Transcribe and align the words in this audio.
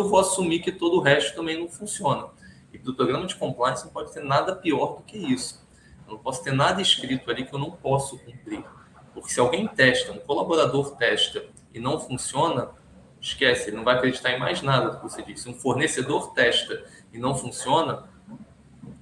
eu 0.00 0.08
vou 0.08 0.18
assumir 0.18 0.60
que 0.60 0.72
todo 0.72 0.96
o 0.96 1.00
resto 1.00 1.34
também 1.34 1.58
não 1.58 1.68
funciona. 1.68 2.28
E 2.72 2.78
do 2.78 2.94
programa 2.94 3.26
de 3.26 3.34
compliance 3.34 3.84
não 3.84 3.92
pode 3.92 4.12
ter 4.12 4.22
nada 4.22 4.54
pior 4.54 4.96
do 4.96 5.02
que 5.02 5.16
isso. 5.16 5.66
Eu 6.06 6.14
não 6.14 6.18
posso 6.18 6.42
ter 6.42 6.52
nada 6.52 6.80
escrito 6.80 7.30
ali 7.30 7.44
que 7.44 7.54
eu 7.54 7.58
não 7.58 7.70
posso 7.70 8.18
cumprir. 8.18 8.64
Porque 9.12 9.30
se 9.30 9.40
alguém 9.40 9.66
testa, 9.66 10.12
um 10.12 10.18
colaborador 10.18 10.96
testa 10.96 11.44
e 11.74 11.80
não 11.80 11.98
funciona, 12.00 12.70
esquece, 13.20 13.68
ele 13.68 13.76
não 13.76 13.84
vai 13.84 13.96
acreditar 13.96 14.30
em 14.30 14.38
mais 14.38 14.62
nada 14.62 14.90
do 14.90 14.96
que 14.96 15.02
você 15.02 15.22
disse. 15.22 15.42
Se 15.42 15.48
um 15.48 15.54
fornecedor 15.54 16.32
testa 16.32 16.84
e 17.12 17.18
não 17.18 17.34
funciona, 17.34 18.08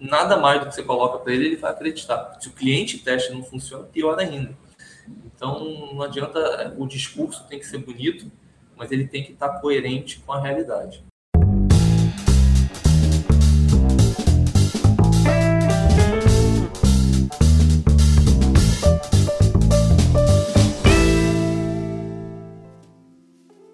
nada 0.00 0.36
mais 0.36 0.60
do 0.60 0.66
que 0.66 0.74
você 0.74 0.82
coloca 0.82 1.18
para 1.18 1.32
ele, 1.32 1.46
ele 1.46 1.56
vai 1.56 1.70
acreditar. 1.70 2.36
Se 2.40 2.48
o 2.48 2.52
cliente 2.52 2.98
testa 2.98 3.32
e 3.32 3.36
não 3.36 3.44
funciona, 3.44 3.84
pior 3.84 4.18
ainda. 4.18 4.56
Então, 5.24 5.92
não 5.92 6.02
adianta, 6.02 6.74
o 6.76 6.86
discurso 6.86 7.46
tem 7.48 7.58
que 7.58 7.66
ser 7.66 7.78
bonito, 7.78 8.30
mas 8.78 8.92
ele 8.92 9.06
tem 9.06 9.24
que 9.24 9.32
estar 9.32 9.48
coerente 9.60 10.20
com 10.20 10.32
a 10.32 10.40
realidade. 10.40 11.02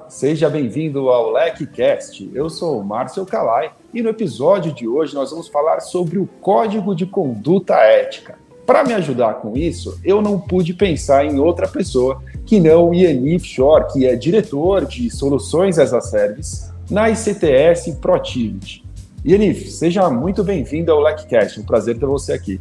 Seja 0.08 0.48
bem-vindo 0.48 1.10
ao 1.10 1.30
LecCast. 1.30 2.30
Eu 2.32 2.48
sou 2.48 2.80
o 2.80 2.84
Márcio 2.84 3.26
Calai 3.26 3.74
e 3.92 4.00
no 4.00 4.08
episódio 4.08 4.72
de 4.72 4.88
hoje 4.88 5.14
nós 5.14 5.30
vamos 5.30 5.48
falar 5.48 5.80
sobre 5.80 6.18
o 6.18 6.26
Código 6.40 6.94
de 6.94 7.04
Conduta 7.04 7.74
Ética. 7.74 8.38
Para 8.66 8.82
me 8.82 8.94
ajudar 8.94 9.34
com 9.34 9.56
isso, 9.56 9.98
eu 10.02 10.22
não 10.22 10.40
pude 10.40 10.72
pensar 10.72 11.24
em 11.24 11.38
outra 11.38 11.68
pessoa 11.68 12.22
que 12.46 12.58
não 12.58 12.90
o 12.90 12.94
Yanif 12.94 13.46
Shore, 13.46 13.92
que 13.92 14.06
é 14.06 14.16
diretor 14.16 14.86
de 14.86 15.10
soluções 15.10 15.78
as 15.78 15.92
a 15.92 16.00
service 16.00 16.72
na 16.90 17.10
ICTS 17.10 17.92
Protivity. 18.00 18.84
Yanif, 19.26 19.70
seja 19.70 20.08
muito 20.08 20.42
bem-vindo 20.42 20.90
ao 20.90 21.00
LecCast. 21.00 21.60
Um 21.60 21.64
prazer 21.64 21.98
ter 21.98 22.06
você 22.06 22.32
aqui. 22.32 22.60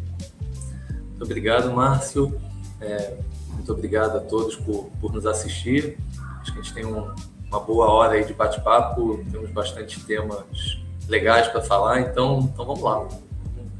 Muito 1.09 1.23
obrigado, 1.23 1.71
Márcio. 1.71 2.35
É, 2.81 3.13
muito 3.53 3.71
obrigado 3.71 4.17
a 4.17 4.19
todos 4.19 4.57
por, 4.57 4.89
por 4.99 5.13
nos 5.13 5.25
assistir. 5.25 5.97
Acho 6.41 6.51
que 6.51 6.59
a 6.59 6.61
gente 6.61 6.73
tem 6.73 6.85
um, 6.85 7.11
uma 7.47 7.59
boa 7.61 7.89
hora 7.89 8.13
aí 8.13 8.25
de 8.25 8.33
bate-papo, 8.33 9.23
temos 9.31 9.49
bastante 9.51 10.03
temas 10.03 10.81
legais 11.07 11.47
para 11.47 11.61
falar, 11.61 12.01
então, 12.01 12.49
então 12.53 12.65
vamos 12.65 12.81
lá. 12.81 13.07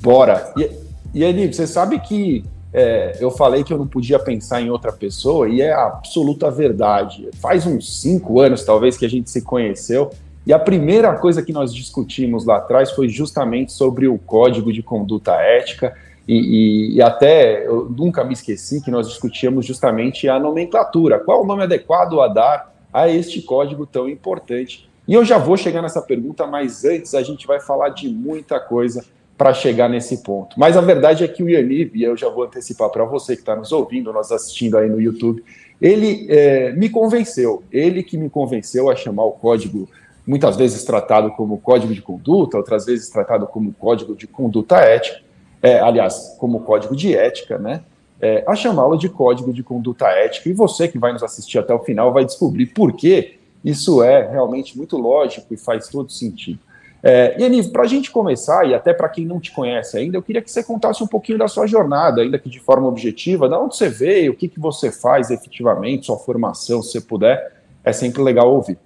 Bora! 0.02 0.54
E, 0.58 0.70
e 1.14 1.24
Eli, 1.24 1.54
você 1.54 1.68
sabe 1.68 2.00
que 2.00 2.44
é, 2.74 3.18
eu 3.20 3.30
falei 3.30 3.64
que 3.64 3.72
eu 3.72 3.78
não 3.78 3.88
podia 3.88 4.18
pensar 4.18 4.62
em 4.62 4.70
outra 4.70 4.92
pessoa 4.92 5.48
e 5.48 5.62
é 5.62 5.72
a 5.72 5.86
absoluta 5.86 6.50
verdade. 6.50 7.30
Faz 7.36 7.66
uns 7.68 8.02
cinco 8.02 8.40
anos, 8.40 8.64
talvez, 8.64 8.98
que 8.98 9.06
a 9.06 9.10
gente 9.10 9.30
se 9.30 9.42
conheceu 9.42 10.10
e 10.46 10.52
a 10.52 10.60
primeira 10.60 11.14
coisa 11.16 11.42
que 11.42 11.54
nós 11.54 11.74
discutimos 11.74 12.46
lá 12.46 12.58
atrás 12.58 12.92
foi 12.92 13.08
justamente 13.08 13.72
sobre 13.72 14.08
o 14.08 14.18
código 14.18 14.74
de 14.74 14.84
conduta 14.84 15.34
ética. 15.36 15.96
E, 16.28 16.36
e, 16.36 16.96
e, 16.96 17.02
até 17.02 17.66
eu 17.66 17.90
nunca 17.90 18.24
me 18.24 18.34
esqueci 18.34 18.82
que 18.82 18.92
nós 18.92 19.08
discutíamos 19.08 19.66
justamente 19.66 20.28
a 20.28 20.40
nomenclatura, 20.40 21.20
qual 21.20 21.44
o 21.44 21.46
nome 21.46 21.64
adequado 21.64 22.22
a 22.22 22.28
dar 22.28 22.74
a 22.92 23.10
este 23.10 23.42
código 23.42 23.86
tão 23.86 24.08
importante. 24.08 24.90
E 25.08 25.14
eu 25.14 25.26
já 25.26 25.38
vou 25.38 25.58
chegar 25.58 25.82
nessa 25.82 26.02
pergunta, 26.02 26.46
mas 26.48 26.86
antes 26.86 27.14
a 27.14 27.22
gente 27.22 27.46
vai 27.46 27.60
falar 27.60 27.90
de 27.90 28.08
muita 28.08 28.60
coisa 28.60 29.04
para 29.38 29.54
chegar 29.54 29.90
nesse 29.90 30.24
ponto. 30.24 30.60
Mas 30.60 30.78
a 30.78 30.82
verdade 30.82 31.24
é 31.24 31.28
que 31.28 31.44
o 31.44 31.50
Yaniv, 31.50 31.92
e 31.96 32.04
eu 32.04 32.16
já 32.16 32.30
vou 32.30 32.44
antecipar 32.44 32.90
para 32.90 33.04
você 33.04 33.36
que 33.36 33.42
está 33.42 33.56
nos 33.56 33.72
ouvindo, 33.72 34.14
nós 34.14 34.32
assistindo 34.32 34.78
aí 34.78 34.90
no 34.90 35.02
YouTube, 35.02 35.44
ele 35.82 36.28
é, 36.30 36.72
me 36.74 36.90
convenceu, 36.90 37.64
ele 37.72 38.04
que 38.04 38.18
me 38.18 38.30
convenceu 38.30 38.90
a 38.90 38.96
chamar 38.96 39.26
o 39.26 39.32
código, 39.32 39.90
muitas 40.26 40.56
vezes 40.56 40.84
tratado 40.84 41.32
como 41.32 41.58
código 41.58 41.94
de 41.94 42.02
conduta, 42.02 42.58
outras 42.58 42.86
vezes 42.86 43.10
tratado 43.10 43.48
como 43.48 43.74
código 43.74 44.16
de 44.16 44.28
conduta 44.28 44.78
ética, 44.78 45.20
é, 45.62 45.80
aliás, 45.80 46.36
como 46.40 46.62
código 46.62 46.96
de 46.96 47.16
ética, 47.16 47.58
né? 47.58 47.82
é, 48.24 48.42
a 48.48 48.56
chamá-lo 48.56 48.98
de 48.98 49.10
código 49.10 49.52
de 49.52 49.62
conduta 49.62 50.08
ética. 50.08 50.48
E 50.48 50.54
você 50.54 50.88
que 50.88 50.98
vai 50.98 51.12
nos 51.12 51.22
assistir 51.24 51.60
até 51.60 51.74
o 51.74 51.80
final 51.80 52.14
vai 52.14 52.24
descobrir 52.24 52.68
por 52.68 52.94
que 52.94 53.38
isso 53.66 54.02
é 54.02 54.32
realmente 54.32 54.78
muito 54.78 54.98
lógico 54.98 55.54
e 55.54 55.58
faz 55.58 55.90
todo 55.90 56.10
sentido. 56.10 56.60
É, 57.06 57.36
e 57.38 57.64
para 57.70 57.84
a 57.84 57.88
gente 57.88 58.10
começar, 58.10 58.66
e 58.66 58.74
até 58.74 58.94
para 58.94 59.10
quem 59.10 59.26
não 59.26 59.38
te 59.38 59.52
conhece 59.52 59.98
ainda, 59.98 60.16
eu 60.16 60.24
queria 60.24 60.42
que 60.42 60.50
você 60.50 60.64
contasse 60.64 61.04
um 61.04 61.08
pouquinho 61.08 61.38
da 61.38 61.50
sua 61.50 61.68
jornada, 61.68 62.22
ainda 62.22 62.40
que 62.40 62.50
de 62.50 62.62
forma 62.62 62.88
objetiva, 62.88 63.50
de 63.50 63.56
onde 63.56 63.76
você 63.76 63.90
veio, 63.90 64.32
o 64.32 64.36
que, 64.36 64.48
que 64.48 64.58
você 64.58 64.90
faz 64.90 65.30
efetivamente, 65.30 66.06
sua 66.06 66.18
formação, 66.18 66.82
se 66.82 66.94
você 66.94 67.02
puder, 67.02 67.62
é 67.84 67.92
sempre 67.92 68.24
legal 68.24 68.54
ouvir. 68.54 68.78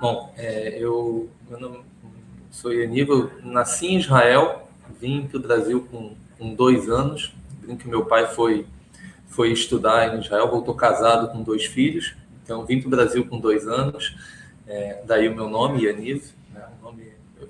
Bom, 0.00 0.32
é, 0.38 0.78
eu, 0.78 1.28
meu 1.50 1.60
nome, 1.60 1.80
sou 2.50 2.72
Yaniv, 2.72 3.10
eu 3.10 3.30
nasci 3.44 3.88
em 3.88 3.98
Israel, 3.98 4.66
vim 4.98 5.26
para 5.26 5.36
o 5.36 5.42
Brasil 5.42 5.86
com, 5.90 6.12
com 6.38 6.54
dois 6.54 6.88
anos, 6.88 7.34
que 7.78 7.86
meu 7.86 8.06
pai 8.06 8.26
foi, 8.28 8.64
foi 9.28 9.52
estudar 9.52 10.14
em 10.14 10.20
Israel, 10.20 10.48
voltou 10.48 10.74
casado 10.74 11.30
com 11.30 11.42
dois 11.42 11.66
filhos, 11.66 12.14
então 12.42 12.64
vim 12.64 12.80
para 12.80 12.86
o 12.86 12.90
Brasil 12.90 13.26
com 13.26 13.38
dois 13.38 13.68
anos, 13.68 14.16
é, 14.66 15.02
daí 15.04 15.28
o 15.28 15.34
meu 15.34 15.50
nome, 15.50 15.84
Yaniv. 15.84 16.34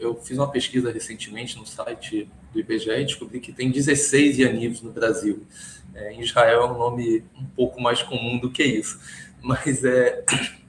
Eu, 0.00 0.16
fiz 0.16 0.36
uma 0.36 0.50
pesquisa 0.50 0.90
recentemente 0.90 1.56
no 1.56 1.66
site 1.66 2.28
do 2.52 2.58
IBGE 2.58 2.90
e 2.90 3.04
descobri 3.04 3.40
que 3.40 3.52
tem 3.52 3.70
16 3.70 4.38
Yanivs 4.38 4.82
no 4.82 4.90
Brasil. 4.90 5.46
É, 5.94 6.12
em 6.12 6.20
Israel 6.20 6.62
é 6.62 6.66
um 6.66 6.78
nome 6.78 7.24
um 7.38 7.46
pouco 7.46 7.80
mais 7.80 8.02
comum 8.02 8.38
do 8.38 8.50
que 8.50 8.64
isso, 8.64 9.00
mas 9.42 9.84
é. 9.84 10.24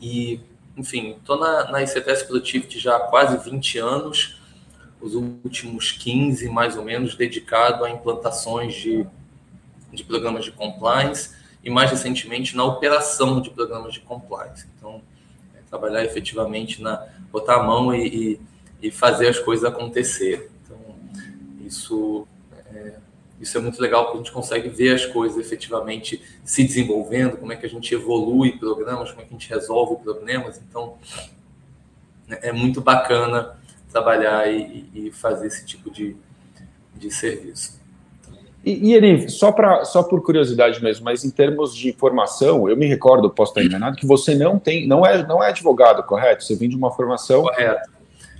E, 0.00 0.38
enfim, 0.76 1.16
estou 1.18 1.36
na, 1.36 1.68
na 1.72 1.82
ICTS 1.82 2.22
Productivity 2.22 2.78
já 2.78 2.96
há 2.96 3.00
quase 3.00 3.36
20 3.50 3.78
anos 3.78 4.40
os 5.00 5.14
últimos 5.14 5.92
15, 5.92 6.48
mais 6.48 6.76
ou 6.76 6.84
menos, 6.84 7.14
dedicado 7.14 7.84
a 7.84 7.90
implantações 7.90 8.74
de, 8.74 9.06
de 9.92 10.04
programas 10.04 10.44
de 10.44 10.52
compliance 10.52 11.30
e, 11.64 11.70
mais 11.70 11.90
recentemente, 11.90 12.56
na 12.56 12.64
operação 12.64 13.40
de 13.40 13.50
programas 13.50 13.94
de 13.94 14.00
compliance. 14.00 14.66
Então, 14.76 15.02
trabalhar 15.70 16.04
efetivamente 16.04 16.82
na 16.82 17.06
botar 17.30 17.56
a 17.56 17.62
mão 17.62 17.94
e, 17.94 18.40
e, 18.82 18.88
e 18.88 18.90
fazer 18.90 19.28
as 19.28 19.38
coisas 19.38 19.64
acontecer. 19.64 20.50
Então, 20.64 20.76
isso 21.64 22.26
é, 22.74 22.94
isso 23.40 23.56
é 23.56 23.60
muito 23.60 23.80
legal 23.80 24.04
porque 24.04 24.18
a 24.18 24.20
gente 24.22 24.32
consegue 24.32 24.68
ver 24.68 24.94
as 24.94 25.06
coisas 25.06 25.38
efetivamente 25.38 26.20
se 26.44 26.64
desenvolvendo, 26.64 27.36
como 27.36 27.52
é 27.52 27.56
que 27.56 27.64
a 27.64 27.68
gente 27.68 27.94
evolui 27.94 28.58
programas, 28.58 29.10
como 29.10 29.22
é 29.22 29.24
que 29.24 29.30
a 29.34 29.38
gente 29.38 29.48
resolve 29.48 30.02
problemas. 30.02 30.60
Então, 30.68 30.98
é 32.28 32.52
muito 32.52 32.80
bacana 32.80 33.58
trabalhar 33.90 34.52
e, 34.52 34.88
e 34.94 35.10
fazer 35.10 35.46
esse 35.46 35.64
tipo 35.64 35.90
de, 35.90 36.16
de 36.94 37.10
serviço. 37.10 37.79
E, 38.64 38.94
e 38.94 39.28
só, 39.30 39.50
pra, 39.50 39.84
só 39.84 40.02
por 40.02 40.22
curiosidade 40.22 40.82
mesmo, 40.82 41.04
mas 41.04 41.24
em 41.24 41.30
termos 41.30 41.74
de 41.74 41.92
formação, 41.94 42.68
eu 42.68 42.76
me 42.76 42.86
recordo, 42.86 43.30
posso 43.30 43.52
estar 43.52 43.64
enganado, 43.64 43.96
que 43.96 44.06
você 44.06 44.34
não 44.34 44.58
tem, 44.58 44.86
não 44.86 45.04
é, 45.04 45.26
não 45.26 45.42
é 45.42 45.48
advogado, 45.48 46.02
correto? 46.02 46.44
Você 46.44 46.54
vem 46.54 46.68
de 46.68 46.76
uma 46.76 46.90
formação. 46.90 47.42
Correto. 47.42 47.90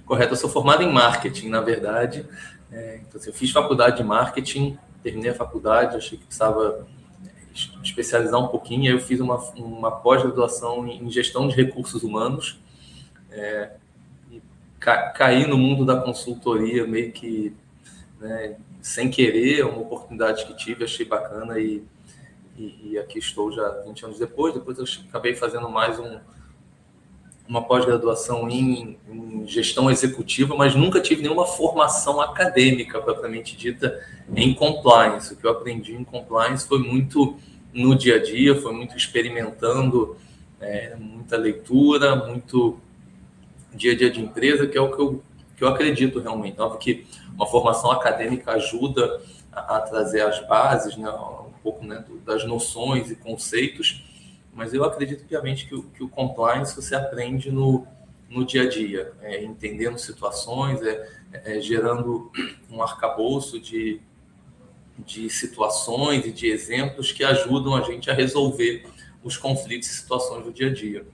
Correto, 0.05 0.33
eu 0.33 0.37
sou 0.37 0.51
formado 0.51 0.83
em 0.83 0.93
marketing, 0.93 1.49
na 1.49 1.61
verdade. 1.61 2.27
É, 2.71 3.01
então, 3.01 3.19
assim, 3.19 3.31
eu 3.31 3.35
fiz 3.35 3.51
faculdade 3.51 3.97
de 3.97 4.05
marketing, 4.05 4.77
terminei 5.03 5.31
a 5.31 5.35
faculdade, 5.35 5.97
achei 5.97 6.19
que 6.19 6.25
precisava 6.25 6.87
especializar 7.83 8.39
um 8.39 8.49
pouquinho, 8.49 8.91
aí 8.91 8.97
eu 8.97 9.01
fiz 9.01 9.21
uma, 9.21 9.37
uma 9.57 9.91
pós-graduação 9.91 10.87
em 10.87 11.11
gestão 11.11 11.49
de 11.49 11.55
recursos 11.55 12.03
humanos. 12.03 12.61
É, 13.31 13.71
ca 14.79 15.11
caí 15.11 15.47
no 15.47 15.57
mundo 15.59 15.85
da 15.85 15.97
consultoria 15.97 16.87
meio 16.87 17.13
que 17.13 17.55
né, 18.21 18.57
sem 18.83 19.11
querer, 19.11 19.61
é 19.61 19.65
uma 19.65 19.81
oportunidade 19.81 20.47
que 20.47 20.57
tive, 20.57 20.85
achei 20.85 21.05
bacana 21.05 21.59
e, 21.59 21.83
e, 22.57 22.91
e, 22.91 22.99
aqui 22.99 23.19
estou 23.19 23.53
já 23.53 23.69
20 23.87 24.05
anos 24.05 24.19
depois. 24.19 24.55
Depois 24.55 24.79
eu 24.79 24.85
acabei 25.09 25.35
fazendo 25.35 25.69
mais 25.69 25.99
um, 25.99 26.19
uma 27.49 27.63
pós-graduação 27.63 28.49
em, 28.49 28.97
em, 29.09 29.47
gestão 29.47 29.91
executiva, 29.91 30.55
mas 30.57 30.75
nunca 30.75 31.01
tive 31.01 31.23
nenhuma 31.23 31.47
formação 31.47 32.21
acadêmica 32.21 33.01
propriamente 33.01 33.57
dita 33.57 34.01
em 34.35 34.55
compliance. 34.55 35.35
O 35.35 35.37
que 35.37 35.47
eu 35.47 35.51
aprendi 35.51 35.95
em 35.95 36.05
compliance 36.05 36.67
foi 36.67 36.79
muito 36.79 37.37
no 37.73 37.95
dia 37.95 38.17
a 38.17 38.23
dia, 38.23 38.55
foi 38.61 38.73
muito 38.73 38.97
experimentando, 38.97 40.17
é, 40.61 40.95
muita 40.97 41.37
leitura, 41.37 42.17
muito 42.17 42.79
dia 43.75 43.93
a 43.93 43.97
dia 43.97 44.11
de 44.11 44.21
empresa, 44.21 44.67
que 44.67 44.77
é 44.77 44.81
o 44.81 44.91
que 44.91 45.01
eu, 45.01 45.23
que 45.57 45.65
eu 45.65 45.69
acredito 45.69 46.21
realmente. 46.21 46.61
Óbvio 46.61 46.79
que 46.79 47.07
uma 47.41 47.47
formação 47.47 47.91
acadêmica 47.91 48.53
ajuda 48.53 49.23
a, 49.51 49.79
a 49.79 49.81
trazer 49.81 50.21
as 50.21 50.47
bases, 50.47 50.95
né, 50.99 51.11
um 51.11 51.53
pouco 51.63 51.87
né, 51.87 52.05
das 52.23 52.45
noções 52.45 53.11
e 53.11 53.17
conceitos, 53.17 54.05
mas 54.53 54.75
eu 54.75 54.85
acredito 54.85 55.25
piamente 55.25 55.67
que 55.67 55.75
o, 55.75 55.85
que 55.85 56.03
o 56.03 56.09
compliance 56.09 56.77
você 56.77 56.95
aprende 56.95 57.51
no, 57.51 57.87
no 58.29 58.45
dia 58.45 58.65
a 58.65 58.69
dia, 58.69 59.15
é, 59.23 59.43
entendendo 59.43 59.99
situações, 59.99 60.83
é, 60.83 61.09
é, 61.33 61.61
gerando 61.63 62.31
um 62.71 62.83
arcabouço 62.83 63.59
de, 63.59 64.03
de 64.99 65.31
situações 65.31 66.27
e 66.27 66.33
de 66.33 66.47
exemplos 66.47 67.11
que 67.11 67.25
ajudam 67.25 67.75
a 67.75 67.81
gente 67.81 68.11
a 68.11 68.15
resolver 68.15 68.85
os 69.25 69.39
conflitos 69.39 69.89
e 69.89 69.95
situações 69.95 70.45
do 70.45 70.53
dia 70.53 70.69
a 70.69 70.75
dia. 70.75 71.07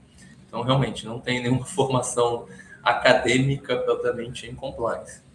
Então, 0.45 0.61
realmente, 0.61 1.05
não 1.05 1.21
tem 1.21 1.41
nenhuma 1.41 1.63
formação 1.65 2.47
acadêmica 2.83 3.77
propriamente 3.77 4.45
em 4.45 4.53
compliance. 4.53 5.26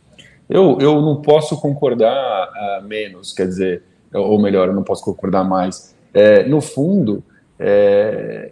Eu, 0.48 0.78
eu 0.80 1.00
não 1.00 1.22
posso 1.22 1.60
concordar 1.60 2.48
uh, 2.48 2.86
menos, 2.86 3.32
quer 3.32 3.46
dizer, 3.46 3.82
ou 4.12 4.40
melhor, 4.40 4.68
eu 4.68 4.74
não 4.74 4.82
posso 4.82 5.04
concordar 5.04 5.44
mais. 5.44 5.94
É, 6.12 6.44
no 6.44 6.60
fundo, 6.60 7.22
é, 7.58 8.50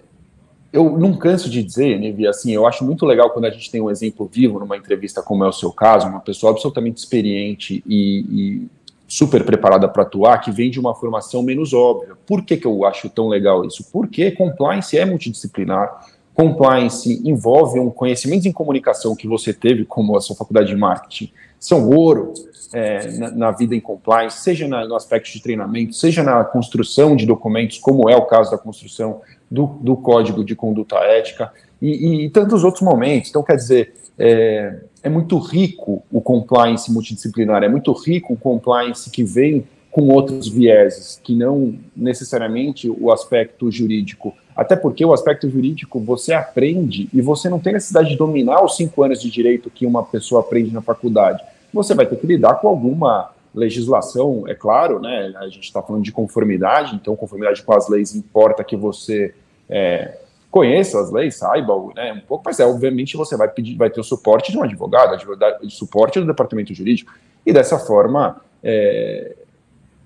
eu 0.72 0.98
não 0.98 1.16
canso 1.16 1.50
de 1.50 1.62
dizer, 1.62 1.98
Nevi, 1.98 2.26
assim, 2.26 2.52
eu 2.52 2.66
acho 2.66 2.84
muito 2.84 3.04
legal 3.04 3.30
quando 3.30 3.46
a 3.46 3.50
gente 3.50 3.70
tem 3.70 3.80
um 3.80 3.90
exemplo 3.90 4.28
vivo 4.32 4.58
numa 4.58 4.76
entrevista 4.76 5.22
como 5.22 5.44
é 5.44 5.48
o 5.48 5.52
seu 5.52 5.72
caso, 5.72 6.08
uma 6.08 6.20
pessoa 6.20 6.52
absolutamente 6.52 6.98
experiente 6.98 7.82
e, 7.86 8.24
e 8.30 8.68
super 9.08 9.44
preparada 9.44 9.88
para 9.88 10.04
atuar, 10.04 10.38
que 10.38 10.52
vem 10.52 10.70
de 10.70 10.78
uma 10.78 10.94
formação 10.94 11.42
menos 11.42 11.72
óbvia. 11.72 12.16
Por 12.24 12.44
que, 12.44 12.56
que 12.56 12.66
eu 12.66 12.84
acho 12.84 13.10
tão 13.10 13.28
legal 13.28 13.64
isso? 13.64 13.84
Porque 13.92 14.30
compliance 14.30 14.96
é 14.96 15.04
multidisciplinar, 15.04 16.06
compliance 16.32 17.20
envolve 17.28 17.80
um 17.80 17.90
conhecimento 17.90 18.46
em 18.46 18.52
comunicação 18.52 19.16
que 19.16 19.26
você 19.26 19.52
teve, 19.52 19.84
como 19.84 20.16
a 20.16 20.20
sua 20.20 20.36
faculdade 20.36 20.68
de 20.68 20.76
marketing, 20.76 21.32
são 21.60 21.88
ouro 21.90 22.32
é, 22.72 23.06
na, 23.18 23.30
na, 23.30 23.50
vida 23.50 23.76
em 23.76 23.80
compliance, 23.80 24.42
seja 24.42 24.66
na, 24.66 24.86
no 24.88 24.96
aspecto 24.96 25.30
de 25.30 25.42
treinamento, 25.42 25.94
seja 25.94 26.22
na 26.22 26.42
construção 26.42 27.14
de 27.14 27.26
documentos, 27.26 27.78
como 27.78 28.08
é 28.08 28.16
o 28.16 28.22
caso 28.22 28.50
da 28.50 28.58
construção 28.58 29.20
do, 29.50 29.66
do 29.66 29.96
código 29.96 30.42
de 30.42 30.56
conduta 30.56 30.96
ética, 30.96 31.52
e, 31.82 31.90
e, 31.90 32.24
e 32.26 32.30
tantos 32.30 32.64
outros 32.64 32.82
momentos. 32.82 33.28
Então, 33.28 33.42
quer 33.42 33.56
dizer, 33.56 33.92
é, 34.18 34.80
é 35.02 35.08
muito 35.08 35.38
rico 35.38 36.02
o 36.10 36.20
compliance 36.20 36.90
multidisciplinar, 36.90 37.62
é 37.62 37.68
muito 37.68 37.92
rico 37.92 38.32
o 38.32 38.36
compliance 38.36 39.10
que 39.10 39.22
vem 39.22 39.66
com 39.90 40.08
outros 40.08 40.46
vieses, 40.46 41.20
que 41.22 41.34
não 41.34 41.74
necessariamente 41.96 42.88
o 42.88 43.10
aspecto 43.10 43.70
jurídico. 43.70 44.34
Até 44.60 44.76
porque 44.76 45.02
o 45.02 45.14
aspecto 45.14 45.48
jurídico 45.48 45.98
você 45.98 46.34
aprende 46.34 47.08
e 47.14 47.22
você 47.22 47.48
não 47.48 47.58
tem 47.58 47.72
necessidade 47.72 48.10
de 48.10 48.16
dominar 48.18 48.62
os 48.62 48.76
cinco 48.76 49.02
anos 49.02 49.22
de 49.22 49.30
direito 49.30 49.70
que 49.70 49.86
uma 49.86 50.02
pessoa 50.02 50.42
aprende 50.42 50.70
na 50.70 50.82
faculdade. 50.82 51.42
Você 51.72 51.94
vai 51.94 52.04
ter 52.04 52.16
que 52.16 52.26
lidar 52.26 52.56
com 52.56 52.68
alguma 52.68 53.30
legislação, 53.54 54.44
é 54.46 54.54
claro, 54.54 55.00
né? 55.00 55.32
A 55.36 55.48
gente 55.48 55.64
está 55.64 55.80
falando 55.80 56.02
de 56.02 56.12
conformidade, 56.12 56.94
então 56.94 57.16
conformidade 57.16 57.62
com 57.62 57.72
as 57.72 57.88
leis 57.88 58.14
importa 58.14 58.62
que 58.62 58.76
você 58.76 59.34
é, 59.66 60.18
conheça 60.50 61.00
as 61.00 61.10
leis, 61.10 61.36
saiba 61.36 61.72
né, 61.96 62.12
um 62.12 62.20
pouco, 62.20 62.44
mas 62.44 62.60
é, 62.60 62.66
obviamente 62.66 63.16
você 63.16 63.38
vai 63.38 63.48
pedir, 63.48 63.76
vai 63.76 63.88
ter 63.88 64.00
o 64.00 64.04
suporte 64.04 64.52
de 64.52 64.58
um 64.58 64.62
advogado, 64.62 65.16
o 65.62 65.70
suporte 65.70 66.20
do 66.20 66.26
departamento 66.26 66.74
jurídico, 66.74 67.10
e 67.46 67.52
dessa 67.54 67.78
forma 67.78 68.42
é, 68.62 69.36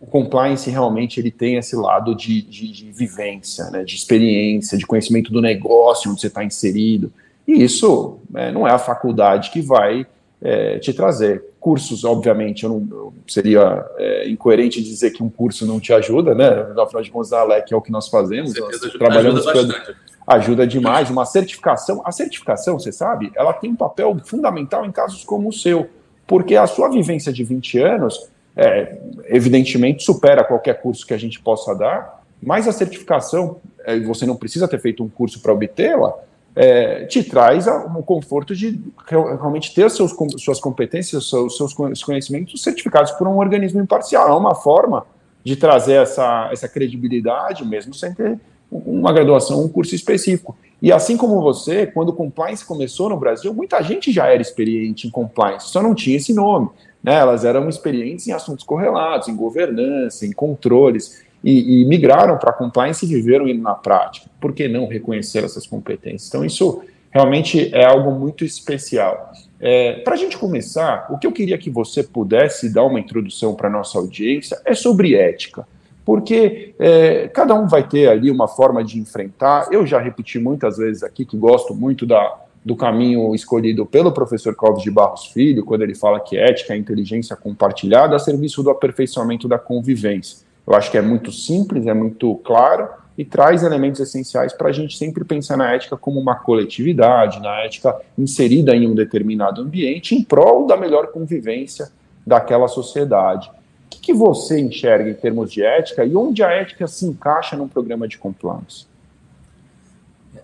o 0.04 0.06
compliance 0.06 0.68
realmente 0.68 1.18
ele 1.18 1.30
tem 1.30 1.56
esse 1.56 1.74
lado 1.74 2.14
de, 2.14 2.42
de, 2.42 2.70
de 2.70 2.92
vivência, 2.92 3.70
né, 3.70 3.82
de 3.84 3.94
experiência, 3.94 4.76
de 4.76 4.86
conhecimento 4.86 5.32
do 5.32 5.40
negócio 5.40 6.10
onde 6.10 6.20
você 6.20 6.26
está 6.26 6.44
inserido. 6.44 7.10
E 7.48 7.62
isso 7.62 8.18
né, 8.30 8.52
não 8.52 8.68
é 8.68 8.70
a 8.70 8.78
faculdade 8.78 9.50
que 9.50 9.62
vai 9.62 10.06
é, 10.42 10.78
te 10.78 10.92
trazer. 10.92 11.42
Cursos, 11.58 12.04
obviamente, 12.04 12.64
eu 12.64 12.68
não 12.70 12.88
eu 12.90 13.14
seria 13.26 13.82
é, 13.96 14.28
incoerente 14.28 14.82
dizer 14.82 15.10
que 15.10 15.22
um 15.22 15.30
curso 15.30 15.66
não 15.66 15.80
te 15.80 15.90
ajuda, 15.94 16.34
né? 16.34 16.48
Afinal 16.78 17.02
de 17.02 17.10
contas, 17.10 17.32
a 17.32 17.40
ALEC 17.40 17.72
é 17.72 17.76
o 17.76 17.80
que 17.80 17.90
nós 17.90 18.08
fazemos. 18.08 18.54
Nós 18.54 18.82
ajuda, 18.82 18.98
trabalhamos 18.98 19.46
ajuda, 19.46 19.96
ajuda 20.26 20.66
demais. 20.66 21.08
Uma 21.08 21.24
certificação, 21.24 22.02
a 22.04 22.12
certificação, 22.12 22.78
você 22.78 22.92
sabe, 22.92 23.32
ela 23.34 23.54
tem 23.54 23.70
um 23.70 23.76
papel 23.76 24.14
fundamental 24.22 24.84
em 24.84 24.92
casos 24.92 25.24
como 25.24 25.48
o 25.48 25.52
seu, 25.52 25.88
porque 26.26 26.56
a 26.56 26.66
sua 26.66 26.90
vivência 26.90 27.32
de 27.32 27.42
20 27.42 27.78
anos 27.78 28.33
é, 28.56 28.96
evidentemente 29.26 30.04
supera 30.04 30.44
qualquer 30.44 30.80
curso 30.80 31.06
que 31.06 31.14
a 31.14 31.18
gente 31.18 31.40
possa 31.40 31.74
dar, 31.74 32.22
mas 32.42 32.68
a 32.68 32.72
certificação, 32.72 33.58
é, 33.84 33.98
você 34.00 34.26
não 34.26 34.36
precisa 34.36 34.68
ter 34.68 34.80
feito 34.80 35.02
um 35.02 35.08
curso 35.08 35.40
para 35.40 35.52
obtê-la, 35.52 36.14
é, 36.56 37.04
te 37.06 37.24
traz 37.24 37.66
um 37.66 38.00
conforto 38.00 38.54
de 38.54 38.80
realmente 39.06 39.74
ter 39.74 39.90
seus, 39.90 40.14
suas 40.38 40.60
competências, 40.60 41.28
seus, 41.28 41.56
seus 41.56 41.74
conhecimentos 41.74 42.62
certificados 42.62 43.10
por 43.12 43.26
um 43.26 43.38
organismo 43.38 43.80
imparcial. 43.80 44.28
É 44.28 44.34
uma 44.34 44.54
forma 44.54 45.04
de 45.42 45.56
trazer 45.56 45.94
essa, 45.94 46.48
essa 46.52 46.68
credibilidade, 46.68 47.64
mesmo 47.64 47.92
sem 47.92 48.14
ter 48.14 48.38
uma 48.70 49.12
graduação, 49.12 49.62
um 49.62 49.68
curso 49.68 49.94
específico. 49.94 50.56
E 50.80 50.92
assim 50.92 51.16
como 51.16 51.40
você, 51.40 51.86
quando 51.86 52.10
o 52.10 52.12
compliance 52.12 52.64
começou 52.64 53.08
no 53.08 53.16
Brasil, 53.16 53.52
muita 53.52 53.82
gente 53.82 54.12
já 54.12 54.26
era 54.26 54.40
experiente 54.40 55.06
em 55.06 55.10
compliance, 55.10 55.68
só 55.68 55.82
não 55.82 55.94
tinha 55.94 56.16
esse 56.16 56.32
nome. 56.32 56.68
Né? 57.04 57.14
Elas 57.14 57.44
eram 57.44 57.68
experientes 57.68 58.26
em 58.26 58.32
assuntos 58.32 58.64
correlatos, 58.64 59.28
em 59.28 59.36
governança, 59.36 60.24
em 60.24 60.32
controles, 60.32 61.22
e, 61.44 61.82
e 61.82 61.84
migraram 61.84 62.38
para 62.38 62.54
compliance 62.54 63.04
e 63.04 63.08
viveram 63.08 63.46
indo 63.46 63.62
na 63.62 63.74
prática. 63.74 64.30
Por 64.40 64.54
que 64.54 64.66
não 64.66 64.88
reconhecer 64.88 65.44
essas 65.44 65.66
competências? 65.66 66.26
Então, 66.28 66.42
isso 66.42 66.82
realmente 67.10 67.70
é 67.74 67.84
algo 67.84 68.10
muito 68.12 68.46
especial. 68.46 69.30
É, 69.60 70.00
para 70.00 70.14
a 70.14 70.16
gente 70.16 70.38
começar, 70.38 71.06
o 71.10 71.18
que 71.18 71.26
eu 71.26 71.32
queria 71.32 71.58
que 71.58 71.68
você 71.68 72.02
pudesse 72.02 72.72
dar 72.72 72.84
uma 72.84 72.98
introdução 72.98 73.54
para 73.54 73.68
a 73.68 73.70
nossa 73.70 73.98
audiência 73.98 74.58
é 74.64 74.74
sobre 74.74 75.14
ética. 75.14 75.68
Porque 76.02 76.74
é, 76.78 77.28
cada 77.28 77.54
um 77.54 77.66
vai 77.66 77.86
ter 77.86 78.08
ali 78.08 78.30
uma 78.30 78.48
forma 78.48 78.82
de 78.82 78.98
enfrentar. 78.98 79.68
Eu 79.70 79.86
já 79.86 79.98
repeti 79.98 80.38
muitas 80.38 80.78
vezes 80.78 81.02
aqui 81.02 81.24
que 81.24 81.36
gosto 81.36 81.74
muito 81.74 82.04
da, 82.04 82.36
do 82.64 82.75
caminho 82.75 83.34
escolhido 83.34 83.84
pelo 83.84 84.11
professor 84.11 84.55
Clóvis 84.55 84.82
de 84.82 84.90
Barros 84.90 85.26
Filho, 85.26 85.64
quando 85.64 85.82
ele 85.82 85.94
fala 85.94 86.19
que 86.19 86.38
ética 86.38 86.72
é 86.72 86.76
inteligência 86.76 87.37
compartilhada 87.37 88.16
a 88.16 88.19
serviço 88.19 88.62
do 88.62 88.70
aperfeiçoamento 88.70 89.46
da 89.46 89.58
convivência. 89.58 90.38
Eu 90.66 90.75
acho 90.75 90.90
que 90.90 90.96
é 90.96 91.02
muito 91.02 91.31
simples, 91.31 91.87
é 91.87 91.93
muito 91.93 92.37
claro 92.37 92.88
e 93.16 93.25
traz 93.25 93.62
elementos 93.62 94.00
essenciais 94.00 94.52
para 94.52 94.70
a 94.70 94.72
gente 94.72 94.96
sempre 94.96 95.25
pensar 95.25 95.56
na 95.56 95.72
ética 95.72 95.96
como 95.96 96.19
uma 96.19 96.37
coletividade, 96.37 97.40
na 97.40 97.61
ética 97.61 97.94
inserida 98.19 98.75
em 98.75 98.88
um 98.88 98.94
determinado 98.94 99.61
ambiente 99.61 100.14
em 100.14 100.25
prol 100.25 100.66
da 100.66 100.76
melhor 100.76 101.08
convivência 101.08 101.90
daquela 102.26 102.66
sociedade. 102.66 103.50
O 103.87 103.90
que, 103.90 104.00
que 104.00 104.14
você 104.14 104.58
enxerga 104.58 105.11
em 105.11 105.14
termos 105.14 105.52
de 105.52 105.62
ética 105.62 106.05
e 106.05 106.16
onde 106.16 106.43
a 106.43 106.50
ética 106.50 106.88
se 106.88 107.06
encaixa 107.06 107.56
num 107.56 107.69
programa 107.69 108.08
de 108.08 108.19
compliance? 108.19 108.87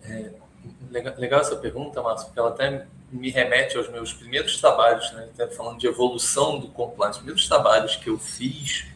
É, 0.05 0.31
legal, 0.91 1.41
essa 1.41 1.57
pergunta, 1.57 2.03
Márcio, 2.03 2.27
porque 2.27 2.41
ela 2.41 2.51
até 2.51 2.87
me 3.11 3.31
remete 3.31 3.77
aos 3.77 3.89
meus 3.89 4.13
primeiros 4.13 4.61
trabalhos, 4.61 5.11
né? 5.13 5.29
Até 5.33 5.47
falando 5.49 5.79
de 5.79 5.87
evolução 5.87 6.59
do 6.59 6.69
compliance, 6.69 7.19
os 7.19 7.19
primeiros 7.19 7.49
trabalhos 7.49 7.97
que 7.97 8.09
eu 8.09 8.19
fiz, 8.19 8.87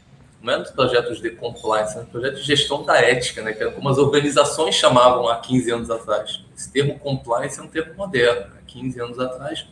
não 0.43 0.59
nos 0.59 0.71
projetos 0.71 1.21
de 1.21 1.31
compliance, 1.31 1.97
é 1.97 2.01
no 2.01 2.07
projeto 2.07 2.37
de 2.37 2.43
gestão 2.43 2.85
da 2.85 2.97
ética, 3.01 3.43
né? 3.43 3.53
Que 3.53 3.63
era 3.63 3.73
como 3.73 3.89
as 3.89 3.99
organizações 3.99 4.75
chamavam 4.75 5.29
há 5.29 5.37
15 5.37 5.71
anos 5.71 5.91
atrás. 5.91 6.45
Esse 6.57 6.71
termo 6.71 6.99
compliance 6.99 7.59
é 7.59 7.63
um 7.63 7.69
termo 7.69 7.95
moderno. 7.95 8.53
Há 8.59 8.63
15 8.67 9.01
anos 9.01 9.19
atrás, 9.19 9.67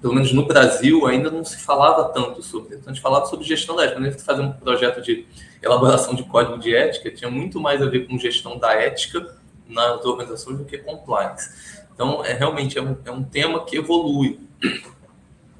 pelo 0.00 0.14
menos 0.14 0.32
no 0.32 0.46
Brasil, 0.46 1.06
ainda 1.06 1.30
não 1.30 1.44
se 1.44 1.58
falava 1.58 2.08
tanto 2.12 2.42
sobre. 2.42 2.76
Então, 2.76 2.90
a 2.90 2.92
gente 2.92 3.02
falava 3.02 3.26
sobre 3.26 3.44
gestão 3.44 3.76
da 3.76 3.84
ética. 3.84 3.96
Quando 3.98 4.06
a 4.06 4.10
gente 4.10 4.22
fazia 4.22 4.44
um 4.44 4.52
projeto 4.52 5.02
de 5.02 5.26
elaboração 5.62 6.14
de 6.14 6.22
código 6.24 6.58
de 6.58 6.74
ética, 6.74 7.10
tinha 7.10 7.30
muito 7.30 7.60
mais 7.60 7.82
a 7.82 7.86
ver 7.86 8.06
com 8.06 8.18
gestão 8.18 8.58
da 8.58 8.72
ética 8.72 9.36
nas 9.68 10.04
organizações 10.04 10.58
do 10.58 10.64
que 10.64 10.78
compliance. 10.78 11.50
Então, 11.94 12.24
é 12.24 12.32
realmente 12.32 12.78
é 12.78 12.82
um, 12.82 12.96
é 13.04 13.10
um 13.10 13.24
tema 13.24 13.64
que 13.64 13.76
evolui. 13.76 14.38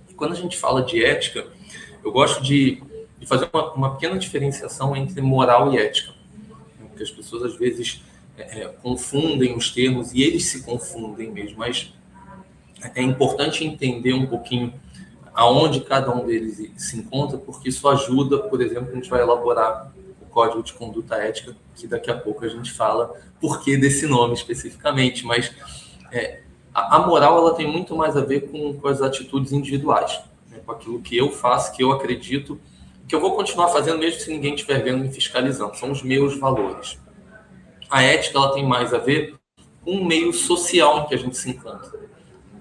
E 0.08 0.14
quando 0.14 0.32
a 0.32 0.36
gente 0.36 0.56
fala 0.56 0.82
de 0.82 1.04
ética, 1.04 1.46
eu 2.04 2.12
gosto 2.12 2.42
de, 2.42 2.82
de 3.18 3.26
fazer 3.26 3.48
uma, 3.52 3.72
uma, 3.72 3.94
pequena 3.94 4.18
diferenciação 4.18 4.94
entre 4.94 5.20
moral 5.20 5.72
e 5.72 5.78
ética. 5.78 6.12
Porque 6.78 7.02
as 7.02 7.10
pessoas, 7.10 7.42
às 7.42 7.56
vezes, 7.56 8.02
é, 8.36 8.60
é, 8.60 8.68
confundem 8.68 9.56
os 9.56 9.70
termos 9.70 10.12
e 10.12 10.22
eles 10.22 10.46
se 10.46 10.62
confundem 10.62 11.30
mesmo, 11.30 11.58
mas 11.58 11.92
é 12.94 13.02
importante 13.02 13.64
entender 13.64 14.12
um 14.12 14.26
pouquinho 14.26 14.72
aonde 15.34 15.80
cada 15.80 16.14
um 16.14 16.24
deles 16.24 16.70
se 16.76 16.98
encontra, 16.98 17.36
porque 17.36 17.68
isso 17.68 17.86
ajuda, 17.88 18.38
por 18.38 18.60
exemplo, 18.62 18.90
a 18.90 18.94
gente 18.94 19.08
vai 19.08 19.20
elaborar 19.20 19.92
Código 20.36 20.62
de 20.62 20.74
Conduta 20.74 21.14
Ética, 21.14 21.56
que 21.74 21.86
daqui 21.86 22.10
a 22.10 22.14
pouco 22.14 22.44
a 22.44 22.48
gente 22.48 22.70
fala 22.70 23.10
por 23.40 23.64
que 23.64 23.74
desse 23.74 24.06
nome 24.06 24.34
especificamente, 24.34 25.24
mas 25.24 25.50
é, 26.12 26.42
a, 26.74 26.98
moral 26.98 27.38
ela 27.38 27.54
tem 27.54 27.66
muito 27.66 27.96
mais 27.96 28.18
a 28.18 28.20
ver 28.20 28.50
com, 28.50 28.74
com 28.74 28.86
as 28.86 29.00
atitudes 29.00 29.50
individuais, 29.50 30.20
né, 30.50 30.58
com 30.58 30.72
aquilo 30.72 31.00
que 31.00 31.16
eu 31.16 31.32
faço, 31.32 31.72
que 31.72 31.82
eu 31.82 31.90
acredito, 31.90 32.60
que 33.08 33.14
eu 33.14 33.20
vou 33.20 33.34
continuar 33.34 33.68
fazendo 33.68 33.98
mesmo 33.98 34.20
se 34.20 34.30
ninguém 34.30 34.54
estiver 34.54 34.82
vendo 34.84 35.06
e 35.06 35.10
fiscalizando, 35.10 35.74
são 35.74 35.90
os 35.90 36.02
meus 36.02 36.38
valores. 36.38 36.98
A 37.88 38.02
ética 38.02 38.36
ela 38.36 38.52
tem 38.52 38.66
mais 38.66 38.92
a 38.92 38.98
ver 38.98 39.36
com 39.82 39.92
o 39.92 40.04
meio 40.04 40.34
social 40.34 40.98
em 40.98 41.06
que 41.06 41.14
a 41.14 41.18
gente 41.18 41.38
se 41.38 41.48
encontra. 41.48 41.98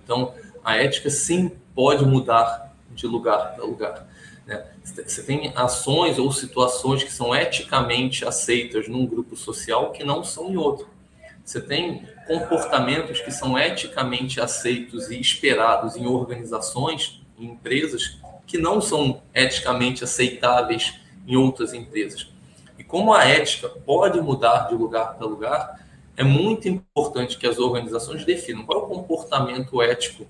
Então, 0.02 0.34
a 0.64 0.78
ética 0.78 1.10
sim 1.10 1.52
pode 1.76 2.06
mudar 2.06 2.74
de 2.92 3.06
lugar 3.06 3.54
para 3.54 3.66
lugar. 3.66 4.08
Né? 4.46 4.64
Você 4.84 5.24
tem 5.24 5.52
ações 5.56 6.20
ou 6.20 6.32
situações 6.32 7.04
que 7.04 7.12
são 7.12 7.36
eticamente 7.36 8.26
aceitas 8.26 8.88
num 8.88 9.06
grupo 9.06 9.36
social 9.36 9.92
que 9.92 10.04
não 10.04 10.24
são 10.24 10.52
em 10.52 10.58
outro. 10.58 10.88
Você 11.44 11.62
tem 11.62 12.08
comportamentos 12.28 13.22
que 13.22 13.32
são 13.32 13.58
eticamente 13.58 14.42
aceitos 14.42 15.10
e 15.10 15.20
esperados 15.20 15.96
em 15.96 16.08
organizações, 16.08 17.22
em 17.38 17.46
empresas, 17.46 18.18
que 18.48 18.58
não 18.58 18.82
são 18.82 19.22
eticamente 19.34 20.04
aceitáveis 20.04 20.96
em 21.28 21.36
outras 21.36 21.74
empresas. 21.74 22.32
E 22.78 22.84
como 22.84 23.14
a 23.14 23.26
ética 23.26 23.70
pode 23.70 24.20
mudar 24.22 24.68
de 24.68 24.76
lugar 24.76 25.16
para 25.16 25.28
lugar, 25.28 25.86
é 26.18 26.24
muito 26.24 26.68
importante 26.68 27.38
que 27.38 27.48
as 27.48 27.58
organizações 27.58 28.26
definam 28.26 28.66
qual 28.66 28.82
é 28.82 28.84
o 28.84 28.88
comportamento 28.88 29.82
ético 29.82 30.26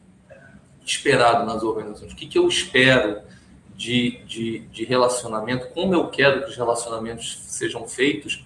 esperado 0.85 1.45
nas 1.45 1.63
organizações, 1.63 2.13
o 2.13 2.15
que, 2.15 2.27
que 2.27 2.37
eu 2.37 2.47
espero 2.47 3.21
de, 3.75 4.23
de, 4.25 4.59
de 4.59 4.85
relacionamento, 4.85 5.67
como 5.73 5.93
eu 5.93 6.07
quero 6.07 6.43
que 6.43 6.49
os 6.49 6.55
relacionamentos 6.55 7.39
sejam 7.47 7.87
feitos 7.87 8.45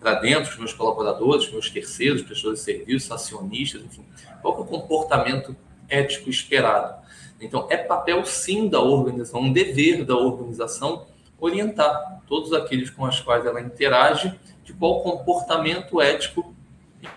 para 0.00 0.14
dentro, 0.14 0.50
os 0.50 0.58
meus 0.58 0.72
colaboradores, 0.72 1.50
meus 1.50 1.68
terceiros, 1.68 2.22
prestadores 2.22 2.60
de 2.60 2.64
serviços, 2.64 3.12
acionistas, 3.12 3.82
enfim, 3.82 4.04
qual 4.40 4.56
é 4.56 4.60
o 4.60 4.64
comportamento 4.64 5.54
ético 5.88 6.30
esperado. 6.30 7.02
Então, 7.40 7.66
é 7.70 7.76
papel 7.76 8.24
sim 8.24 8.68
da 8.68 8.80
organização, 8.80 9.40
um 9.40 9.52
dever 9.52 10.04
da 10.04 10.16
organização 10.16 11.06
orientar 11.38 12.22
todos 12.26 12.52
aqueles 12.52 12.88
com 12.88 13.04
os 13.04 13.20
quais 13.20 13.44
ela 13.44 13.60
interage 13.60 14.32
de 14.64 14.72
qual 14.72 15.02
comportamento 15.02 16.00
ético 16.00 16.54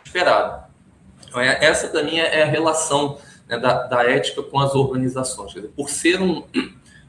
esperado. 0.03 0.65
Então, 1.27 1.39
é, 1.39 1.63
essa, 1.63 1.87
para 1.87 2.03
mim, 2.03 2.17
é 2.17 2.41
a 2.41 2.47
relação 2.47 3.17
né, 3.47 3.57
da, 3.57 3.83
da, 3.83 4.03
ética 4.03 4.41
com 4.41 4.59
as 4.59 4.73
organizações. 4.73 5.53
Dizer, 5.53 5.69
por 5.69 5.89
ser 5.89 6.19
um, 6.21 6.43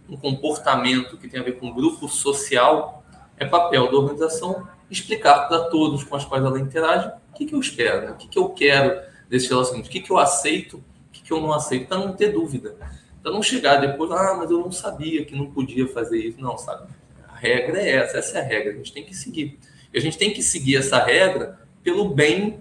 um 0.09 0.17
comportamento 0.17 1.17
que 1.17 1.29
tem 1.29 1.41
a 1.41 1.43
ver 1.43 1.59
com 1.59 1.73
grupo 1.73 2.09
social, 2.09 3.05
é 3.37 3.45
papel 3.45 3.91
da 3.91 3.97
organização 3.97 4.67
explicar 4.91 5.49
para 5.49 5.65
todos 5.65 6.05
com 6.05 6.17
os 6.17 6.25
quais 6.25 6.45
ela 6.45 6.61
interage 6.61 7.09
o 7.31 7.35
que, 7.35 7.47
que 7.47 7.55
eu 7.55 7.61
espero, 7.61 8.07
né? 8.07 8.13
o 8.13 8.17
que, 8.17 8.29
que 8.29 8.39
eu 8.39 8.49
quero 8.51 9.01
desse 9.29 9.49
relacionamento, 9.49 9.89
o 9.89 9.93
que, 9.93 10.01
que 10.01 10.11
eu 10.11 10.19
aceito, 10.19 10.77
o 10.77 11.13
que, 11.13 11.23
que 11.23 11.33
eu 11.33 11.41
não 11.41 11.53
aceito, 11.53 11.89
para 11.89 11.99
não 11.99 12.13
ter 12.13 12.33
dúvida. 12.33 12.77
Para 13.23 13.33
não 13.33 13.43
chegar 13.43 13.77
depois, 13.77 14.11
ah, 14.13 14.37
mas 14.39 14.51
eu 14.51 14.61
não 14.61 14.71
sabia 14.71 15.25
que 15.25 15.35
não 15.35 15.51
podia 15.51 15.89
fazer 15.89 16.19
isso. 16.19 16.41
Não, 16.41 16.57
sabe? 16.57 16.89
A 17.29 17.37
regra 17.37 17.81
é 17.81 17.97
essa, 17.97 18.19
essa 18.19 18.39
é 18.39 18.41
a 18.41 18.45
regra, 18.45 18.73
a 18.73 18.77
gente 18.77 18.93
tem 18.93 19.05
que 19.05 19.15
seguir. 19.15 19.59
E 19.93 19.99
a 19.99 20.01
gente 20.01 20.17
tem 20.17 20.33
que 20.33 20.43
seguir 20.43 20.77
essa 20.77 20.99
regra 21.03 21.59
pelo 21.83 22.09
bem 22.09 22.61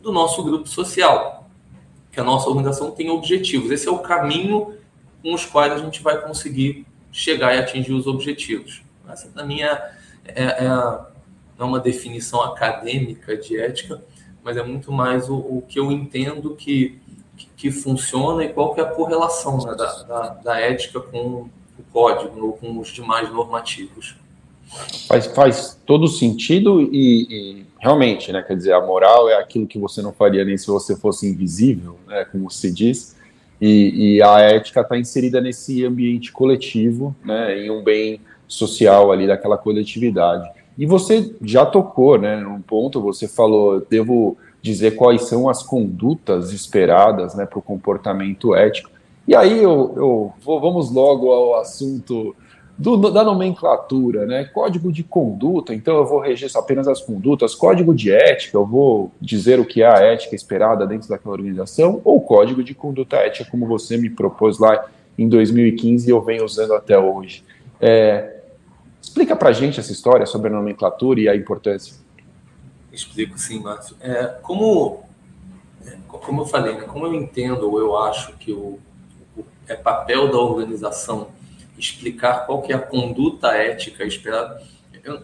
do 0.00 0.12
nosso 0.12 0.42
grupo 0.44 0.68
social, 0.68 1.50
que 2.12 2.20
a 2.20 2.24
nossa 2.24 2.48
organização 2.48 2.92
tem 2.92 3.10
objetivos. 3.10 3.70
Esse 3.70 3.88
é 3.88 3.90
o 3.90 3.98
caminho 3.98 4.75
com 5.26 5.34
os 5.34 5.44
quais 5.44 5.72
a 5.72 5.78
gente 5.78 6.00
vai 6.04 6.22
conseguir 6.22 6.86
chegar 7.10 7.52
e 7.52 7.58
atingir 7.58 7.92
os 7.92 8.06
objetivos. 8.06 8.84
Essa, 9.08 9.26
para 9.26 9.44
mim, 9.44 9.60
é, 9.60 9.92
é, 10.24 10.68
não 10.68 11.08
é 11.58 11.64
uma 11.64 11.80
definição 11.80 12.40
acadêmica 12.42 13.36
de 13.36 13.58
ética, 13.58 14.00
mas 14.44 14.56
é 14.56 14.62
muito 14.62 14.92
mais 14.92 15.28
o, 15.28 15.34
o 15.34 15.64
que 15.66 15.80
eu 15.80 15.90
entendo 15.90 16.54
que, 16.54 17.00
que, 17.36 17.48
que, 17.56 17.70
funciona 17.72 18.44
e 18.44 18.52
qual 18.52 18.72
que 18.72 18.80
é 18.80 18.84
a 18.84 18.86
correlação 18.86 19.58
né, 19.58 19.74
da, 19.74 20.02
da, 20.04 20.28
da 20.28 20.60
ética 20.60 21.00
com 21.00 21.48
o 21.76 21.82
código 21.92 22.52
com 22.60 22.78
os 22.78 22.90
demais 22.90 23.28
normativos. 23.32 24.14
Faz, 25.08 25.26
faz 25.26 25.80
todo 25.84 26.06
sentido 26.06 26.80
e, 26.80 27.26
e, 27.28 27.66
realmente, 27.80 28.30
né? 28.30 28.42
Quer 28.42 28.56
dizer, 28.56 28.74
a 28.74 28.80
moral 28.80 29.28
é 29.28 29.34
aquilo 29.34 29.66
que 29.66 29.78
você 29.78 30.00
não 30.00 30.12
faria 30.12 30.44
nem 30.44 30.56
se 30.56 30.68
você 30.68 30.94
fosse 30.94 31.28
invisível, 31.28 31.98
né? 32.06 32.24
Como 32.26 32.48
se 32.48 32.70
diz. 32.70 33.15
E, 33.60 34.16
e 34.16 34.22
a 34.22 34.40
ética 34.40 34.82
está 34.82 34.98
inserida 34.98 35.40
nesse 35.40 35.84
ambiente 35.84 36.30
coletivo, 36.32 37.14
né? 37.24 37.58
Em 37.58 37.70
um 37.70 37.82
bem 37.82 38.20
social 38.46 39.10
ali 39.10 39.26
daquela 39.26 39.56
coletividade. 39.56 40.48
E 40.78 40.84
você 40.84 41.34
já 41.42 41.64
tocou, 41.64 42.18
né? 42.18 42.36
Num 42.36 42.60
ponto, 42.60 43.00
você 43.00 43.26
falou, 43.26 43.80
devo 43.88 44.36
dizer 44.60 44.96
quais 44.96 45.22
são 45.22 45.48
as 45.48 45.62
condutas 45.62 46.52
esperadas, 46.52 47.34
né? 47.34 47.46
Para 47.46 47.58
o 47.58 47.62
comportamento 47.62 48.54
ético. 48.54 48.90
E 49.26 49.34
aí 49.34 49.62
eu, 49.62 49.92
eu 49.96 50.32
vou, 50.42 50.60
vamos 50.60 50.90
logo 50.92 51.32
ao 51.32 51.58
assunto 51.58 52.36
do, 52.78 53.10
da 53.10 53.24
nomenclatura, 53.24 54.26
né? 54.26 54.44
Código 54.44 54.92
de 54.92 55.02
conduta, 55.02 55.74
então 55.74 55.96
eu 55.96 56.06
vou 56.06 56.20
reger 56.20 56.50
apenas 56.54 56.86
as 56.86 57.00
condutas, 57.00 57.54
código 57.54 57.94
de 57.94 58.12
ética, 58.12 58.56
eu 58.56 58.66
vou 58.66 59.10
dizer 59.20 59.58
o 59.58 59.64
que 59.64 59.82
é 59.82 59.86
a 59.86 59.98
ética 60.00 60.34
esperada 60.34 60.86
dentro 60.86 61.08
daquela 61.08 61.34
organização, 61.34 62.00
ou 62.04 62.20
código 62.20 62.62
de 62.62 62.74
conduta 62.74 63.16
ética, 63.16 63.50
como 63.50 63.66
você 63.66 63.96
me 63.96 64.10
propôs 64.10 64.58
lá 64.58 64.86
em 65.18 65.28
2015 65.28 66.06
e 66.06 66.10
eu 66.10 66.20
venho 66.20 66.44
usando 66.44 66.74
até 66.74 66.98
hoje. 66.98 67.42
É, 67.80 68.40
explica 69.00 69.34
pra 69.34 69.52
gente 69.52 69.80
essa 69.80 69.92
história 69.92 70.26
sobre 70.26 70.48
a 70.48 70.52
nomenclatura 70.52 71.20
e 71.20 71.28
a 71.28 71.34
importância. 71.34 71.94
Explico 72.92 73.38
sim, 73.38 73.60
Márcio. 73.60 73.96
É, 74.00 74.24
como, 74.42 75.02
é, 75.86 75.96
como 76.06 76.42
eu 76.42 76.46
falei, 76.46 76.74
né, 76.74 76.82
como 76.82 77.06
eu 77.06 77.14
entendo 77.14 77.70
ou 77.70 77.78
eu 77.78 77.96
acho 77.96 78.36
que 78.36 78.52
o, 78.52 78.78
o 79.34 79.44
é 79.66 79.74
papel 79.74 80.30
da 80.30 80.38
organização 80.38 81.28
explicar 81.78 82.46
qual 82.46 82.62
que 82.62 82.72
é 82.72 82.76
a 82.76 82.80
conduta 82.80 83.48
ética 83.48 84.04
esperada. 84.04 84.62
Eu, 85.02 85.22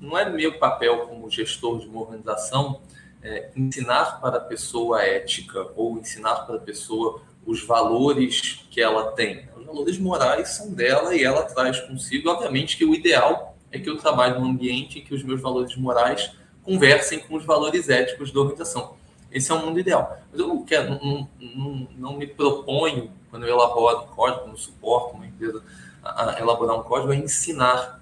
não 0.00 0.16
é 0.16 0.28
meu 0.28 0.58
papel 0.58 1.06
como 1.06 1.30
gestor 1.30 1.80
de 1.80 1.86
uma 1.86 2.00
organização 2.00 2.80
é, 3.22 3.50
ensinar 3.54 4.20
para 4.20 4.38
a 4.38 4.40
pessoa 4.40 5.00
a 5.00 5.06
ética 5.06 5.66
ou 5.76 5.98
ensinar 5.98 6.46
para 6.46 6.56
a 6.56 6.60
pessoa 6.60 7.22
os 7.44 7.64
valores 7.64 8.64
que 8.70 8.80
ela 8.80 9.12
tem. 9.12 9.48
Os 9.56 9.66
valores 9.66 9.98
morais 9.98 10.50
são 10.50 10.72
dela 10.72 11.14
e 11.14 11.22
ela 11.22 11.42
traz 11.42 11.80
consigo. 11.80 12.30
Obviamente 12.30 12.76
que 12.76 12.84
o 12.84 12.94
ideal 12.94 13.56
é 13.70 13.78
que 13.78 13.88
eu 13.88 13.96
trabalhe 13.98 14.38
num 14.38 14.50
ambiente 14.50 14.98
em 14.98 15.02
que 15.02 15.14
os 15.14 15.22
meus 15.22 15.40
valores 15.40 15.76
morais 15.76 16.32
conversem 16.62 17.20
com 17.20 17.36
os 17.36 17.44
valores 17.44 17.88
éticos 17.88 18.32
da 18.32 18.40
organização. 18.40 18.96
Esse 19.30 19.50
é 19.50 19.54
o 19.54 19.64
mundo 19.64 19.78
ideal. 19.78 20.18
Mas 20.30 20.40
eu 20.40 20.48
não 20.48 20.64
quero, 20.64 20.90
não, 20.90 21.28
não, 21.40 21.88
não 21.96 22.16
me 22.16 22.26
proponho, 22.26 23.10
quando 23.30 23.46
eu 23.46 23.54
elaboro 23.54 24.06
código, 24.08 24.42
quando 24.42 24.58
suporto 24.58 25.14
uma 25.14 25.26
empresa 25.26 25.62
a, 26.02 26.36
elaborar 26.40 26.78
um 26.78 26.82
código, 26.82 27.12
a 27.12 27.16
ensinar 27.16 28.00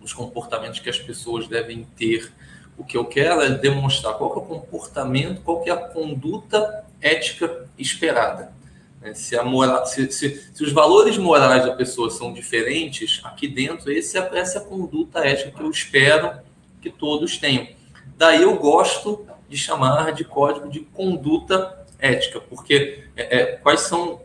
os 0.00 0.12
comportamentos 0.12 0.80
que 0.80 0.88
as 0.88 0.98
pessoas 0.98 1.46
devem 1.46 1.86
ter. 1.96 2.32
O 2.76 2.84
que 2.84 2.96
eu 2.96 3.04
quero 3.04 3.42
é 3.42 3.50
demonstrar 3.50 4.14
qual 4.14 4.32
é 4.34 4.38
o 4.38 4.42
comportamento, 4.42 5.42
qual 5.42 5.62
é 5.66 5.70
a 5.70 5.76
conduta 5.76 6.84
ética 7.00 7.68
esperada. 7.76 8.52
Né? 9.00 9.14
Se, 9.14 9.36
a 9.36 9.42
moral, 9.42 9.84
se, 9.86 10.10
se, 10.10 10.50
se, 10.52 10.64
os 10.64 10.72
valores 10.72 11.18
morais 11.18 11.64
da 11.64 11.74
pessoa 11.74 12.10
são 12.10 12.32
diferentes, 12.32 13.20
aqui 13.24 13.48
dentro, 13.48 13.90
esse 13.90 14.16
é, 14.16 14.38
essa 14.38 14.58
é 14.58 14.62
a 14.62 14.64
conduta 14.64 15.20
ética 15.20 15.50
que 15.50 15.62
eu 15.62 15.70
espero 15.70 16.40
que 16.80 16.90
todos 16.90 17.36
tenham. 17.36 17.68
Daí 18.16 18.42
eu 18.42 18.56
gosto 18.56 19.26
de 19.48 19.56
chamar 19.56 20.12
de 20.12 20.24
código 20.24 20.68
de 20.70 20.80
conduta 20.80 21.86
ética, 21.98 22.40
porque 22.40 23.04
é, 23.16 23.38
é, 23.38 23.46
quais 23.56 23.80
são 23.80 24.20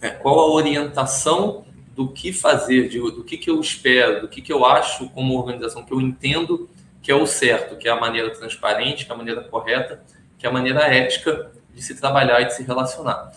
é, 0.00 0.10
qual 0.10 0.38
a 0.38 0.50
orientação 0.52 1.64
do 1.94 2.08
que 2.08 2.32
fazer, 2.32 2.88
de, 2.88 2.98
do 2.98 3.24
que, 3.24 3.36
que 3.36 3.50
eu 3.50 3.60
espero, 3.60 4.22
do 4.22 4.28
que, 4.28 4.40
que 4.40 4.52
eu 4.52 4.64
acho 4.64 5.08
como 5.10 5.36
organização, 5.36 5.84
que 5.84 5.92
eu 5.92 6.00
entendo 6.00 6.68
que 7.02 7.10
é 7.10 7.14
o 7.14 7.26
certo, 7.26 7.76
que 7.76 7.88
é 7.88 7.90
a 7.90 7.98
maneira 7.98 8.30
transparente, 8.30 9.04
que 9.04 9.10
é 9.10 9.14
a 9.14 9.18
maneira 9.18 9.42
correta, 9.42 10.02
que 10.38 10.46
é 10.46 10.48
a 10.48 10.52
maneira 10.52 10.80
ética 10.82 11.50
de 11.74 11.82
se 11.82 11.94
trabalhar 11.94 12.40
e 12.42 12.46
de 12.46 12.54
se 12.54 12.62
relacionar. 12.62 13.32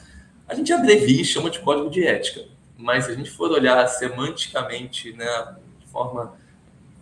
A 0.48 0.54
gente 0.54 0.72
abrevia 0.74 1.22
e 1.22 1.26
chama 1.26 1.50
de 1.50 1.60
código 1.60 1.90
de 1.90 2.06
ética, 2.06 2.46
mas 2.78 3.06
se 3.06 3.12
a 3.12 3.16
gente 3.16 3.30
for 3.32 3.52
olhar 3.52 3.86
semanticamente, 3.88 5.14
né, 5.14 5.56
de 5.80 5.88
forma 5.88 6.34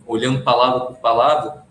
olhando 0.06 0.42
palavra 0.42 0.86
por 0.86 0.96
palavra, 0.96 1.62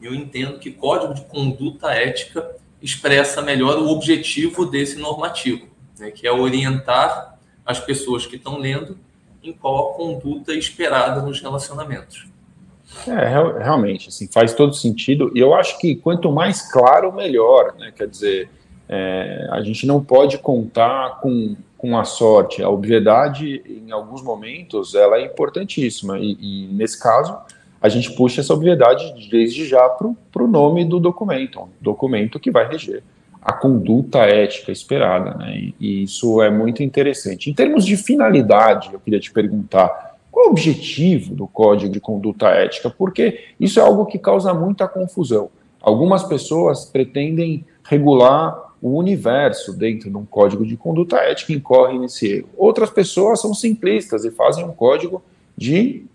eu 0.00 0.14
entendo 0.14 0.58
que 0.58 0.70
código 0.70 1.14
de 1.14 1.22
conduta 1.22 1.92
ética 1.92 2.54
expressa 2.84 3.40
melhor 3.40 3.78
o 3.78 3.88
objetivo 3.88 4.66
desse 4.66 4.98
normativo, 4.98 5.66
né, 5.98 6.10
que 6.10 6.26
é 6.26 6.32
orientar 6.32 7.38
as 7.64 7.80
pessoas 7.80 8.26
que 8.26 8.36
estão 8.36 8.58
lendo 8.58 8.98
em 9.42 9.52
qual 9.54 9.90
a 9.90 9.94
conduta 9.94 10.52
esperada 10.52 11.22
nos 11.22 11.40
relacionamentos. 11.40 12.26
É, 13.08 13.62
realmente, 13.62 14.10
assim, 14.10 14.28
faz 14.30 14.52
todo 14.52 14.74
sentido. 14.74 15.32
E 15.34 15.40
eu 15.40 15.54
acho 15.54 15.78
que 15.78 15.96
quanto 15.96 16.30
mais 16.30 16.70
claro, 16.70 17.10
melhor. 17.10 17.74
Né? 17.78 17.90
Quer 17.90 18.06
dizer, 18.06 18.50
é, 18.86 19.48
a 19.50 19.62
gente 19.62 19.86
não 19.86 20.04
pode 20.04 20.36
contar 20.38 21.20
com, 21.20 21.56
com 21.78 21.98
a 21.98 22.04
sorte. 22.04 22.62
A 22.62 22.68
obviedade, 22.68 23.62
em 23.66 23.90
alguns 23.90 24.22
momentos, 24.22 24.94
ela 24.94 25.16
é 25.16 25.24
importantíssima. 25.24 26.18
E, 26.18 26.36
e 26.38 26.66
nesse 26.68 27.02
caso, 27.02 27.36
a 27.84 27.88
gente 27.90 28.10
puxa 28.12 28.40
essa 28.40 28.54
obviedade 28.54 29.28
desde 29.30 29.66
já 29.66 29.86
para 29.90 30.42
o 30.42 30.46
nome 30.46 30.86
do 30.86 30.98
documento, 30.98 31.60
um 31.60 31.68
documento 31.82 32.40
que 32.40 32.50
vai 32.50 32.66
reger 32.66 33.02
a 33.42 33.52
conduta 33.52 34.20
ética 34.20 34.72
esperada, 34.72 35.34
né? 35.34 35.54
E, 35.54 35.74
e 35.78 36.02
isso 36.02 36.40
é 36.40 36.48
muito 36.48 36.82
interessante. 36.82 37.50
Em 37.50 37.52
termos 37.52 37.84
de 37.84 37.94
finalidade, 37.98 38.88
eu 38.90 38.98
queria 38.98 39.20
te 39.20 39.30
perguntar 39.30 40.16
qual 40.32 40.46
é 40.46 40.48
o 40.48 40.52
objetivo 40.52 41.34
do 41.34 41.46
Código 41.46 41.92
de 41.92 42.00
Conduta 42.00 42.46
Ética, 42.46 42.88
porque 42.88 43.48
isso 43.60 43.78
é 43.78 43.82
algo 43.82 44.06
que 44.06 44.18
causa 44.18 44.54
muita 44.54 44.88
confusão. 44.88 45.50
Algumas 45.78 46.22
pessoas 46.22 46.86
pretendem 46.86 47.66
regular 47.82 48.72
o 48.80 48.96
universo 48.96 49.76
dentro 49.76 50.08
de 50.08 50.16
um 50.16 50.24
código 50.24 50.64
de 50.64 50.74
conduta 50.74 51.18
ética 51.18 51.52
e 51.52 51.56
incorrem 51.56 51.98
nesse 51.98 52.26
erro. 52.28 52.48
Outras 52.56 52.88
pessoas 52.88 53.42
são 53.42 53.52
simplistas 53.52 54.24
e 54.24 54.30
fazem 54.30 54.64
um 54.64 54.72
código 54.72 55.22
de 55.54 56.06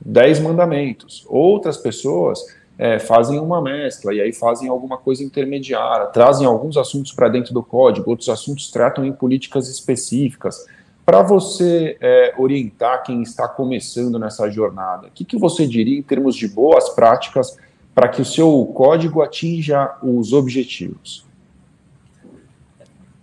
dez 0.00 0.40
mandamentos. 0.40 1.24
Outras 1.28 1.76
pessoas 1.76 2.44
é, 2.78 2.98
fazem 2.98 3.38
uma 3.38 3.60
mescla 3.60 4.14
e 4.14 4.20
aí 4.20 4.32
fazem 4.32 4.68
alguma 4.68 4.96
coisa 4.96 5.22
intermediária, 5.22 6.06
trazem 6.06 6.46
alguns 6.46 6.78
assuntos 6.78 7.12
para 7.12 7.28
dentro 7.28 7.52
do 7.52 7.62
código, 7.62 8.08
outros 8.08 8.30
assuntos 8.30 8.70
tratam 8.70 9.04
em 9.04 9.12
políticas 9.12 9.68
específicas. 9.68 10.66
Para 11.04 11.22
você 11.22 11.98
é, 12.00 12.34
orientar 12.38 13.02
quem 13.02 13.20
está 13.20 13.46
começando 13.46 14.18
nessa 14.18 14.48
jornada, 14.48 15.08
o 15.08 15.10
que, 15.10 15.24
que 15.24 15.36
você 15.36 15.66
diria 15.66 15.98
em 15.98 16.02
termos 16.02 16.34
de 16.34 16.48
boas 16.48 16.88
práticas 16.90 17.56
para 17.94 18.08
que 18.08 18.22
o 18.22 18.24
seu 18.24 18.64
código 18.74 19.20
atinja 19.20 19.96
os 20.02 20.32
objetivos? 20.32 21.26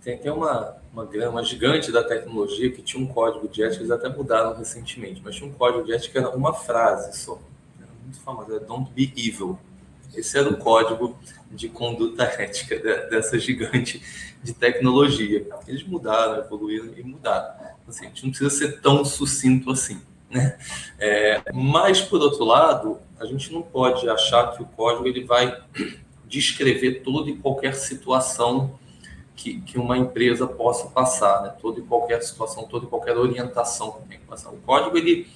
Tem, 0.04 0.18
tem 0.18 0.30
uma, 0.30 0.77
uma, 0.92 1.04
uma 1.28 1.44
gigante 1.44 1.92
da 1.92 2.02
tecnologia 2.02 2.70
que 2.70 2.82
tinha 2.82 3.02
um 3.02 3.06
código 3.06 3.48
de 3.48 3.62
ética, 3.62 3.82
eles 3.82 3.90
até 3.90 4.08
mudaram 4.08 4.56
recentemente, 4.56 5.20
mas 5.24 5.36
tinha 5.36 5.48
um 5.48 5.52
código 5.52 5.84
de 5.84 5.92
ética 5.92 6.12
que 6.12 6.18
era 6.18 6.36
uma 6.36 6.52
frase 6.52 7.18
só. 7.18 7.38
Era 7.78 7.90
muito 8.02 8.20
famoso, 8.20 8.50
era 8.52 8.64
Don't 8.64 8.90
be 8.92 9.12
evil. 9.16 9.58
Esse 10.14 10.38
era 10.38 10.48
o 10.48 10.56
código 10.56 11.18
de 11.50 11.68
conduta 11.68 12.24
ética 12.40 12.78
dessa 13.08 13.38
gigante 13.38 14.02
de 14.42 14.52
tecnologia. 14.52 15.46
Eles 15.66 15.82
mudaram, 15.84 16.42
evoluíram 16.42 16.92
e 16.96 17.02
mudaram. 17.02 17.54
Assim, 17.86 18.06
a 18.06 18.08
gente 18.08 18.24
não 18.24 18.30
precisa 18.30 18.50
ser 18.50 18.80
tão 18.80 19.04
sucinto 19.04 19.70
assim. 19.70 20.00
Né? 20.30 20.58
É, 20.98 21.42
mas, 21.54 22.00
por 22.02 22.20
outro 22.20 22.44
lado, 22.44 22.98
a 23.18 23.24
gente 23.24 23.52
não 23.52 23.62
pode 23.62 24.08
achar 24.08 24.54
que 24.54 24.62
o 24.62 24.66
código 24.66 25.06
ele 25.06 25.24
vai 25.24 25.62
descrever 26.26 27.02
toda 27.02 27.30
e 27.30 27.36
qualquer 27.36 27.74
situação 27.74 28.78
que, 29.38 29.60
que 29.60 29.78
uma 29.78 29.96
empresa 29.96 30.48
possa 30.48 30.88
passar, 30.88 31.42
né? 31.42 31.54
toda 31.62 31.78
e 31.78 31.82
qualquer 31.84 32.20
situação, 32.22 32.64
toda 32.64 32.86
e 32.86 32.88
qualquer 32.88 33.16
orientação 33.16 33.92
que 33.92 34.08
tem 34.08 34.18
que 34.18 34.26
passar. 34.26 34.50
O 34.50 34.56
código, 34.56 34.98
ele, 34.98 35.28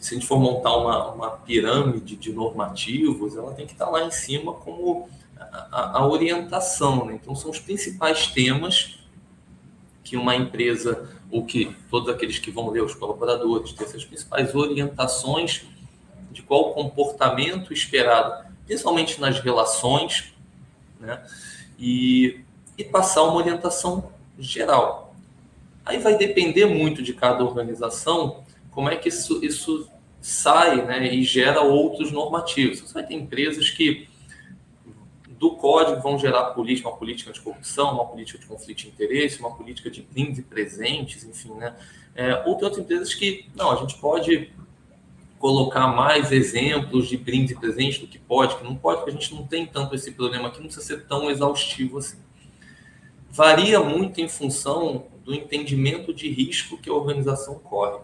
se 0.00 0.14
a 0.14 0.18
gente 0.18 0.26
for 0.26 0.40
montar 0.40 0.74
uma, 0.74 1.12
uma 1.12 1.30
pirâmide 1.32 2.16
de 2.16 2.32
normativos, 2.32 3.36
ela 3.36 3.52
tem 3.52 3.66
que 3.66 3.72
estar 3.72 3.90
lá 3.90 4.02
em 4.02 4.10
cima 4.10 4.54
como 4.54 5.06
a, 5.38 5.98
a 5.98 6.08
orientação. 6.08 7.04
Né? 7.04 7.18
Então, 7.20 7.36
são 7.36 7.50
os 7.50 7.58
principais 7.58 8.28
temas 8.28 8.98
que 10.02 10.16
uma 10.16 10.34
empresa, 10.34 11.06
ou 11.30 11.44
que 11.44 11.76
todos 11.90 12.08
aqueles 12.08 12.38
que 12.38 12.50
vão 12.50 12.70
ler, 12.70 12.82
os 12.82 12.94
colaboradores, 12.94 13.74
ter 13.74 13.84
essas 13.84 14.02
principais 14.02 14.54
orientações 14.54 15.66
de 16.32 16.40
qual 16.40 16.72
comportamento 16.72 17.70
esperado, 17.70 18.48
principalmente 18.64 19.20
nas 19.20 19.40
relações, 19.40 20.32
né? 20.98 21.22
e, 21.78 22.40
e 22.80 22.84
passar 22.84 23.22
uma 23.24 23.36
orientação 23.36 24.10
geral. 24.38 25.14
Aí 25.84 25.98
vai 25.98 26.16
depender 26.16 26.64
muito 26.64 27.02
de 27.02 27.12
cada 27.12 27.44
organização 27.44 28.42
como 28.70 28.88
é 28.88 28.96
que 28.96 29.08
isso, 29.08 29.44
isso 29.44 29.88
sai 30.20 30.82
né, 30.84 31.12
e 31.12 31.22
gera 31.22 31.60
outros 31.60 32.10
normativos. 32.10 32.80
Você 32.80 32.94
vai 32.94 33.04
ter 33.04 33.14
empresas 33.14 33.68
que 33.68 34.08
do 35.28 35.52
código 35.52 36.00
vão 36.00 36.18
gerar 36.18 36.50
política, 36.50 36.88
uma 36.88 36.96
política 36.96 37.32
de 37.32 37.40
corrupção, 37.40 37.94
uma 37.94 38.06
política 38.06 38.38
de 38.38 38.46
conflito 38.46 38.78
de 38.78 38.88
interesse, 38.88 39.40
uma 39.40 39.54
política 39.54 39.90
de 39.90 40.02
brindes 40.02 40.38
e 40.38 40.42
presentes, 40.42 41.24
enfim, 41.24 41.54
né? 41.54 41.74
É, 42.14 42.42
ou 42.46 42.56
tem 42.56 42.64
outras 42.64 42.78
empresas 42.78 43.14
que, 43.14 43.46
não, 43.54 43.70
a 43.70 43.76
gente 43.76 43.96
pode 43.98 44.52
colocar 45.38 45.86
mais 45.88 46.30
exemplos 46.30 47.08
de 47.08 47.16
brindes 47.16 47.52
e 47.52 47.58
presentes 47.58 47.98
do 47.98 48.06
que 48.06 48.18
pode, 48.18 48.56
que 48.56 48.64
não 48.64 48.76
pode, 48.76 48.98
porque 48.98 49.10
a 49.10 49.14
gente 49.14 49.34
não 49.34 49.46
tem 49.46 49.64
tanto 49.64 49.94
esse 49.94 50.12
problema 50.12 50.48
aqui, 50.48 50.58
não 50.58 50.66
precisa 50.66 50.86
ser 50.86 51.06
tão 51.06 51.30
exaustivo 51.30 51.98
assim. 51.98 52.18
Varia 53.30 53.80
muito 53.80 54.20
em 54.20 54.28
função 54.28 55.06
do 55.24 55.34
entendimento 55.34 56.12
de 56.12 56.28
risco 56.28 56.76
que 56.76 56.90
a 56.90 56.92
organização 56.92 57.54
corre. 57.54 58.00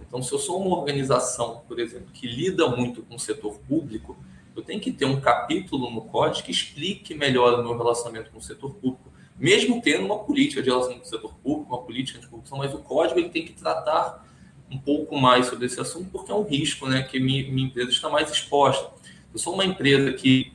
Então, 0.00 0.22
se 0.22 0.32
eu 0.32 0.38
sou 0.38 0.60
uma 0.60 0.76
organização, 0.76 1.62
por 1.68 1.78
exemplo, 1.78 2.08
que 2.12 2.26
lida 2.26 2.68
muito 2.68 3.02
com 3.02 3.14
o 3.14 3.18
setor 3.18 3.58
público, 3.68 4.16
eu 4.56 4.62
tenho 4.62 4.80
que 4.80 4.92
ter 4.92 5.04
um 5.04 5.20
capítulo 5.20 5.90
no 5.90 6.02
código 6.02 6.46
que 6.46 6.52
explique 6.52 7.14
melhor 7.14 7.58
o 7.58 7.62
meu 7.62 7.76
relacionamento 7.76 8.30
com 8.30 8.38
o 8.38 8.42
setor 8.42 8.74
público, 8.74 9.12
mesmo 9.36 9.80
tendo 9.80 10.06
uma 10.06 10.18
política 10.18 10.62
de 10.62 10.68
relacionamento 10.68 11.02
com 11.02 11.08
o 11.08 11.18
setor 11.18 11.34
público, 11.42 11.74
uma 11.74 11.82
política 11.82 12.18
de 12.18 12.26
corrupção, 12.26 12.58
mas 12.58 12.72
o 12.72 12.78
código 12.78 13.18
ele 13.18 13.30
tem 13.30 13.44
que 13.44 13.52
tratar 13.52 14.24
um 14.70 14.78
pouco 14.78 15.16
mais 15.16 15.46
sobre 15.46 15.66
esse 15.66 15.80
assunto, 15.80 16.08
porque 16.10 16.30
é 16.30 16.34
um 16.34 16.44
risco 16.44 16.88
né, 16.88 17.02
que 17.02 17.18
minha, 17.20 17.50
minha 17.50 17.66
empresa 17.66 17.90
está 17.90 18.08
mais 18.08 18.30
exposta. 18.30 18.90
Eu 19.32 19.38
sou 19.38 19.54
uma 19.54 19.64
empresa 19.64 20.12
que 20.12 20.52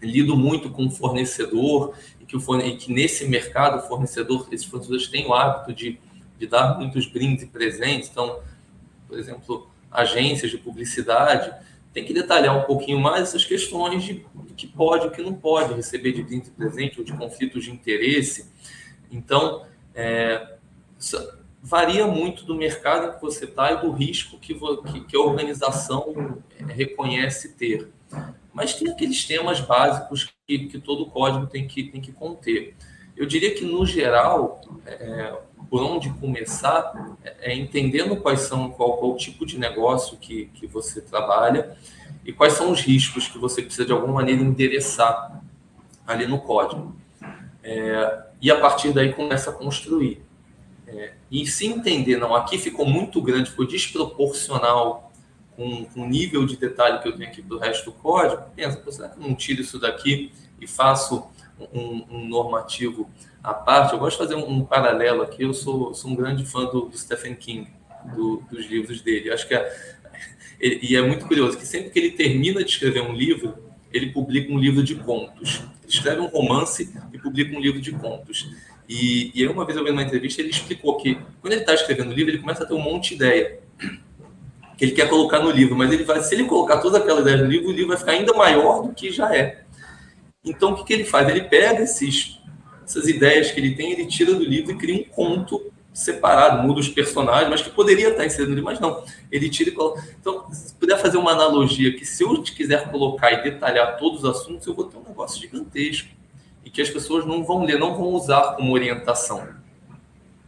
lido 0.00 0.36
muito 0.36 0.70
com 0.70 0.90
fornecedor 0.90 1.94
que, 2.32 2.36
o 2.36 2.40
forne... 2.40 2.76
que 2.76 2.90
nesse 2.90 3.28
mercado 3.28 3.86
fornecedor, 3.86 4.48
esses 4.50 4.66
fornecedores 4.66 5.06
têm 5.08 5.26
o 5.26 5.34
hábito 5.34 5.74
de, 5.74 6.00
de 6.38 6.46
dar 6.46 6.78
muitos 6.78 7.06
brindes 7.06 7.44
e 7.44 7.46
presentes. 7.46 8.08
Então, 8.10 8.40
por 9.06 9.18
exemplo, 9.18 9.68
agências 9.90 10.50
de 10.50 10.56
publicidade 10.56 11.52
tem 11.92 12.06
que 12.06 12.14
detalhar 12.14 12.56
um 12.56 12.62
pouquinho 12.62 12.98
mais 12.98 13.24
essas 13.24 13.44
questões 13.44 14.02
de 14.02 14.24
que 14.56 14.66
pode 14.66 15.08
e 15.08 15.10
que 15.10 15.20
não 15.20 15.34
pode 15.34 15.74
receber 15.74 16.12
de 16.12 16.22
brinde 16.22 16.50
presente 16.50 16.98
ou 16.98 17.04
de 17.04 17.12
conflitos 17.12 17.64
de 17.64 17.70
interesse. 17.70 18.50
Então, 19.10 19.66
é, 19.94 20.56
varia 21.62 22.06
muito 22.06 22.46
do 22.46 22.54
mercado 22.54 23.08
em 23.08 23.14
que 23.14 23.20
você 23.20 23.44
está 23.44 23.72
e 23.72 23.80
do 23.82 23.90
risco 23.90 24.38
que, 24.38 24.54
que, 25.06 25.16
a 25.16 25.20
organização 25.20 26.38
reconhece 26.66 27.50
ter. 27.50 27.90
Mas 28.52 28.74
tem 28.74 28.88
aqueles 28.88 29.24
temas 29.24 29.60
básicos 29.60 30.32
que, 30.46 30.66
que 30.66 30.78
todo 30.78 31.06
código 31.06 31.46
tem 31.46 31.66
que, 31.66 31.84
tem 31.84 32.00
que 32.00 32.12
conter. 32.12 32.74
Eu 33.16 33.26
diria 33.26 33.54
que, 33.54 33.64
no 33.64 33.84
geral, 33.86 34.60
é, 34.86 35.34
por 35.70 35.82
onde 35.82 36.10
começar 36.10 37.16
é, 37.40 37.54
entendendo 37.54 38.16
quais 38.16 38.40
são, 38.40 38.70
qual, 38.70 38.96
qual 38.98 39.12
o 39.12 39.16
tipo 39.16 39.46
de 39.46 39.58
negócio 39.58 40.18
que, 40.18 40.46
que 40.54 40.66
você 40.66 41.00
trabalha 41.00 41.76
e 42.24 42.32
quais 42.32 42.52
são 42.52 42.70
os 42.70 42.80
riscos 42.80 43.26
que 43.26 43.38
você 43.38 43.62
precisa, 43.62 43.86
de 43.86 43.92
alguma 43.92 44.14
maneira, 44.14 44.42
endereçar 44.42 45.42
ali 46.06 46.26
no 46.26 46.40
código. 46.40 46.94
É, 47.62 48.22
e, 48.40 48.50
a 48.50 48.60
partir 48.60 48.92
daí, 48.92 49.12
começa 49.12 49.50
a 49.50 49.52
construir. 49.52 50.20
É, 50.86 51.12
e 51.30 51.46
se 51.46 51.66
entender, 51.66 52.18
não, 52.18 52.34
aqui 52.34 52.58
ficou 52.58 52.84
muito 52.84 53.22
grande, 53.22 53.50
ficou 53.50 53.66
desproporcional 53.66 55.01
com, 55.56 55.84
com 55.86 56.02
o 56.02 56.08
nível 56.08 56.46
de 56.46 56.56
detalhe 56.56 57.00
que 57.00 57.08
eu 57.08 57.16
tenho 57.16 57.28
aqui 57.28 57.42
do 57.42 57.58
resto 57.58 57.86
do 57.86 57.92
código, 57.92 58.42
pensa, 58.54 58.82
será 58.90 59.08
que 59.08 59.18
eu 59.18 59.28
não 59.28 59.34
tiro 59.34 59.60
isso 59.60 59.78
daqui 59.78 60.32
e 60.60 60.66
faço 60.66 61.26
um, 61.72 62.04
um 62.10 62.26
normativo 62.26 63.08
à 63.42 63.52
parte? 63.52 63.92
Eu 63.92 63.98
gosto 63.98 64.18
de 64.18 64.28
fazer 64.28 64.34
um, 64.34 64.48
um 64.48 64.64
paralelo 64.64 65.22
aqui, 65.22 65.42
eu 65.42 65.54
sou, 65.54 65.94
sou, 65.94 66.10
um 66.10 66.14
grande 66.14 66.44
fã 66.44 66.64
do, 66.64 66.86
do 66.86 66.96
Stephen 66.96 67.34
King, 67.34 67.68
do, 68.14 68.42
dos 68.50 68.66
livros 68.66 69.00
dele. 69.00 69.30
acho 69.30 69.46
que 69.46 69.54
é, 69.54 69.72
e 70.60 70.96
é 70.96 71.02
muito 71.02 71.26
curioso 71.26 71.58
que 71.58 71.66
sempre 71.66 71.90
que 71.90 71.98
ele 71.98 72.10
termina 72.12 72.64
de 72.64 72.70
escrever 72.70 73.02
um 73.02 73.12
livro, 73.12 73.54
ele 73.92 74.10
publica 74.10 74.50
um 74.50 74.58
livro 74.58 74.82
de 74.82 74.94
contos. 74.94 75.62
Ele 75.82 75.92
escreve 75.92 76.20
um 76.20 76.26
romance 76.26 76.90
e 77.12 77.18
publica 77.18 77.54
um 77.54 77.60
livro 77.60 77.80
de 77.80 77.92
contos. 77.92 78.50
E, 78.88 79.30
e 79.34 79.42
aí, 79.42 79.48
uma 79.48 79.64
vez 79.64 79.76
eu 79.76 79.84
vi 79.84 79.90
numa 79.90 80.02
entrevista, 80.02 80.40
ele 80.40 80.50
explicou 80.50 80.96
que 80.96 81.18
quando 81.40 81.52
ele 81.52 81.60
está 81.60 81.74
escrevendo 81.74 82.10
o 82.10 82.14
livro, 82.14 82.30
ele 82.30 82.38
começa 82.38 82.64
a 82.64 82.66
ter 82.66 82.74
um 82.74 82.80
monte 82.80 83.10
de 83.10 83.14
ideia 83.16 83.60
que 84.76 84.84
ele 84.84 84.92
quer 84.92 85.08
colocar 85.08 85.38
no 85.40 85.50
livro, 85.50 85.76
mas 85.76 85.92
ele 85.92 86.04
vai, 86.04 86.22
se 86.22 86.34
ele 86.34 86.44
colocar 86.44 86.78
toda 86.78 86.98
aquela 86.98 87.20
ideia 87.20 87.38
no 87.38 87.46
livro, 87.46 87.68
o 87.68 87.72
livro 87.72 87.88
vai 87.88 87.96
ficar 87.96 88.12
ainda 88.12 88.32
maior 88.32 88.82
do 88.82 88.94
que 88.94 89.10
já 89.10 89.34
é. 89.34 89.62
Então, 90.44 90.72
o 90.72 90.76
que, 90.76 90.84
que 90.84 90.92
ele 90.92 91.04
faz? 91.04 91.28
Ele 91.28 91.42
pega 91.42 91.82
esses, 91.82 92.40
essas 92.84 93.06
ideias 93.06 93.50
que 93.50 93.60
ele 93.60 93.74
tem, 93.74 93.92
ele 93.92 94.06
tira 94.06 94.34
do 94.34 94.44
livro 94.44 94.72
e 94.72 94.76
cria 94.76 95.00
um 95.00 95.04
conto 95.04 95.72
separado, 95.92 96.66
muda 96.66 96.80
os 96.80 96.88
personagens, 96.88 97.50
mas 97.50 97.62
que 97.62 97.70
poderia 97.70 98.08
estar 98.08 98.24
inserido 98.24 98.48
no 98.48 98.54
livro, 98.54 98.70
mas 98.70 98.80
não. 98.80 99.04
Ele 99.30 99.48
tira 99.48 99.70
e 99.70 99.72
coloca. 99.72 100.02
Então, 100.18 100.50
se 100.52 100.74
puder 100.74 100.98
fazer 100.98 101.18
uma 101.18 101.32
analogia 101.32 101.92
que 101.92 102.04
se 102.04 102.24
eu 102.24 102.42
quiser 102.42 102.90
colocar 102.90 103.30
e 103.32 103.42
detalhar 103.42 103.96
todos 103.98 104.24
os 104.24 104.30
assuntos, 104.30 104.66
eu 104.66 104.74
vou 104.74 104.86
ter 104.86 104.96
um 104.96 105.04
negócio 105.06 105.40
gigantesco 105.40 106.08
e 106.64 106.70
que 106.70 106.80
as 106.80 106.88
pessoas 106.88 107.26
não 107.26 107.44
vão 107.44 107.64
ler, 107.64 107.78
não 107.78 107.94
vão 107.94 108.08
usar 108.08 108.56
como 108.56 108.72
orientação. 108.72 109.46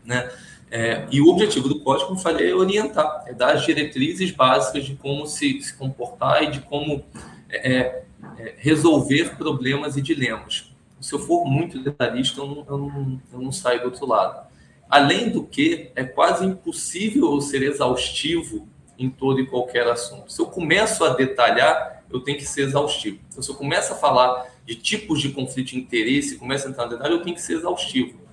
Né? 0.05 0.31
É, 0.71 1.07
e 1.11 1.21
o 1.21 1.29
objetivo 1.29 1.69
do 1.69 1.81
código, 1.81 2.09
como 2.09 2.21
falei, 2.21 2.51
é 2.51 2.55
orientar, 2.55 3.25
é 3.27 3.33
dar 3.33 3.55
as 3.55 3.65
diretrizes 3.65 4.31
básicas 4.31 4.85
de 4.85 4.97
como 4.97 5.27
se, 5.27 5.61
se 5.61 5.75
comportar 5.75 6.43
e 6.43 6.51
de 6.51 6.61
como 6.61 7.05
é, 7.49 8.03
é, 8.39 8.55
resolver 8.57 9.37
problemas 9.37 9.97
e 9.97 10.03
dilemas. 10.03 10.73
Se 11.01 11.15
eu 11.15 11.19
for 11.19 11.45
muito 11.45 11.83
detalhista, 11.83 12.41
eu 12.41 12.47
não, 12.47 12.67
eu, 12.69 12.79
não, 12.79 13.23
eu 13.33 13.39
não 13.41 13.53
saio 13.53 13.81
do 13.81 13.87
outro 13.87 14.07
lado. 14.07 14.47
Além 14.89 15.31
do 15.31 15.45
que, 15.45 15.91
é 15.95 16.05
quase 16.05 16.45
impossível 16.45 17.41
ser 17.41 17.63
exaustivo 17.63 18.67
em 18.99 19.11
todo 19.11 19.41
e 19.41 19.47
qualquer 19.47 19.87
assunto. 19.87 20.33
Se 20.33 20.41
eu 20.41 20.47
começo 20.47 21.05
a 21.05 21.11
detalhar, 21.11 22.05
eu 22.11 22.21
tenho 22.21 22.39
que 22.39 22.47
ser 22.47 22.63
exaustivo. 22.63 23.19
Então, 23.29 23.43
se 23.43 23.51
eu 23.51 23.55
começo 23.55 23.93
a 23.93 23.97
falar 23.97 24.47
de 24.65 24.77
tipos 24.77 25.21
de 25.21 25.31
conflito 25.31 25.71
de 25.71 25.79
interesse, 25.79 26.37
começo 26.37 26.67
a 26.67 26.71
entrar 26.71 26.85
no 26.85 26.91
detalhe, 26.91 27.15
eu 27.15 27.23
tenho 27.23 27.35
que 27.35 27.43
ser 27.43 27.55
exaustivo. 27.55 28.24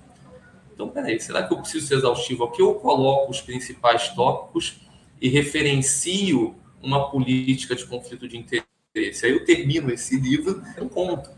Então, 0.82 0.88
peraí, 0.88 1.20
será 1.20 1.44
que 1.44 1.54
eu 1.54 1.58
preciso 1.58 1.86
ser 1.86 1.94
exaustivo 1.94 2.42
aqui? 2.42 2.60
Eu 2.60 2.74
coloco 2.74 3.30
os 3.30 3.40
principais 3.40 4.08
tópicos 4.08 4.80
e 5.20 5.28
referencio 5.28 6.56
uma 6.82 7.08
política 7.08 7.76
de 7.76 7.86
conflito 7.86 8.26
de 8.26 8.36
interesse. 8.36 9.24
Aí 9.24 9.30
eu 9.30 9.44
termino 9.44 9.92
esse 9.92 10.18
livro, 10.18 10.60
eu 10.76 10.88
conto. 10.88 11.30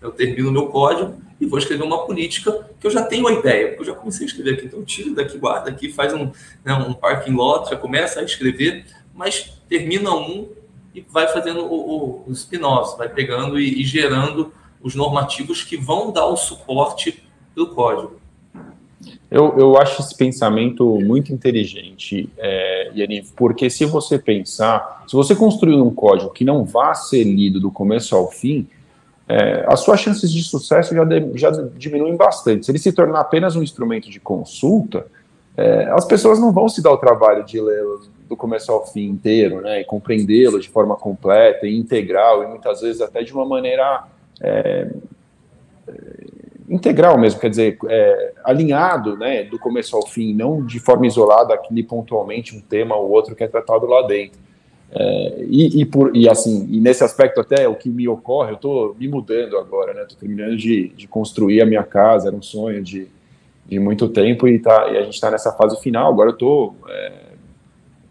Eu 0.00 0.12
termino 0.12 0.50
o 0.50 0.52
meu 0.52 0.68
código 0.68 1.20
e 1.40 1.46
vou 1.46 1.58
escrever 1.58 1.82
uma 1.82 2.06
política 2.06 2.70
que 2.78 2.86
eu 2.86 2.90
já 2.90 3.02
tenho 3.02 3.26
a 3.26 3.32
ideia, 3.32 3.68
porque 3.68 3.80
eu 3.80 3.86
já 3.86 3.94
comecei 3.94 4.24
a 4.24 4.28
escrever 4.28 4.54
aqui. 4.54 4.66
Então, 4.66 4.84
tira 4.84 5.12
daqui, 5.12 5.36
guarda 5.38 5.70
aqui, 5.70 5.90
faz 5.92 6.14
um, 6.14 6.30
né, 6.64 6.72
um 6.74 6.94
parking 6.94 7.32
lot, 7.32 7.68
já 7.68 7.76
começa 7.76 8.20
a 8.20 8.22
escrever, 8.22 8.86
mas 9.12 9.60
termina 9.68 10.14
um 10.14 10.48
e 10.94 11.00
vai 11.00 11.26
fazendo 11.26 11.64
o, 11.64 11.74
o, 11.74 12.28
o 12.28 12.32
spin-off, 12.32 12.96
vai 12.96 13.08
pegando 13.08 13.58
e, 13.58 13.82
e, 13.82 13.84
gerando 13.84 14.52
os 14.80 14.94
normativos 14.94 15.64
que 15.64 15.76
vão 15.76 16.12
dar 16.12 16.26
o 16.26 16.36
suporte 16.36 17.24
do 17.56 17.74
código. 17.74 18.17
Eu, 19.30 19.58
eu 19.58 19.76
acho 19.76 20.00
esse 20.00 20.16
pensamento 20.16 20.98
muito 21.00 21.32
inteligente, 21.32 22.28
é, 22.38 22.90
porque 23.36 23.68
se 23.68 23.84
você 23.84 24.18
pensar, 24.18 25.04
se 25.06 25.14
você 25.14 25.34
construir 25.34 25.80
um 25.80 25.90
código 25.90 26.30
que 26.30 26.44
não 26.44 26.64
vá 26.64 26.94
ser 26.94 27.24
lido 27.24 27.60
do 27.60 27.70
começo 27.70 28.16
ao 28.16 28.30
fim, 28.30 28.66
é, 29.28 29.64
as 29.68 29.80
suas 29.80 30.00
chances 30.00 30.32
de 30.32 30.42
sucesso 30.42 30.94
já, 30.94 31.04
de, 31.04 31.38
já 31.38 31.50
diminuem 31.76 32.16
bastante. 32.16 32.64
Se 32.64 32.72
ele 32.72 32.78
se 32.78 32.90
tornar 32.92 33.20
apenas 33.20 33.54
um 33.54 33.62
instrumento 33.62 34.08
de 34.08 34.18
consulta, 34.18 35.06
é, 35.54 35.84
as 35.90 36.06
pessoas 36.06 36.38
não 36.38 36.50
vão 36.50 36.68
se 36.68 36.82
dar 36.82 36.92
o 36.92 36.96
trabalho 36.96 37.44
de 37.44 37.60
lê-lo 37.60 38.00
do 38.26 38.36
começo 38.36 38.72
ao 38.72 38.86
fim 38.86 39.08
inteiro, 39.08 39.60
né, 39.60 39.80
e 39.80 39.84
compreendê-lo 39.84 40.58
de 40.60 40.68
forma 40.68 40.96
completa 40.96 41.66
e 41.66 41.76
integral, 41.76 42.42
e 42.42 42.46
muitas 42.46 42.80
vezes 42.80 43.02
até 43.02 43.22
de 43.22 43.32
uma 43.32 43.44
maneira 43.44 44.04
é, 44.40 44.88
integral 46.68 47.18
mesmo, 47.18 47.40
quer 47.40 47.50
dizer, 47.50 47.78
é, 47.88 48.32
alinhado, 48.44 49.16
né, 49.16 49.44
do 49.44 49.58
começo 49.58 49.96
ao 49.96 50.06
fim, 50.06 50.34
não 50.34 50.64
de 50.64 50.78
forma 50.78 51.06
isolada, 51.06 51.54
aquele 51.54 51.82
pontualmente 51.82 52.54
um 52.54 52.60
tema 52.60 52.94
ou 52.94 53.10
outro 53.10 53.34
que 53.34 53.42
é 53.42 53.48
tratado 53.48 53.86
lá 53.86 54.06
dentro. 54.06 54.38
É, 54.90 55.44
e, 55.48 55.82
e, 55.82 55.84
por, 55.84 56.14
e 56.16 56.28
assim, 56.28 56.66
e 56.70 56.80
nesse 56.80 57.04
aspecto 57.04 57.40
até 57.40 57.68
o 57.68 57.74
que 57.74 57.90
me 57.90 58.08
ocorre, 58.08 58.52
eu 58.52 58.54
estou 58.54 58.96
me 58.98 59.06
mudando 59.06 59.58
agora, 59.58 59.92
né? 59.92 60.02
Estou 60.02 60.18
terminando 60.18 60.56
de, 60.56 60.88
de, 60.88 61.06
construir 61.06 61.60
a 61.60 61.66
minha 61.66 61.82
casa, 61.82 62.28
era 62.28 62.36
um 62.36 62.40
sonho 62.40 62.82
de, 62.82 63.06
de 63.66 63.78
muito 63.78 64.08
tempo 64.08 64.48
e, 64.48 64.58
tá, 64.58 64.88
e 64.90 64.96
a 64.96 65.02
gente 65.02 65.14
está 65.14 65.30
nessa 65.30 65.52
fase 65.52 65.78
final. 65.82 66.10
Agora 66.10 66.30
eu 66.30 66.34
estou 66.34 66.74
é, 66.88 67.12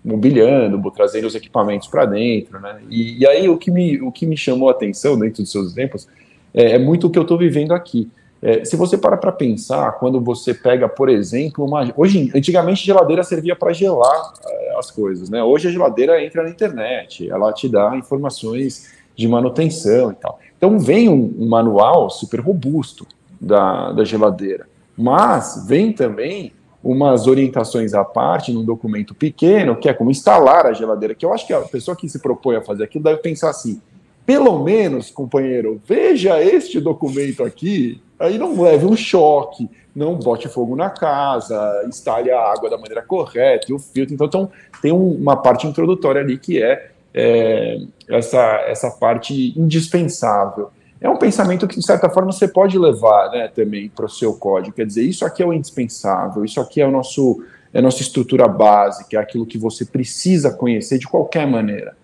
mobiliando, 0.05 0.79
trazendo 0.91 1.25
os 1.25 1.33
equipamentos 1.33 1.87
para 1.87 2.05
dentro, 2.05 2.59
né? 2.59 2.79
E, 2.91 3.21
e, 3.21 3.27
aí 3.27 3.49
o 3.49 3.57
que, 3.57 3.71
me, 3.71 3.99
o 3.99 4.11
que 4.11 4.27
me 4.27 4.37
chamou 4.37 4.69
a 4.69 4.71
atenção 4.71 5.17
dentro 5.17 5.41
dos 5.41 5.51
seus 5.51 5.71
exemplos 5.71 6.07
é, 6.53 6.73
é 6.73 6.79
muito 6.79 7.07
o 7.07 7.09
que 7.09 7.17
eu 7.17 7.23
estou 7.23 7.39
vivendo 7.39 7.73
aqui. 7.73 8.07
É, 8.41 8.63
se 8.63 8.75
você 8.75 8.97
para 8.97 9.17
para 9.17 9.31
pensar, 9.31 9.93
quando 9.93 10.21
você 10.21 10.53
pega, 10.53 10.87
por 10.87 11.09
exemplo, 11.09 11.65
uma. 11.65 11.91
Hoje, 11.95 12.31
antigamente, 12.35 12.85
geladeira 12.85 13.23
servia 13.23 13.55
para 13.55 13.73
gelar 13.73 14.33
é, 14.45 14.75
as 14.77 14.91
coisas, 14.91 15.29
né? 15.29 15.43
Hoje 15.43 15.67
a 15.67 15.71
geladeira 15.71 16.23
entra 16.23 16.43
na 16.43 16.49
internet, 16.49 17.29
ela 17.29 17.51
te 17.51 17.67
dá 17.67 17.95
informações 17.95 18.93
de 19.15 19.27
manutenção 19.27 20.11
e 20.11 20.15
tal. 20.15 20.39
Então 20.55 20.77
vem 20.79 21.09
um, 21.09 21.33
um 21.39 21.49
manual 21.49 22.09
super 22.09 22.39
robusto 22.39 23.07
da, 23.41 23.91
da 23.91 24.03
geladeira, 24.03 24.67
mas 24.95 25.65
vem 25.67 25.91
também 25.91 26.53
umas 26.83 27.27
orientações 27.27 27.93
à 27.93 28.03
parte 28.03 28.53
num 28.53 28.63
documento 28.63 29.13
pequeno, 29.13 29.75
que 29.75 29.89
é 29.89 29.93
como 29.93 30.11
instalar 30.11 30.67
a 30.67 30.73
geladeira, 30.73 31.15
que 31.15 31.25
eu 31.25 31.33
acho 31.33 31.45
que 31.45 31.53
a 31.53 31.61
pessoa 31.61 31.97
que 31.97 32.07
se 32.07 32.19
propõe 32.19 32.55
a 32.55 32.61
fazer 32.61 32.83
aquilo 32.83 33.03
deve 33.03 33.17
pensar 33.17 33.49
assim, 33.49 33.81
pelo 34.27 34.61
menos, 34.61 35.09
companheiro, 35.09 35.81
veja 35.85 36.43
este 36.43 36.81
documento 36.81 37.45
aqui, 37.45 38.01
aí 38.19 38.37
não 38.37 38.61
leve 38.61 38.85
um 38.85 38.93
choque, 38.93 39.69
não 39.95 40.15
bote 40.15 40.49
fogo 40.49 40.75
na 40.75 40.89
casa, 40.89 41.85
instale 41.87 42.29
a 42.29 42.37
água 42.37 42.69
da 42.69 42.77
maneira 42.77 43.01
correta, 43.01 43.73
o 43.73 43.79
filtro. 43.79 44.13
Então, 44.13 44.27
então 44.27 44.51
tem 44.81 44.91
uma 44.91 45.37
parte 45.37 45.65
introdutória 45.65 46.19
ali 46.19 46.37
que 46.37 46.61
é, 46.61 46.91
é 47.13 47.79
essa, 48.09 48.65
essa 48.67 48.91
parte 48.91 49.57
indispensável. 49.57 50.71
É 50.99 51.09
um 51.09 51.15
pensamento 51.15 51.65
que, 51.65 51.79
de 51.79 51.85
certa 51.85 52.09
forma, 52.09 52.33
você 52.33 52.49
pode 52.49 52.77
levar 52.77 53.31
né, 53.31 53.47
também 53.47 53.87
para 53.87 54.07
o 54.07 54.09
seu 54.09 54.33
código. 54.33 54.75
Quer 54.75 54.87
dizer, 54.87 55.03
isso 55.03 55.23
aqui 55.23 55.41
é 55.41 55.45
o 55.45 55.53
indispensável, 55.53 56.43
isso 56.43 56.59
aqui 56.59 56.81
é, 56.81 56.85
o 56.85 56.91
nosso, 56.91 57.45
é 57.73 57.79
a 57.79 57.81
nossa 57.81 58.01
estrutura 58.01 58.45
básica, 58.45 59.15
é 59.15 59.19
aquilo 59.21 59.45
que 59.45 59.57
você 59.57 59.85
precisa 59.85 60.51
conhecer 60.51 60.97
de 60.99 61.07
qualquer 61.07 61.47
maneira. 61.47 61.95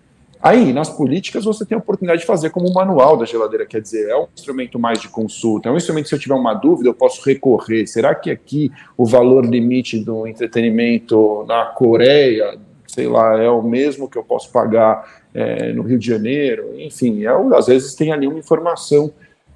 Aí, 0.44 0.74
nas 0.74 0.90
políticas, 0.90 1.46
você 1.46 1.64
tem 1.64 1.74
a 1.74 1.78
oportunidade 1.78 2.20
de 2.20 2.26
fazer 2.26 2.50
como 2.50 2.68
um 2.68 2.72
manual 2.74 3.16
da 3.16 3.24
geladeira, 3.24 3.64
quer 3.64 3.80
dizer, 3.80 4.10
é 4.10 4.14
um 4.14 4.26
instrumento 4.36 4.78
mais 4.78 5.00
de 5.00 5.08
consulta, 5.08 5.70
é 5.70 5.72
um 5.72 5.76
instrumento 5.78 6.02
que 6.02 6.10
se 6.10 6.14
eu 6.14 6.18
tiver 6.18 6.34
uma 6.34 6.52
dúvida, 6.52 6.86
eu 6.86 6.92
posso 6.92 7.26
recorrer. 7.26 7.86
Será 7.86 8.14
que 8.14 8.30
aqui 8.30 8.70
o 8.94 9.06
valor 9.06 9.46
limite 9.46 9.98
do 9.98 10.26
entretenimento 10.26 11.46
na 11.48 11.64
Coreia, 11.64 12.58
sei 12.86 13.08
lá, 13.08 13.42
é 13.42 13.48
o 13.48 13.62
mesmo 13.62 14.06
que 14.06 14.18
eu 14.18 14.22
posso 14.22 14.52
pagar 14.52 15.22
é, 15.32 15.72
no 15.72 15.82
Rio 15.82 15.98
de 15.98 16.06
Janeiro? 16.06 16.78
Enfim, 16.78 17.24
é, 17.24 17.30
às 17.56 17.66
vezes 17.66 17.94
tem 17.94 18.12
ali 18.12 18.26
uma 18.26 18.38
informação 18.38 19.10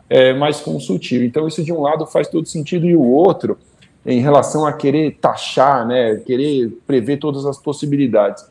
é, 0.09 0.33
mais 0.33 0.59
consultiva. 0.59 1.23
Então, 1.23 1.47
isso 1.47 1.63
de 1.63 1.71
um 1.71 1.83
lado 1.83 2.07
faz 2.07 2.29
todo 2.29 2.49
sentido, 2.49 2.87
e 2.87 2.97
o 2.97 3.03
outro, 3.03 3.59
em 4.07 4.21
relação 4.21 4.65
a 4.65 4.73
querer 4.73 5.19
taxar, 5.21 5.87
né, 5.87 6.17
querer 6.25 6.73
prever 6.87 7.19
todas 7.19 7.45
as 7.45 7.59
possibilidades 7.59 8.43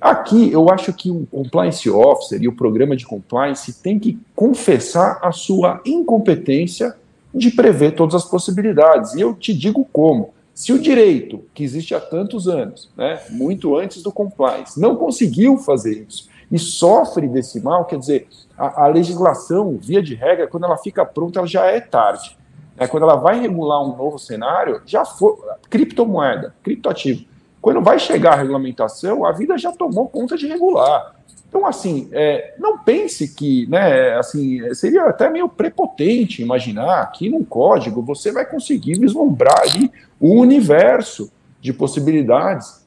Aqui, 0.00 0.50
eu 0.50 0.70
acho 0.70 0.92
que 0.92 1.10
o 1.10 1.26
compliance 1.26 1.88
officer 1.90 2.42
e 2.42 2.48
o 2.48 2.56
programa 2.56 2.96
de 2.96 3.04
compliance 3.04 3.82
tem 3.82 3.98
que 3.98 4.18
confessar 4.34 5.18
a 5.22 5.30
sua 5.30 5.80
incompetência 5.84 6.94
de 7.34 7.50
prever 7.50 7.92
todas 7.92 8.14
as 8.14 8.24
possibilidades. 8.24 9.14
E 9.14 9.20
eu 9.20 9.34
te 9.34 9.52
digo 9.52 9.86
como. 9.92 10.32
Se 10.54 10.72
o 10.72 10.78
direito, 10.78 11.44
que 11.54 11.62
existe 11.62 11.94
há 11.94 12.00
tantos 12.00 12.48
anos, 12.48 12.90
né, 12.96 13.20
muito 13.30 13.76
antes 13.76 14.02
do 14.02 14.10
compliance, 14.10 14.80
não 14.80 14.96
conseguiu 14.96 15.58
fazer 15.58 16.04
isso 16.08 16.28
e 16.50 16.58
sofre 16.58 17.28
desse 17.28 17.60
mal, 17.60 17.84
quer 17.84 17.98
dizer, 17.98 18.26
a, 18.56 18.84
a 18.84 18.86
legislação, 18.88 19.76
via 19.80 20.02
de 20.02 20.14
regra, 20.14 20.48
quando 20.48 20.64
ela 20.64 20.78
fica 20.78 21.04
pronta, 21.04 21.40
ela 21.40 21.46
já 21.46 21.66
é 21.66 21.78
tarde. 21.78 22.36
É, 22.76 22.86
quando 22.86 23.02
ela 23.02 23.16
vai 23.16 23.38
regular 23.38 23.82
um 23.82 23.96
novo 23.96 24.18
cenário, 24.18 24.80
já 24.86 25.04
foi. 25.04 25.34
Criptomoeda, 25.68 26.54
criptoativo 26.62 27.27
quando 27.60 27.80
vai 27.80 27.98
chegar 27.98 28.34
a 28.34 28.36
regulamentação, 28.36 29.24
a 29.24 29.32
vida 29.32 29.58
já 29.58 29.72
tomou 29.72 30.08
conta 30.08 30.36
de 30.36 30.46
regular. 30.46 31.14
Então, 31.48 31.66
assim, 31.66 32.08
é, 32.12 32.54
não 32.58 32.78
pense 32.78 33.34
que, 33.34 33.66
né, 33.68 34.14
assim, 34.16 34.74
seria 34.74 35.04
até 35.04 35.30
meio 35.30 35.48
prepotente 35.48 36.42
imaginar 36.42 37.10
que 37.12 37.28
num 37.30 37.42
código 37.42 38.02
você 38.02 38.30
vai 38.30 38.44
conseguir 38.44 38.98
vislumbrar 38.98 39.60
ali 39.60 39.90
o 40.20 40.34
universo 40.34 41.30
de 41.60 41.72
possibilidades 41.72 42.86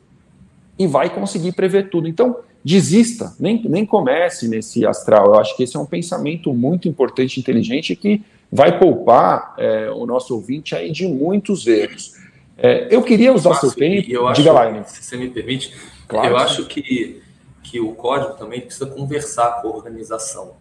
e 0.78 0.86
vai 0.86 1.10
conseguir 1.10 1.54
prever 1.54 1.90
tudo. 1.90 2.08
Então, 2.08 2.38
desista, 2.64 3.34
nem, 3.40 3.62
nem 3.68 3.86
comece 3.86 4.48
nesse 4.48 4.86
astral. 4.86 5.28
Eu 5.28 5.40
acho 5.40 5.58
que 5.58 5.64
esse 5.64 5.76
é 5.76 5.80
um 5.80 5.86
pensamento 5.86 6.54
muito 6.54 6.88
importante, 6.88 7.40
inteligente, 7.40 7.96
que 7.96 8.22
vai 8.52 8.78
poupar 8.78 9.56
é, 9.58 9.90
o 9.90 10.06
nosso 10.06 10.36
ouvinte 10.36 10.76
aí 10.76 10.92
de 10.92 11.08
muitos 11.08 11.66
erros. 11.66 12.14
É, 12.62 12.88
eu 12.94 13.02
queria 13.02 13.34
usar 13.34 13.56
seu 13.56 13.72
tempo. 13.72 14.10
Eu 14.10 14.28
acho, 14.28 14.42
Diga 14.42 14.54
lá, 14.54 14.84
Se 14.84 15.02
você 15.04 15.18
me 15.18 15.30
permite, 15.30 15.76
claro, 16.08 16.30
eu 16.30 16.38
sim. 16.38 16.46
acho 16.46 16.66
que, 16.66 17.24
que 17.64 17.80
o 17.80 17.94
código 17.96 18.34
também 18.34 18.62
precisa 18.62 18.86
conversar 18.86 19.62
com 19.62 19.70
a 19.70 19.72
organização. 19.72 20.56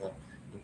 Né? 0.00 0.08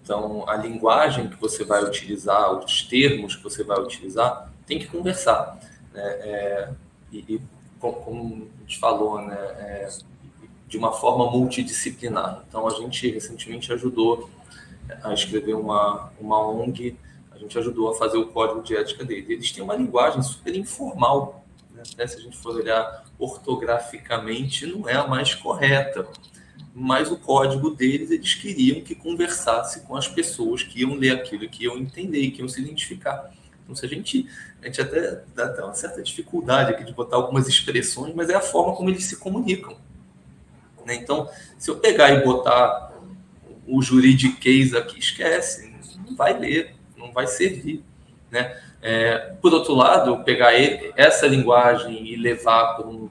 Então, 0.01 0.49
a 0.49 0.57
linguagem 0.57 1.29
que 1.29 1.41
você 1.41 1.65
vai 1.65 1.83
utilizar, 1.85 2.53
os 2.53 2.83
termos 2.83 3.35
que 3.35 3.43
você 3.43 3.65
vai 3.65 3.81
utilizar, 3.81 4.53
tem 4.65 4.79
que 4.79 4.87
conversar. 4.87 5.59
Né? 5.93 6.03
É, 6.03 6.69
e, 7.13 7.19
e, 7.29 7.41
como 7.81 8.49
a 8.59 8.61
gente 8.61 8.79
falou, 8.79 9.21
né? 9.21 9.37
É, 9.37 9.89
de 10.69 10.77
uma 10.77 10.93
forma 10.93 11.31
multidisciplinar. 11.31 12.43
Então, 12.49 12.67
a 12.67 12.71
gente 12.71 13.09
recentemente 13.11 13.73
ajudou 13.73 14.29
a 15.03 15.15
escrever 15.15 15.55
uma, 15.55 16.11
uma 16.21 16.45
ONG 16.45 16.97
a 17.37 17.39
gente 17.39 17.59
ajudou 17.59 17.91
a 17.91 17.95
fazer 17.95 18.17
o 18.17 18.27
código 18.27 18.63
de 18.63 18.75
ética 18.75 19.05
dele. 19.05 19.35
Eles 19.35 19.53
têm 19.53 19.63
uma 19.63 19.77
linguagem 19.77 20.23
super 20.23 20.57
informal, 20.57 21.45
né? 21.71 21.83
Se 21.85 22.17
a 22.17 22.21
gente 22.21 22.37
for 22.37 22.57
olhar 22.57 23.05
ortograficamente, 23.19 24.67
não 24.67 24.89
é 24.89 24.95
a 24.95 25.07
mais 25.07 25.35
correta. 25.35 26.09
Mas 26.75 27.11
o 27.11 27.17
código 27.17 27.71
deles, 27.71 28.11
eles 28.11 28.35
queriam 28.35 28.81
que 28.81 28.95
conversasse 28.95 29.81
com 29.81 29.97
as 29.97 30.09
pessoas 30.09 30.63
que 30.63 30.81
iam 30.81 30.95
ler 30.95 31.13
aquilo, 31.13 31.49
que 31.49 31.65
iam 31.65 31.77
entender, 31.77 32.31
que 32.31 32.41
iam 32.41 32.49
se 32.49 32.61
identificar. 32.61 33.33
Então, 33.63 33.75
se 33.75 33.85
a 33.85 33.89
gente, 33.89 34.29
a 34.63 34.67
gente 34.67 34.81
até 34.81 35.23
dá 35.35 35.47
até 35.47 35.63
uma 35.63 35.75
certa 35.75 36.03
dificuldade 36.03 36.73
aqui 36.73 36.85
de 36.85 36.93
botar 36.93 37.17
algumas 37.17 37.49
expressões, 37.49 38.15
mas 38.15 38.29
é 38.29 38.35
a 38.35 38.41
forma 38.41 38.75
como 38.75 38.91
eles 38.91 39.05
se 39.05 39.17
comunicam. 39.17 39.77
Né? 40.85 40.95
Então, 40.97 41.29
se 41.59 41.71
eu 41.71 41.79
pegar 41.79 42.11
e 42.11 42.23
botar 42.23 42.95
o 43.67 43.83
juridiquês 43.83 44.75
aqui, 44.75 44.99
esquece, 44.99 45.75
não 46.07 46.15
vai 46.15 46.39
ler 46.39 46.76
não 47.07 47.13
vai 47.13 47.27
servir. 47.27 47.83
Né? 48.31 48.61
É, 48.83 49.35
por 49.41 49.53
outro 49.53 49.75
lado, 49.75 50.23
pegar 50.25 50.53
essa 50.97 51.27
linguagem 51.27 52.07
e 52.07 52.17
levar 52.17 52.75
para 52.75 52.87
um, 52.87 53.09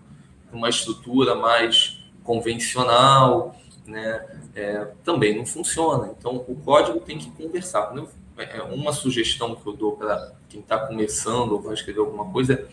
uma 0.52 0.70
estrutura 0.70 1.36
mais 1.36 2.04
convencional, 2.24 3.56
né? 3.86 4.26
É, 4.56 4.88
também 5.04 5.38
não 5.38 5.46
funciona. 5.46 6.14
Então, 6.18 6.44
o 6.48 6.56
código 6.56 7.00
tem 7.00 7.18
que 7.18 7.30
conversar. 7.32 7.94
É 8.38 8.62
uma 8.64 8.94
sugestão 8.94 9.56
que 9.56 9.68
eu 9.68 9.74
dou 9.74 9.98
para 9.98 10.34
quem 10.50 10.62
está 10.62 10.78
começando 10.80 11.52
ou 11.52 11.62
vai 11.62 11.74
escrever 11.74 12.00
alguma 12.00 12.32
coisa 12.32 12.54
é 12.54 12.66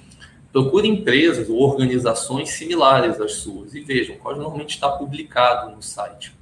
procure 0.52 0.86
empresas 0.86 1.48
ou 1.48 1.58
organizações 1.60 2.50
similares 2.50 3.18
às 3.20 3.36
suas 3.36 3.74
e 3.74 3.80
vejam, 3.80 4.16
código 4.16 4.42
normalmente 4.42 4.74
está 4.74 4.90
publicado 4.90 5.74
no 5.74 5.82
site. 5.82 6.34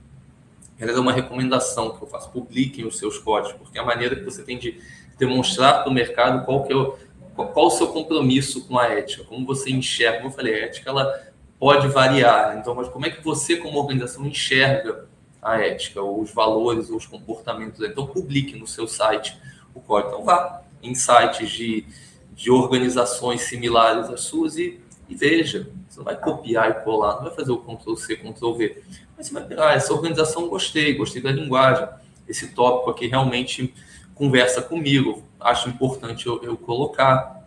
Ela 0.81 0.93
é 0.93 1.01
uma 1.01 1.13
recomendação 1.13 1.91
que 1.91 2.03
eu 2.03 2.09
faço. 2.09 2.31
Publiquem 2.31 2.87
os 2.87 2.99
seus 2.99 3.19
códigos, 3.19 3.53
porque 3.59 3.79
é 3.79 3.83
a 3.83 3.85
maneira 3.85 4.17
que 4.17 4.25
você 4.25 4.43
tem 4.43 4.59
de 4.59 4.81
demonstrar 5.19 5.83
para 5.83 5.91
o 5.91 5.95
mercado 5.95 6.45
qual, 6.45 6.65
que 6.65 6.73
é 6.73 6.77
o, 6.77 6.97
qual 7.35 7.67
o 7.67 7.71
seu 7.71 7.89
compromisso 7.89 8.67
com 8.67 8.79
a 8.79 8.87
ética, 8.87 9.25
como 9.25 9.47
você 9.47 9.71
enxerga. 9.71 10.19
Como 10.19 10.31
eu 10.31 10.35
falei, 10.35 10.55
a 10.55 10.67
ética 10.67 10.89
ela 10.91 11.31
pode 11.59 11.89
variar. 11.89 12.57
Então, 12.59 12.75
mas 12.75 12.89
como 12.89 13.05
é 13.05 13.11
que 13.11 13.23
você, 13.23 13.57
como 13.57 13.79
organização, 13.79 14.27
enxerga 14.27 15.07
a 15.43 15.59
ética, 15.59 16.01
ou 16.01 16.23
os 16.23 16.33
valores, 16.33 16.89
ou 16.91 16.97
os 16.97 17.07
comportamentos? 17.07 17.81
Então, 17.83 18.07
publique 18.07 18.59
no 18.59 18.67
seu 18.67 18.89
site 18.89 19.37
o 19.75 19.81
código. 19.81 20.15
Então, 20.15 20.25
vá 20.25 20.63
em 20.83 20.95
sites 20.95 21.51
de, 21.51 21.85
de 22.35 22.51
organizações 22.51 23.43
similares 23.43 24.09
às 24.09 24.23
suas 24.23 24.57
e, 24.57 24.81
e 25.09 25.15
veja. 25.15 25.69
Você 25.89 25.99
não 25.99 26.05
vai 26.05 26.17
copiar 26.17 26.71
e 26.71 26.75
colar, 26.85 27.17
não 27.17 27.25
vai 27.25 27.35
fazer 27.35 27.53
o 27.53 27.59
Ctrl-C, 27.59 28.17
Ctrl-V. 28.17 28.83
Você 29.23 29.33
vai 29.33 29.47
ah, 29.59 29.73
essa 29.73 29.93
organização 29.93 30.49
gostei, 30.49 30.95
gostei 30.95 31.21
da 31.21 31.31
linguagem. 31.31 31.87
Esse 32.29 32.49
tópico 32.49 32.91
aqui 32.91 33.07
realmente 33.07 33.75
conversa 34.15 34.63
comigo, 34.63 35.23
acho 35.39 35.69
importante 35.69 36.27
eu, 36.27 36.43
eu 36.43 36.57
colocar. 36.57 37.47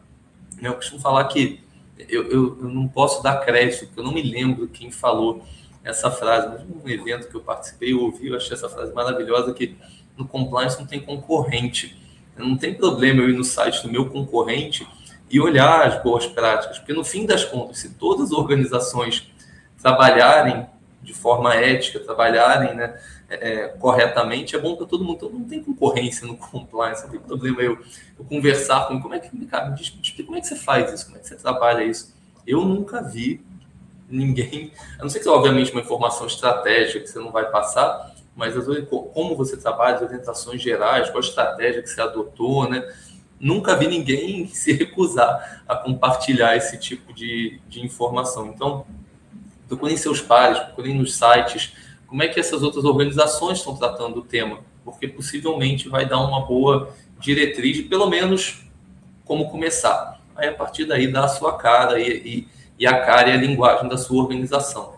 Eu 0.62 0.74
costumo 0.74 1.02
falar 1.02 1.26
que 1.26 1.62
eu, 1.98 2.24
eu, 2.24 2.58
eu, 2.62 2.70
não 2.70 2.88
posso 2.88 3.22
dar 3.22 3.38
crédito, 3.46 3.86
porque 3.86 4.00
eu 4.00 4.04
não 4.04 4.14
me 4.14 4.22
lembro 4.22 4.68
quem 4.68 4.92
falou 4.92 5.44
essa 5.84 6.10
frase, 6.10 6.48
mas 6.48 6.68
num 6.68 6.90
evento 6.90 7.28
que 7.28 7.36
eu 7.36 7.42
participei, 7.42 7.94
eu 7.94 8.02
ouvi, 8.02 8.28
eu 8.28 8.38
achei 8.38 8.54
essa 8.54 8.70
frase 8.70 8.94
maravilhosa, 8.94 9.54
que 9.54 9.76
no 10.18 10.28
compliance 10.28 10.80
não 10.80 10.86
tem 10.86 11.00
concorrente. 11.00 11.98
Não 12.38 12.58
tem 12.58 12.74
problema 12.74 13.22
eu 13.22 13.30
ir 13.30 13.36
no 13.36 13.44
site 13.44 13.84
do 13.84 13.92
meu 13.92 14.10
concorrente 14.10 14.88
e 15.30 15.40
olhar 15.40 15.88
as 15.88 16.02
boas 16.02 16.26
práticas, 16.26 16.80
porque 16.80 16.94
no 16.94 17.04
fim 17.04 17.26
das 17.26 17.46
contas, 17.46 17.80
se 17.80 17.90
todas 17.96 18.32
as 18.32 18.32
organizações 18.32 19.32
trabalharem 19.82 20.66
de 21.04 21.14
forma 21.14 21.54
ética, 21.54 22.00
trabalharem 22.00 22.74
né, 22.76 22.98
é, 23.30 23.68
corretamente, 23.68 24.56
é 24.56 24.60
bom 24.60 24.76
para 24.76 24.86
todo 24.86 25.04
mundo. 25.04 25.30
Não 25.32 25.44
tem 25.44 25.62
concorrência 25.62 26.26
no 26.26 26.36
compliance, 26.38 27.04
não 27.04 27.12
tem 27.12 27.20
problema 27.20 27.62
eu, 27.62 27.78
eu 28.18 28.26
conversar 28.26 28.88
com 28.88 29.00
como 29.02 29.14
é 29.14 29.20
que, 29.20 29.46
cara, 29.46 29.70
me 29.70 30.24
como 30.24 30.38
é 30.38 30.42
que 30.42 30.48
você 30.48 30.56
faz 30.56 30.92
isso, 30.94 31.06
como 31.06 31.18
é 31.18 31.20
que 31.20 31.28
você 31.28 31.36
trabalha 31.36 31.84
isso. 31.84 32.16
Eu 32.48 32.64
nunca 32.66 33.02
vi 33.02 33.42
ninguém, 34.10 34.72
a 35.00 35.04
não 35.04 35.10
ser 35.10 35.20
que 35.20 35.30
obviamente 35.30 35.72
uma 35.72 35.82
informação 35.82 36.28
estratégica 36.28 37.00
que 37.00 37.08
você 37.08 37.20
não 37.20 37.32
vai 37.32 37.50
passar, 37.50 38.14
mas 38.36 38.54
como 39.14 39.36
você 39.36 39.58
trabalha, 39.58 39.96
as 39.96 40.02
orientações 40.02 40.62
gerais, 40.62 41.10
qual 41.10 41.22
a 41.24 41.26
estratégia 41.26 41.82
que 41.82 41.90
você 41.90 42.02
adotou, 42.02 42.70
né? 42.70 42.84
Nunca 43.40 43.76
vi 43.76 43.88
ninguém 43.88 44.48
se 44.54 44.74
recusar 44.74 45.64
a 45.68 45.76
compartilhar 45.76 46.56
esse 46.56 46.78
tipo 46.78 47.14
de, 47.14 47.60
de 47.68 47.84
informação. 47.84 48.48
Então, 48.48 48.86
procurem 49.68 49.98
seus 49.98 50.22
pares, 50.22 50.60
procurem 50.60 50.96
nos 50.96 51.16
sites, 51.16 51.74
como 52.08 52.22
é 52.22 52.28
que 52.28 52.40
essas 52.40 52.62
outras 52.62 52.86
organizações 52.86 53.58
estão 53.58 53.76
tratando 53.76 54.20
o 54.20 54.24
tema, 54.24 54.60
porque 54.84 55.08
possivelmente 55.08 55.90
vai 55.90 56.06
dar 56.06 56.20
uma 56.20 56.46
boa 56.46 56.94
diretriz, 57.20 57.82
pelo 57.88 58.08
menos 58.10 58.64
como 59.26 59.50
começar. 59.50 60.22
Aí, 60.36 60.48
a 60.48 60.54
partir 60.54 60.86
daí, 60.86 61.12
dá 61.12 61.26
a 61.26 61.28
sua 61.28 61.58
cara 61.58 62.00
e, 62.00 62.10
e, 62.10 62.48
e 62.80 62.88
a 62.88 63.06
cara 63.06 63.30
e 63.30 63.32
a 63.32 63.38
linguagem 63.38 63.88
da 63.88 63.98
sua 63.98 64.22
organização. 64.22 64.96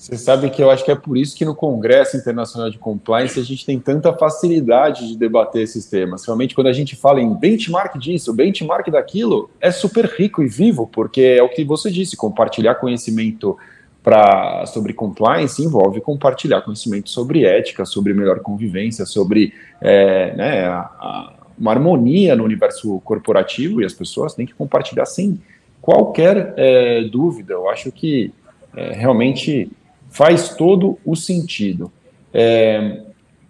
Você 0.00 0.16
sabe 0.16 0.48
que 0.48 0.62
eu 0.62 0.70
acho 0.70 0.82
que 0.82 0.90
é 0.90 0.94
por 0.94 1.14
isso 1.14 1.36
que 1.36 1.44
no 1.44 1.54
Congresso 1.54 2.16
Internacional 2.16 2.70
de 2.70 2.78
Compliance 2.78 3.38
a 3.38 3.42
gente 3.42 3.66
tem 3.66 3.78
tanta 3.78 4.14
facilidade 4.14 5.06
de 5.06 5.14
debater 5.14 5.60
esses 5.60 5.84
temas. 5.84 6.24
Realmente, 6.24 6.54
quando 6.54 6.68
a 6.68 6.72
gente 6.72 6.96
fala 6.96 7.20
em 7.20 7.34
benchmark 7.34 7.98
disso, 7.98 8.32
benchmark 8.32 8.90
daquilo, 8.90 9.50
é 9.60 9.70
super 9.70 10.06
rico 10.06 10.42
e 10.42 10.48
vivo, 10.48 10.86
porque 10.86 11.20
é 11.20 11.42
o 11.42 11.50
que 11.50 11.64
você 11.64 11.90
disse, 11.90 12.16
compartilhar 12.16 12.76
conhecimento 12.76 13.58
pra, 14.02 14.64
sobre 14.64 14.94
compliance 14.94 15.62
envolve 15.62 16.00
compartilhar 16.00 16.62
conhecimento 16.62 17.10
sobre 17.10 17.44
ética, 17.44 17.84
sobre 17.84 18.14
melhor 18.14 18.40
convivência, 18.40 19.04
sobre 19.04 19.52
é, 19.82 20.34
né, 20.34 20.64
a, 20.64 20.78
a, 20.78 21.32
uma 21.58 21.72
harmonia 21.72 22.34
no 22.34 22.44
universo 22.44 22.98
corporativo 23.00 23.82
e 23.82 23.84
as 23.84 23.92
pessoas 23.92 24.32
têm 24.32 24.46
que 24.46 24.54
compartilhar 24.54 25.04
sem 25.04 25.38
qualquer 25.78 26.54
é, 26.56 27.02
dúvida. 27.02 27.52
Eu 27.52 27.68
acho 27.68 27.92
que 27.92 28.32
é, 28.74 28.92
realmente 28.94 29.70
faz 30.10 30.50
todo 30.50 30.98
o 31.04 31.16
sentido. 31.16 31.90
É, 32.34 33.02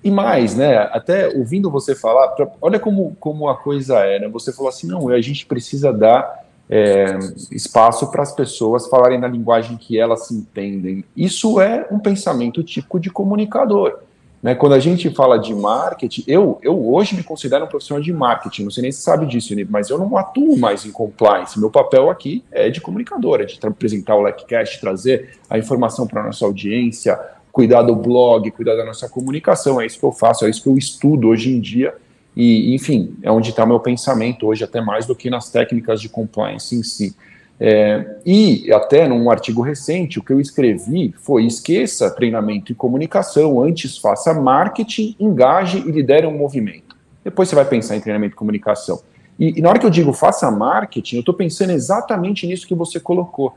e 0.03 0.11
mais, 0.11 0.55
né? 0.55 0.79
Até 0.93 1.29
ouvindo 1.29 1.71
você 1.71 1.95
falar, 1.95 2.29
pra, 2.29 2.49
olha 2.61 2.79
como, 2.79 3.17
como 3.19 3.49
a 3.49 3.57
coisa 3.57 3.99
é, 4.01 4.21
né? 4.21 4.29
Você 4.29 4.53
falou 4.53 4.69
assim, 4.69 4.87
não, 4.87 5.09
a 5.09 5.21
gente 5.21 5.45
precisa 5.47 5.93
dar 5.93 6.47
é, 6.69 7.19
espaço 7.51 8.11
para 8.11 8.23
as 8.23 8.33
pessoas 8.33 8.87
falarem 8.87 9.19
na 9.19 9.27
linguagem 9.27 9.77
que 9.77 9.99
elas 9.99 10.27
se 10.27 10.35
entendem. 10.35 11.05
Isso 11.17 11.61
é 11.61 11.87
um 11.91 11.99
pensamento 11.99 12.63
típico 12.63 13.01
de 13.01 13.11
comunicador. 13.11 13.99
Né, 14.43 14.55
quando 14.55 14.73
a 14.73 14.79
gente 14.79 15.11
fala 15.11 15.39
de 15.39 15.55
marketing, 15.55 16.25
eu, 16.27 16.59
eu 16.63 16.93
hoje 16.93 17.15
me 17.15 17.23
considero 17.23 17.67
um 17.67 17.69
profissional 17.69 18.03
de 18.03 18.11
marketing, 18.11 18.65
não 18.65 18.71
sei 18.71 18.83
nem 18.83 18.93
se 18.93 19.03
sabe 19.03 19.27
disso, 19.27 19.55
mas 19.69 19.91
eu 19.91 19.99
não 19.99 20.17
atuo 20.17 20.57
mais 20.57 20.87
em 20.87 20.91
compliance. 20.91 21.61
Meu 21.61 21.71
papel 21.71 22.09
aqui 22.09 22.43
é 22.51 22.71
de 22.71 22.81
comunicador, 22.81 23.43
é 23.43 23.45
de 23.45 23.59
apresentar 23.63 24.17
o 24.17 24.23
LECCast, 24.23 24.81
trazer 24.81 25.39
a 25.49 25.59
informação 25.59 26.07
para 26.07 26.23
a 26.23 26.27
nossa 26.27 26.47
audiência, 26.47 27.21
cuidar 27.53 27.83
do 27.83 27.95
blog, 27.95 28.51
cuidar 28.53 28.77
da 28.77 28.85
nossa 28.85 29.11
comunicação. 29.11 29.79
É 29.79 29.85
isso 29.85 29.99
que 29.99 30.07
eu 30.07 30.13
faço, 30.13 30.47
é 30.47 30.51
isso 30.51 30.63
que 30.63 30.69
eu 30.69 30.79
estudo 30.79 31.29
hoje 31.29 31.55
em 31.55 31.61
dia. 31.61 31.95
E, 32.35 32.75
enfim, 32.75 33.17
é 33.23 33.31
onde 33.31 33.51
está 33.51 33.67
meu 33.67 33.81
pensamento 33.81 34.47
hoje, 34.47 34.65
até 34.65 34.81
mais 34.81 35.05
do 35.05 35.15
que 35.15 35.29
nas 35.29 35.51
técnicas 35.51 36.01
de 36.01 36.09
compliance 36.09 36.75
em 36.75 36.83
si. 36.83 37.15
É, 37.63 38.17
e 38.25 38.73
até 38.73 39.07
num 39.07 39.31
artigo 39.31 39.61
recente, 39.61 40.19
o 40.19 40.23
que 40.23 40.33
eu 40.33 40.41
escrevi 40.41 41.15
foi: 41.21 41.45
esqueça 41.45 42.11
treinamento 42.11 42.73
e 42.73 42.75
comunicação, 42.75 43.61
antes 43.61 43.99
faça 43.99 44.33
marketing, 44.33 45.15
engaje 45.21 45.79
e 45.87 45.91
lidere 45.91 46.27
um 46.27 46.39
movimento. 46.39 46.97
Depois 47.23 47.51
você 47.51 47.55
vai 47.55 47.67
pensar 47.67 47.97
em 47.97 48.01
treinamento 48.01 48.35
e 48.35 48.37
comunicação. 48.37 49.01
E, 49.39 49.59
e 49.59 49.61
na 49.61 49.69
hora 49.69 49.79
que 49.79 49.85
eu 49.85 49.91
digo 49.91 50.11
faça 50.15 50.51
marketing, 50.51 51.17
eu 51.17 51.21
estou 51.21 51.35
pensando 51.35 51.71
exatamente 51.71 52.47
nisso 52.47 52.67
que 52.67 52.75
você 52.75 52.99
colocou. 52.99 53.55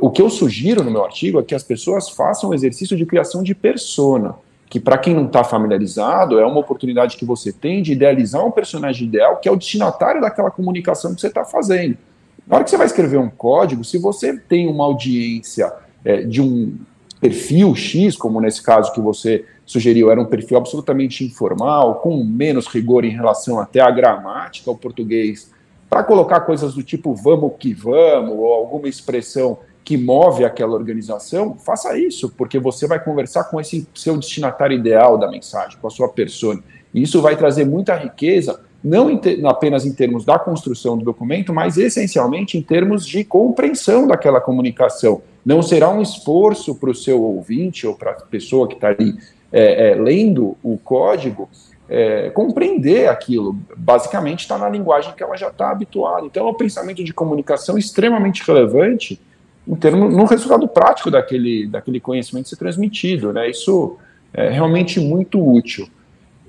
O 0.00 0.10
que 0.10 0.20
eu 0.20 0.28
sugiro 0.28 0.82
no 0.82 0.90
meu 0.90 1.04
artigo 1.04 1.38
é 1.38 1.42
que 1.42 1.54
as 1.54 1.62
pessoas 1.62 2.08
façam 2.08 2.50
o 2.50 2.54
exercício 2.54 2.96
de 2.96 3.06
criação 3.06 3.42
de 3.42 3.54
persona, 3.54 4.34
que 4.68 4.78
para 4.78 4.98
quem 4.98 5.14
não 5.14 5.26
está 5.26 5.42
familiarizado, 5.42 6.38
é 6.38 6.46
uma 6.46 6.58
oportunidade 6.58 7.16
que 7.16 7.24
você 7.24 7.52
tem 7.52 7.82
de 7.82 7.92
idealizar 7.92 8.44
um 8.44 8.50
personagem 8.50 9.06
ideal 9.06 9.36
que 9.36 9.48
é 9.48 9.52
o 9.52 9.56
destinatário 9.56 10.20
daquela 10.20 10.50
comunicação 10.50 11.14
que 11.14 11.20
você 11.20 11.28
está 11.28 11.44
fazendo. 11.44 11.96
Na 12.46 12.56
hora 12.56 12.64
que 12.64 12.70
você 12.70 12.76
vai 12.76 12.86
escrever 12.86 13.18
um 13.18 13.28
código, 13.28 13.84
se 13.84 13.98
você 13.98 14.36
tem 14.36 14.68
uma 14.68 14.84
audiência 14.84 15.72
é, 16.04 16.22
de 16.22 16.40
um 16.40 16.78
perfil 17.20 17.74
X, 17.74 18.16
como 18.16 18.40
nesse 18.40 18.62
caso 18.62 18.92
que 18.92 19.00
você 19.00 19.44
sugeriu, 19.64 20.10
era 20.12 20.20
um 20.20 20.26
perfil 20.26 20.56
absolutamente 20.56 21.24
informal, 21.24 21.96
com 21.96 22.22
menos 22.22 22.66
rigor 22.66 23.04
em 23.04 23.10
relação 23.10 23.58
até 23.58 23.80
à 23.80 23.90
gramática, 23.90 24.70
ao 24.70 24.76
português, 24.76 25.50
para 25.90 26.04
colocar 26.04 26.40
coisas 26.40 26.74
do 26.74 26.82
tipo 26.84 27.14
vamos 27.14 27.52
que 27.58 27.74
vamos, 27.74 28.30
ou 28.30 28.52
alguma 28.52 28.88
expressão 28.88 29.58
que 29.82 29.96
move 29.96 30.44
aquela 30.44 30.74
organização, 30.74 31.56
faça 31.56 31.96
isso, 31.98 32.28
porque 32.28 32.58
você 32.58 32.86
vai 32.86 33.02
conversar 33.02 33.44
com 33.44 33.60
esse 33.60 33.88
seu 33.94 34.16
destinatário 34.16 34.76
ideal 34.76 35.16
da 35.16 35.30
mensagem, 35.30 35.78
com 35.80 35.86
a 35.86 35.90
sua 35.90 36.08
persona. 36.08 36.62
E 36.92 37.02
isso 37.02 37.22
vai 37.22 37.36
trazer 37.36 37.64
muita 37.64 37.94
riqueza 37.96 38.60
não 38.86 39.10
em 39.10 39.20
apenas 39.44 39.84
em 39.84 39.92
termos 39.92 40.24
da 40.24 40.38
construção 40.38 40.96
do 40.96 41.04
documento, 41.04 41.52
mas 41.52 41.76
essencialmente 41.76 42.56
em 42.56 42.62
termos 42.62 43.04
de 43.04 43.24
compreensão 43.24 44.06
daquela 44.06 44.40
comunicação. 44.40 45.22
Não 45.44 45.60
será 45.60 45.90
um 45.90 46.00
esforço 46.00 46.72
para 46.76 46.90
o 46.90 46.94
seu 46.94 47.20
ouvinte 47.20 47.84
ou 47.84 47.96
para 47.96 48.12
a 48.12 48.14
pessoa 48.14 48.68
que 48.68 48.74
está 48.74 48.88
ali 48.88 49.16
é, 49.52 49.90
é, 49.90 49.94
lendo 49.96 50.56
o 50.62 50.78
código 50.78 51.48
é, 51.88 52.30
compreender 52.30 53.08
aquilo. 53.08 53.56
Basicamente 53.76 54.40
está 54.40 54.56
na 54.56 54.68
linguagem 54.68 55.12
que 55.16 55.22
ela 55.22 55.36
já 55.36 55.48
está 55.48 55.70
habituada. 55.70 56.24
Então 56.24 56.46
é 56.46 56.50
um 56.50 56.54
pensamento 56.54 57.02
de 57.02 57.12
comunicação 57.12 57.76
extremamente 57.76 58.44
relevante 58.46 59.20
em 59.66 59.74
termos, 59.74 60.14
no 60.14 60.24
resultado 60.26 60.68
prático 60.68 61.10
daquele, 61.10 61.66
daquele 61.66 61.98
conhecimento 61.98 62.48
ser 62.48 62.56
transmitido. 62.56 63.32
Né? 63.32 63.50
Isso 63.50 63.96
é 64.32 64.48
realmente 64.48 65.00
muito 65.00 65.44
útil. 65.44 65.88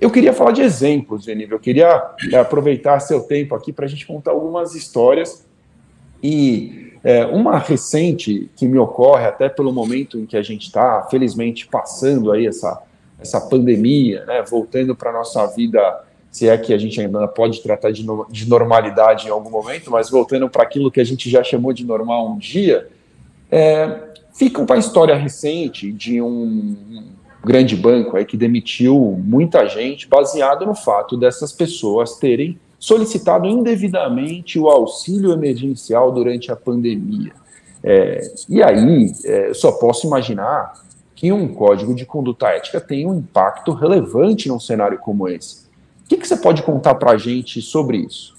Eu 0.00 0.10
queria 0.10 0.32
falar 0.32 0.52
de 0.52 0.62
exemplos, 0.62 1.24
Geniva. 1.24 1.54
Eu 1.54 1.58
queria 1.58 2.12
é, 2.32 2.36
aproveitar 2.36 3.00
seu 3.00 3.20
tempo 3.20 3.54
aqui 3.54 3.72
para 3.72 3.84
a 3.84 3.88
gente 3.88 4.06
contar 4.06 4.30
algumas 4.30 4.74
histórias. 4.74 5.44
E 6.22 6.92
é, 7.02 7.26
uma 7.26 7.58
recente 7.58 8.48
que 8.56 8.66
me 8.66 8.78
ocorre, 8.78 9.26
até 9.26 9.48
pelo 9.48 9.72
momento 9.72 10.18
em 10.18 10.26
que 10.26 10.36
a 10.36 10.42
gente 10.42 10.66
está, 10.66 11.02
felizmente, 11.10 11.66
passando 11.66 12.30
aí 12.30 12.46
essa, 12.46 12.80
essa 13.18 13.40
pandemia, 13.40 14.24
né, 14.24 14.42
voltando 14.42 14.94
para 14.94 15.10
a 15.10 15.12
nossa 15.12 15.44
vida, 15.46 16.04
se 16.30 16.48
é 16.48 16.56
que 16.56 16.72
a 16.72 16.78
gente 16.78 17.00
ainda 17.00 17.26
pode 17.26 17.60
tratar 17.60 17.90
de, 17.90 18.04
no, 18.04 18.26
de 18.30 18.48
normalidade 18.48 19.26
em 19.26 19.30
algum 19.30 19.50
momento, 19.50 19.90
mas 19.90 20.10
voltando 20.10 20.48
para 20.48 20.62
aquilo 20.62 20.90
que 20.90 21.00
a 21.00 21.04
gente 21.04 21.28
já 21.28 21.42
chamou 21.42 21.72
de 21.72 21.84
normal 21.84 22.28
um 22.28 22.38
dia, 22.38 22.88
é, 23.50 24.00
fica 24.32 24.60
uma 24.60 24.76
história 24.76 25.16
recente 25.16 25.90
de 25.92 26.20
um 26.22 27.16
grande 27.44 27.76
banco 27.76 28.16
aí 28.16 28.24
que 28.24 28.36
demitiu 28.36 29.20
muita 29.24 29.66
gente 29.66 30.08
baseado 30.08 30.66
no 30.66 30.74
fato 30.74 31.16
dessas 31.16 31.52
pessoas 31.52 32.16
terem 32.18 32.58
solicitado 32.78 33.46
indevidamente 33.46 34.58
o 34.58 34.68
auxílio 34.68 35.32
emergencial 35.32 36.12
durante 36.12 36.52
a 36.52 36.56
pandemia. 36.56 37.32
É, 37.82 38.32
e 38.48 38.62
aí, 38.62 39.12
é, 39.24 39.54
só 39.54 39.72
posso 39.72 40.06
imaginar 40.06 40.72
que 41.14 41.32
um 41.32 41.52
código 41.52 41.94
de 41.94 42.06
conduta 42.06 42.48
ética 42.48 42.80
tem 42.80 43.06
um 43.06 43.18
impacto 43.18 43.72
relevante 43.72 44.48
num 44.48 44.60
cenário 44.60 44.98
como 44.98 45.28
esse. 45.28 45.66
O 46.04 46.08
que, 46.08 46.16
que 46.16 46.26
você 46.26 46.36
pode 46.36 46.62
contar 46.62 46.94
para 46.94 47.12
a 47.12 47.16
gente 47.16 47.60
sobre 47.60 47.98
isso? 47.98 48.36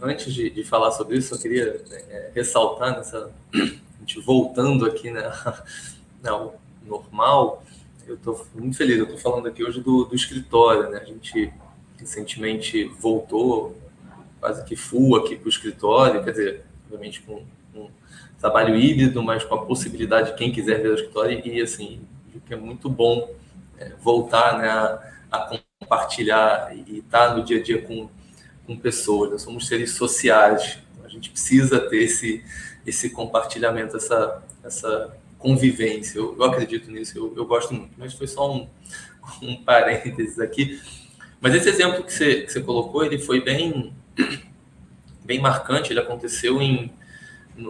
Antes 0.00 0.32
de, 0.32 0.50
de, 0.50 0.64
falar 0.64 0.90
sobre 0.90 1.16
isso, 1.16 1.34
eu 1.34 1.38
queria 1.38 1.80
é, 1.90 2.30
ressaltar 2.34 2.96
nessa, 2.96 3.30
voltando 4.24 4.84
aqui 4.86 5.10
né, 5.10 5.30
não, 6.22 6.54
normal, 6.86 7.62
eu 8.06 8.14
estou 8.14 8.46
muito 8.54 8.76
feliz. 8.76 8.98
Eu 8.98 9.04
estou 9.04 9.18
falando 9.18 9.48
aqui 9.48 9.64
hoje 9.64 9.80
do, 9.80 10.04
do 10.04 10.14
escritório, 10.14 10.90
né? 10.90 10.98
A 10.98 11.04
gente 11.04 11.52
recentemente 11.98 12.84
voltou 12.84 13.76
quase 14.40 14.64
que 14.64 14.74
full 14.74 15.16
aqui 15.16 15.36
para 15.36 15.46
o 15.46 15.48
escritório, 15.48 16.24
quer 16.24 16.32
dizer, 16.32 16.64
obviamente 16.84 17.22
com 17.22 17.44
um 17.74 17.88
trabalho 18.40 18.74
híbrido, 18.74 19.22
mas 19.22 19.44
com 19.44 19.54
a 19.54 19.64
possibilidade 19.64 20.32
de 20.32 20.36
quem 20.36 20.50
quiser 20.50 20.82
ver 20.82 20.88
o 20.88 20.94
escritório 20.94 21.40
e 21.44 21.62
assim, 21.62 22.00
que 22.44 22.52
é 22.52 22.56
muito 22.56 22.90
bom 22.90 23.32
é, 23.78 23.92
voltar 24.00 24.58
né, 24.58 24.68
a, 24.68 25.12
a, 25.30 25.60
compartilhar 25.78 26.76
e 26.76 26.98
estar 26.98 27.36
no 27.36 27.44
dia 27.44 27.60
a 27.60 27.62
dia 27.62 27.82
com, 27.82 28.08
com 28.66 28.76
pessoas. 28.76 29.30
Nós 29.30 29.42
somos 29.42 29.66
seres 29.68 29.92
sociais, 29.92 30.78
então 30.92 31.06
a 31.06 31.08
gente 31.08 31.30
precisa 31.30 31.78
ter 31.80 32.02
esse, 32.02 32.44
esse 32.84 33.10
compartilhamento, 33.10 33.96
essa, 33.96 34.42
essa 34.64 35.16
convivência. 35.42 36.18
Eu, 36.18 36.36
eu 36.38 36.44
acredito 36.44 36.90
nisso, 36.90 37.18
eu, 37.18 37.34
eu, 37.36 37.44
gosto 37.44 37.74
muito. 37.74 37.92
Mas 37.98 38.14
foi 38.14 38.26
só 38.26 38.50
um, 38.50 38.68
um 39.42 39.56
parênteses 39.62 40.38
aqui. 40.38 40.80
Mas 41.40 41.54
esse 41.54 41.68
exemplo 41.68 42.04
que 42.04 42.12
você, 42.12 42.42
que 42.42 42.52
você 42.52 42.60
colocou, 42.60 43.04
ele 43.04 43.18
foi 43.18 43.40
bem, 43.42 43.92
bem 45.24 45.40
marcante. 45.40 45.92
Ele 45.92 46.00
aconteceu 46.00 46.62
em 46.62 46.90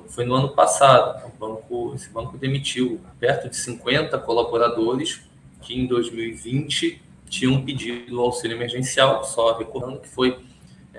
foi 0.08 0.24
no 0.24 0.34
ano 0.34 0.50
passado. 0.50 1.32
Banco, 1.38 1.92
esse 1.94 2.08
banco 2.08 2.38
demitiu 2.38 3.00
perto 3.18 3.48
de 3.48 3.56
50 3.56 4.16
colaboradores 4.18 5.20
que 5.60 5.74
em 5.74 5.86
2020 5.86 7.02
tinham 7.28 7.62
pedido 7.62 8.20
auxílio 8.20 8.56
emergencial, 8.56 9.24
só 9.24 9.56
recordando 9.56 10.00
que 10.00 10.08
foi 10.08 10.38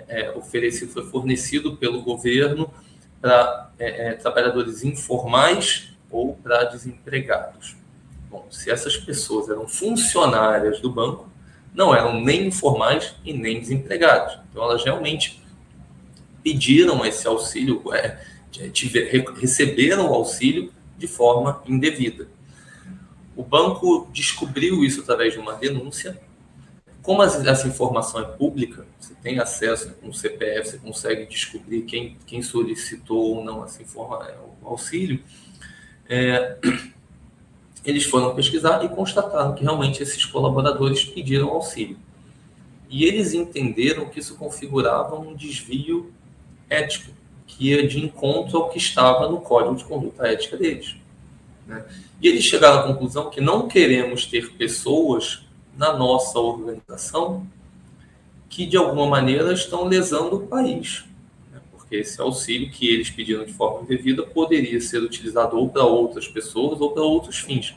é, 0.07 0.31
oferecido, 0.31 0.91
foi 0.91 1.05
fornecido 1.05 1.77
pelo 1.77 2.01
governo 2.01 2.73
para 3.21 3.71
é, 3.79 4.07
é, 4.07 4.13
trabalhadores 4.15 4.83
informais 4.83 5.92
ou 6.13 6.35
para 6.35 6.65
desempregados. 6.65 7.75
Bom, 8.29 8.45
se 8.49 8.69
essas 8.69 8.95
pessoas 8.95 9.49
eram 9.49 9.67
funcionárias 9.67 10.79
do 10.79 10.89
banco, 10.89 11.27
não 11.73 11.93
eram 11.93 12.21
nem 12.21 12.47
informais 12.47 13.15
e 13.25 13.33
nem 13.33 13.59
desempregados. 13.59 14.39
Então, 14.49 14.63
elas 14.63 14.83
realmente 14.83 15.43
pediram 16.43 17.03
esse 17.05 17.27
auxílio, 17.27 17.81
é, 17.93 18.19
tiver, 18.71 19.09
receberam 19.35 20.09
o 20.11 20.13
auxílio 20.13 20.71
de 20.97 21.07
forma 21.07 21.63
indevida. 21.67 22.27
O 23.35 23.43
banco 23.43 24.07
descobriu 24.13 24.83
isso 24.85 25.01
através 25.01 25.33
de 25.33 25.39
uma 25.39 25.53
denúncia. 25.53 26.21
Como 27.01 27.23
essa 27.23 27.67
informação 27.67 28.21
é 28.21 28.25
pública, 28.25 28.85
você 28.99 29.13
tem 29.15 29.39
acesso 29.39 29.93
com 29.95 30.09
o 30.09 30.13
CPF, 30.13 30.69
você 30.69 30.77
consegue 30.77 31.25
descobrir 31.25 31.81
quem, 31.81 32.17
quem 32.25 32.41
solicitou 32.41 33.37
ou 33.37 33.43
não 33.43 33.65
essa 33.65 33.81
informa, 33.81 34.25
o 34.61 34.67
auxílio. 34.67 35.21
É, 36.07 36.57
eles 37.85 38.05
foram 38.05 38.35
pesquisar 38.35 38.83
e 38.83 38.89
constataram 38.89 39.53
que 39.55 39.63
realmente 39.63 40.01
esses 40.01 40.25
colaboradores 40.25 41.03
pediram 41.03 41.49
auxílio. 41.49 41.97
E 42.89 43.05
eles 43.05 43.33
entenderam 43.33 44.05
que 44.05 44.19
isso 44.19 44.35
configurava 44.35 45.17
um 45.17 45.35
desvio 45.35 46.13
ético, 46.69 47.11
que 47.47 47.69
ia 47.69 47.87
de 47.87 47.99
encontro 47.99 48.57
ao 48.57 48.69
que 48.69 48.77
estava 48.77 49.27
no 49.27 49.41
código 49.41 49.75
de 49.75 49.83
conduta 49.83 50.27
ética 50.27 50.57
deles. 50.57 50.95
Né? 51.67 51.83
E 52.21 52.27
eles 52.27 52.43
chegaram 52.43 52.79
à 52.79 52.83
conclusão 52.83 53.29
que 53.29 53.41
não 53.41 53.67
queremos 53.67 54.25
ter 54.25 54.53
pessoas 54.53 55.43
na 55.77 55.93
nossa 55.93 56.39
organização 56.39 57.47
que, 58.49 58.65
de 58.65 58.77
alguma 58.77 59.07
maneira, 59.07 59.51
estão 59.51 59.85
lesando 59.85 60.35
o 60.35 60.47
país. 60.47 61.03
Esse 61.95 62.19
auxílio 62.21 62.71
que 62.71 62.87
eles 62.87 63.09
pediram 63.09 63.45
de 63.45 63.53
forma 63.53 63.83
indevida 63.83 64.23
poderia 64.23 64.79
ser 64.81 64.99
utilizado 64.99 65.57
ou 65.57 65.69
para 65.69 65.83
outras 65.83 66.27
pessoas 66.27 66.81
ou 66.81 66.91
para 66.91 67.03
outros 67.03 67.39
fins. 67.39 67.75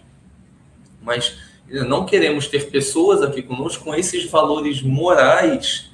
Mas 1.03 1.39
não 1.69 2.07
queremos 2.07 2.47
ter 2.47 2.71
pessoas 2.71 3.23
aqui 3.23 3.43
conosco 3.43 3.85
com 3.85 3.95
esses 3.95 4.31
valores 4.31 4.81
morais 4.83 5.91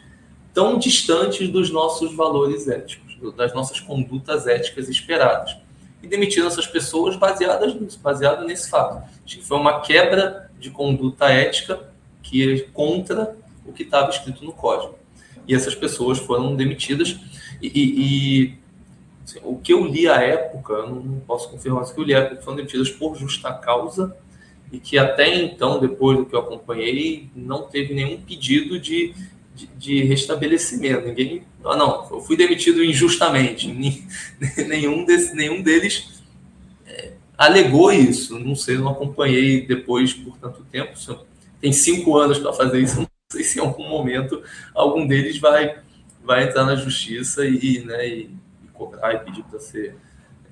tão 0.54 0.78
distantes 0.78 1.48
dos 1.48 1.70
nossos 1.70 2.14
valores 2.14 2.68
éticos, 2.68 3.16
das 3.36 3.54
nossas 3.54 3.80
condutas 3.80 4.46
éticas 4.46 4.88
esperadas 4.88 5.56
e 6.02 6.08
demitiram 6.08 6.48
essas 6.48 6.66
pessoas 6.66 7.16
baseadas 7.16 7.74
nisso, 7.74 7.98
baseado 8.00 8.44
nesse 8.44 8.68
fato. 8.68 9.02
Acho 9.24 9.38
que 9.38 9.44
foi 9.44 9.56
uma 9.56 9.80
quebra 9.80 10.50
de 10.58 10.70
conduta 10.70 11.26
ética 11.26 11.88
que 12.22 12.52
é 12.52 12.60
contra 12.72 13.36
o 13.64 13.72
que 13.72 13.84
estava 13.84 14.10
escrito 14.10 14.44
no 14.44 14.52
código. 14.52 14.98
E 15.46 15.54
essas 15.54 15.74
pessoas 15.74 16.18
foram 16.18 16.54
demitidas. 16.54 17.18
E, 17.60 17.68
e, 17.68 18.00
e 18.00 18.54
assim, 19.24 19.40
o 19.42 19.56
que 19.56 19.72
eu 19.72 19.84
li 19.86 20.08
à 20.08 20.20
época, 20.20 20.72
eu 20.72 20.88
não 20.88 21.20
posso 21.20 21.48
confirmar, 21.50 21.82
o 21.82 21.94
que 21.94 22.00
eu 22.00 22.04
li 22.04 22.14
à 22.14 22.18
época 22.18 22.42
foram 22.42 22.56
demitidas 22.56 22.90
por 22.90 23.16
justa 23.16 23.52
causa 23.52 24.16
e 24.72 24.78
que 24.78 24.96
até 24.96 25.34
então, 25.42 25.78
depois 25.78 26.16
do 26.16 26.24
que 26.24 26.34
eu 26.34 26.40
acompanhei, 26.40 27.28
não 27.36 27.62
teve 27.62 27.92
nenhum 27.92 28.20
pedido 28.20 28.78
de, 28.78 29.14
de, 29.54 29.66
de 29.78 30.02
restabelecimento. 30.04 31.06
Ninguém 31.06 31.44
ah, 31.64 31.76
não, 31.76 32.08
eu 32.10 32.20
fui 32.20 32.36
demitido 32.36 32.82
injustamente. 32.82 33.68
Nenhum, 34.66 35.04
desse, 35.04 35.34
nenhum 35.34 35.62
deles 35.62 36.22
é, 36.86 37.12
alegou 37.38 37.92
isso. 37.92 38.38
Não 38.38 38.56
sei, 38.56 38.78
não 38.78 38.88
acompanhei 38.88 39.66
depois 39.66 40.12
por 40.12 40.36
tanto 40.38 40.64
tempo. 40.64 40.92
Tem 41.60 41.72
cinco 41.72 42.16
anos 42.16 42.38
para 42.38 42.52
fazer 42.52 42.80
isso. 42.80 43.06
Sei 43.32 43.44
se 43.44 43.58
em 43.58 43.62
algum 43.62 43.88
momento 43.88 44.42
algum 44.74 45.06
deles 45.06 45.38
vai, 45.38 45.78
vai 46.22 46.44
entrar 46.44 46.64
na 46.64 46.76
justiça 46.76 47.44
e, 47.44 47.84
né, 47.84 48.06
e, 48.06 48.30
e 48.64 48.68
cobrar 48.72 49.14
e 49.14 49.18
pedir 49.20 49.42
para 49.44 49.58
ser 49.58 49.96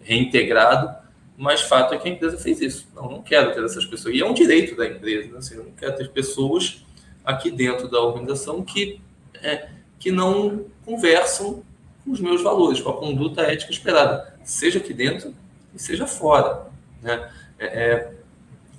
reintegrado. 0.03 0.99
Mas 1.37 1.63
fato 1.63 1.95
é 1.95 1.99
que 1.99 2.09
a 2.09 2.13
empresa 2.13 2.37
fez 2.37 2.61
isso. 2.61 2.89
Não, 2.95 3.11
não 3.11 3.23
quero 3.23 3.55
ter 3.55 3.65
essas 3.65 3.87
pessoas. 3.87 4.15
E 4.15 4.21
é 4.21 4.27
um 4.27 4.35
direito 4.35 4.77
da 4.77 4.87
empresa. 4.87 5.33
Né? 5.33 5.39
Assim, 5.39 5.55
eu 5.55 5.65
não 5.65 5.73
quero 5.73 5.97
ter 5.97 6.11
pessoas 6.11 6.85
aqui 7.25 7.51
dentro 7.51 7.89
da 7.89 8.01
organização 8.01 8.63
que. 8.63 9.01
É, 9.43 9.69
que 10.01 10.11
não 10.11 10.65
conversam 10.85 11.63
com 12.03 12.11
os 12.11 12.21
meus 12.21 12.43
valores, 12.43 12.81
com 12.81 12.89
a 12.89 12.97
conduta 12.97 13.43
ética 13.43 13.71
esperada, 13.71 14.35
seja 14.43 14.79
aqui 14.79 14.95
dentro 14.95 15.35
e 15.75 15.79
seja 15.79 16.07
fora. 16.07 16.67
Né? 17.03 17.31
É, 17.59 17.67
é, 17.67 18.13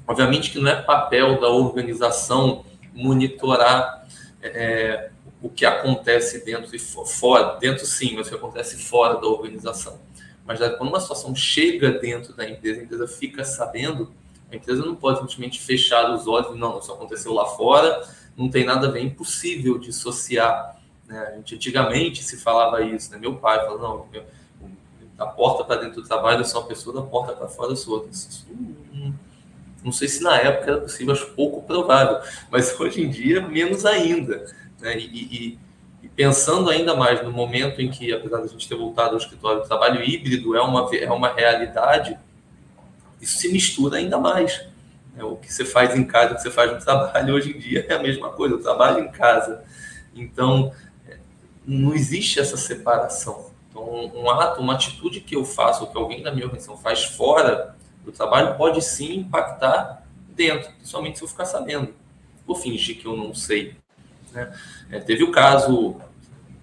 obviamente 0.07 0.51
que 0.51 0.59
não 0.59 0.69
é 0.69 0.81
papel 0.81 1.39
da 1.39 1.47
organização 1.47 2.65
monitorar 2.93 4.07
é, 4.41 5.09
o 5.41 5.49
que 5.49 5.65
acontece 5.65 6.43
dentro 6.43 6.75
e 6.75 6.79
fora, 6.79 7.57
dentro 7.59 7.85
sim, 7.85 8.15
mas 8.15 8.27
o 8.27 8.29
que 8.29 8.35
acontece 8.35 8.77
fora 8.77 9.19
da 9.19 9.27
organização. 9.27 9.99
Mas 10.45 10.59
quando 10.77 10.89
uma 10.89 10.99
situação 10.99 11.35
chega 11.35 11.91
dentro 11.91 12.33
da 12.33 12.47
empresa, 12.49 12.81
a 12.81 12.83
empresa 12.83 13.07
fica 13.07 13.43
sabendo, 13.43 14.11
a 14.51 14.55
empresa 14.55 14.83
não 14.83 14.95
pode 14.95 15.19
simplesmente 15.19 15.61
fechar 15.61 16.13
os 16.13 16.27
olhos, 16.27 16.57
não, 16.57 16.79
isso 16.79 16.91
aconteceu 16.91 17.33
lá 17.33 17.45
fora, 17.45 18.05
não 18.35 18.49
tem 18.49 18.65
nada 18.65 18.87
a 18.87 18.91
ver, 18.91 18.99
é 18.99 19.03
impossível 19.03 19.77
dissociar 19.77 20.81
né? 21.11 21.19
A 21.27 21.35
gente, 21.35 21.55
antigamente 21.55 22.23
se 22.23 22.37
falava 22.37 22.81
isso, 22.81 23.11
né? 23.11 23.17
meu 23.17 23.35
pai 23.35 23.59
falou, 23.59 23.79
não, 23.79 24.07
meu, 24.09 24.23
da 25.17 25.27
porta 25.27 25.63
para 25.65 25.81
dentro 25.81 26.01
do 26.01 26.07
trabalho 26.07 26.39
eu 26.39 26.45
sou 26.45 26.61
uma 26.61 26.67
pessoa, 26.67 26.95
da 26.95 27.01
porta 27.01 27.33
para 27.33 27.49
fora 27.49 27.73
eu 27.73 27.75
sou 27.75 27.95
outra. 27.95 28.09
Não, 28.49 28.75
não 29.83 29.91
sei 29.91 30.07
se 30.07 30.21
na 30.21 30.37
época 30.37 30.71
era 30.71 30.81
possível, 30.81 31.13
acho 31.13 31.27
pouco 31.31 31.63
provável, 31.63 32.19
mas 32.49 32.79
hoje 32.79 33.01
em 33.01 33.09
dia 33.09 33.41
menos 33.47 33.85
ainda. 33.85 34.45
Né? 34.79 34.97
E, 34.97 35.05
e, 35.05 35.59
e, 36.03 36.09
pensando 36.09 36.69
ainda 36.69 36.95
mais 36.95 37.23
no 37.23 37.31
momento 37.31 37.81
em 37.81 37.89
que, 37.89 38.13
apesar 38.13 38.37
de 38.37 38.45
a 38.45 38.47
gente 38.47 38.67
ter 38.67 38.75
voltado 38.75 39.11
ao 39.11 39.17
escritório, 39.17 39.61
o 39.61 39.67
trabalho 39.67 40.03
híbrido 40.03 40.55
é 40.55 40.61
uma, 40.61 40.95
é 40.95 41.11
uma 41.11 41.33
realidade, 41.33 42.17
isso 43.19 43.37
se 43.37 43.51
mistura 43.51 43.97
ainda 43.97 44.17
mais. 44.17 44.63
Né? 45.15 45.23
O 45.23 45.35
que 45.35 45.51
você 45.51 45.65
faz 45.65 45.95
em 45.95 46.03
casa, 46.03 46.33
o 46.33 46.35
que 46.35 46.41
você 46.41 46.51
faz 46.51 46.71
no 46.71 46.79
trabalho, 46.79 47.33
hoje 47.33 47.51
em 47.51 47.59
dia 47.59 47.85
é 47.89 47.93
a 47.93 47.99
mesma 47.99 48.29
coisa, 48.29 48.55
eu 48.55 48.61
trabalho 48.61 49.03
em 49.03 49.11
casa. 49.11 49.63
Então, 50.15 50.71
não 51.65 51.93
existe 51.93 52.39
essa 52.39 52.57
separação. 52.57 53.51
Então, 53.69 54.11
um 54.15 54.29
ato, 54.29 54.61
uma 54.61 54.73
atitude 54.73 55.21
que 55.21 55.35
eu 55.35 55.45
faço, 55.45 55.83
ou 55.83 55.89
que 55.89 55.97
alguém 55.97 56.21
da 56.21 56.31
minha 56.31 56.45
organização 56.45 56.77
faz 56.77 57.03
fora 57.03 57.75
do 58.03 58.11
trabalho, 58.11 58.57
pode 58.57 58.81
sim 58.81 59.19
impactar 59.19 60.03
dentro, 60.29 60.71
principalmente 60.73 61.17
se 61.17 61.23
eu 61.23 61.27
ficar 61.27 61.45
sabendo. 61.45 61.93
Vou 62.45 62.55
fingir 62.55 62.99
que 62.99 63.05
eu 63.05 63.15
não 63.15 63.33
sei. 63.33 63.75
Né? 64.33 64.51
É, 64.89 64.99
teve 64.99 65.23
o 65.23 65.31
caso, 65.31 65.95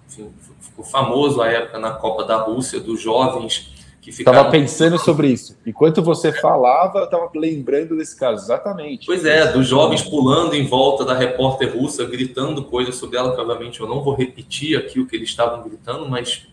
enfim, 0.07 0.33
ficou 0.61 0.85
famoso 0.85 1.41
a 1.41 1.49
época 1.49 1.79
na 1.79 1.93
Copa 1.93 2.25
da 2.25 2.37
Rússia, 2.37 2.81
dos 2.81 3.01
jovens 3.01 3.75
que 4.01 4.11
ficaram... 4.13 4.39
Estava 4.39 4.51
pensando 4.51 4.99
sobre 4.99 5.29
isso. 5.29 5.57
Enquanto 5.67 6.03
você 6.03 6.33
falava, 6.33 7.01
eu 7.01 7.05
estava 7.05 7.31
lembrando 7.35 7.97
desse 7.97 8.19
caso, 8.19 8.45
exatamente. 8.45 9.07
Pois 9.07 9.25
é, 9.25 9.53
dos 9.53 9.67
jovens 9.67 10.03
pulando 10.03 10.55
em 10.55 10.67
volta 10.67 11.05
da 11.05 11.15
repórter 11.15 11.77
russa, 11.77 12.05
gritando 12.05 12.65
coisas 12.65 12.97
sobre 12.97 13.19
ela, 13.19 13.35
que 13.35 13.41
obviamente 13.41 13.81
eu 13.81 13.89
não 13.89 14.03
vou 14.03 14.15
repetir 14.15 14.79
aqui 14.79 14.99
o 14.99 15.07
que 15.07 15.15
eles 15.15 15.29
estavam 15.29 15.63
gritando, 15.63 16.09
mas 16.09 16.47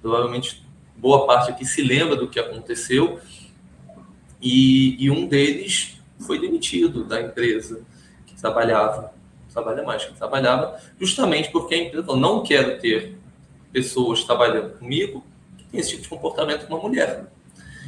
provavelmente 0.00 0.62
boa 0.96 1.26
parte 1.26 1.50
aqui 1.50 1.64
se 1.64 1.82
lembra 1.82 2.16
do 2.16 2.28
que 2.28 2.38
aconteceu. 2.38 3.18
E, 4.42 4.96
e 5.02 5.10
um 5.10 5.26
deles 5.26 5.96
foi 6.18 6.38
demitido 6.40 7.04
da 7.04 7.20
empresa 7.20 7.80
que 8.26 8.34
trabalhava, 8.34 9.14
trabalha 9.52 9.82
mais 9.82 10.04
que 10.04 10.14
trabalhava, 10.14 10.80
justamente 11.00 11.50
porque 11.50 11.74
a 11.74 11.78
empresa 11.78 12.04
falou, 12.04 12.20
não 12.20 12.42
quero 12.42 12.80
ter 12.80 13.16
pessoas 13.72 14.24
trabalhando 14.24 14.78
comigo 14.78 15.24
tem 15.72 15.80
esse 15.80 15.90
tipo 15.90 16.02
de 16.02 16.08
comportamento 16.10 16.66
com 16.66 16.74
uma 16.74 16.82
mulher. 16.82 17.24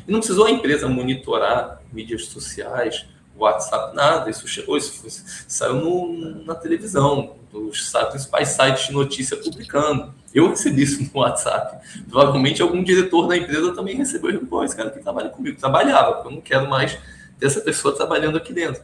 E 0.09 0.11
não 0.11 0.19
precisou 0.19 0.47
a 0.47 0.51
empresa 0.51 0.89
monitorar 0.89 1.83
mídias 1.93 2.25
sociais 2.27 3.07
WhatsApp, 3.37 3.95
nada. 3.95 4.31
Isso 4.31 4.47
chegou, 4.47 4.77
isso 4.77 5.01
foi, 5.01 5.11
saiu 5.11 5.75
no, 5.75 6.45
na 6.45 6.55
televisão, 6.55 7.37
os 7.53 7.93
principais 8.11 8.49
sites 8.49 8.89
de 8.89 8.93
notícia 8.93 9.37
publicando. 9.37 10.13
Eu 10.35 10.49
recebi 10.49 10.83
isso 10.83 11.03
no 11.03 11.21
WhatsApp. 11.21 11.79
Provavelmente 12.09 12.61
algum 12.61 12.83
diretor 12.83 13.29
da 13.29 13.37
empresa 13.37 13.75
também 13.75 13.97
recebeu. 13.97 14.45
Pô, 14.47 14.65
esse 14.65 14.77
cara 14.77 14.91
que 14.91 15.01
trabalha 15.01 15.29
comigo 15.29 15.59
trabalhava, 15.59 16.15
porque 16.15 16.29
eu 16.29 16.33
não 16.33 16.41
quero 16.41 16.69
mais 16.69 16.99
ter 17.39 17.47
essa 17.47 17.61
pessoa 17.61 17.95
trabalhando 17.95 18.37
aqui 18.37 18.53
dentro. 18.53 18.83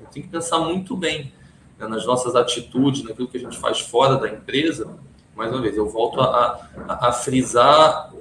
Eu 0.00 0.06
tenho 0.06 0.26
que 0.26 0.32
pensar 0.32 0.58
muito 0.60 0.96
bem 0.96 1.32
né, 1.78 1.88
nas 1.88 2.06
nossas 2.06 2.36
atitudes, 2.36 3.02
naquilo 3.02 3.26
que 3.26 3.36
a 3.36 3.40
gente 3.40 3.58
faz 3.58 3.80
fora 3.80 4.16
da 4.16 4.28
empresa. 4.28 4.96
Mais 5.34 5.50
uma 5.50 5.60
vez, 5.60 5.76
eu 5.76 5.88
volto 5.88 6.20
a, 6.20 6.68
a, 6.88 7.08
a 7.08 7.12
frisar 7.12 8.12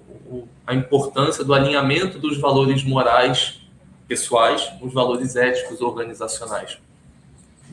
a 0.65 0.73
importância 0.73 1.43
do 1.43 1.53
alinhamento 1.53 2.17
dos 2.17 2.37
valores 2.39 2.83
morais 2.83 3.60
pessoais 4.11 4.69
os 4.81 4.93
valores 4.93 5.37
éticos 5.37 5.79
organizacionais. 5.79 6.77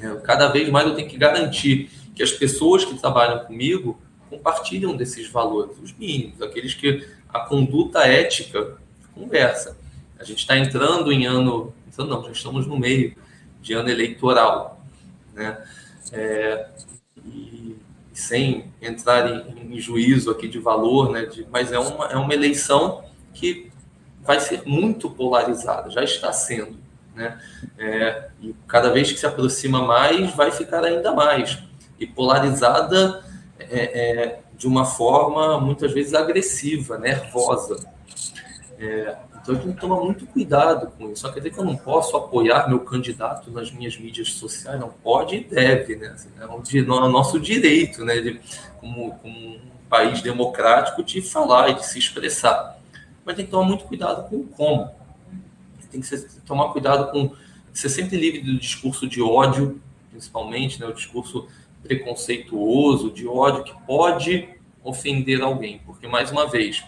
É, 0.01 0.15
cada 0.21 0.47
vez 0.47 0.69
mais 0.69 0.87
eu 0.87 0.95
tenho 0.95 1.09
que 1.09 1.19
garantir 1.19 1.91
que 2.15 2.23
as 2.23 2.31
pessoas 2.31 2.85
que 2.85 2.97
trabalham 2.97 3.45
comigo 3.45 4.01
compartilham 4.31 4.97
desses 4.97 5.29
valores, 5.29 5.77
os 5.83 5.93
mínimos, 5.93 6.41
aqueles 6.41 6.75
que 6.75 7.05
a 7.29 7.41
conduta 7.41 8.07
ética 8.07 8.77
conversa. 9.13 9.77
A 10.17 10.23
gente 10.23 10.39
está 10.39 10.57
entrando 10.57 11.11
em 11.11 11.27
ano, 11.27 11.75
entrando 11.89 12.11
não, 12.11 12.23
já 12.23 12.31
estamos 12.31 12.69
no 12.69 12.79
meio 12.79 13.17
de 13.61 13.73
ano 13.73 13.89
eleitoral, 13.89 14.81
né? 15.35 15.61
É, 16.13 16.69
e, 17.27 17.77
sem 18.13 18.73
entrar 18.81 19.29
em, 19.29 19.75
em, 19.75 19.81
juízo 19.81 20.31
aqui 20.31 20.47
de 20.47 20.61
valor, 20.61 21.11
né? 21.11 21.27
De, 21.27 21.45
mas 21.51 21.73
é 21.73 21.81
uma, 21.81 22.07
é 22.07 22.17
uma 22.17 22.33
eleição 22.33 23.05
que 23.35 23.68
vai 24.29 24.41
ser 24.41 24.63
muito 24.67 25.09
polarizada, 25.09 25.89
já 25.89 26.05
está 26.05 26.31
sendo, 26.35 26.77
né? 27.15 27.41
É, 27.79 28.29
e 28.43 28.55
cada 28.67 28.91
vez 28.91 29.11
que 29.11 29.19
se 29.19 29.25
aproxima 29.25 29.81
mais, 29.87 30.35
vai 30.35 30.51
ficar 30.51 30.85
ainda 30.85 31.15
mais 31.15 31.59
e 31.99 32.07
polarizada 32.07 33.25
é, 33.59 34.01
é, 34.01 34.41
de 34.55 34.67
uma 34.67 34.85
forma 34.85 35.59
muitas 35.59 35.93
vezes 35.93 36.13
agressiva, 36.13 36.99
nervosa. 36.99 37.89
É, 38.79 39.17
então 39.41 39.57
tenho 39.57 39.73
que 39.73 39.81
tomar 39.81 39.97
muito 40.05 40.27
cuidado 40.27 40.93
com 40.99 41.11
isso. 41.11 41.23
Só 41.23 41.33
quer 41.33 41.41
dizer 41.41 41.55
que 41.55 41.59
eu 41.59 41.65
não 41.65 41.77
posso 41.77 42.15
apoiar 42.15 42.69
meu 42.69 42.81
candidato 42.81 43.51
nas 43.51 43.73
minhas 43.73 43.97
mídias 43.97 44.35
sociais, 44.35 44.79
não 44.79 44.91
pode 44.91 45.37
e 45.37 45.45
deve, 45.45 45.97
né? 45.97 46.09
Assim, 46.09 46.29
é, 46.39 46.45
o, 46.45 47.09
nosso 47.09 47.41
direito, 47.41 48.05
né? 48.05 48.21
De, 48.21 48.39
como, 48.79 49.15
como 49.21 49.35
um 49.35 49.61
país 49.89 50.21
democrático, 50.21 51.03
de 51.03 51.23
falar 51.23 51.71
e 51.71 51.75
de 51.77 51.87
se 51.87 51.99
expressar. 51.99 52.78
Mas 53.29 53.37
tem 53.37 53.45
que 53.45 53.51
tomar 53.51 53.67
muito 53.67 53.85
cuidado 53.85 54.27
com 54.31 54.37
o 54.37 54.45
como. 54.45 54.91
Tem 55.91 56.01
que 56.01 56.07
ser, 56.07 56.27
tomar 56.47 56.73
cuidado 56.73 57.13
com 57.13 57.31
ser 57.75 57.91
sempre 57.91 58.17
livre 58.17 58.41
do 58.41 58.59
discurso 58.59 59.07
de 59.07 59.21
ódio, 59.21 59.83
principalmente, 60.11 60.81
né? 60.81 60.87
O 60.87 60.95
discurso 60.95 61.47
preconceituoso, 61.83 63.11
de 63.13 63.29
ódio, 63.29 63.65
que 63.65 63.75
pode 63.83 64.49
ofender 64.83 65.43
alguém. 65.43 65.79
Porque, 65.85 66.09
mais 66.09 66.31
uma 66.31 66.49
vez, 66.49 66.83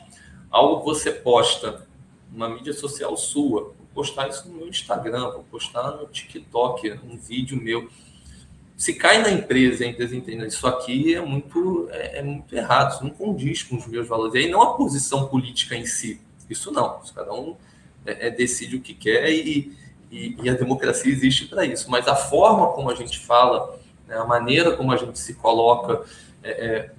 algo 0.51 0.78
que 0.78 0.86
você 0.86 1.12
posta 1.12 1.86
numa 2.32 2.49
mídia 2.49 2.72
social 2.72 3.14
sua, 3.18 3.74
vou 3.76 3.86
postar 3.93 4.26
isso 4.30 4.49
no 4.49 4.57
meu 4.57 4.68
Instagram, 4.68 5.32
vou 5.32 5.45
postar 5.45 5.91
no 5.91 6.07
TikTok, 6.07 6.91
um 7.05 7.18
vídeo 7.18 7.61
meu. 7.61 7.91
Se 8.78 8.95
cai 8.95 9.20
na 9.20 9.30
empresa, 9.30 9.84
a 9.84 9.86
empresa 9.86 10.16
isso 10.47 10.66
aqui 10.66 11.14
é 11.14 11.20
muito, 11.20 11.86
é, 11.91 12.20
é 12.20 12.22
muito 12.22 12.57
errado, 12.57 12.95
isso 12.95 13.05
não 13.05 13.11
condiz 13.11 13.62
com 13.62 13.76
os 13.76 13.86
meus 13.86 14.09
valores. 14.09 14.34
E 14.34 14.38
aí 14.38 14.51
não 14.51 14.62
a 14.62 14.72
posição 14.72 15.28
política 15.28 15.76
em 15.76 15.84
si, 15.84 16.18
isso 16.51 16.71
não, 16.73 17.01
cada 17.15 17.33
um 17.33 17.57
é, 18.05 18.27
é, 18.27 18.31
decide 18.31 18.77
o 18.77 18.81
que 18.81 18.95
quer 18.95 19.31
e, 19.31 19.77
e, 20.11 20.37
e 20.43 20.51
a 20.51 20.55
democracia 20.55 21.11
existe 21.13 21.47
para 21.47 21.65
isso. 21.65 21.91
Mas 21.91 22.07
a 22.09 22.17
forma 22.17 22.69
como 22.73 22.91
a 22.91 22.95
gente 22.95 23.19
fala 23.19 23.81
né? 24.11 24.17
A 24.17 24.25
maneira 24.25 24.77
como 24.77 24.93
a 24.93 24.97
gente 24.97 25.19
se 25.19 25.35
coloca, 25.35 26.03
é, 26.43 26.51
é, 26.51 26.91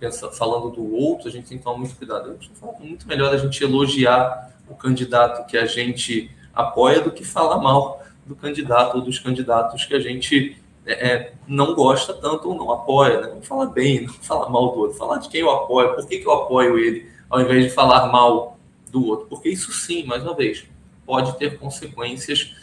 pensa, 0.00 0.30
falando 0.32 0.70
do 0.70 0.94
outro, 0.94 1.28
a 1.28 1.30
gente 1.30 1.48
tem 1.48 1.56
que 1.56 1.64
tomar 1.64 1.78
muito 1.78 1.94
cuidado. 1.94 2.28
Eu 2.28 2.36
acho 2.36 2.84
muito 2.84 3.06
melhor 3.06 3.32
a 3.32 3.38
gente 3.38 3.62
elogiar 3.62 4.52
o 4.68 4.74
candidato 4.74 5.46
que 5.46 5.56
a 5.56 5.64
gente 5.64 6.28
apoia 6.52 7.00
do 7.00 7.12
que 7.12 7.24
falar 7.24 7.58
mal 7.58 8.02
do 8.26 8.34
candidato 8.34 8.96
ou 8.96 9.00
dos 9.00 9.20
candidatos 9.20 9.84
que 9.84 9.94
a 9.94 10.00
gente 10.00 10.60
é, 10.84 11.08
é 11.08 11.32
não 11.46 11.74
gosta 11.74 12.12
tanto 12.12 12.48
ou 12.48 12.56
não 12.56 12.72
apoia. 12.72 13.20
Né? 13.20 13.34
Não 13.34 13.42
falar 13.42 13.66
bem, 13.66 14.02
não 14.06 14.12
falar 14.14 14.48
mal 14.50 14.72
do 14.72 14.80
outro, 14.80 14.98
falar 14.98 15.18
de 15.18 15.28
quem 15.28 15.42
eu 15.42 15.50
apoio, 15.50 15.94
por 15.94 16.04
que, 16.06 16.18
que 16.18 16.26
eu 16.26 16.32
apoio 16.32 16.76
ele, 16.76 17.08
ao 17.30 17.40
invés 17.40 17.64
de 17.64 17.70
falar 17.70 18.10
mal 18.10 18.55
do 18.90 19.04
outro. 19.06 19.26
Porque 19.26 19.48
isso 19.48 19.72
sim, 19.72 20.04
mais 20.04 20.22
uma 20.22 20.34
vez, 20.34 20.64
pode 21.04 21.36
ter 21.38 21.58
consequências 21.58 22.54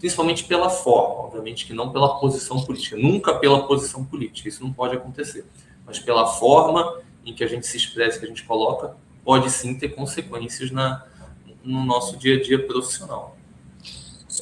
principalmente 0.00 0.44
pela 0.44 0.70
forma, 0.70 1.26
obviamente 1.26 1.66
que 1.66 1.74
não 1.74 1.92
pela 1.92 2.18
posição 2.18 2.58
política, 2.64 2.96
nunca 2.96 3.34
pela 3.34 3.66
posição 3.66 4.02
política, 4.02 4.48
isso 4.48 4.64
não 4.64 4.72
pode 4.72 4.96
acontecer, 4.96 5.44
mas 5.86 5.98
pela 5.98 6.26
forma 6.26 7.00
em 7.24 7.34
que 7.34 7.44
a 7.44 7.46
gente 7.46 7.66
se 7.66 7.76
expressa, 7.76 8.18
que 8.18 8.24
a 8.24 8.28
gente 8.28 8.44
coloca, 8.44 8.96
pode 9.22 9.50
sim 9.50 9.74
ter 9.74 9.90
consequências 9.90 10.70
na, 10.70 11.04
no 11.62 11.84
nosso 11.84 12.16
dia 12.16 12.36
a 12.36 12.42
dia 12.42 12.66
profissional. 12.66 13.36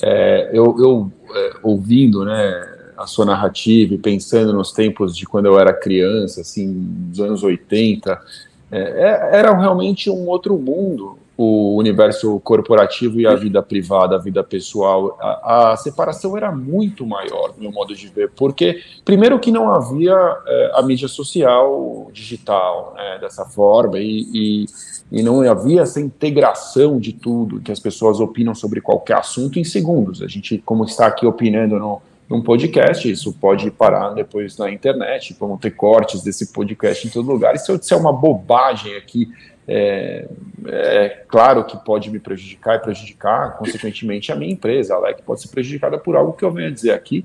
É, 0.01 0.51
eu, 0.53 0.77
eu 0.79 1.13
é, 1.35 1.57
ouvindo, 1.65 2.25
né, 2.25 2.93
a 2.97 3.07
sua 3.09 3.25
narrativa 3.25 3.95
e 3.95 3.99
pensando 3.99 4.53
nos 4.53 4.71
tempos 4.71 5.17
de 5.17 5.27
quando 5.27 5.47
eu 5.47 5.59
era 5.59 5.73
criança, 5.73 6.41
assim, 6.41 6.73
dos 7.09 7.21
anos 7.21 7.43
80, 7.43 8.21
é, 8.71 8.79
é, 8.79 9.39
era 9.39 9.57
realmente 9.59 10.09
um 10.09 10.29
outro 10.29 10.57
mundo 10.57 11.19
o 11.41 11.77
universo 11.77 12.41
corporativo 12.41 13.21
e 13.21 13.27
a 13.27 13.37
vida 13.37 13.63
privada, 13.63 14.17
a 14.17 14.19
vida 14.19 14.43
pessoal, 14.43 15.17
a, 15.21 15.71
a, 15.71 15.77
separação 15.77 16.37
era 16.37 16.51
muito 16.51 17.07
maior, 17.07 17.55
no 17.55 17.63
meu 17.63 17.71
modo 17.71 17.95
de 17.95 18.09
ver, 18.09 18.33
porque, 18.35 18.83
primeiro, 19.05 19.39
que 19.39 19.53
não 19.53 19.73
havia 19.73 20.17
é, 20.45 20.73
a 20.75 20.83
mídia 20.83 21.07
social 21.07 22.11
digital 22.13 22.93
né, 22.97 23.19
dessa 23.21 23.45
forma, 23.45 24.01
e, 24.01 24.27
e, 24.35 24.67
e, 25.13 25.23
não 25.23 25.41
havia 25.49 25.83
essa 25.83 26.01
integração 26.01 26.99
de 26.99 27.13
tudo, 27.13 27.61
que 27.61 27.71
as 27.71 27.79
pessoas 27.79 28.19
opinam 28.19 28.53
sobre 28.53 28.81
qualquer 28.81 29.19
assunto 29.19 29.61
em 29.61 29.65
segundos. 29.65 30.21
A 30.21 30.27
gente, 30.27 30.59
como 30.59 30.83
está 30.83 31.07
aqui 31.07 31.25
opinando 31.25 31.79
no, 31.79 32.03
num 32.29 32.43
podcast, 32.43 33.09
isso 33.09 33.33
pode 33.33 33.71
parar 33.71 34.11
depois 34.11 34.59
na 34.59 34.73
internet, 34.73 35.37
vão 35.39 35.57
ter 35.57 35.71
cortes 35.71 36.21
desse 36.21 36.53
podcast 36.53 37.07
em 37.07 37.11
todo 37.11 37.31
lugar, 37.31 37.55
e 37.55 37.59
se 37.59 37.71
eu 37.71 37.79
disser 37.79 37.97
uma 37.97 38.13
bobagem 38.13 38.97
aqui 38.97 39.29
é, 39.69 40.27
é, 40.67 41.25
claro 41.29 41.63
que 41.65 41.77
pode 41.77 42.11
me 42.11 42.19
prejudicar 42.19 42.77
e 42.77 42.79
prejudicar, 42.79 43.59
consequentemente, 43.59 44.33
a 44.33 44.35
minha 44.35 44.51
empresa. 44.51 44.95
A 44.95 44.99
LEC 44.99 45.23
pode 45.23 45.43
ser 45.43 45.49
prejudicada 45.49 45.99
por 45.99 46.17
algo 46.17 46.33
que 46.33 46.43
eu 46.43 46.51
venho 46.51 46.69
a 46.69 46.73
dizer 46.73 46.93
aqui, 46.93 47.25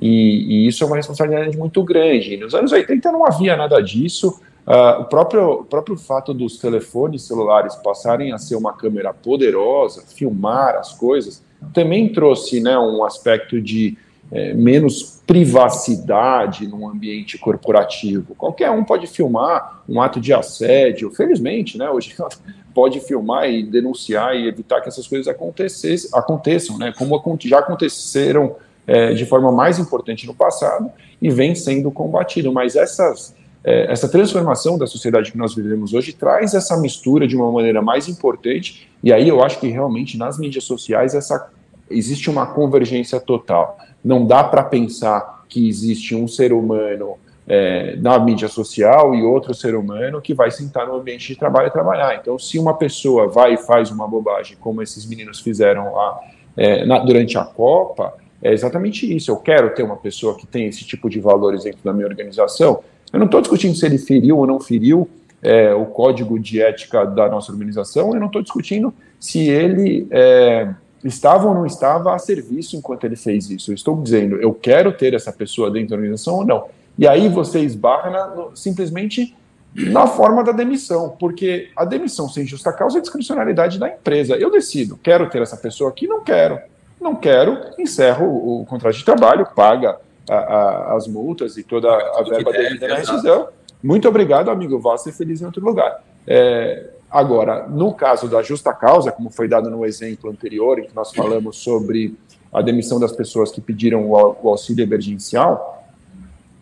e, 0.00 0.64
e 0.64 0.66
isso 0.66 0.82
é 0.82 0.86
uma 0.86 0.96
responsabilidade 0.96 1.56
muito 1.56 1.84
grande. 1.84 2.38
Nos 2.38 2.54
anos 2.54 2.72
80 2.72 3.12
não 3.12 3.26
havia 3.26 3.54
nada 3.56 3.80
disso. 3.80 4.40
Uh, 4.66 5.02
o, 5.02 5.04
próprio, 5.04 5.50
o 5.50 5.64
próprio 5.64 5.96
fato 5.96 6.32
dos 6.32 6.56
telefones 6.56 7.22
celulares 7.22 7.74
passarem 7.76 8.32
a 8.32 8.38
ser 8.38 8.56
uma 8.56 8.72
câmera 8.72 9.12
poderosa, 9.12 10.04
filmar 10.06 10.76
as 10.76 10.92
coisas, 10.92 11.42
também 11.74 12.12
trouxe 12.12 12.60
né, 12.60 12.78
um 12.78 13.04
aspecto 13.04 13.60
de 13.60 13.98
é, 14.32 14.54
menos 14.54 15.20
privacidade 15.26 16.66
num 16.66 16.88
ambiente 16.88 17.36
corporativo. 17.36 18.34
Qualquer 18.34 18.70
um 18.70 18.82
pode 18.82 19.06
filmar 19.06 19.82
um 19.86 20.00
ato 20.00 20.18
de 20.18 20.32
assédio, 20.32 21.10
felizmente, 21.10 21.76
né? 21.76 21.90
Hoje 21.90 22.16
pode 22.74 22.98
filmar 23.00 23.50
e 23.50 23.62
denunciar 23.62 24.34
e 24.34 24.48
evitar 24.48 24.80
que 24.80 24.88
essas 24.88 25.06
coisas 25.06 25.28
aconteçam, 25.28 26.78
né? 26.78 26.94
Como 26.96 27.20
já 27.42 27.58
aconteceram 27.58 28.56
é, 28.86 29.12
de 29.12 29.26
forma 29.26 29.52
mais 29.52 29.78
importante 29.78 30.26
no 30.26 30.34
passado 30.34 30.90
e 31.20 31.28
vem 31.28 31.54
sendo 31.54 31.90
combatido. 31.90 32.50
Mas 32.50 32.74
essas, 32.74 33.34
é, 33.62 33.92
essa 33.92 34.08
transformação 34.08 34.78
da 34.78 34.86
sociedade 34.86 35.30
que 35.30 35.36
nós 35.36 35.54
vivemos 35.54 35.92
hoje 35.92 36.14
traz 36.14 36.54
essa 36.54 36.74
mistura 36.78 37.28
de 37.28 37.36
uma 37.36 37.52
maneira 37.52 37.82
mais 37.82 38.08
importante. 38.08 38.88
E 39.04 39.12
aí 39.12 39.28
eu 39.28 39.44
acho 39.44 39.60
que 39.60 39.68
realmente 39.68 40.16
nas 40.16 40.38
mídias 40.38 40.64
sociais 40.64 41.14
essa 41.14 41.50
existe 41.90 42.30
uma 42.30 42.46
convergência 42.46 43.20
total 43.20 43.76
não 44.04 44.26
dá 44.26 44.42
para 44.42 44.64
pensar 44.64 45.44
que 45.48 45.68
existe 45.68 46.14
um 46.14 46.26
ser 46.26 46.52
humano 46.52 47.16
é, 47.46 47.96
na 47.96 48.18
mídia 48.18 48.48
social 48.48 49.14
e 49.14 49.22
outro 49.22 49.54
ser 49.54 49.74
humano 49.74 50.20
que 50.20 50.34
vai 50.34 50.50
sentar 50.50 50.86
no 50.86 50.94
ambiente 50.94 51.28
de 51.28 51.36
trabalho 51.36 51.68
e 51.68 51.70
trabalhar. 51.70 52.16
Então, 52.16 52.38
se 52.38 52.58
uma 52.58 52.74
pessoa 52.74 53.28
vai 53.28 53.54
e 53.54 53.56
faz 53.56 53.90
uma 53.90 54.06
bobagem, 54.06 54.56
como 54.60 54.82
esses 54.82 55.04
meninos 55.06 55.40
fizeram 55.40 55.92
lá 55.92 56.20
é, 56.56 56.84
na, 56.84 56.98
durante 56.98 57.36
a 57.36 57.44
Copa, 57.44 58.14
é 58.42 58.52
exatamente 58.52 59.14
isso. 59.14 59.30
Eu 59.30 59.36
quero 59.36 59.74
ter 59.74 59.82
uma 59.82 59.96
pessoa 59.96 60.36
que 60.36 60.46
tem 60.46 60.66
esse 60.66 60.84
tipo 60.84 61.08
de 61.08 61.20
valores 61.20 61.64
dentro 61.64 61.80
da 61.84 61.92
minha 61.92 62.06
organização. 62.06 62.82
Eu 63.12 63.18
não 63.18 63.26
estou 63.26 63.40
discutindo 63.40 63.76
se 63.76 63.86
ele 63.86 63.98
feriu 63.98 64.38
ou 64.38 64.46
não 64.46 64.58
feriu 64.58 65.08
é, 65.42 65.74
o 65.74 65.86
código 65.86 66.38
de 66.38 66.62
ética 66.62 67.04
da 67.04 67.28
nossa 67.28 67.50
organização, 67.50 68.14
eu 68.14 68.20
não 68.20 68.28
estou 68.28 68.42
discutindo 68.42 68.94
se 69.18 69.48
ele 69.48 70.06
é, 70.10 70.72
estava 71.04 71.48
ou 71.48 71.54
não 71.54 71.66
estava 71.66 72.14
a 72.14 72.18
serviço 72.18 72.76
enquanto 72.76 73.04
ele 73.04 73.16
fez 73.16 73.50
isso. 73.50 73.70
Eu 73.70 73.74
estou 73.74 74.00
dizendo, 74.00 74.36
eu 74.36 74.52
quero 74.54 74.92
ter 74.92 75.14
essa 75.14 75.32
pessoa 75.32 75.70
dentro 75.70 75.90
da 75.90 75.96
organização 75.96 76.36
ou 76.36 76.44
não. 76.44 76.64
E 76.98 77.06
aí 77.06 77.28
você 77.28 77.60
esbarra 77.60 78.10
na, 78.10 78.26
no, 78.28 78.56
simplesmente 78.56 79.34
na 79.74 80.06
forma 80.06 80.44
da 80.44 80.52
demissão, 80.52 81.16
porque 81.18 81.70
a 81.74 81.84
demissão 81.84 82.28
sem 82.28 82.46
justa 82.46 82.72
causa 82.72 82.98
é 82.98 83.00
discricionalidade 83.00 83.78
da 83.78 83.88
empresa. 83.88 84.36
Eu 84.36 84.50
decido, 84.50 84.98
quero 85.02 85.28
ter 85.30 85.40
essa 85.40 85.56
pessoa 85.56 85.90
aqui, 85.90 86.06
não 86.06 86.22
quero. 86.22 86.58
não 87.00 87.16
quero, 87.16 87.58
encerro 87.78 88.26
o, 88.26 88.62
o 88.62 88.66
contrato 88.66 88.96
de 88.96 89.04
trabalho, 89.04 89.46
paga 89.56 89.96
a, 90.28 90.34
a, 90.34 90.96
as 90.96 91.08
multas 91.08 91.56
e 91.56 91.62
toda 91.62 91.88
a 91.90 92.22
verba 92.22 92.52
devida 92.52 92.88
na 92.88 92.96
rescisão. 92.96 93.48
Muito 93.82 94.08
obrigado, 94.08 94.50
amigo. 94.50 94.78
Vá 94.78 94.96
ser 94.96 95.12
feliz 95.12 95.40
em 95.40 95.46
outro 95.46 95.64
lugar. 95.64 96.02
É, 96.26 96.86
agora, 97.12 97.68
no 97.68 97.92
caso 97.92 98.26
da 98.28 98.42
justa 98.42 98.72
causa, 98.72 99.12
como 99.12 99.30
foi 99.30 99.46
dado 99.46 99.70
no 99.70 99.84
exemplo 99.84 100.30
anterior, 100.30 100.78
em 100.78 100.84
que 100.84 100.94
nós 100.94 101.12
falamos 101.12 101.58
sobre 101.58 102.16
a 102.52 102.62
demissão 102.62 102.98
das 102.98 103.12
pessoas 103.12 103.50
que 103.50 103.60
pediram 103.60 104.10
o, 104.10 104.48
auxílio 104.48 104.82
emergencial, 104.82 105.84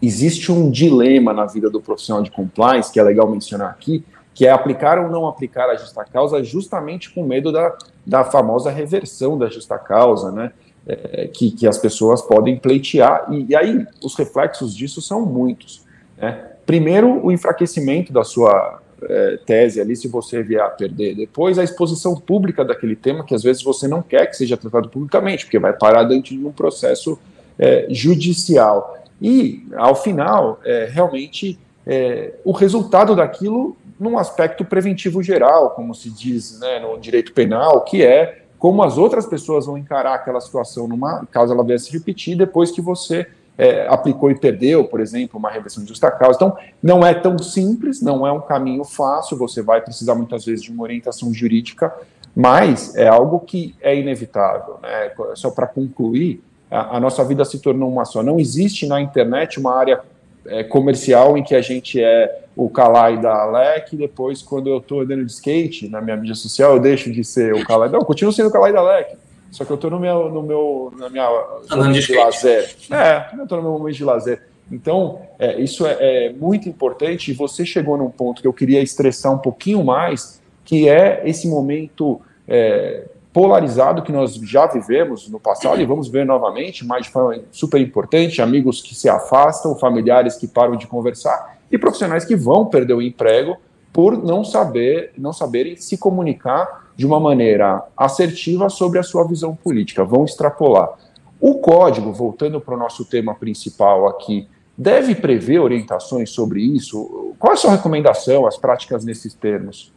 existe 0.03 0.51
um 0.51 0.71
dilema 0.71 1.33
na 1.33 1.47
vida 1.47 1.71
do 1.71 1.81
profissional 1.81 2.23
de 2.23 2.31
compliance, 2.31 2.93
que 2.93 2.99
é 2.99 3.03
legal 3.03 3.29
mencionar 3.31 3.71
aqui, 3.71 4.05
que 4.35 4.47
é 4.47 4.51
aplicar 4.51 4.99
ou 4.99 5.11
não 5.11 5.27
aplicar 5.27 5.69
a 5.69 5.77
justa 5.77 6.05
causa 6.05 6.43
justamente 6.43 7.11
com 7.13 7.25
medo 7.25 7.53
da, 7.53 7.77
da 8.07 8.25
famosa 8.25 8.71
reversão 8.71 9.39
da 9.39 9.49
justa 9.49 9.79
causa, 9.79 10.33
né? 10.33 10.53
É, 10.87 11.29
que, 11.29 11.51
que 11.51 11.69
as 11.69 11.77
pessoas 11.77 12.23
podem 12.23 12.57
pleitear, 12.57 13.27
e, 13.31 13.45
e 13.51 13.55
aí 13.55 13.87
os 14.03 14.17
reflexos 14.17 14.75
disso 14.75 15.03
são 15.03 15.27
muitos. 15.27 15.85
Né? 16.17 16.53
Primeiro, 16.65 17.25
o 17.25 17.31
enfraquecimento 17.31 18.13
da 18.15 18.25
sua 18.25 18.81
é, 19.09 19.39
tese 19.45 19.81
ali, 19.81 19.97
se 19.97 20.09
você 20.09 20.43
vier 20.43 20.63
a 20.63 20.69
perder. 20.69 21.15
Depois, 21.15 21.59
a 21.59 21.65
exposição 21.65 22.15
pública 22.15 22.65
daquele 22.65 22.97
tema, 22.97 23.25
que 23.25 23.35
às 23.35 23.43
vezes 23.43 23.63
você 23.63 23.89
não 23.89 24.03
quer 24.03 24.27
que 24.27 24.37
seja 24.37 24.57
tratado 24.57 24.89
publicamente, 24.89 25.45
porque 25.45 25.59
vai 25.59 25.73
parar 25.73 26.05
dentro 26.05 26.37
de 26.37 26.45
um 26.45 26.53
processo 26.53 27.19
é, 27.59 27.87
judicial. 27.91 28.99
E, 29.21 29.67
ao 29.77 29.95
final, 29.95 30.61
é, 30.65 30.89
realmente, 30.91 31.59
é, 31.87 32.35
o 32.45 32.53
resultado 32.53 33.15
daquilo 33.15 33.77
num 33.99 34.17
aspecto 34.17 34.65
preventivo 34.65 35.23
geral, 35.23 35.71
como 35.71 35.95
se 35.95 36.09
diz 36.09 36.59
né, 36.59 36.79
no 36.81 36.99
direito 36.99 37.35
penal, 37.35 37.85
que 37.85 38.03
é 38.03 38.45
como 38.59 38.83
as 38.83 38.97
outras 38.97 39.27
pessoas 39.27 39.67
vão 39.67 39.77
encarar 39.77 40.15
aquela 40.15 40.41
situação 40.41 40.89
numa 40.89 41.27
caso 41.27 41.53
ela 41.53 41.65
venha 41.65 41.79
se 41.79 41.93
repetir 41.93 42.37
depois 42.37 42.71
que 42.71 42.81
você 42.81 43.27
é, 43.61 43.87
aplicou 43.89 44.31
e 44.31 44.35
perdeu, 44.35 44.85
por 44.85 45.01
exemplo, 45.01 45.39
uma 45.39 45.51
reversão 45.51 45.83
de 45.83 45.91
justa 45.91 46.11
causa. 46.11 46.37
Então, 46.37 46.57
não 46.83 47.05
é 47.05 47.13
tão 47.13 47.39
simples, 47.39 48.01
não 48.01 48.27
é 48.27 48.33
um 48.33 48.41
caminho 48.41 48.83
fácil, 48.85 49.37
você 49.37 49.61
vai 49.61 49.83
precisar 49.83 50.15
muitas 50.15 50.47
vezes 50.47 50.63
de 50.65 50.73
uma 50.73 50.83
orientação 50.83 51.31
jurídica, 51.35 51.93
mas 52.35 52.97
é 52.97 53.07
algo 53.07 53.39
que 53.41 53.75
é 53.83 53.95
inevitável. 53.95 54.79
Né? 54.83 55.13
Só 55.35 55.51
para 55.51 55.67
concluir, 55.67 56.43
a, 56.71 56.97
a, 56.97 57.01
nossa 57.01 57.23
vida 57.23 57.45
se 57.45 57.59
tornou 57.59 57.93
uma 57.93 58.07
só. 58.07 58.23
Não 58.23 58.41
existe 58.41 58.87
na 58.87 58.99
internet 58.99 59.61
uma 59.61 59.75
área 59.75 60.01
é, 60.47 60.65
comercial 60.65 61.37
em 61.37 61.43
que 61.43 61.55
a 61.55 61.61
gente 61.61 62.03
é 62.03 62.45
o 62.57 62.71
Kalai 62.71 63.21
da 63.21 63.43
Alec, 63.43 63.95
e 63.95 63.99
depois, 63.99 64.41
quando 64.41 64.71
eu 64.71 64.79
estou 64.79 65.03
andando 65.03 65.25
de 65.25 65.33
skate 65.33 65.87
na 65.87 66.01
minha 66.01 66.17
mídia 66.17 66.35
social, 66.35 66.77
eu 66.77 66.81
deixo 66.81 67.13
de 67.13 67.23
ser 67.23 67.53
o 67.53 67.63
Kalai. 67.67 67.91
Não, 67.91 68.01
continuo 68.01 68.33
sendo 68.33 68.49
o 68.49 68.53
Kalai 68.53 68.73
da 68.73 68.81
Alec. 68.81 69.17
Só 69.51 69.65
que 69.65 69.71
eu 69.71 69.75
estou 69.75 69.91
no 69.91 69.99
meu, 69.99 70.31
no 70.31 70.43
meu, 70.43 70.93
na 70.97 71.09
minha 71.09 71.29
zona 71.69 71.93
de, 71.93 72.07
de 72.07 72.15
lazer. 72.15 72.77
É, 72.91 73.37
eu 73.37 73.43
estou 73.43 73.59
no 73.59 73.65
meu 73.65 73.73
momento 73.73 73.97
de 73.97 74.05
lazer. 74.05 74.43
Então, 74.71 75.21
é, 75.39 75.61
isso 75.61 75.85
é, 75.85 75.97
é, 75.99 76.33
muito 76.33 76.69
importante 76.69 77.31
e 77.31 77.35
você 77.35 77.67
chegou 77.67 77.97
num 77.97 78.11
ponto 78.11 78.41
que 78.41 78.47
eu 78.47 78.53
queria 78.53 78.81
estressar 78.81 79.33
um 79.33 79.39
pouquinho 79.39 79.83
mais, 79.83 80.41
que 80.65 80.89
é 80.89 81.23
esse 81.25 81.49
momento 81.49 82.21
é, 82.47 83.09
polarizado 83.33 84.03
que 84.03 84.13
nós 84.13 84.35
já 84.35 84.67
vivemos 84.67 85.29
no 85.29 85.41
passado 85.41 85.81
e 85.81 85.85
vamos 85.85 86.09
ver 86.09 86.25
novamente, 86.25 86.85
mas 86.85 87.07
de 87.07 87.13
forma 87.13 87.43
super 87.51 87.81
importante, 87.81 88.41
amigos 88.41 88.81
que 88.81 88.95
se 88.95 89.09
afastam, 89.09 89.77
familiares 89.77 90.37
que 90.37 90.47
param 90.47 90.77
de 90.77 90.87
conversar 90.87 91.59
e 91.71 91.79
profissionais 91.79 92.25
que 92.25 92.37
vão 92.37 92.67
perder 92.67 92.95
o 92.95 93.03
emprego 93.03 93.57
por 93.93 94.17
não 94.17 94.45
saber, 94.45 95.13
não 95.19 95.33
saberem 95.33 95.77
se 95.77 95.99
comunicar 95.99 96.90
de 97.01 97.07
uma 97.07 97.19
maneira 97.19 97.83
assertiva 97.97 98.69
sobre 98.69 98.99
a 98.99 99.03
sua 99.03 99.27
visão 99.27 99.57
política, 99.57 100.05
vão 100.05 100.27
extrapolar. 100.27 100.99
O 101.41 101.55
código, 101.55 102.13
voltando 102.13 102.61
para 102.61 102.75
o 102.75 102.77
nosso 102.77 103.07
tema 103.07 103.35
principal 103.35 104.07
aqui, 104.07 104.47
deve 104.77 105.15
prever 105.15 105.61
orientações 105.61 106.29
sobre 106.29 106.61
isso? 106.61 107.35
Qual 107.39 107.53
é 107.53 107.55
a 107.55 107.57
sua 107.57 107.71
recomendação, 107.71 108.47
as 108.47 108.59
práticas 108.59 109.03
nesses 109.03 109.33
termos? 109.33 109.91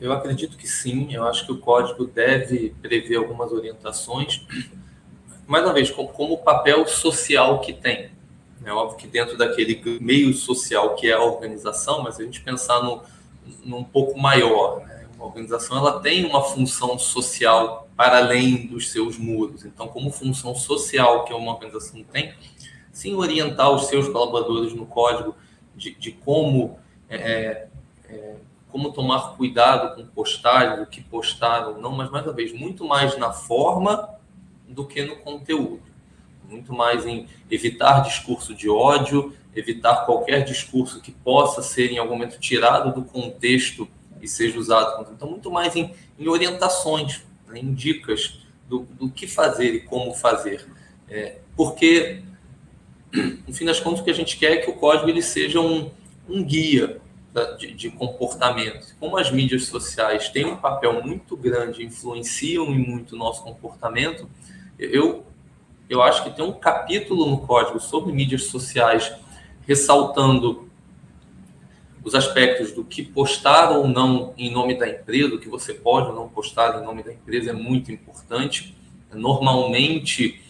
Eu 0.00 0.10
acredito 0.10 0.56
que 0.56 0.66
sim, 0.66 1.12
eu 1.12 1.24
acho 1.24 1.44
que 1.44 1.52
o 1.52 1.58
código 1.58 2.06
deve 2.06 2.74
prever 2.80 3.16
algumas 3.16 3.52
orientações, 3.52 4.46
mais 5.46 5.62
uma 5.62 5.74
vez, 5.74 5.90
como, 5.90 6.08
como 6.08 6.32
o 6.32 6.38
papel 6.38 6.86
social 6.86 7.60
que 7.60 7.74
tem. 7.74 8.08
É 8.64 8.72
óbvio 8.72 8.96
que 8.96 9.06
dentro 9.06 9.36
daquele 9.36 9.78
meio 10.00 10.32
social 10.32 10.94
que 10.94 11.06
é 11.06 11.12
a 11.12 11.22
organização, 11.22 12.02
mas 12.02 12.18
a 12.18 12.22
gente 12.24 12.40
pensar 12.40 12.82
no, 12.82 13.02
num 13.62 13.84
pouco 13.84 14.18
maior, 14.18 14.80
né? 14.86 14.97
Uma 15.18 15.26
organização 15.26 15.76
ela 15.76 16.00
tem 16.00 16.24
uma 16.24 16.42
função 16.42 16.96
social 16.98 17.88
para 17.96 18.18
além 18.18 18.68
dos 18.68 18.90
seus 18.90 19.18
muros. 19.18 19.64
Então, 19.64 19.88
como 19.88 20.12
função 20.12 20.54
social 20.54 21.24
que 21.24 21.34
uma 21.34 21.52
organização 21.52 22.04
tem, 22.04 22.32
sim 22.92 23.14
orientar 23.14 23.70
os 23.70 23.86
seus 23.88 24.08
colaboradores 24.08 24.72
no 24.72 24.86
código 24.86 25.34
de, 25.74 25.92
de 25.94 26.12
como 26.12 26.78
é, 27.10 27.66
é, 28.08 28.36
como 28.70 28.92
tomar 28.92 29.36
cuidado 29.36 29.96
com 29.96 30.06
postagem, 30.06 30.82
o 30.82 30.86
que 30.86 31.02
postar 31.02 31.66
ou 31.66 31.80
não, 31.80 31.90
mas 31.92 32.10
mais 32.10 32.24
uma 32.24 32.32
vez 32.32 32.52
muito 32.52 32.84
mais 32.84 33.18
na 33.18 33.32
forma 33.32 34.16
do 34.68 34.86
que 34.86 35.02
no 35.02 35.16
conteúdo 35.16 35.88
muito 36.48 36.72
mais 36.72 37.06
em 37.06 37.28
evitar 37.50 38.00
discurso 38.00 38.54
de 38.54 38.68
ódio, 38.68 39.34
evitar 39.54 40.06
qualquer 40.06 40.44
discurso 40.44 41.00
que 41.00 41.12
possa 41.12 41.62
ser 41.62 41.92
em 41.92 41.98
algum 41.98 42.14
momento 42.14 42.38
tirado 42.38 42.94
do 42.94 43.04
contexto 43.04 43.86
e 44.20 44.28
seja 44.28 44.58
usado. 44.58 45.06
Então, 45.12 45.28
muito 45.30 45.50
mais 45.50 45.74
em, 45.76 45.94
em 46.18 46.28
orientações, 46.28 47.22
né, 47.46 47.60
em 47.60 47.72
dicas 47.72 48.40
do, 48.68 48.80
do, 48.98 49.10
que 49.10 49.26
fazer 49.26 49.74
e 49.74 49.80
como 49.80 50.14
fazer. 50.14 50.66
É, 51.08 51.38
porque, 51.56 52.22
no 53.46 53.54
fim 53.54 53.64
das 53.64 53.80
contas, 53.80 54.00
o 54.00 54.04
que 54.04 54.10
a 54.10 54.14
gente 54.14 54.36
quer 54.36 54.52
é 54.52 54.56
que 54.58 54.70
o 54.70 54.74
código 54.74 55.08
ele 55.08 55.22
seja 55.22 55.60
um, 55.60 55.90
um 56.28 56.44
guia 56.44 57.00
de, 57.58 57.72
de, 57.72 57.90
comportamento. 57.90 58.94
Como 58.98 59.16
as 59.16 59.30
mídias 59.30 59.66
sociais 59.66 60.28
têm 60.28 60.44
um 60.44 60.56
papel 60.56 61.02
muito 61.02 61.36
grande, 61.36 61.84
influenciam 61.84 62.66
muito 62.66 63.14
o 63.14 63.18
nosso 63.18 63.42
comportamento, 63.42 64.28
eu 64.78 65.24
eu 65.88 66.02
acho 66.02 66.22
que 66.22 66.30
tem 66.30 66.44
um 66.44 66.52
capítulo 66.52 67.26
no 67.26 67.38
código 67.38 67.80
sobre 67.80 68.12
mídias 68.12 68.44
sociais 68.44 69.10
ressaltando 69.66 70.67
os 72.04 72.14
aspectos 72.14 72.72
do 72.72 72.84
que 72.84 73.02
postar 73.02 73.70
ou 73.70 73.86
não 73.86 74.32
em 74.36 74.50
nome 74.50 74.78
da 74.78 74.88
empresa, 74.88 75.34
o 75.34 75.38
que 75.38 75.48
você 75.48 75.74
pode 75.74 76.08
ou 76.08 76.14
não 76.14 76.28
postar 76.28 76.80
em 76.80 76.84
nome 76.84 77.02
da 77.02 77.12
empresa 77.12 77.50
é 77.50 77.52
muito 77.52 77.92
importante. 77.92 78.76
Normalmente, 79.12 80.40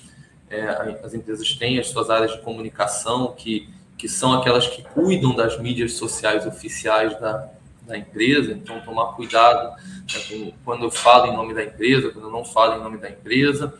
é, 0.50 0.68
as 1.02 1.14
empresas 1.14 1.54
têm 1.54 1.78
as 1.78 1.88
suas 1.88 2.10
áreas 2.10 2.32
de 2.32 2.40
comunicação, 2.40 3.34
que, 3.36 3.68
que 3.96 4.08
são 4.08 4.32
aquelas 4.32 4.66
que 4.66 4.82
cuidam 4.82 5.34
das 5.34 5.58
mídias 5.60 5.94
sociais 5.94 6.46
oficiais 6.46 7.18
da, 7.20 7.48
da 7.82 7.96
empresa, 7.96 8.52
então 8.52 8.80
tomar 8.80 9.14
cuidado 9.14 9.70
né, 9.70 10.52
quando 10.64 10.84
eu 10.84 10.90
falo 10.90 11.32
em 11.32 11.36
nome 11.36 11.54
da 11.54 11.64
empresa, 11.64 12.10
quando 12.10 12.26
eu 12.26 12.32
não 12.32 12.44
falo 12.44 12.74
em 12.74 12.82
nome 12.82 12.98
da 12.98 13.08
empresa. 13.08 13.74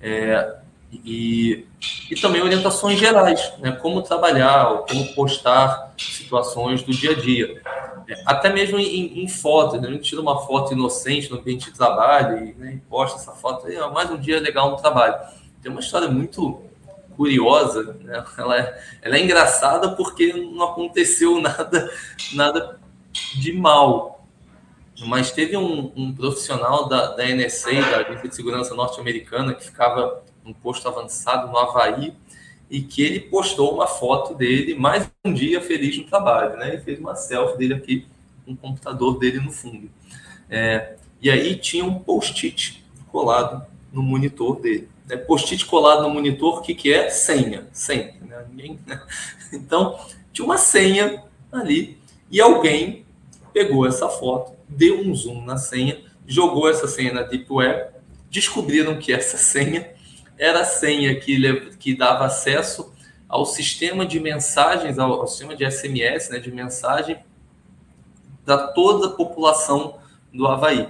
É, 0.00 0.61
e, 0.92 1.66
e 2.10 2.16
também 2.16 2.42
orientações 2.42 2.98
gerais, 2.98 3.52
né? 3.58 3.72
como 3.72 4.02
trabalhar, 4.02 4.84
como 4.88 5.14
postar 5.14 5.94
situações 5.96 6.82
do 6.82 6.92
dia 6.92 7.12
a 7.12 7.14
dia. 7.14 7.62
É, 8.06 8.22
até 8.26 8.52
mesmo 8.52 8.78
em, 8.78 9.22
em 9.22 9.28
fotos, 9.28 9.80
né? 9.80 9.88
a 9.88 9.90
gente 9.90 10.02
tira 10.02 10.20
uma 10.20 10.42
foto 10.42 10.74
inocente 10.74 11.30
no 11.30 11.38
ambiente 11.38 11.70
de 11.70 11.76
trabalho 11.76 12.46
e, 12.46 12.54
né, 12.54 12.80
posta 12.90 13.18
essa 13.18 13.32
foto, 13.32 13.66
é 13.68 13.90
mais 13.90 14.10
um 14.10 14.18
dia 14.18 14.38
legal 14.38 14.70
no 14.70 14.76
trabalho. 14.76 15.14
Tem 15.62 15.72
uma 15.72 15.80
história 15.80 16.08
muito 16.08 16.60
curiosa, 17.16 17.96
né? 18.00 18.24
ela, 18.36 18.58
é, 18.58 18.82
ela 19.00 19.16
é 19.16 19.22
engraçada 19.22 19.96
porque 19.96 20.32
não 20.32 20.64
aconteceu 20.64 21.40
nada, 21.40 21.90
nada 22.34 22.80
de 23.34 23.52
mal. 23.52 24.26
Mas 25.06 25.32
teve 25.32 25.56
um, 25.56 25.90
um 25.96 26.14
profissional 26.14 26.86
da, 26.86 27.16
da 27.16 27.24
NSA, 27.24 27.80
da 27.80 27.96
Agência 27.98 28.28
de 28.28 28.36
Segurança 28.36 28.74
Norte-Americana, 28.74 29.54
que 29.54 29.64
ficava 29.64 30.22
um 30.44 30.52
posto 30.52 30.88
avançado 30.88 31.50
no 31.50 31.58
Havaí, 31.58 32.14
e 32.72 32.80
que 32.80 33.02
ele 33.02 33.20
postou 33.20 33.74
uma 33.74 33.86
foto 33.86 34.34
dele 34.34 34.74
mais 34.74 35.06
um 35.22 35.34
dia 35.34 35.60
feliz 35.60 35.98
no 35.98 36.04
trabalho, 36.04 36.56
né? 36.56 36.74
E 36.74 36.80
fez 36.80 36.98
uma 36.98 37.14
selfie 37.14 37.58
dele 37.58 37.74
aqui, 37.74 38.06
com 38.46 38.52
um 38.52 38.54
o 38.54 38.56
computador 38.56 39.18
dele 39.18 39.40
no 39.40 39.52
fundo. 39.52 39.90
É, 40.48 40.94
e 41.20 41.30
aí 41.30 41.54
tinha 41.56 41.84
um 41.84 41.98
post-it 41.98 42.82
colado 43.08 43.66
no 43.92 44.02
monitor 44.02 44.58
dele. 44.58 44.88
É, 45.10 45.18
post-it 45.18 45.66
colado 45.66 46.02
no 46.02 46.10
monitor, 46.10 46.58
o 46.58 46.62
que, 46.62 46.74
que 46.74 46.92
é? 46.92 47.10
Senha, 47.10 47.68
senha. 47.72 48.14
Né? 48.22 48.46
Ninguém, 48.48 48.78
né? 48.86 49.00
Então, 49.52 49.98
tinha 50.32 50.46
uma 50.46 50.56
senha 50.56 51.22
ali 51.52 51.98
e 52.30 52.40
alguém 52.40 53.04
pegou 53.52 53.86
essa 53.86 54.08
foto, 54.08 54.54
deu 54.66 54.98
um 54.98 55.14
zoom 55.14 55.44
na 55.44 55.58
senha, 55.58 56.00
jogou 56.26 56.70
essa 56.70 56.88
senha 56.88 57.12
na 57.12 57.20
Deep 57.20 57.52
Web, 57.52 57.90
descobriram 58.30 58.98
que 58.98 59.12
essa 59.12 59.36
senha 59.36 59.92
era 60.38 60.60
a 60.60 60.64
senha 60.64 61.18
que, 61.18 61.70
que 61.78 61.94
dava 61.94 62.26
acesso 62.26 62.92
ao 63.28 63.46
sistema 63.46 64.04
de 64.04 64.20
mensagens, 64.20 64.98
ao, 64.98 65.12
ao 65.20 65.26
sistema 65.26 65.56
de 65.56 65.68
SMS, 65.70 66.30
né, 66.30 66.38
de 66.38 66.52
mensagem, 66.52 67.18
da 68.44 68.68
toda 68.68 69.08
a 69.08 69.10
população 69.10 69.98
do 70.32 70.46
Havaí. 70.46 70.88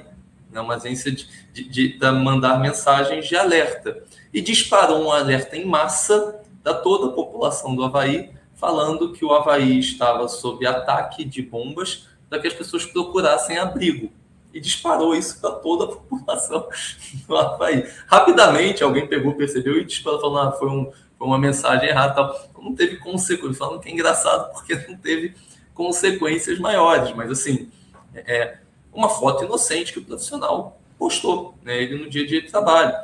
né, 0.50 0.60
uma 0.60 0.74
agência 0.74 1.12
de, 1.12 1.28
de, 1.52 1.68
de, 1.68 1.98
de 1.98 2.10
mandar 2.12 2.58
mensagens 2.58 3.28
de 3.28 3.36
alerta. 3.36 4.02
E 4.32 4.40
disparou 4.40 5.04
um 5.04 5.12
alerta 5.12 5.56
em 5.56 5.64
massa 5.64 6.40
da 6.62 6.74
toda 6.74 7.08
a 7.08 7.12
população 7.12 7.76
do 7.76 7.84
Havaí, 7.84 8.30
falando 8.54 9.12
que 9.12 9.24
o 9.24 9.32
Havaí 9.32 9.78
estava 9.78 10.26
sob 10.28 10.66
ataque 10.66 11.24
de 11.24 11.42
bombas 11.42 12.08
para 12.28 12.40
que 12.40 12.46
as 12.46 12.54
pessoas 12.54 12.86
procurassem 12.86 13.58
abrigo. 13.58 14.10
E 14.52 14.60
disparou 14.60 15.14
isso 15.14 15.40
para 15.40 15.50
toda 15.52 15.84
a 15.84 15.88
população 15.88 16.68
do 17.26 17.36
Havaí. 17.36 17.88
Rapidamente, 18.06 18.84
alguém 18.84 19.06
pegou, 19.06 19.34
percebeu 19.34 19.78
e 19.78 19.84
disparou, 19.84 20.20
falando 20.20 20.48
ah, 20.48 20.52
foi, 20.52 20.68
um, 20.68 20.92
foi 21.18 21.26
uma 21.26 21.38
mensagem 21.38 21.88
errada. 21.88 22.14
Tal. 22.14 22.50
Não 22.60 22.74
teve 22.74 22.96
consequências. 22.98 23.58
Falando 23.58 23.80
que 23.80 23.88
é 23.88 23.92
engraçado 23.92 24.52
porque 24.52 24.74
não 24.88 24.96
teve 24.96 25.34
consequências 25.74 26.58
maiores. 26.58 27.14
Mas, 27.14 27.30
assim, 27.30 27.70
é 28.14 28.58
uma 28.92 29.08
foto 29.08 29.44
inocente 29.44 29.92
que 29.92 29.98
o 29.98 30.04
profissional 30.04 30.78
postou, 30.98 31.54
né, 31.64 31.82
ele 31.82 32.04
no 32.04 32.08
dia 32.08 32.22
a 32.22 32.26
dia 32.26 32.42
de 32.42 32.48
trabalho. 32.48 32.94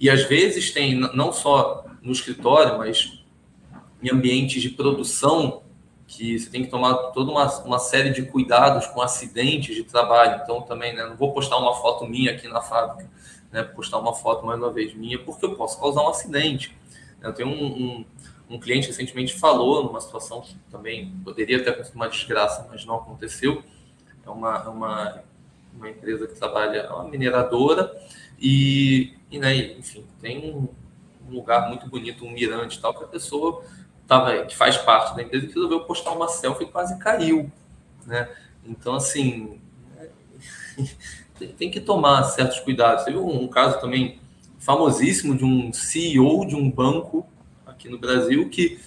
E 0.00 0.10
às 0.10 0.24
vezes 0.24 0.72
tem, 0.72 0.98
não 1.14 1.32
só 1.32 1.84
no 2.02 2.12
escritório, 2.12 2.78
mas 2.78 3.22
em 4.02 4.10
ambientes 4.10 4.60
de 4.60 4.70
produção, 4.70 5.62
que 6.16 6.38
você 6.38 6.48
tem 6.48 6.62
que 6.62 6.70
tomar 6.70 6.94
toda 7.12 7.30
uma, 7.30 7.46
uma 7.64 7.78
série 7.78 8.10
de 8.10 8.22
cuidados 8.22 8.86
com 8.86 9.02
acidentes 9.02 9.74
de 9.74 9.82
trabalho. 9.82 10.40
Então, 10.42 10.62
também, 10.62 10.94
né, 10.94 11.04
não 11.04 11.16
vou 11.16 11.32
postar 11.32 11.58
uma 11.58 11.74
foto 11.74 12.06
minha 12.06 12.30
aqui 12.30 12.46
na 12.46 12.60
fábrica, 12.60 13.10
né, 13.50 13.64
postar 13.64 13.98
uma 13.98 14.14
foto 14.14 14.46
mais 14.46 14.58
uma 14.58 14.70
vez 14.70 14.94
minha, 14.94 15.18
porque 15.18 15.44
eu 15.44 15.56
posso 15.56 15.78
causar 15.80 16.02
um 16.02 16.08
acidente. 16.08 16.76
Eu 17.20 17.32
tenho 17.32 17.48
um, 17.48 17.64
um, 17.64 18.04
um 18.50 18.60
cliente 18.60 18.86
recentemente 18.86 19.34
falou 19.34 19.84
numa 19.84 20.00
situação 20.00 20.40
que 20.40 20.54
também 20.70 21.12
poderia 21.24 21.62
ter 21.62 21.70
acontecido 21.70 21.96
uma 21.96 22.08
desgraça, 22.08 22.66
mas 22.70 22.84
não 22.84 22.96
aconteceu. 22.96 23.62
É 24.24 24.30
uma, 24.30 24.56
é 24.64 24.68
uma, 24.68 25.22
uma 25.74 25.90
empresa 25.90 26.26
que 26.28 26.34
trabalha, 26.34 26.78
é 26.78 26.90
uma 26.90 27.04
mineradora, 27.04 27.92
e, 28.38 29.14
e 29.30 29.38
né, 29.38 29.56
enfim, 29.56 30.04
tem 30.20 30.54
um, 30.54 30.68
lugar 31.28 31.68
muito 31.68 31.88
bonito, 31.88 32.24
um 32.24 32.30
mirante 32.30 32.78
e 32.78 32.80
tal, 32.80 32.94
que 32.94 33.04
a 33.04 33.08
pessoa 33.08 33.64
tava, 34.06 34.44
que 34.44 34.56
faz 34.56 34.76
parte 34.76 35.14
da 35.16 35.22
empresa, 35.22 35.46
que 35.46 35.54
resolveu 35.54 35.80
postar 35.80 36.12
uma 36.12 36.28
selfie 36.28 36.64
e 36.64 36.68
quase 36.68 36.98
caiu. 36.98 37.50
Né? 38.06 38.28
Então, 38.66 38.94
assim, 38.94 39.60
tem 41.58 41.70
que 41.70 41.80
tomar 41.80 42.22
certos 42.24 42.60
cuidados. 42.60 43.04
Teve 43.04 43.18
um, 43.18 43.48
caso 43.48 43.80
também 43.80 44.18
famosíssimo 44.58 45.36
de 45.36 45.44
um 45.44 45.72
CEO 45.72 46.46
de 46.46 46.54
um 46.54 46.70
banco 46.70 47.26
aqui 47.66 47.88
no 47.88 47.98
Brasil 47.98 48.48
que, 48.48 48.78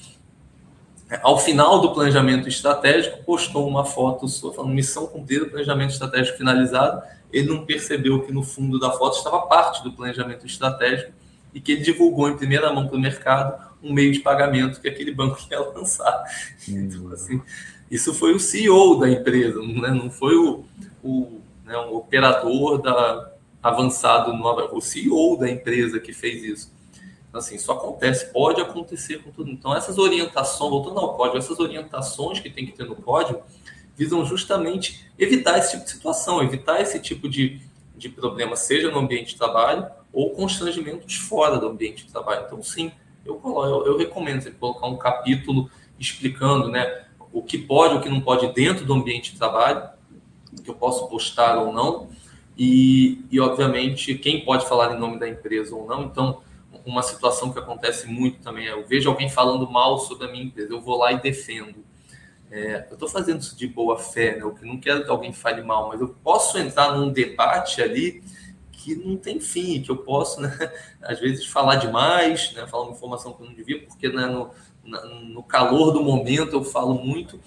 ao 1.22 1.38
final 1.38 1.82
do 1.82 1.94
planejamento 1.94 2.48
estratégico, 2.48 3.24
postou 3.24 3.68
uma 3.68 3.86
foto 3.86 4.28
sua 4.28 4.54
falando 4.54 4.74
missão 4.74 5.08
cumprida, 5.08 5.46
planejamento 5.46 5.92
estratégico 5.92 6.38
finalizado. 6.38 7.02
Ele 7.32 7.48
não 7.48 7.66
percebeu 7.66 8.22
que 8.22 8.32
no 8.32 8.44
fundo 8.44 8.80
da 8.80 8.92
foto 8.92 9.18
estava 9.18 9.42
parte 9.42 9.84
do 9.84 9.92
planejamento 9.92 10.46
estratégico 10.46 11.12
e 11.54 11.60
que 11.60 11.74
ele 11.74 11.82
divulgou 11.82 12.30
em 12.30 12.38
primeira 12.38 12.72
mão 12.72 12.88
para 12.88 12.96
o 12.96 13.00
mercado 13.00 13.67
um 13.82 13.94
meio 13.94 14.12
de 14.12 14.20
pagamento 14.20 14.82
que 14.82 14.88
aquele 14.88 15.14
banco 15.14 15.40
ia 15.50 15.60
lançar. 15.60 16.24
Então, 16.68 17.12
assim, 17.12 17.42
isso 17.90 18.14
foi 18.14 18.34
o 18.34 18.40
CEO 18.40 19.00
da 19.00 19.10
empresa, 19.10 19.62
né? 19.62 19.90
não 19.90 20.10
foi 20.10 20.36
o, 20.36 20.66
o, 21.04 21.42
né, 21.66 21.78
operador 21.78 22.82
da 22.82 23.34
avançado, 23.62 24.32
o 24.72 24.82
CEO 24.82 25.38
da 25.38 25.50
empresa 25.50 26.00
que 26.00 26.14
fez 26.14 26.44
isso. 26.44 26.72
Então, 27.28 27.40
assim, 27.40 27.56
isso 27.56 27.72
acontece, 27.72 28.32
pode 28.32 28.62
acontecer 28.62 29.22
com 29.22 29.32
tudo. 29.32 29.52
Então, 29.52 29.76
essas 29.76 29.98
orientações, 29.98 30.70
voltando 30.70 31.00
ao 31.00 31.16
código, 31.16 31.38
essas 31.38 31.60
orientações 31.60 32.40
que 32.40 32.50
tem 32.50 32.66
que 32.66 32.72
ter 32.72 32.86
no 32.86 32.96
código 32.96 33.42
visam 33.96 34.24
justamente 34.24 35.06
evitar 35.18 35.58
esse 35.58 35.72
tipo 35.72 35.84
de 35.84 35.92
situação, 35.92 36.42
evitar 36.42 36.80
esse 36.82 37.00
tipo 37.00 37.28
de, 37.28 37.60
de 37.96 38.10
problema, 38.10 38.56
seja 38.56 38.90
no 38.92 39.00
ambiente 39.00 39.30
de 39.30 39.38
trabalho 39.38 39.88
ou 40.14 40.32
constrangimentos 40.32 41.16
fora 41.16 41.58
do 41.58 41.68
ambiente 41.68 42.06
de 42.06 42.12
trabalho. 42.12 42.46
Então, 42.46 42.62
sim, 42.64 42.92
eu, 43.28 43.42
eu, 43.44 43.86
eu 43.86 43.98
recomendo 43.98 44.42
você 44.42 44.52
colocar 44.52 44.88
um 44.88 44.98
capítulo 44.98 45.70
explicando 46.00 46.70
né, 46.70 47.06
o 47.32 47.42
que 47.42 47.58
pode, 47.58 47.96
o 47.96 48.02
que 48.02 48.10
não 48.10 48.22
pode 48.22 48.52
dentro 48.54 48.86
do 48.86 48.94
ambiente 48.94 49.34
de 49.34 49.38
trabalho, 49.38 49.90
que 50.64 50.70
eu 50.70 50.76
posso 50.76 51.08
postar 51.08 51.58
ou 51.58 51.72
não, 51.72 52.10
e, 52.58 53.24
e 53.30 53.40
obviamente 53.40 54.16
quem 54.16 54.44
pode 54.44 54.68
falar 54.68 54.96
em 54.96 55.00
nome 55.00 55.20
da 55.20 55.28
empresa 55.28 55.76
ou 55.76 55.86
não. 55.88 56.04
Então, 56.04 56.42
uma 56.86 57.04
situação 57.04 57.52
que 57.52 57.60
acontece 57.60 58.08
muito 58.08 58.40
também 58.40 58.68
é 58.68 58.72
eu 58.72 58.86
vejo 58.86 59.10
alguém 59.10 59.30
falando 59.30 59.70
mal 59.70 60.00
sobre 60.00 60.28
a 60.28 60.32
minha 60.32 60.46
empresa, 60.46 60.74
eu 60.74 60.82
vou 60.82 60.98
lá 60.98 61.12
e 61.12 61.22
defendo. 61.22 61.86
É, 62.50 62.88
eu 62.90 62.94
estou 62.94 63.10
fazendo 63.10 63.42
isso 63.42 63.58
de 63.58 63.68
boa 63.68 64.00
fé, 64.00 64.38
né? 64.38 64.42
Eu 64.42 64.56
não 64.62 64.80
quero 64.80 65.04
que 65.04 65.10
alguém 65.10 65.34
fale 65.34 65.62
mal, 65.62 65.90
mas 65.90 66.00
eu 66.00 66.16
posso 66.24 66.58
entrar 66.58 66.98
num 66.98 67.12
debate 67.12 67.82
ali 67.82 68.24
que 68.88 68.96
não 68.96 69.18
tem 69.18 69.38
fim, 69.42 69.82
que 69.82 69.92
eu 69.92 69.98
posso, 69.98 70.40
né, 70.40 70.58
às 71.04 71.20
vezes, 71.20 71.46
falar 71.46 71.76
demais, 71.76 72.54
né, 72.54 72.66
falar 72.68 72.84
uma 72.84 72.94
informação 72.94 73.34
que 73.34 73.44
eu 73.44 73.48
não 73.48 73.54
devia, 73.54 73.86
porque 73.86 74.08
né, 74.08 74.26
no, 74.26 74.50
no 75.24 75.44
calor 75.44 75.92
do 75.92 76.02
momento 76.02 76.54
eu 76.54 76.64
falo 76.64 76.94
muito. 76.94 77.38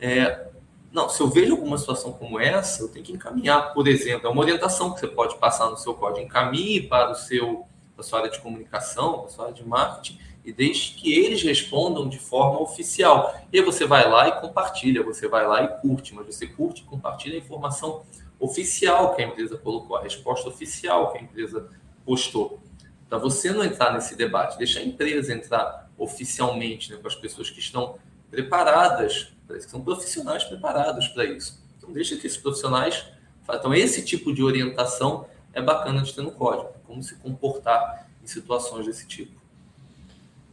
É, 0.00 0.48
não, 0.92 1.08
se 1.08 1.20
eu 1.20 1.28
vejo 1.28 1.52
alguma 1.52 1.78
situação 1.78 2.12
como 2.12 2.40
essa, 2.40 2.82
eu 2.82 2.88
tenho 2.88 3.04
que 3.04 3.12
encaminhar, 3.12 3.72
por 3.72 3.86
exemplo, 3.86 4.26
é 4.26 4.30
uma 4.30 4.42
orientação 4.42 4.92
que 4.92 5.00
você 5.00 5.06
pode 5.06 5.36
passar 5.36 5.70
no 5.70 5.76
seu 5.76 5.94
código. 5.94 6.26
Encaminhe 6.26 6.82
para 6.82 7.12
o 7.12 7.14
seu, 7.14 7.66
a 7.96 8.02
sua 8.02 8.20
área 8.20 8.30
de 8.30 8.40
comunicação, 8.40 9.18
para 9.18 9.26
a 9.26 9.28
sua 9.28 9.44
área 9.46 9.54
de 9.54 9.64
marketing, 9.64 10.18
e 10.44 10.52
deixe 10.52 10.94
que 10.94 11.12
eles 11.12 11.42
respondam 11.42 12.08
de 12.08 12.18
forma 12.18 12.60
oficial. 12.60 13.34
E 13.52 13.58
aí 13.58 13.64
você 13.64 13.86
vai 13.86 14.08
lá 14.08 14.28
e 14.28 14.40
compartilha, 14.40 15.02
você 15.02 15.28
vai 15.28 15.46
lá 15.46 15.62
e 15.62 15.68
curte, 15.80 16.14
mas 16.14 16.26
você 16.26 16.46
curte 16.46 16.82
e 16.82 16.84
compartilha 16.84 17.36
a 17.36 17.38
informação 17.38 18.02
oficial 18.44 19.14
que 19.14 19.22
a 19.22 19.26
empresa 19.26 19.56
colocou, 19.56 19.96
a 19.96 20.02
resposta 20.02 20.48
oficial 20.48 21.12
que 21.12 21.18
a 21.18 21.22
empresa 21.22 21.68
postou. 22.04 22.60
Para 23.08 23.18
você 23.18 23.50
não 23.50 23.64
entrar 23.64 23.92
nesse 23.92 24.16
debate, 24.16 24.58
deixar 24.58 24.80
a 24.80 24.84
empresa 24.84 25.32
entrar 25.32 25.90
oficialmente 25.96 26.92
né, 26.92 26.98
com 27.00 27.06
as 27.06 27.14
pessoas 27.14 27.48
que 27.48 27.60
estão 27.60 27.98
preparadas, 28.30 29.32
que 29.48 29.60
são 29.60 29.80
profissionais 29.82 30.44
preparados 30.44 31.08
para 31.08 31.24
isso. 31.24 31.62
Então, 31.78 31.92
deixa 31.92 32.16
que 32.16 32.26
esses 32.26 32.38
profissionais. 32.38 33.06
Então, 33.48 33.74
esse 33.74 34.04
tipo 34.04 34.32
de 34.32 34.42
orientação 34.42 35.26
é 35.52 35.62
bacana 35.62 36.02
de 36.02 36.12
ter 36.12 36.22
no 36.22 36.32
código, 36.32 36.72
como 36.86 37.02
se 37.02 37.14
comportar 37.16 38.08
em 38.22 38.26
situações 38.26 38.86
desse 38.86 39.06
tipo. 39.06 39.43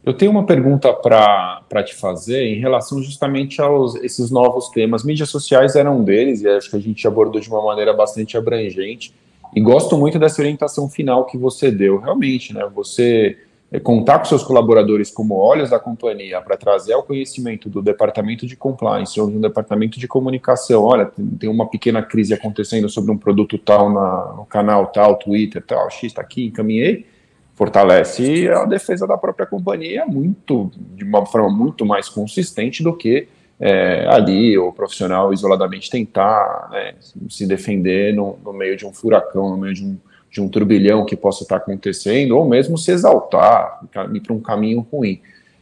Eu 0.04 0.12
tenho 0.12 0.32
uma 0.32 0.44
pergunta 0.44 0.92
para 0.92 1.82
te 1.84 1.94
fazer 1.94 2.44
em 2.44 2.58
relação 2.58 3.00
justamente 3.00 3.62
aos 3.62 3.94
esses 3.96 4.32
novos 4.32 4.68
temas. 4.70 5.04
Mídias 5.04 5.30
sociais 5.30 5.76
eram 5.76 5.98
um 5.98 6.04
deles, 6.04 6.42
e 6.42 6.48
acho 6.48 6.68
que 6.68 6.76
a 6.76 6.80
gente 6.80 7.06
abordou 7.06 7.40
de 7.40 7.48
uma 7.48 7.64
maneira 7.64 7.92
bastante 7.92 8.36
abrangente. 8.36 9.14
E 9.54 9.60
gosto 9.60 9.96
muito 9.96 10.18
dessa 10.18 10.42
orientação 10.42 10.88
final 10.88 11.24
que 11.26 11.38
você 11.38 11.70
deu. 11.70 12.00
Realmente, 12.00 12.52
né? 12.52 12.68
Você 12.74 13.38
é, 13.70 13.78
contar 13.78 14.18
com 14.18 14.24
seus 14.24 14.42
colaboradores 14.42 15.08
como 15.08 15.36
olhos 15.36 15.70
da 15.70 15.78
companhia 15.78 16.40
para 16.40 16.56
trazer 16.56 16.94
ao 16.94 17.04
conhecimento 17.04 17.68
do 17.68 17.80
departamento 17.80 18.44
de 18.44 18.56
compliance 18.56 19.20
ou 19.20 19.30
do 19.30 19.38
departamento 19.38 20.00
de 20.00 20.08
comunicação, 20.08 20.82
olha, 20.82 21.12
tem 21.38 21.48
uma 21.48 21.70
pequena 21.70 22.02
crise 22.02 22.34
acontecendo 22.34 22.88
sobre 22.88 23.12
um 23.12 23.16
produto 23.16 23.56
tal 23.56 23.88
na, 23.88 24.34
no 24.36 24.46
canal 24.46 24.86
tal, 24.86 25.16
Twitter 25.16 25.62
tal, 25.62 25.88
X 25.90 26.04
está 26.04 26.22
aqui, 26.22 26.46
encaminhei 26.46 27.06
fortalece 27.54 28.48
a 28.48 28.64
defesa 28.64 29.06
da 29.06 29.16
própria 29.16 29.46
companhia 29.46 30.06
muito 30.06 30.70
de 30.94 31.04
uma 31.04 31.24
forma 31.26 31.50
muito 31.50 31.84
mais 31.84 32.08
consistente 32.08 32.82
do 32.82 32.96
que 32.96 33.28
é, 33.60 34.06
ali 34.08 34.58
o 34.58 34.72
profissional 34.72 35.32
isoladamente 35.32 35.88
tentar 35.88 36.68
né, 36.72 36.94
se 37.28 37.46
defender 37.46 38.12
no, 38.12 38.36
no, 38.44 38.52
meio 38.52 38.76
de 38.76 38.84
um 38.84 38.92
furacão, 38.92 39.50
no 39.50 39.56
meio 39.56 39.72
de 39.72 39.84
um, 39.84 39.96
de 40.28 40.40
um 40.40 40.48
turbilhão 40.48 41.06
que 41.06 41.14
possa 41.14 41.44
estar 41.44 41.58
acontecendo, 41.58 42.36
ou 42.36 42.44
mesmo 42.44 42.76
se 42.76 42.90
exaltar, 42.90 43.80
ir 44.12 44.20
para 44.20 44.32
um 44.32 44.40
caminho 44.40 44.84
ruim. 44.90 45.20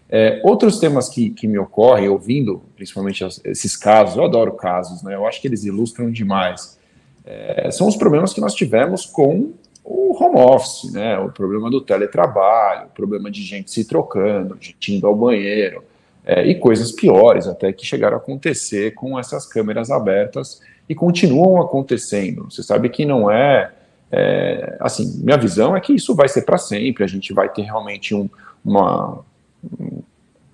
É, 0.09 0.41
outros 0.43 0.79
temas 0.79 1.11
que, 1.11 1.29
que 1.29 1.47
me 1.47 1.59
ocorrem, 1.59 2.09
ouvindo 2.09 2.63
principalmente 2.75 3.23
esses 3.45 3.77
casos, 3.77 4.17
eu 4.17 4.25
adoro 4.25 4.53
casos, 4.53 5.03
né, 5.03 5.15
eu 5.15 5.27
acho 5.27 5.39
que 5.39 5.47
eles 5.47 5.65
ilustram 5.65 6.11
demais, 6.11 6.79
é, 7.27 7.71
são 7.71 7.87
os 7.87 7.97
problemas 7.97 8.33
que 8.33 8.41
nós 8.41 8.55
tivemos 8.55 9.05
com 9.05 9.53
o 9.85 10.17
home 10.23 10.39
office, 10.39 10.93
né? 10.93 11.19
O 11.19 11.31
problema 11.31 11.71
do 11.71 11.81
teletrabalho, 11.81 12.87
o 12.87 12.91
problema 12.91 13.31
de 13.31 13.43
gente 13.43 13.71
se 13.71 13.85
trocando, 13.85 14.57
gente 14.61 14.95
indo 14.95 15.07
ao 15.07 15.15
banheiro, 15.15 15.83
é, 16.25 16.47
e 16.47 16.55
coisas 16.55 16.93
piores 16.93 17.47
até 17.47 17.73
que 17.73 17.85
chegaram 17.85 18.17
a 18.17 18.21
acontecer 18.21 18.95
com 18.95 19.19
essas 19.19 19.47
câmeras 19.47 19.91
abertas 19.91 20.61
e 20.89 20.95
continuam 20.95 21.61
acontecendo. 21.61 22.51
Você 22.51 22.63
sabe 22.63 22.89
que 22.89 23.05
não 23.05 23.31
é, 23.31 23.73
é 24.13 24.77
assim, 24.81 25.21
minha 25.23 25.39
visão 25.39 25.77
é 25.77 25.81
que 25.81 25.95
isso 25.95 26.15
vai 26.15 26.29
ser 26.29 26.43
para 26.43 26.59
sempre, 26.59 27.05
a 27.05 27.07
gente 27.07 27.33
vai 27.33 27.49
ter 27.49 27.63
realmente 27.63 28.15
um, 28.15 28.29
uma 28.65 29.25
um, 29.81 30.00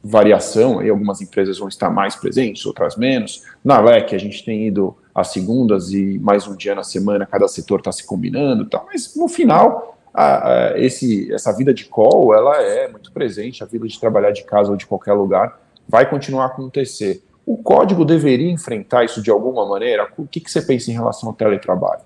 variação, 0.07 0.83
e 0.83 0.89
algumas 0.89 1.21
empresas 1.21 1.59
vão 1.59 1.69
estar 1.69 1.91
mais 1.91 2.15
presentes, 2.17 2.65
outras 2.65 2.97
menos. 2.97 3.43
Na 3.65 3.81
LEC 3.81 4.15
a 4.15 4.19
gente 4.19 4.45
tem 4.45 4.67
ido 4.67 4.97
às 5.15 5.29
segundas 5.29 5.93
e 5.93 6.19
mais 6.19 6.47
um 6.47 6.55
dia 6.55 6.75
na 6.75 6.83
semana, 6.83 7.27
cada 7.27 7.49
setor 7.49 7.81
está 7.81 7.91
se 7.91 8.07
combinando, 8.07 8.67
tá, 8.67 8.83
mas 8.87 9.17
no 9.17 9.29
final, 9.29 9.99
a, 10.13 10.49
a, 10.49 10.79
esse, 10.79 11.33
essa 11.33 11.53
vida 11.53 11.75
de 11.75 11.87
call, 11.87 12.35
ela 12.35 12.57
é 12.63 12.89
muito 12.89 13.11
presente, 13.13 13.63
a 13.63 13.67
vida 13.67 13.87
de 13.87 13.99
trabalhar 13.99 14.31
de 14.31 14.45
casa 14.45 14.71
ou 14.71 14.77
de 14.77 14.87
qualquer 14.87 15.13
lugar 15.13 15.61
vai 15.89 16.09
continuar 16.09 16.45
a 16.45 16.47
acontecer. 16.47 17.23
O 17.45 17.57
código 17.57 18.05
deveria 18.05 18.51
enfrentar 18.51 19.05
isso 19.05 19.23
de 19.23 19.31
alguma 19.31 19.67
maneira? 19.67 20.09
O 20.17 20.27
que, 20.27 20.41
que 20.41 20.51
você 20.51 20.61
pensa 20.61 20.91
em 20.91 20.95
relação 20.95 21.29
ao 21.29 21.35
teletrabalho? 21.35 22.01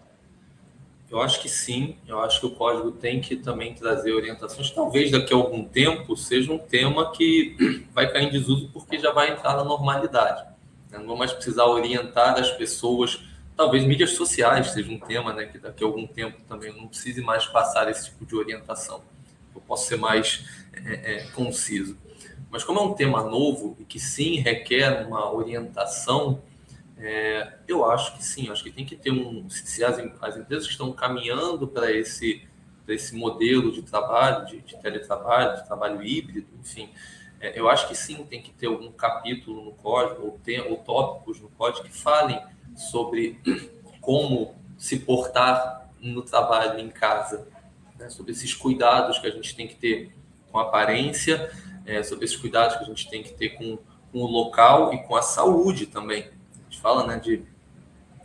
Eu 1.11 1.21
acho 1.21 1.41
que 1.43 1.49
sim, 1.49 1.97
eu 2.07 2.21
acho 2.21 2.39
que 2.39 2.47
o 2.47 2.53
código 2.53 2.93
tem 2.93 3.21
que 3.21 3.35
também 3.35 3.75
trazer 3.75 4.13
orientações. 4.13 4.71
Talvez 4.71 5.11
daqui 5.11 5.35
a 5.35 5.37
algum 5.37 5.65
tempo 5.65 6.17
seja 6.17 6.53
um 6.53 6.59
tema 6.59 7.11
que 7.11 7.57
vai 7.93 8.11
cair 8.13 8.29
em 8.29 8.31
desuso 8.31 8.71
porque 8.73 8.97
já 8.97 9.11
vai 9.11 9.33
entrar 9.33 9.57
na 9.57 9.65
normalidade. 9.65 10.45
Né? 10.89 10.99
Não 10.99 11.07
vou 11.07 11.17
mais 11.17 11.33
precisar 11.33 11.65
orientar 11.65 12.39
as 12.39 12.53
pessoas. 12.53 13.21
Talvez 13.57 13.85
mídias 13.85 14.13
sociais 14.13 14.71
seja 14.71 14.91
um 14.93 15.01
tema, 15.01 15.33
né? 15.33 15.47
Que 15.47 15.59
daqui 15.59 15.83
a 15.83 15.87
algum 15.87 16.07
tempo 16.07 16.41
também 16.49 16.73
não 16.73 16.87
precise 16.87 17.21
mais 17.21 17.45
passar 17.45 17.91
esse 17.91 18.07
tipo 18.07 18.25
de 18.25 18.37
orientação. 18.37 19.03
Eu 19.53 19.61
posso 19.63 19.89
ser 19.89 19.97
mais 19.97 20.45
é, 20.73 21.15
é, 21.15 21.23
conciso. 21.33 21.99
Mas 22.53 22.63
como 22.63 22.79
é 22.79 22.83
um 22.83 22.95
tema 22.95 23.25
novo 23.25 23.77
e 23.81 23.85
que 23.85 23.99
sim 23.99 24.37
requer 24.37 25.07
uma 25.07 25.33
orientação, 25.33 26.41
é, 27.03 27.55
eu 27.67 27.91
acho 27.91 28.17
que 28.17 28.25
sim, 28.25 28.51
acho 28.51 28.63
que 28.63 28.71
tem 28.71 28.85
que 28.85 28.95
ter 28.95 29.11
um. 29.11 29.49
Se 29.49 29.83
as, 29.83 29.99
as 30.21 30.37
empresas 30.37 30.67
estão 30.67 30.93
caminhando 30.93 31.67
para 31.67 31.91
esse, 31.91 32.47
esse 32.87 33.17
modelo 33.17 33.73
de 33.73 33.83
trabalho, 33.83 34.47
de, 34.47 34.61
de 34.61 34.77
teletrabalho, 34.79 35.57
de 35.57 35.67
trabalho 35.67 36.03
híbrido, 36.03 36.49
enfim, 36.61 36.91
é, 37.41 37.59
eu 37.59 37.71
acho 37.71 37.89
que 37.89 37.95
sim, 37.95 38.23
tem 38.25 38.43
que 38.43 38.51
ter 38.51 38.67
algum 38.67 38.93
capítulo 38.93 39.65
no 39.65 39.73
código, 39.73 40.27
ou, 40.27 40.39
tem, 40.45 40.61
ou 40.61 40.77
tópicos 40.77 41.41
no 41.41 41.49
código 41.49 41.85
que 41.85 41.93
falem 41.93 42.39
sobre 42.77 43.41
como 44.03 44.55
se 44.77 44.99
portar 44.99 45.91
no 45.99 46.21
trabalho, 46.21 46.79
em 46.79 46.91
casa, 46.91 47.49
né, 47.99 48.11
sobre 48.11 48.33
esses 48.33 48.53
cuidados 48.53 49.19
que 49.19 49.27
a 49.27 49.31
gente 49.31 49.57
tem 49.57 49.67
que 49.67 49.75
ter 49.75 50.15
com 50.53 50.59
a 50.59 50.63
aparência, 50.63 51.51
é, 51.87 52.03
sobre 52.03 52.27
esses 52.27 52.37
cuidados 52.37 52.77
que 52.77 52.85
a 52.85 52.87
gente 52.87 53.09
tem 53.09 53.23
que 53.23 53.33
ter 53.33 53.51
com, 53.51 53.79
com 54.13 54.19
o 54.19 54.27
local 54.27 54.93
e 54.93 55.03
com 55.05 55.17
a 55.17 55.23
saúde 55.23 55.87
também 55.87 56.40
gente 56.71 56.81
fala, 56.81 57.07
né, 57.07 57.19
de 57.19 57.45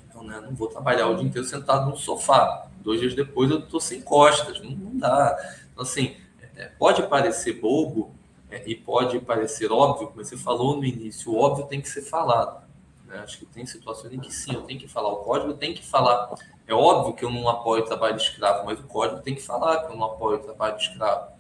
então, 0.07 0.23
né, 0.23 0.39
não 0.39 0.55
vou 0.55 0.69
trabalhar 0.69 1.07
o 1.07 1.15
dia 1.15 1.27
inteiro 1.27 1.45
sentado 1.45 1.89
no 1.89 1.97
sofá. 1.97 2.67
Dois 2.79 3.01
dias 3.01 3.13
depois 3.13 3.49
eu 3.51 3.59
estou 3.59 3.81
sem 3.81 3.99
costas, 4.01 4.61
não, 4.61 4.71
não, 4.71 4.97
dá. 4.97 5.35
Então, 5.73 5.83
assim, 5.83 6.15
é, 6.55 6.67
pode 6.67 7.03
parecer 7.03 7.59
bobo 7.59 8.15
é, 8.49 8.63
e 8.65 8.75
pode 8.75 9.19
parecer 9.19 9.71
óbvio, 9.71 10.07
como 10.07 10.23
você 10.23 10.37
falou 10.37 10.77
no 10.77 10.85
início, 10.85 11.33
o 11.33 11.37
óbvio 11.37 11.65
tem 11.65 11.81
que 11.81 11.89
ser 11.89 12.03
falado. 12.03 12.63
Né? 13.05 13.19
Acho 13.19 13.39
que 13.39 13.45
tem 13.45 13.65
situações 13.65 14.13
em 14.13 14.19
que 14.19 14.31
sim, 14.31 14.53
eu 14.53 14.61
tenho 14.61 14.79
que 14.79 14.87
falar, 14.87 15.09
o 15.09 15.17
código 15.17 15.53
tem 15.55 15.73
que 15.73 15.85
falar. 15.85 16.33
É 16.65 16.73
óbvio 16.73 17.13
que 17.13 17.25
eu 17.25 17.29
não 17.29 17.49
apoio 17.49 17.83
o 17.83 17.85
trabalho 17.85 18.15
escravo, 18.15 18.65
mas 18.65 18.79
o 18.79 18.83
código 18.83 19.21
tem 19.21 19.35
que 19.35 19.41
falar 19.41 19.85
que 19.85 19.91
eu 19.91 19.97
não 19.97 20.05
apoio 20.05 20.37
o 20.37 20.43
trabalho 20.43 20.77
escravo. 20.77 21.31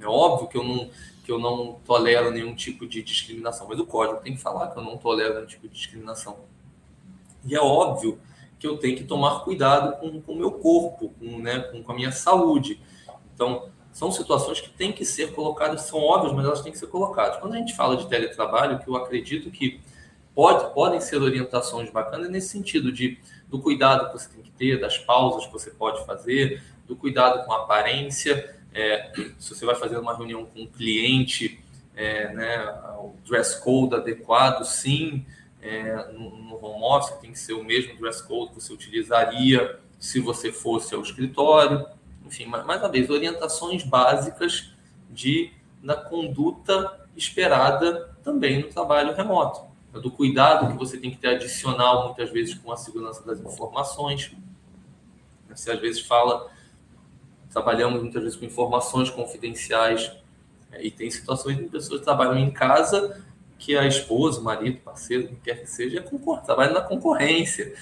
É 0.00 0.06
óbvio 0.06 0.48
que 0.48 0.58
eu 0.58 0.64
não 0.64 0.90
que 1.24 1.32
eu 1.32 1.38
não 1.38 1.80
tolero 1.84 2.30
nenhum 2.30 2.54
tipo 2.54 2.86
de 2.86 3.02
discriminação, 3.02 3.66
mas 3.66 3.80
o 3.80 3.86
código 3.86 4.20
tem 4.20 4.34
que 4.34 4.40
falar 4.40 4.68
que 4.68 4.78
eu 4.78 4.84
não 4.84 4.98
tolero 4.98 5.34
nenhum 5.34 5.46
tipo 5.46 5.66
de 5.66 5.74
discriminação. 5.74 6.36
E 7.44 7.56
é 7.56 7.60
óbvio 7.60 8.20
que 8.58 8.66
eu 8.66 8.76
tenho 8.76 8.96
que 8.96 9.04
tomar 9.04 9.40
cuidado 9.40 9.96
com 9.98 10.32
o 10.32 10.36
meu 10.36 10.52
corpo, 10.52 11.12
com, 11.18 11.38
né, 11.38 11.60
com, 11.60 11.82
com 11.82 11.92
a 11.92 11.94
minha 11.94 12.12
saúde. 12.12 12.80
Então, 13.34 13.68
são 13.90 14.12
situações 14.12 14.60
que 14.60 14.68
têm 14.68 14.92
que 14.92 15.04
ser 15.04 15.32
colocadas, 15.32 15.82
são 15.82 15.98
óbvias, 15.98 16.32
mas 16.34 16.44
elas 16.44 16.60
têm 16.60 16.72
que 16.72 16.78
ser 16.78 16.88
colocadas. 16.88 17.38
Quando 17.38 17.54
a 17.54 17.56
gente 17.56 17.74
fala 17.74 17.96
de 17.96 18.06
teletrabalho, 18.06 18.78
que 18.78 18.88
eu 18.88 18.96
acredito 18.96 19.50
que 19.50 19.80
pode, 20.34 20.74
podem 20.74 21.00
ser 21.00 21.22
orientações 21.22 21.90
bacanas 21.90 22.28
nesse 22.28 22.48
sentido 22.48 22.92
de 22.92 23.18
do 23.48 23.60
cuidado 23.60 24.06
que 24.08 24.18
você 24.18 24.28
tem 24.28 24.42
que 24.42 24.50
ter, 24.50 24.80
das 24.80 24.98
pausas 24.98 25.46
que 25.46 25.52
você 25.52 25.70
pode 25.70 26.04
fazer, 26.04 26.62
do 26.86 26.96
cuidado 26.96 27.44
com 27.46 27.52
a 27.52 27.62
aparência. 27.62 28.56
É, 28.74 29.12
se 29.38 29.54
você 29.54 29.64
vai 29.64 29.76
fazer 29.76 29.96
uma 29.96 30.16
reunião 30.16 30.44
com 30.44 30.62
um 30.62 30.66
cliente, 30.66 31.62
é, 31.94 32.32
né, 32.34 32.58
o 32.98 33.14
dress 33.24 33.58
code 33.60 33.94
adequado, 33.94 34.64
sim 34.64 35.24
é, 35.62 36.12
no, 36.12 36.36
no 36.36 36.64
home 36.64 36.82
office, 36.82 37.16
tem 37.20 37.32
que 37.32 37.38
ser 37.38 37.54
o 37.54 37.64
mesmo 37.64 37.96
dress 37.96 38.22
code 38.22 38.52
que 38.52 38.60
você 38.60 38.72
utilizaria 38.72 39.78
se 39.98 40.20
você 40.20 40.52
fosse 40.52 40.94
ao 40.94 41.00
escritório. 41.00 41.86
Enfim, 42.26 42.46
mais, 42.46 42.66
mais 42.66 42.82
uma 42.82 42.90
vez, 42.90 43.08
orientações 43.08 43.82
básicas 43.84 44.72
de 45.10 45.52
da 45.82 45.94
conduta 45.94 47.06
esperada 47.14 48.10
também 48.24 48.62
no 48.62 48.68
trabalho 48.68 49.14
remoto. 49.14 49.62
É 49.94 50.00
do 50.00 50.10
cuidado 50.10 50.72
que 50.72 50.78
você 50.78 50.98
tem 50.98 51.10
que 51.10 51.18
ter 51.18 51.28
adicional, 51.28 52.06
muitas 52.06 52.30
vezes, 52.30 52.54
com 52.54 52.72
a 52.72 52.76
segurança 52.76 53.24
das 53.24 53.38
informações. 53.38 54.32
Você 55.48 55.70
às 55.70 55.80
vezes 55.80 56.00
fala, 56.00 56.50
trabalhamos 57.54 58.02
muitas 58.02 58.22
vezes 58.22 58.36
com 58.36 58.44
informações 58.44 59.08
confidenciais, 59.08 60.12
é, 60.72 60.84
e 60.84 60.90
tem 60.90 61.08
situações 61.08 61.56
que 61.56 61.64
pessoas 61.64 62.00
trabalham 62.00 62.36
em 62.36 62.50
casa 62.50 63.24
que 63.56 63.76
a 63.76 63.86
esposa, 63.86 64.40
o 64.40 64.44
marido, 64.44 64.80
parceiro, 64.80 65.28
quem 65.28 65.36
quer 65.36 65.60
que 65.62 65.66
seja, 65.70 66.00
é 66.00 66.40
trabalha 66.44 66.72
na 66.72 66.82
concorrência. 66.82 67.74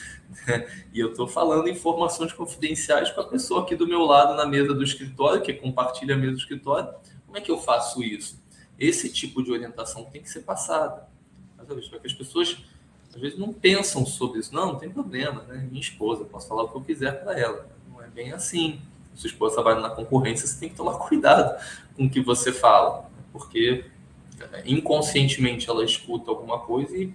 E 0.94 0.98
eu 0.98 1.10
estou 1.10 1.28
falando 1.28 1.68
informações 1.68 2.32
confidenciais 2.32 3.10
com 3.10 3.20
a 3.20 3.24
pessoa 3.24 3.62
aqui 3.62 3.76
do 3.76 3.86
meu 3.86 4.00
lado 4.00 4.34
na 4.34 4.46
mesa 4.46 4.72
do 4.72 4.82
escritório, 4.82 5.42
que 5.42 5.52
compartilha 5.52 6.14
a 6.14 6.18
mesa 6.18 6.32
do 6.32 6.38
escritório. 6.38 6.88
Como 7.26 7.36
é 7.36 7.40
que 7.40 7.50
eu 7.50 7.58
faço 7.58 8.02
isso? 8.02 8.42
Esse 8.78 9.12
tipo 9.12 9.42
de 9.42 9.52
orientação 9.52 10.04
tem 10.06 10.22
que 10.22 10.30
ser 10.30 10.40
passada. 10.40 11.06
Só 11.58 11.98
que 11.98 12.06
as 12.06 12.14
pessoas 12.14 12.56
às 13.14 13.20
vezes 13.20 13.38
não 13.38 13.52
pensam 13.52 14.06
sobre 14.06 14.40
isso. 14.40 14.54
Não, 14.54 14.72
não 14.72 14.78
tem 14.78 14.88
problema, 14.88 15.42
né? 15.42 15.66
Minha 15.70 15.82
esposa, 15.82 16.24
posso 16.24 16.48
falar 16.48 16.62
o 16.62 16.68
que 16.68 16.76
eu 16.76 16.82
quiser 16.82 17.22
para 17.22 17.38
ela. 17.38 17.68
Não 17.90 18.02
é 18.02 18.08
bem 18.08 18.32
assim. 18.32 18.80
Sua 19.14 19.28
esposa 19.28 19.54
trabalha 19.54 19.80
na 19.80 19.90
concorrência, 19.90 20.46
você 20.46 20.58
tem 20.58 20.68
que 20.68 20.74
tomar 20.74 20.94
cuidado 21.08 21.58
com 21.96 22.04
o 22.04 22.10
que 22.10 22.20
você 22.20 22.52
fala, 22.52 23.10
porque 23.32 23.84
inconscientemente 24.64 25.68
ela 25.68 25.84
escuta 25.84 26.30
alguma 26.30 26.58
coisa 26.58 26.96
e, 26.96 27.12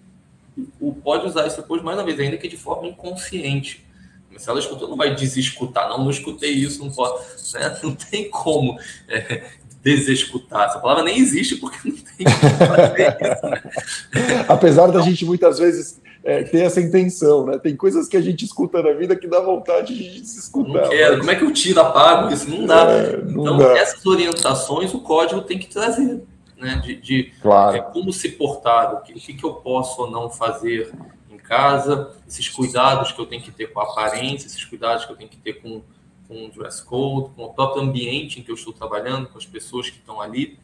pode 1.04 1.26
usar 1.28 1.46
isso 1.46 1.62
depois, 1.62 1.84
mais 1.84 1.98
uma 1.98 2.06
vez, 2.06 2.20
ainda 2.20 2.38
que 2.38 2.48
de 2.48 2.58
forma 2.58 2.88
inconsciente. 2.88 3.86
Mas 4.32 4.42
se 4.42 4.50
ela 4.50 4.60
escutou, 4.60 4.88
não 4.88 4.98
vai 4.98 5.14
desescutar, 5.14 5.88
não, 5.90 6.00
não 6.00 6.10
escutei 6.10 6.52
isso, 6.52 6.84
não 6.84 6.92
pode, 6.92 7.24
né? 7.54 7.80
não 7.84 7.94
tem 7.94 8.30
como 8.30 8.80
é, 9.08 9.52
desescutar. 9.84 10.70
Essa 10.70 10.80
palavra 10.80 11.04
nem 11.04 11.18
existe 11.18 11.58
porque 11.58 11.90
não 11.90 11.96
tem 11.98 12.26
como 12.26 12.76
fazer 12.76 13.18
isso. 13.22 13.46
Né? 13.46 14.46
Apesar 14.50 14.88
da 14.88 15.02
gente 15.02 15.26
muitas 15.26 15.60
vezes 15.60 16.02
é, 16.28 16.44
ter 16.44 16.60
essa 16.60 16.82
intenção, 16.82 17.46
né? 17.46 17.58
Tem 17.58 17.74
coisas 17.74 18.06
que 18.06 18.18
a 18.18 18.22
gente 18.22 18.44
escuta 18.44 18.84
na 18.84 18.92
vida 18.92 19.16
que 19.16 19.28
dá 19.28 19.40
vontade 19.40 19.96
de 19.96 20.22
escutar. 20.22 20.82
Não 20.82 20.90
quero. 20.90 21.12
Mas... 21.12 21.20
Como 21.20 21.32
é 21.32 21.36
que 21.36 21.46
eu 21.46 21.54
tiro, 21.54 21.80
apago 21.80 22.34
isso? 22.34 22.50
Não 22.50 22.66
dá. 22.66 22.82
É, 22.92 23.18
não 23.22 23.44
então, 23.44 23.58
dá. 23.58 23.78
essas 23.78 24.06
orientações 24.06 24.94
o 24.94 25.00
código 25.00 25.42
tem 25.44 25.58
que 25.58 25.70
trazer 25.70 26.22
né, 26.58 26.82
de, 26.84 26.98
de 26.98 27.24
claro. 27.42 27.78
é, 27.78 27.82
como 27.82 28.12
se 28.12 28.28
portar, 28.28 28.96
o 28.96 29.02
que, 29.04 29.14
o 29.14 29.38
que 29.38 29.42
eu 29.42 29.54
posso 29.54 30.02
ou 30.02 30.12
não 30.12 30.30
fazer 30.30 30.92
em 31.32 31.38
casa, 31.38 32.12
esses 32.28 32.50
cuidados 32.50 33.14
que 33.14 33.22
eu 33.22 33.26
tenho 33.26 33.42
que 33.42 33.52
ter 33.52 33.72
com 33.72 33.80
a 33.80 33.84
aparência, 33.84 34.48
esses 34.48 34.66
cuidados 34.66 35.06
que 35.06 35.12
eu 35.14 35.16
tenho 35.16 35.30
que 35.30 35.38
ter 35.38 35.62
com, 35.62 35.82
com 36.28 36.46
o 36.46 36.50
dress 36.50 36.84
code, 36.84 37.30
com 37.38 37.46
o 37.46 37.54
próprio 37.54 37.84
ambiente 37.84 38.38
em 38.38 38.44
que 38.44 38.52
eu 38.52 38.56
estou 38.56 38.74
trabalhando, 38.74 39.30
com 39.30 39.38
as 39.38 39.46
pessoas 39.46 39.90
que 39.90 39.98
estão 40.00 40.20
ali. 40.20 40.60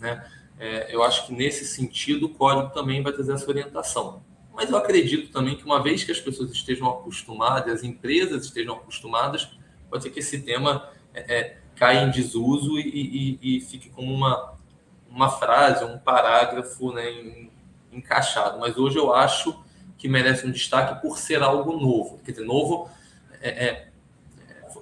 Né? 0.00 0.26
É, 0.58 0.92
eu 0.92 1.04
acho 1.04 1.24
que 1.28 1.32
nesse 1.32 1.64
sentido 1.64 2.26
o 2.26 2.30
código 2.30 2.74
também 2.74 3.00
vai 3.00 3.12
trazer 3.12 3.32
essa 3.32 3.48
orientação. 3.48 4.20
Mas 4.54 4.70
eu 4.70 4.76
acredito 4.76 5.32
também 5.32 5.56
que 5.56 5.64
uma 5.64 5.82
vez 5.82 6.04
que 6.04 6.12
as 6.12 6.20
pessoas 6.20 6.50
estejam 6.52 6.88
acostumadas, 6.88 7.74
as 7.74 7.82
empresas 7.82 8.44
estejam 8.44 8.74
acostumadas, 8.74 9.50
pode 9.90 10.02
ser 10.02 10.10
que 10.10 10.20
esse 10.20 10.40
tema 10.42 10.88
é, 11.12 11.36
é, 11.36 11.58
caia 11.76 12.04
em 12.04 12.10
desuso 12.10 12.78
e, 12.78 13.38
e, 13.42 13.56
e 13.56 13.60
fique 13.60 13.90
como 13.90 14.12
uma, 14.12 14.54
uma 15.10 15.30
frase, 15.30 15.84
um 15.84 15.98
parágrafo 15.98 16.92
né, 16.92 17.48
encaixado. 17.92 18.58
Mas 18.58 18.76
hoje 18.76 18.96
eu 18.96 19.12
acho 19.12 19.58
que 19.96 20.08
merece 20.08 20.46
um 20.46 20.50
destaque 20.50 21.00
por 21.00 21.18
ser 21.18 21.42
algo 21.42 21.72
novo. 21.72 22.20
Quer 22.24 22.32
dizer, 22.32 22.44
novo 22.44 22.88
é, 23.40 23.66
é, 23.66 23.88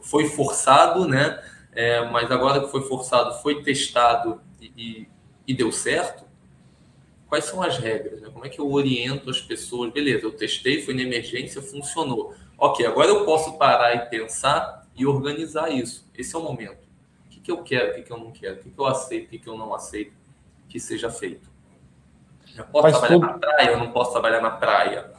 foi 0.02 0.28
forçado, 0.28 1.06
né? 1.06 1.42
É, 1.72 2.04
mas 2.10 2.30
agora 2.30 2.60
que 2.60 2.70
foi 2.70 2.82
forçado, 2.82 3.40
foi 3.42 3.62
testado 3.62 4.40
e, 4.60 5.08
e, 5.46 5.54
deu 5.54 5.72
certo. 5.72 6.24
Quais 7.32 7.46
são 7.46 7.62
as 7.62 7.78
regras? 7.78 8.20
Né? 8.20 8.28
Como 8.30 8.44
é 8.44 8.50
que 8.50 8.60
eu 8.60 8.70
oriento 8.70 9.30
as 9.30 9.40
pessoas? 9.40 9.90
Beleza, 9.90 10.26
eu 10.26 10.32
testei, 10.32 10.82
foi 10.82 10.92
na 10.92 11.00
emergência, 11.00 11.62
funcionou. 11.62 12.34
Ok, 12.58 12.84
agora 12.84 13.08
eu 13.08 13.24
posso 13.24 13.56
parar 13.56 13.94
e 13.94 14.00
pensar 14.10 14.86
e 14.94 15.06
organizar 15.06 15.70
isso. 15.70 16.06
Esse 16.14 16.36
é 16.36 16.38
o 16.38 16.42
momento. 16.42 16.86
O 17.24 17.30
que, 17.30 17.40
que 17.40 17.50
eu 17.50 17.62
quero, 17.62 17.92
o 17.92 17.94
que, 17.94 18.02
que 18.02 18.12
eu 18.12 18.18
não 18.18 18.30
quero, 18.32 18.56
o 18.56 18.58
que, 18.58 18.68
que 18.68 18.78
eu 18.78 18.84
aceito, 18.84 19.24
o 19.24 19.28
que, 19.30 19.38
que 19.38 19.48
eu 19.48 19.56
não 19.56 19.74
aceito 19.74 20.12
que 20.68 20.78
seja 20.78 21.08
feito. 21.08 21.48
Eu 22.54 22.66
posso 22.66 22.82
Mas 22.82 22.98
trabalhar 22.98 23.18
na 23.18 23.38
praia 23.38 23.72
ou 23.72 23.78
não 23.78 23.92
posso 23.92 24.12
trabalhar 24.12 24.42
na 24.42 24.50
praia? 24.50 25.10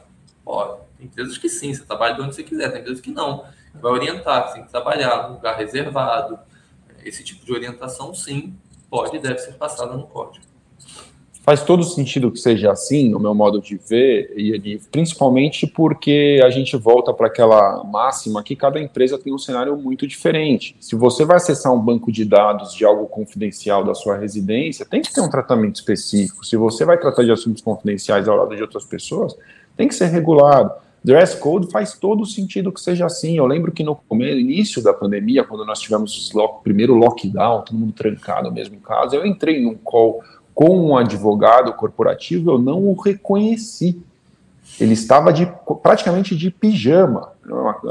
Pode. 0.45 0.81
Tem 0.99 1.07
empresas 1.07 1.35
que 1.35 1.49
sim, 1.49 1.73
você 1.73 1.83
trabalha 1.83 2.13
de 2.13 2.21
onde 2.21 2.35
você 2.35 2.43
quiser, 2.43 2.69
tem 2.69 2.81
empresas 2.81 3.01
que 3.01 3.09
não. 3.09 3.43
Vai 3.73 3.91
orientar, 3.91 4.49
você 4.49 4.53
tem 4.53 4.65
que 4.65 4.69
trabalhar 4.69 5.29
num 5.29 5.33
lugar 5.33 5.57
reservado. 5.57 6.37
Esse 7.03 7.23
tipo 7.23 7.43
de 7.43 7.51
orientação, 7.51 8.13
sim, 8.13 8.55
pode 8.87 9.15
e 9.15 9.19
deve 9.19 9.39
ser 9.39 9.53
passada 9.53 9.97
no 9.97 10.05
código. 10.05 10.52
Faz 11.45 11.61
todo 11.61 11.83
sentido 11.83 12.31
que 12.31 12.39
seja 12.39 12.71
assim, 12.71 13.09
no 13.09 13.19
meu 13.19 13.35
modo 13.35 13.59
de 13.59 13.75
ver, 13.75 14.31
e 14.37 14.79
principalmente 14.89 15.67
porque 15.67 16.39
a 16.41 16.49
gente 16.49 16.77
volta 16.77 17.13
para 17.13 17.27
aquela 17.27 17.83
máxima 17.83 18.41
que 18.41 18.55
cada 18.55 18.79
empresa 18.79 19.19
tem 19.19 19.33
um 19.33 19.37
cenário 19.37 19.75
muito 19.75 20.07
diferente. 20.07 20.73
Se 20.79 20.95
você 20.95 21.25
vai 21.25 21.35
acessar 21.35 21.73
um 21.73 21.79
banco 21.81 22.13
de 22.13 22.23
dados 22.23 22.73
de 22.73 22.85
algo 22.85 23.07
confidencial 23.07 23.83
da 23.83 23.93
sua 23.93 24.15
residência, 24.15 24.85
tem 24.85 25.01
que 25.01 25.13
ter 25.13 25.19
um 25.19 25.29
tratamento 25.29 25.75
específico. 25.75 26.45
Se 26.45 26.55
você 26.55 26.85
vai 26.85 26.97
tratar 26.97 27.25
de 27.25 27.31
assuntos 27.31 27.61
confidenciais 27.61 28.25
ao 28.29 28.37
lado 28.37 28.55
de 28.55 28.61
outras 28.61 28.85
pessoas, 28.85 29.35
tem 29.75 29.89
que 29.89 29.95
ser 29.95 30.05
regulado. 30.05 30.71
Dress 31.03 31.35
code 31.35 31.69
faz 31.69 31.97
todo 31.99 32.25
sentido 32.25 32.71
que 32.71 32.79
seja 32.79 33.05
assim. 33.05 33.37
Eu 33.37 33.45
lembro 33.45 33.73
que 33.73 33.83
no 33.83 33.99
início 34.09 34.81
da 34.81 34.93
pandemia, 34.93 35.43
quando 35.43 35.65
nós 35.65 35.81
tivemos 35.81 36.33
o 36.33 36.47
primeiro 36.63 36.93
lockdown, 36.93 37.63
todo 37.63 37.77
mundo 37.77 37.91
trancado 37.91 38.49
mesmo 38.49 38.79
caso, 38.79 39.17
eu 39.17 39.25
entrei 39.25 39.61
num 39.61 39.75
call 39.75 40.23
com 40.53 40.87
um 40.87 40.97
advogado 40.97 41.73
corporativo, 41.73 42.51
eu 42.51 42.59
não 42.59 42.87
o 42.87 42.93
reconheci. 42.93 44.01
Ele 44.79 44.93
estava 44.93 45.31
de, 45.31 45.51
praticamente 45.81 46.35
de 46.35 46.49
pijama, 46.49 47.31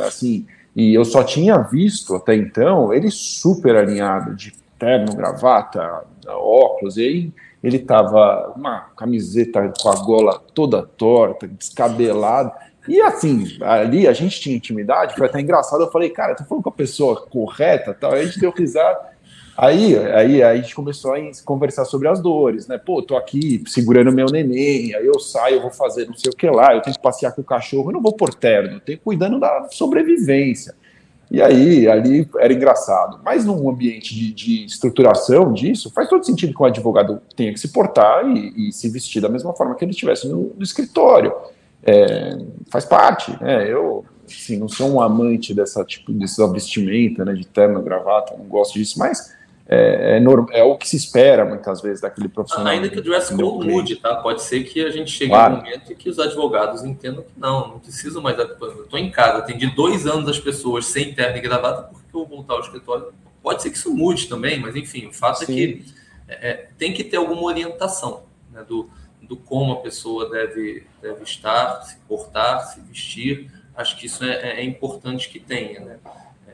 assim, 0.00 0.46
e 0.74 0.94
eu 0.94 1.04
só 1.04 1.22
tinha 1.22 1.58
visto 1.58 2.14
até 2.14 2.34
então 2.34 2.92
ele 2.92 3.10
super 3.10 3.76
alinhado, 3.76 4.34
de 4.34 4.52
terno, 4.78 5.14
gravata, 5.14 6.04
óculos, 6.26 6.96
e 6.96 7.02
aí 7.02 7.32
ele 7.62 7.76
estava 7.76 8.52
uma 8.56 8.80
camiseta 8.96 9.72
com 9.80 9.88
a 9.88 9.96
gola 9.96 10.42
toda 10.52 10.82
torta, 10.82 11.46
descabelado. 11.46 12.50
E 12.88 13.00
assim, 13.00 13.56
ali 13.60 14.08
a 14.08 14.12
gente 14.12 14.40
tinha 14.40 14.56
intimidade, 14.56 15.14
foi 15.14 15.26
até 15.26 15.40
engraçado. 15.40 15.82
Eu 15.82 15.90
falei, 15.90 16.10
cara, 16.10 16.34
tu 16.34 16.44
falou 16.44 16.62
com 16.62 16.70
a 16.70 16.72
pessoa 16.72 17.24
correta, 17.26 17.94
tal. 17.94 18.12
Aí 18.12 18.22
a 18.22 18.26
gente 18.26 18.40
deu 18.40 18.50
risada. 18.50 19.11
Aí, 19.57 19.96
aí, 19.98 20.42
aí 20.42 20.42
a 20.42 20.57
gente 20.57 20.74
começou 20.74 21.14
a 21.14 21.18
conversar 21.44 21.84
sobre 21.84 22.09
as 22.09 22.20
dores, 22.20 22.66
né? 22.66 22.78
Pô, 22.78 23.03
tô 23.03 23.16
aqui 23.16 23.62
segurando 23.66 24.12
meu 24.12 24.26
neném, 24.26 24.94
aí 24.94 25.07
eu 25.07 25.18
saio, 25.20 25.57
eu 25.57 25.62
vou 25.62 25.70
fazer 25.70 26.07
não 26.07 26.14
sei 26.14 26.30
o 26.30 26.36
que 26.36 26.48
lá, 26.48 26.74
eu 26.74 26.80
tenho 26.80 26.96
que 26.96 27.03
passear 27.03 27.32
com 27.32 27.42
o 27.42 27.44
cachorro, 27.44 27.90
eu 27.90 27.94
não 27.94 28.03
vou 28.03 28.14
por 28.14 28.32
terno, 28.32 28.76
eu 28.76 28.80
tenho 28.80 28.98
cuidando 28.98 29.38
da 29.38 29.68
sobrevivência. 29.70 30.74
E 31.30 31.40
aí, 31.40 31.88
ali 31.88 32.28
era 32.38 32.53
engraçado. 32.53 33.20
Mas 33.24 33.44
num 33.44 33.68
ambiente 33.68 34.14
de, 34.14 34.32
de 34.32 34.64
estruturação 34.66 35.53
disso, 35.53 35.90
faz 35.90 36.09
todo 36.09 36.24
sentido 36.24 36.55
que 36.55 36.62
o 36.62 36.66
advogado 36.66 37.22
tenha 37.34 37.53
que 37.53 37.61
se 37.61 37.68
portar 37.68 38.26
e, 38.26 38.68
e 38.68 38.72
se 38.72 38.88
vestir 38.90 39.22
da 39.22 39.28
mesma 39.28 39.55
forma 39.55 39.74
que 39.74 39.84
ele 39.84 39.92
estivesse 39.92 40.28
no, 40.28 40.53
no 40.55 40.62
escritório 40.62 41.32
é, 41.82 42.38
faz 42.70 42.84
parte, 42.84 43.36
né? 43.42 43.70
Eu, 43.70 44.05
assim, 44.26 44.59
não 44.59 44.68
sou 44.68 44.90
um 44.90 45.00
amante 45.00 45.53
dessa 45.53 45.84
tipo 45.84 46.12
dessa 46.12 46.46
vestimenta, 46.48 47.24
né, 47.24 47.32
de 47.32 47.46
terno, 47.46 47.82
gravata, 47.82 48.36
não 48.36 48.44
gosto 48.44 48.74
disso, 48.74 48.98
mas 48.98 49.34
é, 49.66 50.18
é, 50.18 50.58
é, 50.58 50.62
o 50.64 50.76
que 50.76 50.88
se 50.88 50.96
espera 50.96 51.44
muitas 51.44 51.80
vezes 51.80 52.00
daquele 52.00 52.28
profissional. 52.28 52.72
Ainda 52.72 52.88
que 52.88 52.98
o 52.98 53.02
dress 53.02 53.34
code 53.34 53.66
mude, 53.66 53.96
tá? 53.96 54.16
Pode 54.16 54.42
ser 54.42 54.64
que 54.64 54.84
a 54.84 54.90
gente 54.90 55.10
chegue 55.10 55.30
claro. 55.30 55.54
um 55.54 55.56
momento 55.58 55.94
que 55.94 56.08
os 56.10 56.18
advogados 56.18 56.84
entendam 56.84 57.22
que 57.22 57.38
não, 57.38 57.68
não 57.68 57.78
preciso 57.78 58.20
mais. 58.20 58.38
Eu 58.38 58.46
estou 58.82 58.98
em 58.98 59.10
casa, 59.10 59.38
atendi 59.38 59.66
dois 59.66 60.06
anos 60.06 60.28
as 60.28 60.38
pessoas 60.38 60.86
sem 60.86 61.14
terno 61.14 61.36
e 61.36 61.40
gravata, 61.40 61.82
porque 61.82 62.04
eu 62.14 62.26
vou 62.26 62.38
voltar 62.38 62.54
ao 62.54 62.60
escritório. 62.60 63.12
Pode 63.42 63.62
ser 63.62 63.70
que 63.70 63.76
isso 63.76 63.92
mude 63.94 64.28
também, 64.28 64.60
mas 64.60 64.76
enfim, 64.76 65.06
o 65.06 65.12
fato 65.12 65.44
Sim. 65.44 65.44
é 65.44 65.46
que 65.46 65.84
é, 66.28 66.66
tem 66.78 66.92
que 66.92 67.04
ter 67.04 67.16
alguma 67.16 67.42
orientação 67.42 68.24
né, 68.52 68.64
do 68.68 68.88
do 69.32 69.36
como 69.36 69.72
a 69.72 69.80
pessoa 69.80 70.28
deve, 70.28 70.86
deve 71.00 71.22
estar, 71.22 71.80
se 71.82 71.96
portar, 72.08 72.66
se 72.66 72.80
vestir. 72.80 73.50
Acho 73.74 73.96
que 73.96 74.06
isso 74.06 74.22
é, 74.24 74.60
é 74.60 74.64
importante 74.64 75.28
que 75.28 75.40
tenha, 75.40 75.80
né? 75.80 75.98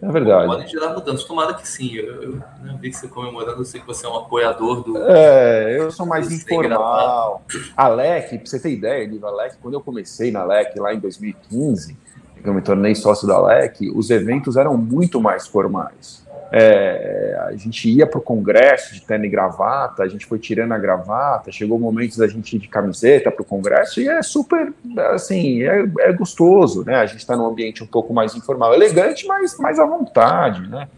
É 0.00 0.10
verdade. 0.10 0.46
Podem 0.46 0.68
gerar 0.68 0.94
mudanças. 0.94 1.24
Tomara 1.24 1.54
que 1.54 1.66
sim. 1.66 1.94
Eu, 1.96 2.22
eu, 2.22 2.42
eu 2.66 2.78
vi 2.78 2.90
que 2.90 2.96
você 2.96 3.08
comemorando, 3.08 3.60
eu 3.60 3.64
sei 3.64 3.80
que 3.80 3.86
você 3.86 4.06
é 4.06 4.08
um 4.08 4.16
apoiador 4.16 4.82
do. 4.82 4.96
É, 4.98 5.78
eu 5.78 5.90
sou 5.90 6.06
mais 6.06 6.30
informal. 6.30 7.42
A 7.76 7.88
LEC, 7.88 8.38
para 8.38 8.46
você 8.46 8.60
ter 8.60 8.70
ideia, 8.70 9.06
Liva, 9.06 9.28
a 9.28 9.34
LEC, 9.34 9.56
quando 9.60 9.74
eu 9.74 9.80
comecei 9.80 10.30
na 10.30 10.44
LEC 10.44 10.78
lá 10.78 10.94
em 10.94 10.98
2015, 10.98 11.96
eu 12.44 12.54
me 12.54 12.62
tornei 12.62 12.94
sócio 12.94 13.26
da 13.26 13.40
LEC, 13.40 13.90
os 13.94 14.10
eventos 14.10 14.56
eram 14.56 14.76
muito 14.76 15.20
mais 15.20 15.46
formais. 15.46 16.26
É, 16.50 17.38
a 17.46 17.56
gente 17.56 17.90
ia 17.90 18.06
para 18.06 18.18
o 18.18 18.22
congresso 18.22 18.94
de 18.94 19.02
terno 19.02 19.26
e 19.26 19.28
gravata, 19.28 20.02
a 20.02 20.08
gente 20.08 20.24
foi 20.24 20.38
tirando 20.38 20.72
a 20.72 20.78
gravata, 20.78 21.52
chegou 21.52 21.76
o 21.76 21.80
momento 21.80 22.16
da 22.16 22.26
gente 22.26 22.56
ir 22.56 22.58
de 22.58 22.68
camiseta 22.68 23.30
para 23.30 23.42
o 23.42 23.44
congresso 23.44 24.00
e 24.00 24.08
é 24.08 24.22
super, 24.22 24.72
assim, 25.12 25.62
é, 25.62 25.84
é 26.00 26.12
gostoso, 26.12 26.84
né? 26.84 26.96
A 26.96 27.06
gente 27.06 27.18
está 27.18 27.36
num 27.36 27.46
ambiente 27.46 27.82
um 27.82 27.86
pouco 27.86 28.14
mais 28.14 28.34
informal, 28.34 28.72
elegante, 28.72 29.26
mas 29.26 29.58
mais 29.58 29.78
à 29.78 29.84
vontade, 29.84 30.66
né? 30.68 30.88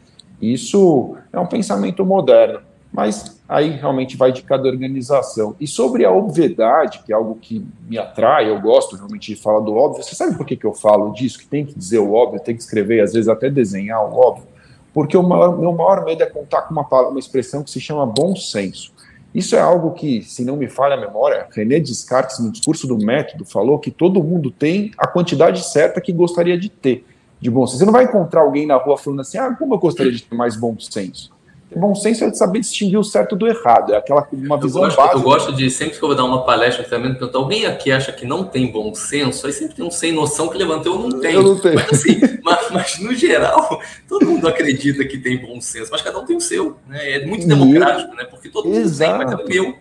Isso 0.41 1.17
é 1.33 1.41
um 1.41 1.47
pensamento 1.47 2.07
moderno, 2.07 2.61
mas 2.93 3.41
aí 3.49 3.71
realmente 3.71 4.17
vai 4.17 4.31
de 4.31 4.43
cada 4.43 4.69
organização. 4.69 5.57
E 5.59 5.67
sobre 5.67 6.05
a 6.05 6.13
obviedade, 6.13 7.03
que 7.05 7.13
é 7.13 7.17
algo 7.17 7.35
que 7.35 7.67
me 7.89 7.99
atrai, 7.99 8.49
eu 8.49 8.61
gosto 8.61 8.95
realmente 8.95 9.35
de 9.35 9.41
falar 9.41 9.61
do 9.61 9.75
óbvio, 9.75 10.03
você 10.03 10.15
sabe 10.15 10.37
por 10.37 10.47
que, 10.47 10.57
que 10.57 10.65
eu 10.65 10.73
falo 10.73 11.13
disso? 11.13 11.41
Que 11.41 11.47
tem 11.47 11.67
que 11.67 11.77
dizer 11.77 11.99
o 11.99 12.13
óbvio, 12.13 12.41
tem 12.41 12.55
que 12.55 12.63
escrever, 12.63 13.01
às 13.01 13.13
vezes 13.13 13.29
até 13.29 13.51
desenhar 13.51 14.01
o 14.05 14.17
óbvio 14.17 14.49
porque 14.93 15.17
o 15.17 15.23
maior, 15.23 15.59
meu 15.59 15.73
maior 15.73 16.05
medo 16.05 16.23
é 16.23 16.27
contar 16.27 16.63
com 16.63 16.73
uma, 16.75 16.87
uma 17.09 17.19
expressão 17.19 17.63
que 17.63 17.71
se 17.71 17.81
chama 17.81 18.05
bom 18.07 18.35
senso. 18.35 18.93
Isso 19.35 19.55
é 19.55 19.61
algo 19.61 19.93
que, 19.93 20.23
se 20.23 20.45
não 20.45 20.57
me 20.57 20.69
falha 20.69 20.95
a 20.95 21.01
memória, 21.01 21.47
René 21.53 21.79
Descartes, 21.79 22.41
no 22.41 22.51
discurso 22.51 22.87
do 22.89 22.99
método, 22.99 23.45
falou 23.45 23.79
que 23.79 23.91
todo 23.91 24.23
mundo 24.23 24.51
tem 24.51 24.91
a 24.99 25.07
quantidade 25.07 25.65
certa 25.65 26.01
que 26.01 26.13
gostaria 26.13 26.59
de 26.59 26.69
ter 26.69 27.05
de 27.41 27.49
bom 27.49 27.67
senso. 27.67 27.79
Você 27.79 27.85
não 27.85 27.93
vai 27.93 28.05
encontrar 28.05 28.41
alguém 28.41 28.67
na 28.67 28.77
rua 28.77 28.99
falando 28.99 29.21
assim, 29.21 29.39
ah, 29.39 29.55
como 29.55 29.75
eu 29.75 29.79
gostaria 29.79 30.13
de 30.13 30.23
ter 30.23 30.35
mais 30.35 30.57
bom 30.57 30.77
senso. 30.79 31.31
Bom 31.75 31.95
senso 31.95 32.25
é 32.25 32.31
de 32.31 32.37
saber 32.37 32.61
distinguir 32.61 32.99
o 32.99 33.05
certo 33.05 33.37
do 33.37 33.47
errado, 33.47 33.93
é 33.93 33.97
aquela 33.97 34.27
uma 34.33 34.59
visão 34.59 34.83
eu 34.83 34.87
gosto, 34.89 34.97
básica. 34.97 35.17
Eu 35.17 35.23
gosto 35.23 35.53
de, 35.53 35.71
sempre 35.71 35.99
que 35.99 36.05
eu 36.05 36.09
vou 36.09 36.17
dar 36.17 36.25
uma 36.25 36.45
palestra, 36.45 36.83
também 36.85 37.13
perguntar, 37.13 37.39
alguém 37.39 37.65
aqui 37.65 37.93
acha 37.93 38.13
que 38.13 38.27
não 38.27 38.45
tem 38.45 38.73
bom 38.73 38.93
senso? 38.95 39.47
Aí 39.47 39.53
sempre 39.53 39.77
tem 39.77 39.85
um 39.85 39.91
sem 39.91 40.13
noção 40.13 40.49
que 40.49 40.59
levantou, 40.59 40.95
eu 40.95 41.09
não 41.09 41.21
tenho. 41.21 41.35
Eu 41.35 41.43
não 41.43 41.59
tenho. 41.59 41.77
Mas 41.77 41.91
assim, 41.91 42.21
mas, 42.43 42.71
mas, 42.71 42.99
no 42.99 43.15
geral, 43.15 43.81
todo 44.09 44.27
mundo 44.27 44.49
acredita 44.49 45.05
que 45.05 45.19
tem 45.19 45.39
bom 45.39 45.61
senso, 45.61 45.91
mas 45.93 46.03
cada 46.03 46.19
um 46.19 46.25
tem 46.25 46.37
o 46.37 46.41
seu, 46.41 46.77
né? 46.89 47.13
É 47.13 47.27
muito 47.27 47.47
democrático, 47.47 48.15
né? 48.17 48.25
Porque 48.25 48.49
todo 48.49 48.67
mundo 48.67 48.77
Exato. 48.77 49.19
tem, 49.19 49.27
mas 49.27 49.33
é 49.33 49.45
o 49.45 49.49
meu. 49.49 49.75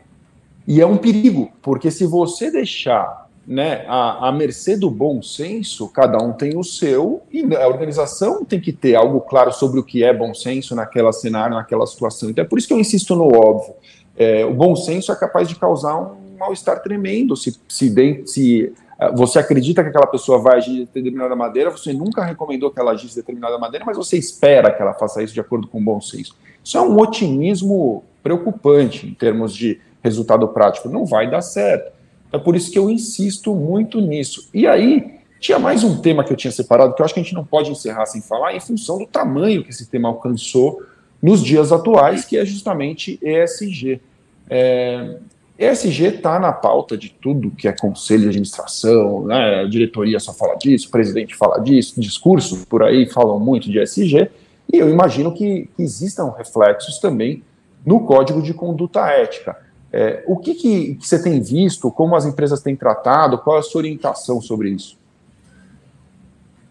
E 0.67 0.81
é 0.81 0.85
um 0.85 0.97
perigo, 0.97 1.51
porque 1.61 1.89
se 1.89 2.05
você 2.05 2.51
deixar 2.51 3.28
né, 3.47 3.83
a, 3.87 4.27
a 4.27 4.31
mercê 4.31 4.77
do 4.77 4.91
bom 4.91 5.21
senso, 5.21 5.87
cada 5.89 6.17
um 6.23 6.33
tem 6.33 6.57
o 6.57 6.63
seu, 6.63 7.21
e 7.31 7.43
a 7.55 7.67
organização 7.67 8.45
tem 8.45 8.59
que 8.59 8.71
ter 8.71 8.95
algo 8.95 9.21
claro 9.21 9.51
sobre 9.51 9.79
o 9.79 9.83
que 9.83 10.03
é 10.03 10.13
bom 10.13 10.33
senso 10.33 10.75
naquela 10.75 11.11
cenário, 11.11 11.55
naquela 11.55 11.85
situação. 11.87 12.29
Então 12.29 12.43
é 12.43 12.47
por 12.47 12.59
isso 12.59 12.67
que 12.67 12.73
eu 12.73 12.79
insisto 12.79 13.15
no 13.15 13.25
óbvio. 13.35 13.73
É, 14.15 14.45
o 14.45 14.53
bom 14.53 14.75
senso 14.75 15.11
é 15.11 15.15
capaz 15.15 15.47
de 15.47 15.55
causar 15.55 15.97
um 15.97 16.37
mal-estar 16.37 16.81
tremendo 16.81 17.35
se, 17.35 17.59
se, 17.67 18.23
se 18.25 18.73
é, 18.99 19.11
você 19.13 19.39
acredita 19.39 19.81
que 19.81 19.89
aquela 19.89 20.07
pessoa 20.07 20.37
vai 20.39 20.57
agir 20.57 20.71
de 20.71 20.85
determinada 20.85 21.35
maneira, 21.35 21.71
você 21.71 21.93
nunca 21.93 22.23
recomendou 22.23 22.69
que 22.69 22.79
ela 22.79 22.91
agisse 22.91 23.15
de 23.15 23.21
determinada 23.21 23.57
maneira, 23.57 23.85
mas 23.85 23.97
você 23.97 24.17
espera 24.17 24.71
que 24.71 24.81
ela 24.81 24.93
faça 24.93 25.23
isso 25.23 25.33
de 25.33 25.39
acordo 25.39 25.67
com 25.67 25.79
o 25.79 25.83
bom 25.83 26.01
senso. 26.01 26.35
Isso 26.63 26.77
é 26.77 26.81
um 26.81 26.99
otimismo 26.99 28.03
preocupante 28.21 29.07
em 29.07 29.13
termos 29.13 29.55
de 29.55 29.79
resultado 30.03 30.47
prático. 30.49 30.89
Não 30.89 31.05
vai 31.05 31.29
dar 31.29 31.41
certo. 31.41 31.98
É 32.31 32.37
por 32.37 32.55
isso 32.55 32.71
que 32.71 32.77
eu 32.77 32.89
insisto 32.89 33.53
muito 33.55 33.99
nisso. 33.99 34.49
E 34.53 34.67
aí, 34.67 35.19
tinha 35.39 35.57
mais 35.57 35.83
um 35.83 35.99
tema 36.01 36.23
que 36.23 36.33
eu 36.33 36.37
tinha 36.37 36.51
separado, 36.51 36.93
que 36.93 37.01
eu 37.01 37.05
acho 37.05 37.13
que 37.13 37.19
a 37.19 37.23
gente 37.23 37.33
não 37.33 37.45
pode 37.45 37.71
encerrar 37.71 38.05
sem 38.05 38.21
falar, 38.21 38.53
em 38.53 38.59
função 38.59 38.97
do 38.97 39.07
tamanho 39.07 39.63
que 39.63 39.69
esse 39.69 39.89
tema 39.89 40.09
alcançou 40.09 40.83
nos 41.21 41.43
dias 41.43 41.71
atuais, 41.71 42.25
que 42.25 42.37
é 42.37 42.45
justamente 42.45 43.19
ESG. 43.21 44.01
É, 44.49 45.17
ESG 45.57 46.05
está 46.05 46.39
na 46.39 46.51
pauta 46.51 46.97
de 46.97 47.09
tudo 47.09 47.51
que 47.51 47.67
é 47.67 47.71
conselho 47.71 48.23
de 48.23 48.29
administração, 48.29 49.25
né? 49.25 49.65
diretoria 49.67 50.19
só 50.19 50.33
fala 50.33 50.55
disso, 50.55 50.89
presidente 50.89 51.35
fala 51.35 51.59
disso, 51.59 51.99
discursos 51.99 52.63
por 52.65 52.83
aí 52.83 53.09
falam 53.09 53.39
muito 53.39 53.69
de 53.69 53.79
ESG, 53.79 54.29
e 54.71 54.77
eu 54.77 54.89
imagino 54.89 55.33
que, 55.33 55.67
que 55.75 55.83
existam 55.83 56.33
reflexos 56.37 56.99
também 56.99 57.43
no 57.85 58.01
código 58.01 58.41
de 58.41 58.53
conduta 58.53 59.07
ética. 59.09 59.57
É, 59.91 60.23
o 60.27 60.37
que, 60.37 60.53
que, 60.53 60.95
que, 60.95 61.07
você 61.07 61.21
tem 61.21 61.41
visto, 61.41 61.91
como 61.91 62.15
as 62.15 62.25
empresas 62.25 62.61
têm 62.61 62.75
tratado, 62.75 63.39
qual 63.39 63.57
é 63.57 63.59
a 63.59 63.63
sua 63.63 63.79
orientação 63.79 64.39
sobre 64.41 64.69
isso? 64.69 64.97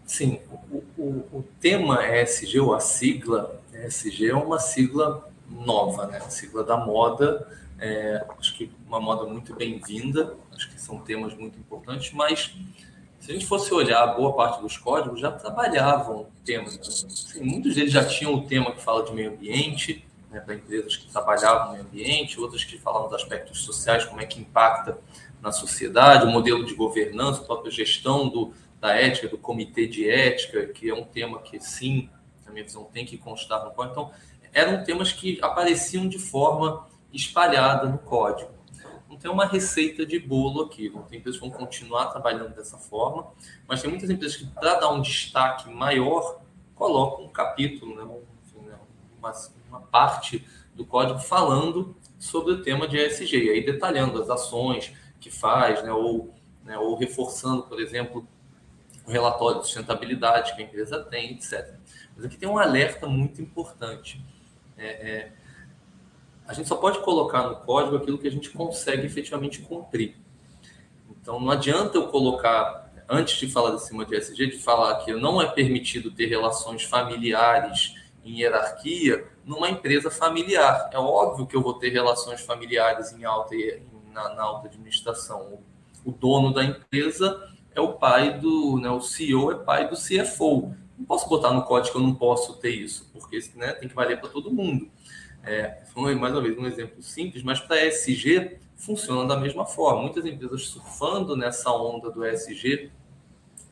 Sim, 0.05 0.39
o, 0.71 0.77
o, 0.97 1.03
o 1.33 1.45
tema 1.59 2.05
ESG, 2.05 2.59
ou 2.59 2.73
a 2.73 2.79
sigla 2.79 3.59
ESG, 3.73 4.29
é 4.29 4.35
uma 4.35 4.59
sigla 4.59 5.29
nova, 5.49 6.07
né? 6.07 6.17
A 6.17 6.29
sigla 6.29 6.63
da 6.63 6.77
moda, 6.77 7.47
é, 7.79 8.25
acho 8.39 8.57
que 8.57 8.71
uma 8.87 8.99
moda 8.99 9.25
muito 9.25 9.53
bem-vinda, 9.53 10.35
acho 10.55 10.69
que 10.69 10.81
são 10.81 10.99
temas 10.99 11.33
muito 11.35 11.59
importantes, 11.59 12.11
mas 12.13 12.55
se 13.19 13.31
a 13.31 13.33
gente 13.33 13.45
fosse 13.45 13.73
olhar, 13.73 14.07
boa 14.15 14.33
parte 14.33 14.61
dos 14.61 14.77
códigos 14.77 15.19
já 15.19 15.31
trabalhavam 15.31 16.27
temas. 16.45 16.79
Assim, 16.79 17.43
muitos 17.43 17.75
deles 17.75 17.91
já 17.91 18.03
tinham 18.03 18.33
o 18.33 18.41
tema 18.41 18.71
que 18.71 18.81
fala 18.81 19.03
de 19.03 19.13
meio 19.13 19.31
ambiente, 19.31 20.05
né, 20.29 20.39
para 20.39 20.55
empresas 20.55 20.95
que 20.95 21.11
trabalhavam 21.11 21.67
no 21.67 21.71
meio 21.73 21.83
ambiente, 21.85 22.39
outras 22.39 22.63
que 22.63 22.77
falavam 22.77 23.09
dos 23.09 23.21
aspectos 23.21 23.63
sociais, 23.63 24.05
como 24.05 24.21
é 24.21 24.25
que 24.25 24.39
impacta 24.39 24.99
na 25.41 25.51
sociedade, 25.51 26.25
o 26.25 26.29
modelo 26.29 26.65
de 26.65 26.73
governança, 26.73 27.41
a 27.41 27.45
própria 27.45 27.71
gestão 27.71 28.29
do, 28.29 28.53
da 28.79 28.93
ética, 28.95 29.27
do 29.27 29.37
comitê 29.37 29.87
de 29.87 30.09
ética, 30.09 30.67
que 30.67 30.89
é 30.89 30.93
um 30.93 31.03
tema 31.03 31.39
que, 31.41 31.59
sim, 31.59 32.09
na 32.45 32.51
minha 32.51 32.63
visão, 32.63 32.83
tem 32.85 33.05
que 33.05 33.17
constar 33.17 33.63
no 33.63 33.71
código. 33.71 33.91
Então, 33.91 34.11
eram 34.53 34.83
temas 34.83 35.11
que 35.11 35.39
apareciam 35.41 36.07
de 36.07 36.19
forma 36.19 36.87
espalhada 37.13 37.87
no 37.87 37.97
código. 37.97 38.51
Não 39.07 39.17
tem 39.17 39.29
uma 39.31 39.45
receita 39.45 40.05
de 40.05 40.19
bolo 40.19 40.63
aqui, 40.63 40.89
não 40.89 41.01
tem 41.03 41.19
empresas 41.19 41.41
que 41.41 41.47
vão 41.47 41.57
continuar 41.57 42.07
trabalhando 42.07 42.53
dessa 42.53 42.77
forma, 42.77 43.27
mas 43.67 43.81
tem 43.81 43.89
muitas 43.89 44.09
empresas 44.09 44.37
que, 44.37 44.45
para 44.45 44.75
dar 44.75 44.89
um 44.91 45.01
destaque 45.01 45.69
maior, 45.69 46.41
colocam 46.75 47.25
um 47.25 47.29
capítulo, 47.29 47.95
né, 47.95 48.03
uma, 49.19 49.33
uma 49.69 49.81
parte 49.81 50.45
do 50.73 50.85
código 50.85 51.19
falando 51.19 51.95
sobre 52.17 52.53
o 52.53 52.61
tema 52.61 52.87
de 52.87 52.97
ESG, 52.97 53.37
e 53.37 53.49
aí 53.49 53.65
detalhando 53.65 54.21
as 54.21 54.29
ações 54.29 54.93
que 55.19 55.29
faz, 55.29 55.83
né, 55.83 55.91
ou, 55.91 56.33
né, 56.63 56.77
ou 56.77 56.95
reforçando, 56.95 57.63
por 57.63 57.79
exemplo, 57.79 58.27
um 59.07 59.11
relatório 59.11 59.61
de 59.61 59.67
sustentabilidade 59.67 60.55
que 60.55 60.61
a 60.61 60.65
empresa 60.65 60.99
tem, 61.03 61.31
etc. 61.31 61.75
Mas 62.15 62.25
aqui 62.25 62.37
tem 62.37 62.47
um 62.47 62.57
alerta 62.57 63.07
muito 63.07 63.41
importante. 63.41 64.21
É, 64.77 64.87
é, 64.87 65.31
a 66.47 66.53
gente 66.53 66.67
só 66.67 66.75
pode 66.75 66.99
colocar 66.99 67.43
no 67.43 67.57
código 67.57 67.95
aquilo 67.97 68.17
que 68.17 68.27
a 68.27 68.31
gente 68.31 68.49
consegue 68.49 69.05
efetivamente 69.05 69.61
cumprir. 69.61 70.15
Então, 71.09 71.39
não 71.39 71.51
adianta 71.51 71.97
eu 71.97 72.07
colocar, 72.07 72.91
antes 73.07 73.37
de 73.37 73.51
falar 73.51 73.75
de 73.75 73.83
cima 73.83 74.05
de 74.05 74.15
SG, 74.15 74.47
de 74.47 74.59
falar 74.59 75.03
que 75.03 75.13
não 75.13 75.41
é 75.41 75.47
permitido 75.47 76.11
ter 76.11 76.27
relações 76.27 76.83
familiares 76.83 77.95
em 78.29 78.39
hierarquia 78.39 79.27
numa 79.43 79.69
empresa 79.69 80.11
familiar. 80.11 80.89
É 80.93 80.99
óbvio 80.99 81.47
que 81.47 81.55
eu 81.55 81.61
vou 81.61 81.73
ter 81.73 81.89
relações 81.89 82.41
familiares 82.41 83.11
em 83.13 83.25
alta, 83.25 83.55
na, 84.13 84.35
na 84.35 84.43
alta 84.43 84.67
administração. 84.67 85.59
O 86.05 86.11
dono 86.11 86.53
da 86.53 86.63
empresa 86.63 87.49
é 87.73 87.81
o 87.81 87.93
pai 87.93 88.39
do, 88.39 88.79
né, 88.79 88.89
o 88.89 89.01
CEO 89.01 89.51
é 89.51 89.55
pai 89.55 89.89
do 89.89 89.95
CFO. 89.95 90.75
Não 90.97 91.05
posso 91.05 91.27
botar 91.27 91.51
no 91.51 91.63
código 91.63 91.93
que 91.93 91.97
eu 91.97 92.05
não 92.05 92.13
posso 92.13 92.57
ter 92.57 92.71
isso, 92.71 93.09
porque 93.11 93.39
né, 93.55 93.73
tem 93.73 93.87
que 93.87 93.95
valer 93.95 94.19
para 94.19 94.29
todo 94.29 94.51
mundo. 94.51 94.89
É, 95.43 95.81
mais 95.95 96.33
uma 96.33 96.41
vez 96.41 96.57
um 96.57 96.65
exemplo 96.65 97.01
simples, 97.01 97.41
mas 97.43 97.59
para 97.59 97.85
ESG 97.85 98.59
funciona 98.75 99.27
da 99.27 99.37
mesma 99.37 99.65
forma. 99.65 100.01
Muitas 100.01 100.25
empresas 100.25 100.67
surfando 100.67 101.35
nessa 101.35 101.71
onda 101.71 102.11
do 102.11 102.25
ESG 102.25 102.91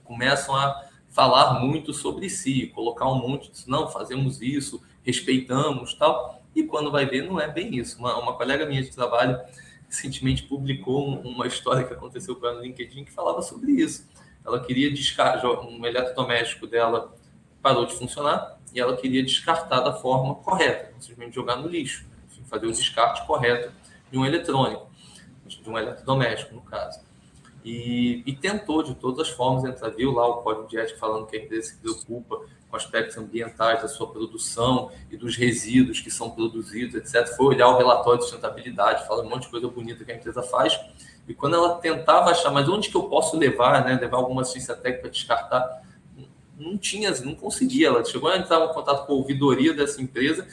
começam 0.03 0.55
a 0.55 0.86
falar 1.17 1.59
muito 1.59 1.95
sobre 1.95 2.29
si, 2.29 2.67
colocar 2.75 3.11
um 3.11 3.15
monte 3.15 3.51
de 3.51 3.67
não, 3.67 3.87
fazemos 3.87 4.39
isso, 4.39 4.79
respeitamos 5.01 5.95
tal. 5.95 6.43
E 6.55 6.61
quando 6.61 6.91
vai 6.91 7.07
ver, 7.07 7.23
não 7.23 7.41
é 7.41 7.47
bem 7.47 7.75
isso. 7.75 7.97
Uma, 7.97 8.15
uma 8.19 8.33
colega 8.33 8.67
minha 8.67 8.83
de 8.83 8.91
trabalho 8.91 9.39
recentemente 9.89 10.43
publicou 10.43 11.19
uma 11.21 11.47
história 11.47 11.83
que 11.83 11.91
aconteceu 11.91 12.35
com 12.35 12.45
ela 12.45 12.57
no 12.57 12.61
LinkedIn 12.61 13.03
que 13.03 13.11
falava 13.11 13.41
sobre 13.41 13.71
isso. 13.71 14.07
Ela 14.45 14.59
queria 14.59 14.93
descartar, 14.93 15.43
um 15.61 15.83
eletrodoméstico 15.83 16.67
dela 16.67 17.11
parou 17.63 17.87
de 17.87 17.95
funcionar 17.95 18.59
e 18.71 18.79
ela 18.79 18.95
queria 18.95 19.23
descartar 19.23 19.79
da 19.79 19.93
forma 19.93 20.35
correta, 20.35 20.93
simplesmente 20.99 21.33
jogar 21.33 21.55
no 21.55 21.67
lixo, 21.67 22.05
fazer 22.45 22.67
o 22.67 22.71
descarte 22.71 23.25
correto 23.25 23.73
de 24.11 24.19
um 24.19 24.23
eletrônico, 24.23 24.87
de 25.47 25.67
um 25.67 25.75
eletrodoméstico, 25.79 26.53
no 26.53 26.61
caso. 26.61 27.06
E, 27.69 28.23
e, 28.25 28.33
tentou 28.33 28.81
de 28.81 28.95
todas 28.95 29.27
as 29.27 29.29
formas 29.29 29.65
entrar, 29.65 29.89
viu 29.89 30.13
lá 30.13 30.25
o 30.25 30.35
código 30.35 30.69
de 30.69 30.77
ética 30.77 30.97
falando 30.97 31.27
que 31.27 31.35
a 31.35 31.41
empresa 31.41 31.67
se 31.67 31.75
preocupa 31.75 32.39
com 32.69 32.77
aspectos 32.77 33.17
ambientais 33.17 33.81
da 33.81 33.89
sua 33.89 34.07
produção 34.07 34.89
e 35.11 35.17
dos 35.17 35.35
resíduos 35.35 35.99
que 35.99 36.09
são 36.09 36.29
produzidos, 36.29 36.95
etc. 36.95 37.27
Foi 37.35 37.47
olhar 37.47 37.67
o 37.67 37.77
relatório 37.77 38.19
de 38.19 38.25
sustentabilidade, 38.25 39.05
fala 39.05 39.21
um 39.21 39.29
monte 39.29 39.43
de 39.43 39.49
coisa 39.49 39.67
bonita 39.67 40.05
que 40.05 40.13
a 40.13 40.15
empresa 40.15 40.41
faz. 40.43 40.79
E 41.27 41.33
quando 41.33 41.57
ela 41.57 41.75
tentava 41.75 42.31
achar, 42.31 42.51
mas 42.51 42.69
onde 42.69 42.87
que 42.87 42.95
eu 42.95 43.03
posso 43.03 43.37
levar, 43.37 43.83
né, 43.83 43.99
levar 43.99 44.15
alguma 44.15 44.43
assistência 44.43 44.73
técnica 44.73 45.01
para 45.01 45.11
descartar, 45.11 45.81
não 46.57 46.77
tinha, 46.77 47.11
não 47.19 47.35
conseguia. 47.35 47.87
Ela 47.87 48.05
chegou 48.05 48.29
a 48.29 48.37
entrar 48.37 48.63
em 48.63 48.73
contato 48.73 49.05
com 49.05 49.11
a 49.11 49.15
ouvidoria 49.17 49.73
dessa 49.73 50.01
empresa 50.01 50.47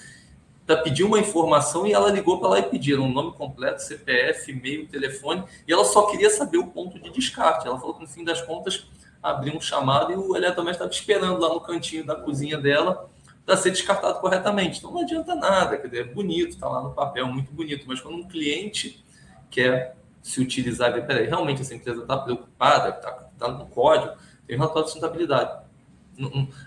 para 0.67 0.79
pedir 0.79 1.05
uma 1.05 1.19
informação 1.19 1.87
e 1.87 1.93
ela 1.93 2.11
ligou 2.11 2.39
para 2.39 2.49
lá 2.49 2.59
e 2.59 2.63
pediu 2.63 3.03
um 3.03 3.13
nome 3.13 3.33
completo, 3.33 3.83
CPF, 3.83 4.51
e-mail, 4.51 4.87
telefone, 4.89 5.45
e 5.69 5.73
ela 5.73 5.85
só 5.85 6.07
queria 6.07 6.31
saber 6.31 6.59
o 6.59 6.69
ponto 6.69 6.99
de 6.99 7.11
descarte. 7.11 7.67
Ela 7.67 7.79
falou 7.79 7.95
que 7.95 8.03
no 8.03 8.09
fim 8.09 8.25
das 8.25 8.41
contas 8.41 8.87
abriu 9.23 9.55
um 9.57 9.61
chamado 9.61 10.13
e 10.13 10.17
o 10.17 10.37
eletrodoméstico 10.37 10.85
estava 10.85 10.91
esperando 10.91 11.41
lá 11.41 11.49
no 11.49 11.61
cantinho 11.61 12.05
da 12.05 12.15
cozinha 12.15 12.59
dela 12.59 13.09
para 13.45 13.57
ser 13.57 13.71
descartado 13.71 14.21
corretamente. 14.21 14.79
Então 14.79 14.91
não 14.91 15.01
adianta 15.01 15.35
nada, 15.35 15.77
quer 15.77 15.89
dizer, 15.89 16.01
é 16.01 16.05
bonito, 16.05 16.51
está 16.51 16.69
lá 16.69 16.83
no 16.83 16.93
papel, 16.93 17.27
muito 17.27 17.53
bonito, 17.53 17.85
mas 17.87 18.01
quando 18.01 18.17
um 18.17 18.29
cliente 18.29 19.05
quer 19.51 19.97
se 20.23 20.41
utilizar, 20.41 20.93
peraí, 21.07 21.27
realmente 21.27 21.61
essa 21.61 21.75
empresa 21.75 22.03
está 22.03 22.17
preocupada, 22.17 22.89
está 22.89 23.13
tá 23.39 23.49
no 23.49 23.67
código, 23.67 24.15
tem 24.47 24.57
um 24.57 24.61
relatório 24.61 24.87
de 24.87 24.93
sustentabilidade. 24.93 25.65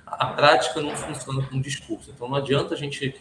A 0.06 0.28
prática 0.28 0.82
não 0.82 0.96
funciona 0.96 1.46
com 1.48 1.60
discurso. 1.60 2.12
Então 2.12 2.28
não 2.28 2.36
adianta 2.36 2.76
a 2.76 2.78
gente, 2.78 3.20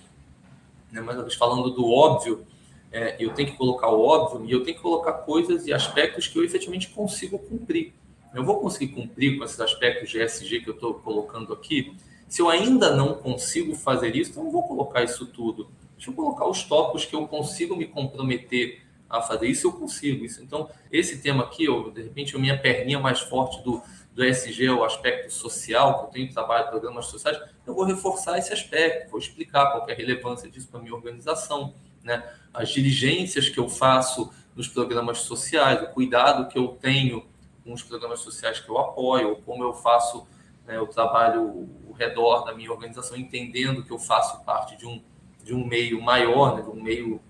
né, 0.92 1.02
vez 1.02 1.34
falando 1.34 1.70
do 1.70 1.90
óbvio, 1.90 2.46
é, 2.92 3.16
eu 3.18 3.34
tenho 3.34 3.50
que 3.50 3.56
colocar 3.56 3.88
o 3.88 4.00
óbvio 4.00 4.44
e 4.46 4.52
eu 4.52 4.62
tenho 4.64 4.76
que 4.76 4.82
colocar 4.82 5.12
coisas 5.12 5.66
e 5.66 5.72
aspectos 5.72 6.26
que 6.28 6.38
eu 6.38 6.44
efetivamente 6.44 6.88
consigo 6.88 7.38
cumprir 7.38 7.92
eu 8.36 8.44
vou 8.44 8.60
conseguir 8.60 8.88
cumprir 8.88 9.38
com 9.38 9.44
esses 9.44 9.58
aspectos 9.58 10.10
de 10.10 10.20
ESG 10.20 10.60
que 10.60 10.68
eu 10.68 10.74
estou 10.74 10.94
colocando 10.94 11.52
aqui? 11.54 11.96
Se 12.28 12.42
eu 12.42 12.50
ainda 12.50 12.94
não 12.94 13.14
consigo 13.14 13.74
fazer 13.74 14.14
isso, 14.14 14.30
então 14.30 14.42
eu 14.42 14.46
não 14.46 14.52
vou 14.52 14.62
colocar 14.64 15.02
isso 15.02 15.26
tudo. 15.26 15.70
Deixa 15.96 16.10
eu 16.10 16.14
colocar 16.14 16.46
os 16.46 16.62
tópicos 16.62 17.06
que 17.06 17.16
eu 17.16 17.26
consigo 17.26 17.74
me 17.74 17.86
comprometer 17.86 18.82
a 19.08 19.22
fazer 19.22 19.46
isso, 19.46 19.68
eu 19.68 19.72
consigo 19.72 20.24
isso. 20.24 20.42
Então, 20.42 20.68
esse 20.92 21.22
tema 21.22 21.44
aqui, 21.44 21.64
eu, 21.64 21.90
de 21.90 22.02
repente, 22.02 22.36
a 22.36 22.38
minha 22.38 22.58
perninha 22.58 22.98
mais 22.98 23.20
forte 23.20 23.62
do, 23.62 23.80
do 24.16 24.24
ESG, 24.24 24.70
o 24.70 24.82
aspecto 24.82 25.30
social, 25.30 25.98
que 25.98 26.04
eu 26.06 26.08
tenho 26.08 26.32
trabalho 26.32 26.70
programas 26.70 27.04
sociais, 27.04 27.38
eu 27.66 27.74
vou 27.74 27.84
reforçar 27.84 28.38
esse 28.38 28.50
aspecto, 28.50 29.10
vou 29.10 29.20
explicar 29.20 29.70
qual 29.72 29.86
é 29.86 29.92
a 29.92 29.94
relevância 29.94 30.50
disso 30.50 30.68
para 30.68 30.80
a 30.80 30.82
minha 30.82 30.94
organização, 30.94 31.74
né? 32.02 32.26
as 32.54 32.70
diligências 32.70 33.50
que 33.50 33.58
eu 33.58 33.68
faço 33.68 34.32
nos 34.56 34.68
programas 34.68 35.18
sociais, 35.18 35.82
o 35.82 35.88
cuidado 35.88 36.48
que 36.48 36.58
eu 36.58 36.68
tenho 36.80 37.26
com 37.62 37.74
os 37.74 37.82
programas 37.82 38.20
sociais 38.20 38.58
que 38.58 38.70
eu 38.70 38.78
apoio, 38.78 39.36
como 39.44 39.62
eu 39.62 39.74
faço 39.74 40.26
né, 40.66 40.80
o 40.80 40.86
trabalho 40.86 41.68
ao 41.86 41.92
redor 41.92 42.46
da 42.46 42.54
minha 42.54 42.72
organização, 42.72 43.18
entendendo 43.18 43.84
que 43.84 43.90
eu 43.90 43.98
faço 43.98 44.42
parte 44.44 44.78
de 44.78 44.86
um, 44.86 45.02
de 45.44 45.52
um 45.52 45.66
meio 45.66 46.00
maior, 46.00 46.56
né, 46.56 46.62
de 46.62 46.70
um 46.70 46.82
meio 46.82 47.20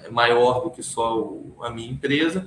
é, 0.00 0.10
maior 0.10 0.60
do 0.60 0.70
que 0.70 0.82
só 0.82 1.32
a 1.62 1.70
minha 1.70 1.90
empresa, 1.90 2.46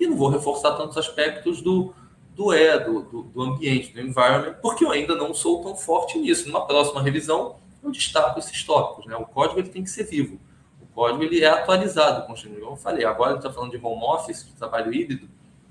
e 0.00 0.06
não 0.06 0.16
vou 0.16 0.30
reforçar 0.30 0.72
tantos 0.76 0.96
aspectos 0.96 1.60
do, 1.60 1.92
do 2.38 2.54
E, 2.54 2.78
do, 2.78 3.02
do, 3.02 3.22
do, 3.24 3.42
ambiente, 3.42 3.92
do 3.92 4.00
environment, 4.00 4.54
porque 4.62 4.84
eu 4.84 4.92
ainda 4.92 5.16
não 5.16 5.34
sou 5.34 5.60
tão 5.60 5.74
forte 5.74 6.16
nisso. 6.16 6.46
Numa 6.46 6.64
próxima 6.64 7.02
revisão, 7.02 7.56
eu 7.82 7.90
destaco 7.90 8.38
esses 8.38 8.62
tópicos. 8.62 9.06
Né? 9.06 9.16
O 9.16 9.26
código 9.26 9.58
ele 9.58 9.68
tem 9.68 9.82
que 9.82 9.90
ser 9.90 10.04
vivo. 10.04 10.38
O 10.80 10.86
código 10.94 11.24
ele 11.24 11.42
é 11.42 11.48
atualizado 11.48 12.24
constantemente. 12.28 12.60
Como 12.60 12.74
eu 12.74 12.80
falei, 12.80 13.04
agora 13.04 13.34
a 13.34 13.36
está 13.38 13.52
falando 13.52 13.72
de 13.72 13.84
home 13.84 14.04
office, 14.04 14.46
de 14.46 14.52
trabalho 14.52 14.94
híbrido, 14.94 15.28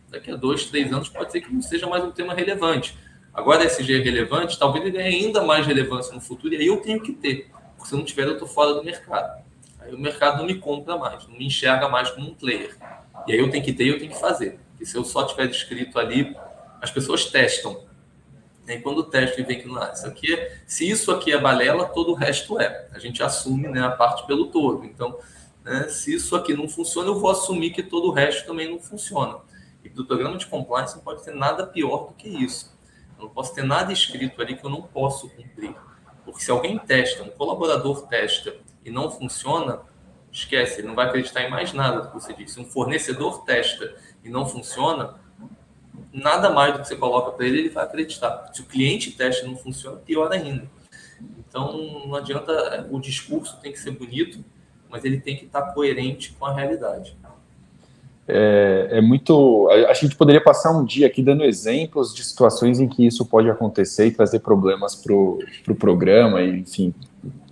daqui 0.09 0.29
a 0.29 0.35
dois, 0.35 0.65
três 0.65 0.91
anos 0.91 1.07
pode 1.07 1.31
ser 1.31 1.39
que 1.39 1.53
não 1.53 1.61
seja 1.61 1.87
mais 1.87 2.03
um 2.03 2.11
tema 2.11 2.33
relevante. 2.33 2.97
Agora, 3.33 3.63
esse 3.63 3.81
é 3.81 3.99
relevante, 3.99 4.59
talvez 4.59 4.83
ele 4.83 4.97
ganhe 4.97 5.25
ainda 5.25 5.43
mais 5.43 5.65
relevância 5.65 6.13
no 6.13 6.19
futuro, 6.19 6.53
e 6.53 6.57
aí 6.57 6.67
eu 6.67 6.81
tenho 6.81 6.99
que 6.99 7.13
ter, 7.13 7.49
porque 7.75 7.87
se 7.87 7.93
eu 7.93 7.99
não 7.99 8.05
tiver, 8.05 8.25
eu 8.25 8.33
estou 8.33 8.47
fora 8.47 8.73
do 8.73 8.83
mercado. 8.83 9.41
Aí 9.79 9.93
o 9.93 9.97
mercado 9.97 10.39
não 10.39 10.45
me 10.45 10.55
compra 10.55 10.97
mais, 10.97 11.25
não 11.27 11.37
me 11.37 11.45
enxerga 11.45 11.87
mais 11.87 12.09
como 12.09 12.29
um 12.29 12.33
player. 12.33 12.75
E 13.25 13.31
aí 13.31 13.39
eu 13.39 13.49
tenho 13.49 13.63
que 13.63 13.71
ter 13.71 13.85
e 13.85 13.89
eu 13.89 13.99
tenho 13.99 14.11
que 14.11 14.19
fazer. 14.19 14.59
Porque 14.71 14.85
se 14.85 14.97
eu 14.97 15.05
só 15.05 15.23
tiver 15.23 15.47
descrito 15.47 15.97
ali, 15.97 16.35
as 16.81 16.91
pessoas 16.91 17.25
testam. 17.25 17.85
E 18.67 18.79
quando 18.79 19.03
testam 19.03 19.39
e 19.39 19.47
vem 19.47 19.61
que 19.61 19.67
não, 19.67 19.81
é, 19.81 19.93
isso 19.93 20.05
aqui 20.05 20.33
é, 20.33 20.59
se 20.65 20.89
isso 20.89 21.11
aqui 21.11 21.31
é 21.31 21.39
balela, 21.39 21.85
todo 21.85 22.11
o 22.11 22.15
resto 22.15 22.59
é. 22.59 22.89
A 22.91 22.99
gente 22.99 23.23
assume 23.23 23.67
né, 23.69 23.81
a 23.81 23.91
parte 23.91 24.27
pelo 24.27 24.47
todo. 24.47 24.85
Então, 24.85 25.17
né, 25.63 25.87
se 25.87 26.13
isso 26.13 26.35
aqui 26.35 26.53
não 26.53 26.67
funciona, 26.67 27.07
eu 27.07 27.19
vou 27.19 27.31
assumir 27.31 27.71
que 27.71 27.81
todo 27.81 28.07
o 28.07 28.11
resto 28.11 28.45
também 28.45 28.69
não 28.69 28.79
funciona. 28.79 29.39
E 29.83 29.89
do 29.89 30.05
programa 30.05 30.37
de 30.37 30.45
compliance 30.45 30.95
não 30.95 31.03
pode 31.03 31.23
ter 31.23 31.33
nada 31.33 31.65
pior 31.65 32.07
do 32.07 32.13
que 32.13 32.27
isso. 32.27 32.77
Eu 33.17 33.25
não 33.25 33.29
posso 33.29 33.55
ter 33.55 33.63
nada 33.63 33.91
escrito 33.93 34.41
ali 34.41 34.55
que 34.55 34.65
eu 34.65 34.69
não 34.69 34.81
posso 34.81 35.29
cumprir. 35.29 35.73
Porque 36.25 36.41
se 36.41 36.51
alguém 36.51 36.77
testa, 36.77 37.23
um 37.23 37.29
colaborador 37.29 38.05
testa 38.07 38.53
e 38.83 38.91
não 38.91 39.09
funciona, 39.09 39.81
esquece, 40.29 40.81
ele 40.81 40.87
não 40.89 40.95
vai 40.95 41.07
acreditar 41.07 41.41
em 41.41 41.49
mais 41.49 41.71
nada 41.71 42.01
do 42.01 42.07
que 42.09 42.13
você 42.15 42.33
disse. 42.33 42.55
Se 42.55 42.59
um 42.59 42.65
fornecedor 42.65 43.45
testa 43.45 43.95
e 44.23 44.29
não 44.29 44.45
funciona, 44.45 45.15
nada 46.13 46.49
mais 46.49 46.73
do 46.73 46.81
que 46.81 46.87
você 46.87 46.95
coloca 46.95 47.31
para 47.31 47.45
ele, 47.45 47.59
ele 47.59 47.69
vai 47.69 47.83
acreditar. 47.83 48.49
Se 48.53 48.61
o 48.61 48.65
cliente 48.65 49.11
testa 49.11 49.45
não 49.45 49.55
funciona, 49.55 49.97
pior 49.97 50.31
ainda. 50.31 50.69
Então, 51.39 52.05
não 52.05 52.15
adianta, 52.15 52.87
o 52.91 52.99
discurso 52.99 53.57
tem 53.61 53.71
que 53.71 53.79
ser 53.79 53.91
bonito, 53.91 54.43
mas 54.89 55.03
ele 55.03 55.19
tem 55.19 55.35
que 55.35 55.45
estar 55.45 55.73
coerente 55.73 56.33
com 56.33 56.45
a 56.45 56.53
realidade 56.53 57.17
é, 58.27 58.87
é, 58.91 59.01
muito. 59.01 59.69
A, 59.69 59.91
a, 59.91 59.93
gente 59.93 60.15
poderia 60.15 60.41
passar 60.41 60.71
um 60.71 60.83
dia 60.83 61.07
aqui 61.07 61.23
dando 61.23 61.45
exemplos 61.45 62.13
de 62.13 62.23
situações 62.23 62.79
em 62.79 62.87
que 62.87 63.07
isso 63.07 63.25
pode 63.25 63.49
acontecer 63.49 64.07
e 64.07 64.11
trazer 64.11 64.39
problemas 64.39 64.95
para 64.95 65.13
o 65.13 65.39
pro 65.63 65.73
programa, 65.73 66.41
e, 66.41 66.59
enfim, 66.59 66.93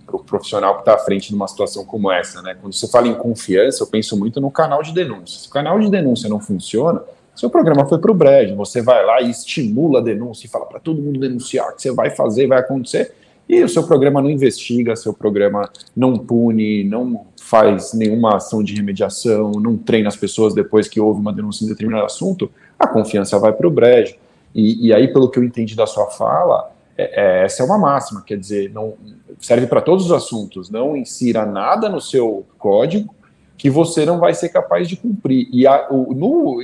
para 0.04 0.16
o 0.16 0.18
profissional 0.22 0.74
que 0.74 0.80
está 0.80 0.94
à 0.94 0.98
frente 0.98 1.30
de 1.30 1.34
uma 1.34 1.48
situação 1.48 1.82
como 1.84 2.12
essa. 2.12 2.42
Né? 2.42 2.54
Quando 2.60 2.74
você 2.74 2.86
fala 2.88 3.08
em 3.08 3.14
confiança, 3.14 3.82
eu 3.82 3.86
penso 3.86 4.18
muito 4.18 4.38
no 4.38 4.50
canal 4.50 4.82
de 4.82 4.92
denúncia. 4.92 5.40
Se 5.40 5.48
o 5.48 5.50
canal 5.50 5.80
de 5.80 5.90
denúncia 5.90 6.28
não 6.28 6.38
funciona, 6.38 7.02
seu 7.36 7.50
programa 7.50 7.86
foi 7.86 7.98
para 7.98 8.10
o 8.10 8.14
brejo, 8.14 8.56
você 8.56 8.82
vai 8.82 9.04
lá 9.04 9.20
e 9.20 9.30
estimula 9.30 10.00
a 10.00 10.02
denúncia 10.02 10.46
e 10.46 10.50
fala 10.50 10.66
para 10.66 10.80
todo 10.80 11.00
mundo 11.00 11.20
denunciar 11.20 11.74
que 11.74 11.82
você 11.82 11.92
vai 11.92 12.10
fazer, 12.10 12.46
vai 12.46 12.58
acontecer 12.58 13.12
e 13.48 13.62
o 13.62 13.68
seu 13.68 13.84
programa 13.86 14.20
não 14.20 14.28
investiga, 14.28 14.96
seu 14.96 15.14
programa 15.14 15.70
não 15.94 16.18
pune, 16.18 16.82
não 16.82 17.26
faz 17.40 17.92
nenhuma 17.94 18.36
ação 18.36 18.62
de 18.62 18.74
remediação, 18.74 19.52
não 19.52 19.76
treina 19.76 20.08
as 20.08 20.16
pessoas 20.16 20.52
depois 20.52 20.88
que 20.88 21.00
houve 21.00 21.20
uma 21.20 21.32
denúncia 21.32 21.64
em 21.64 21.68
determinado 21.68 22.06
assunto, 22.06 22.50
a 22.76 22.88
confiança 22.88 23.38
vai 23.38 23.52
para 23.52 23.66
o 23.68 23.70
brejo. 23.70 24.16
E, 24.52 24.88
e, 24.88 24.92
aí, 24.92 25.12
pelo 25.12 25.30
que 25.30 25.38
eu 25.38 25.44
entendi 25.44 25.76
da 25.76 25.86
sua 25.86 26.06
fala, 26.06 26.72
é, 26.98 27.20
é, 27.22 27.44
essa 27.44 27.62
é 27.62 27.66
uma 27.66 27.78
máxima, 27.78 28.22
quer 28.26 28.36
dizer, 28.36 28.72
não 28.72 28.94
serve 29.38 29.66
para 29.66 29.80
todos 29.80 30.06
os 30.06 30.12
assuntos, 30.12 30.68
não 30.68 30.96
insira 30.96 31.46
nada 31.46 31.88
no 31.88 32.00
seu 32.00 32.44
código 32.58 33.14
que 33.56 33.70
você 33.70 34.04
não 34.04 34.18
vai 34.18 34.34
ser 34.34 34.48
capaz 34.48 34.88
de 34.88 34.96
cumprir. 34.96 35.48
E 35.52 35.66
a, 35.66 35.86
o, 35.90 36.12
no, 36.14 36.62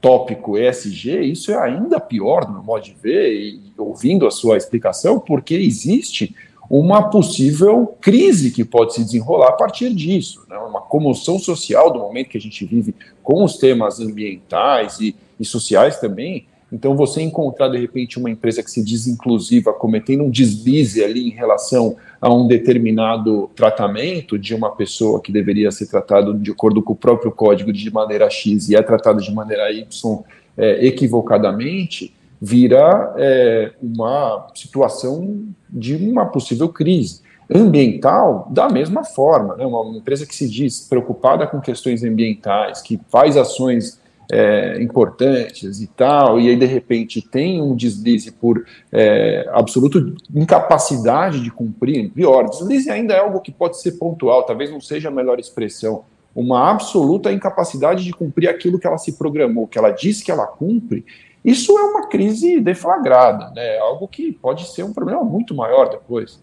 tópico 0.00 0.56
ESG, 0.56 1.20
isso 1.22 1.50
é 1.50 1.56
ainda 1.56 1.98
pior, 1.98 2.46
no 2.46 2.54
meu 2.54 2.62
modo 2.62 2.84
de 2.84 2.94
ver, 2.94 3.32
e 3.32 3.60
ouvindo 3.76 4.26
a 4.26 4.30
sua 4.30 4.56
explicação, 4.56 5.18
porque 5.18 5.54
existe 5.54 6.34
uma 6.70 7.08
possível 7.08 7.96
crise 8.00 8.50
que 8.50 8.64
pode 8.64 8.94
se 8.94 9.02
desenrolar 9.02 9.48
a 9.48 9.52
partir 9.52 9.92
disso, 9.94 10.44
né? 10.48 10.56
uma 10.58 10.80
comoção 10.80 11.38
social 11.38 11.90
do 11.90 11.98
momento 11.98 12.28
que 12.28 12.38
a 12.38 12.40
gente 12.40 12.64
vive 12.64 12.94
com 13.22 13.42
os 13.42 13.56
temas 13.56 14.00
ambientais 14.00 15.00
e, 15.00 15.16
e 15.40 15.44
sociais 15.44 15.98
também. 15.98 16.46
Então, 16.70 16.94
você 16.94 17.22
encontrar 17.22 17.68
de 17.68 17.78
repente 17.78 18.18
uma 18.18 18.30
empresa 18.30 18.62
que 18.62 18.70
se 18.70 18.84
diz 18.84 19.06
inclusiva, 19.06 19.72
cometendo 19.72 20.24
um 20.24 20.30
deslize 20.30 21.02
ali 21.02 21.28
em 21.28 21.30
relação 21.30 21.96
a 22.20 22.32
um 22.32 22.46
determinado 22.46 23.50
tratamento 23.54 24.38
de 24.38 24.54
uma 24.54 24.70
pessoa 24.70 25.20
que 25.20 25.32
deveria 25.32 25.70
ser 25.70 25.86
tratado 25.86 26.34
de 26.34 26.50
acordo 26.50 26.82
com 26.82 26.92
o 26.92 26.96
próprio 26.96 27.32
código 27.32 27.72
de 27.72 27.90
maneira 27.90 28.28
X 28.28 28.68
e 28.68 28.76
é 28.76 28.82
tratado 28.82 29.22
de 29.22 29.32
maneira 29.32 29.72
Y 29.72 30.18
é, 30.58 30.86
equivocadamente, 30.86 32.14
vira 32.40 33.14
é, 33.16 33.72
uma 33.82 34.48
situação 34.54 35.46
de 35.70 35.96
uma 35.96 36.26
possível 36.26 36.68
crise. 36.68 37.22
Ambiental, 37.52 38.46
da 38.50 38.68
mesma 38.68 39.04
forma, 39.04 39.56
né? 39.56 39.64
uma 39.64 39.96
empresa 39.96 40.26
que 40.26 40.36
se 40.36 40.46
diz 40.46 40.86
preocupada 40.86 41.46
com 41.46 41.60
questões 41.60 42.04
ambientais, 42.04 42.82
que 42.82 43.00
faz 43.08 43.38
ações 43.38 43.98
é, 44.30 44.82
importantes 44.82 45.80
e 45.80 45.86
tal, 45.86 46.38
e 46.38 46.48
aí 46.48 46.56
de 46.56 46.66
repente 46.66 47.22
tem 47.22 47.62
um 47.62 47.74
deslize 47.74 48.30
por 48.30 48.64
é, 48.92 49.48
absoluta 49.52 49.98
incapacidade 50.34 51.40
de 51.40 51.50
cumprir, 51.50 52.10
pior, 52.10 52.48
deslize 52.48 52.90
ainda 52.90 53.14
é 53.14 53.20
algo 53.20 53.40
que 53.40 53.50
pode 53.50 53.80
ser 53.80 53.92
pontual, 53.92 54.42
talvez 54.42 54.70
não 54.70 54.80
seja 54.80 55.08
a 55.08 55.12
melhor 55.12 55.38
expressão, 55.38 56.04
uma 56.34 56.70
absoluta 56.70 57.32
incapacidade 57.32 58.04
de 58.04 58.12
cumprir 58.12 58.48
aquilo 58.48 58.78
que 58.78 58.86
ela 58.86 58.98
se 58.98 59.12
programou, 59.12 59.66
que 59.66 59.78
ela 59.78 59.90
disse 59.90 60.24
que 60.24 60.30
ela 60.30 60.46
cumpre, 60.46 61.04
isso 61.44 61.76
é 61.78 61.82
uma 61.82 62.06
crise 62.08 62.60
deflagrada, 62.60 63.50
né? 63.50 63.78
Algo 63.78 64.06
que 64.06 64.32
pode 64.32 64.68
ser 64.68 64.82
um 64.82 64.92
problema 64.92 65.22
muito 65.22 65.54
maior 65.54 65.88
depois. 65.88 66.38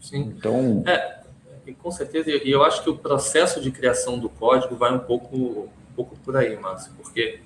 Sim. 0.00 0.34
Então. 0.36 0.82
É, 0.86 1.16
com 1.82 1.90
certeza, 1.90 2.30
e 2.30 2.50
eu 2.50 2.62
acho 2.62 2.82
que 2.82 2.90
o 2.90 2.96
processo 2.96 3.60
de 3.60 3.70
criação 3.70 4.18
do 4.18 4.28
código 4.28 4.76
vai 4.76 4.94
um 4.94 4.98
pouco 4.98 5.68
pouco 5.96 6.16
por 6.20 6.36
aí, 6.36 6.56
Márcio, 6.56 6.92
porque 6.96 7.40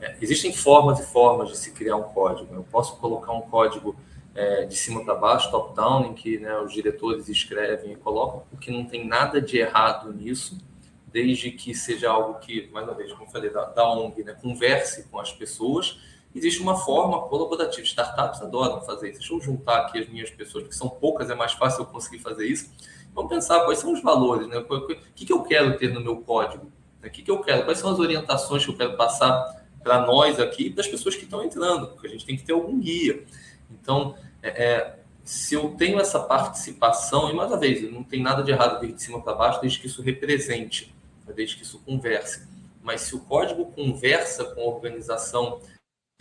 é, 0.00 0.16
existem 0.22 0.52
formas 0.52 1.00
e 1.00 1.06
formas 1.06 1.48
de 1.50 1.56
se 1.56 1.72
criar 1.72 1.96
um 1.96 2.04
código. 2.04 2.54
Eu 2.54 2.62
posso 2.62 2.96
colocar 2.98 3.32
um 3.32 3.42
código 3.42 3.96
é, 4.34 4.64
de 4.64 4.76
cima 4.76 5.04
para 5.04 5.14
baixo, 5.14 5.50
top-down, 5.50 6.06
em 6.06 6.14
que 6.14 6.38
né, 6.38 6.56
os 6.60 6.72
diretores 6.72 7.28
escrevem 7.28 7.92
e 7.92 7.96
colocam, 7.96 8.44
porque 8.50 8.70
não 8.70 8.84
tem 8.84 9.06
nada 9.06 9.40
de 9.40 9.58
errado 9.58 10.12
nisso, 10.12 10.58
desde 11.06 11.50
que 11.50 11.74
seja 11.74 12.10
algo 12.10 12.38
que, 12.38 12.68
mais 12.72 12.86
uma 12.86 12.94
vez, 12.94 13.12
como 13.12 13.30
falei, 13.30 13.50
da, 13.50 13.64
da 13.64 13.90
ONG, 13.90 14.22
né, 14.22 14.36
converse 14.40 15.04
com 15.04 15.18
as 15.18 15.32
pessoas. 15.32 15.98
Existe 16.34 16.60
uma 16.60 16.76
forma 16.76 17.22
colaborativa. 17.28 17.86
Startups 17.86 18.42
adoram 18.42 18.82
fazer 18.82 19.08
isso. 19.08 19.20
Deixa 19.20 19.32
eu 19.32 19.40
juntar 19.40 19.78
aqui 19.78 19.98
as 19.98 20.08
minhas 20.08 20.30
pessoas, 20.30 20.68
que 20.68 20.74
são 20.74 20.90
poucas, 20.90 21.30
é 21.30 21.34
mais 21.34 21.52
fácil 21.52 21.80
eu 21.82 21.86
conseguir 21.86 22.18
fazer 22.18 22.46
isso. 22.46 22.70
Vamos 23.14 23.30
pensar 23.30 23.64
quais 23.64 23.78
são 23.78 23.94
os 23.94 24.02
valores, 24.02 24.46
né? 24.46 24.58
O 24.58 24.86
que, 25.14 25.24
que 25.24 25.32
eu 25.32 25.42
quero 25.42 25.78
ter 25.78 25.94
no 25.94 26.02
meu 26.02 26.18
código? 26.18 26.70
O 27.06 27.10
que, 27.10 27.22
que 27.22 27.30
eu 27.30 27.40
quero? 27.40 27.64
Quais 27.64 27.78
são 27.78 27.90
as 27.90 27.98
orientações 27.98 28.64
que 28.64 28.70
eu 28.70 28.76
quero 28.76 28.96
passar 28.96 29.64
para 29.82 30.06
nós 30.06 30.38
aqui 30.40 30.66
e 30.66 30.70
para 30.70 30.82
as 30.82 30.88
pessoas 30.88 31.14
que 31.14 31.24
estão 31.24 31.44
entrando? 31.44 31.88
Porque 31.88 32.06
a 32.06 32.10
gente 32.10 32.26
tem 32.26 32.36
que 32.36 32.44
ter 32.44 32.52
algum 32.52 32.78
guia. 32.78 33.24
Então, 33.70 34.14
é, 34.42 34.48
é, 34.48 34.98
se 35.24 35.54
eu 35.54 35.70
tenho 35.70 35.98
essa 35.98 36.20
participação, 36.20 37.30
e 37.30 37.34
mais 37.34 37.50
uma 37.50 37.58
vez, 37.58 37.90
não 37.90 38.04
tem 38.04 38.22
nada 38.22 38.42
de 38.42 38.50
errado 38.50 38.86
de 38.86 39.02
cima 39.02 39.20
para 39.20 39.34
baixo, 39.34 39.60
desde 39.60 39.80
que 39.80 39.86
isso 39.86 40.02
represente, 40.02 40.94
desde 41.34 41.56
que 41.56 41.62
isso 41.62 41.80
converse. 41.80 42.46
Mas 42.82 43.00
se 43.00 43.16
o 43.16 43.20
código 43.20 43.66
conversa 43.72 44.44
com 44.44 44.60
a 44.60 44.64
organização, 44.64 45.60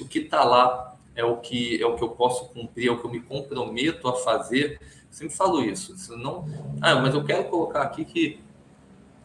o 0.02 0.06
que 0.06 0.20
está 0.20 0.44
lá 0.44 0.98
é 1.16 1.24
o 1.24 1.38
que 1.38 1.82
é 1.82 1.86
o 1.86 1.96
que 1.96 2.04
eu 2.04 2.10
posso 2.10 2.50
cumprir, 2.50 2.90
é 2.90 2.92
o 2.92 3.00
que 3.00 3.06
eu 3.06 3.12
me 3.12 3.22
comprometo 3.22 4.08
a 4.08 4.16
fazer. 4.16 4.80
Eu 4.82 5.14
sempre 5.14 5.36
falo 5.36 5.64
isso. 5.64 5.96
Se 5.96 6.16
não, 6.16 6.46
ah, 6.82 6.96
mas 6.96 7.14
eu 7.14 7.24
quero 7.24 7.46
colocar 7.46 7.84
aqui 7.84 8.04
que 8.04 8.40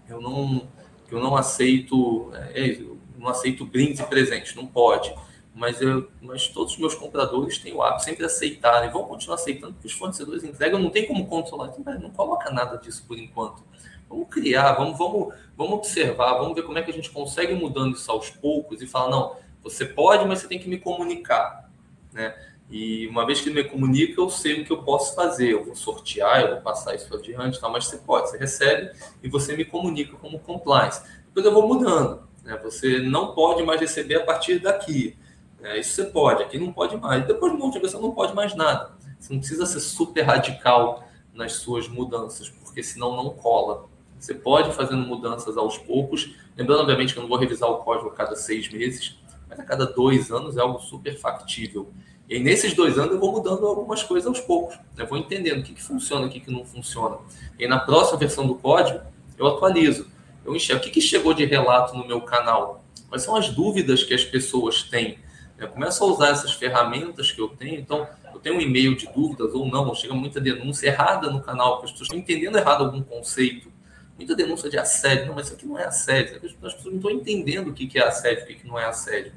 eu 0.09 0.21
não 0.21 0.69
que 1.11 1.15
eu 1.17 1.21
não 1.21 1.37
aceito, 1.37 2.31
é, 2.55 2.71
é 2.71 2.81
não 3.19 3.29
aceito 3.29 3.67
brindes 3.67 3.99
e 3.99 4.05
presentes, 4.05 4.55
não 4.55 4.65
pode. 4.65 5.13
Mas, 5.53 5.83
eu, 5.83 6.09
mas 6.23 6.47
todos 6.47 6.75
os 6.75 6.79
meus 6.79 6.95
compradores 6.95 7.59
têm 7.59 7.75
o 7.75 7.83
hábito 7.83 8.05
sempre 8.05 8.25
aceitarem, 8.25 8.89
vão 8.91 9.03
continuar 9.05 9.35
aceitando, 9.35 9.73
porque 9.75 9.89
os 9.89 9.93
fornecedores 9.93 10.45
entregam, 10.45 10.79
não 10.79 10.89
tem 10.89 11.07
como 11.07 11.27
controlar. 11.27 11.75
Então, 11.77 11.99
não 11.99 12.11
coloca 12.11 12.51
nada 12.51 12.79
disso 12.79 13.05
por 13.07 13.19
enquanto. 13.19 13.63
Vamos 14.09 14.29
criar, 14.29 14.73
vamos, 14.75 14.97
vamos, 14.97 15.35
vamos 15.57 15.75
observar, 15.75 16.35
vamos 16.35 16.55
ver 16.55 16.63
como 16.63 16.79
é 16.79 16.83
que 16.83 16.91
a 16.91 16.95
gente 16.95 17.11
consegue 17.11 17.53
mudando 17.55 17.97
isso 17.97 18.11
aos 18.11 18.31
poucos 18.31 18.81
e 18.81 18.87
falar, 18.87 19.11
não, 19.11 19.37
você 19.63 19.85
pode, 19.85 20.25
mas 20.27 20.39
você 20.39 20.49
tem 20.49 20.59
que 20.59 20.69
me 20.69 20.79
comunicar. 20.79 21.69
Né? 22.13 22.35
E 22.71 23.09
uma 23.09 23.27
vez 23.27 23.41
que 23.41 23.49
ele 23.49 23.63
me 23.63 23.69
comunica, 23.69 24.21
eu 24.21 24.31
sei 24.31 24.63
o 24.63 24.65
que 24.65 24.71
eu 24.71 24.83
posso 24.83 25.15
fazer. 25.15 25.53
Eu 25.53 25.65
vou 25.65 25.75
sortear, 25.75 26.43
eu 26.43 26.51
vou 26.53 26.61
passar 26.61 26.95
isso 26.95 27.13
adiante, 27.15 27.61
tal, 27.61 27.73
mas 27.73 27.87
você 27.87 27.97
pode, 27.99 28.31
você 28.31 28.39
recebe 28.39 28.93
e 29.23 29.29
você 29.29 29.57
me 29.57 29.65
comunica 29.65 30.17
como 30.17 30.39
compliance. 30.39 31.03
Depois 31.27 31.45
eu 31.45 31.53
vou 31.53 31.67
mudando. 31.67 32.23
Né? 32.45 32.57
Você 32.63 33.01
não 33.01 33.35
pode 33.35 33.63
mais 33.65 33.81
receber 33.81 34.17
a 34.17 34.25
partir 34.25 34.61
daqui. 34.61 35.17
Né? 35.61 35.81
Isso 35.81 35.95
você 35.95 36.05
pode, 36.05 36.45
aqui 36.45 36.59
não 36.59 36.73
pode 36.73 36.97
mais. 36.97 37.27
Depois 37.27 37.53
de 37.53 37.61
uma 37.61 37.71
você 37.73 37.97
não 37.99 38.13
pode 38.13 38.35
mais 38.35 38.55
nada. 38.55 38.93
Você 39.19 39.33
não 39.33 39.41
precisa 39.41 39.67
ser 39.67 39.81
super 39.81 40.23
radical 40.23 41.05
nas 41.35 41.55
suas 41.55 41.89
mudanças, 41.89 42.49
porque 42.49 42.83
senão 42.83 43.17
não 43.17 43.31
cola. 43.31 43.87
Você 44.19 44.35
pode 44.35 44.69
ir 44.69 44.73
fazendo 44.73 45.07
mudanças 45.07 45.57
aos 45.57 45.77
poucos. 45.77 46.37
Lembrando, 46.57 46.83
obviamente, 46.83 47.13
que 47.13 47.19
eu 47.19 47.23
não 47.23 47.29
vou 47.29 47.39
revisar 47.39 47.69
o 47.69 47.79
código 47.79 48.11
a 48.11 48.13
cada 48.13 48.37
seis 48.37 48.71
meses, 48.71 49.19
mas 49.49 49.59
a 49.59 49.65
cada 49.65 49.87
dois 49.87 50.31
anos 50.31 50.57
é 50.57 50.61
algo 50.61 50.79
super 50.79 51.19
factível. 51.19 51.91
E 52.31 52.37
aí, 52.37 52.41
nesses 52.41 52.75
dois 52.75 52.97
anos, 52.97 53.11
eu 53.11 53.19
vou 53.19 53.33
mudando 53.33 53.67
algumas 53.67 54.05
coisas 54.05 54.29
aos 54.29 54.39
poucos. 54.39 54.79
Eu 54.97 55.05
vou 55.05 55.19
entendendo 55.19 55.59
o 55.59 55.63
que, 55.65 55.75
que 55.75 55.83
funciona, 55.83 56.27
o 56.27 56.31
que, 56.31 56.39
que 56.39 56.49
não 56.49 56.65
funciona. 56.65 57.17
E 57.59 57.65
aí, 57.65 57.69
na 57.69 57.81
próxima 57.81 58.17
versão 58.19 58.47
do 58.47 58.55
código, 58.55 59.01
eu 59.37 59.49
atualizo. 59.49 60.07
Eu 60.45 60.55
enxergo 60.55 60.81
o 60.81 60.85
que, 60.85 60.91
que 60.93 61.01
chegou 61.01 61.35
de 61.35 61.45
relato 61.45 61.93
no 61.97 62.07
meu 62.07 62.21
canal. 62.21 62.85
Quais 63.09 63.25
são 63.25 63.35
as 63.35 63.49
dúvidas 63.49 64.05
que 64.05 64.15
as 64.15 64.23
pessoas 64.23 64.85
têm. 64.85 65.19
Eu 65.59 65.67
começo 65.71 66.05
a 66.05 66.07
usar 66.07 66.29
essas 66.29 66.53
ferramentas 66.53 67.33
que 67.33 67.41
eu 67.41 67.49
tenho. 67.49 67.81
Então, 67.81 68.07
eu 68.33 68.39
tenho 68.39 68.59
um 68.59 68.61
e-mail 68.61 68.97
de 68.97 69.09
dúvidas 69.13 69.53
ou 69.53 69.67
não, 69.67 69.93
chega 69.93 70.15
muita 70.15 70.41
denúncia 70.41 70.87
errada 70.87 71.29
no 71.33 71.43
canal, 71.43 71.79
porque 71.79 71.87
as 71.87 71.91
pessoas 71.91 72.07
estão 72.07 72.19
entendendo 72.21 72.57
errado 72.57 72.85
algum 72.85 73.03
conceito. 73.03 73.73
Muita 74.17 74.37
denúncia 74.37 74.71
de 74.71 74.79
assédio. 74.79 75.27
Não, 75.27 75.35
mas 75.35 75.47
isso 75.47 75.57
aqui 75.57 75.67
não 75.67 75.77
é 75.77 75.85
assédio. 75.85 76.37
As 76.37 76.53
pessoas 76.53 76.85
não 76.85 76.95
estão 76.95 77.11
entendendo 77.11 77.71
o 77.71 77.75
que 77.75 77.99
é 77.99 78.07
assédio, 78.07 78.45
o 78.45 78.47
que 78.47 78.69
não 78.69 78.79
é 78.79 78.85
assédio 78.85 79.33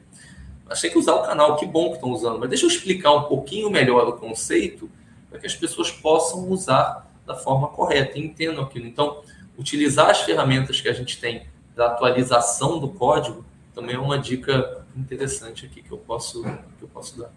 achei 0.70 0.90
que 0.90 0.98
usar 0.98 1.14
o 1.16 1.24
canal, 1.24 1.56
que 1.56 1.66
bom 1.66 1.90
que 1.90 1.96
estão 1.96 2.12
usando, 2.12 2.40
mas 2.40 2.50
deixa 2.50 2.66
eu 2.66 2.70
explicar 2.70 3.14
um 3.14 3.24
pouquinho 3.24 3.70
melhor 3.70 4.08
o 4.08 4.14
conceito 4.14 4.90
para 5.30 5.40
que 5.40 5.48
as 5.48 5.56
pessoas 5.56 5.92
possam 5.92 6.50
usar 6.50 7.10
da 7.26 7.36
forma 7.36 7.68
correta 7.70 8.18
e 8.18 8.22
entendam 8.24 8.64
aquilo. 8.64 8.86
Então, 8.86 9.22
utilizar 9.58 10.10
as 10.10 10.22
ferramentas 10.22 10.82
que 10.82 10.90
a 10.90 10.94
gente 10.94 11.20
tem 11.20 11.44
da 11.76 11.88
atualização 11.88 12.80
do 12.80 12.90
código 12.90 13.44
também 13.74 13.96
é 13.96 14.00
uma 14.00 14.20
dica 14.20 14.86
interessante 14.96 15.66
aqui 15.66 15.82
que 15.82 15.92
eu 15.92 15.98
posso, 15.98 16.44
que 16.44 16.84
eu 16.84 16.88
posso 16.88 17.20
dar. 17.20 17.32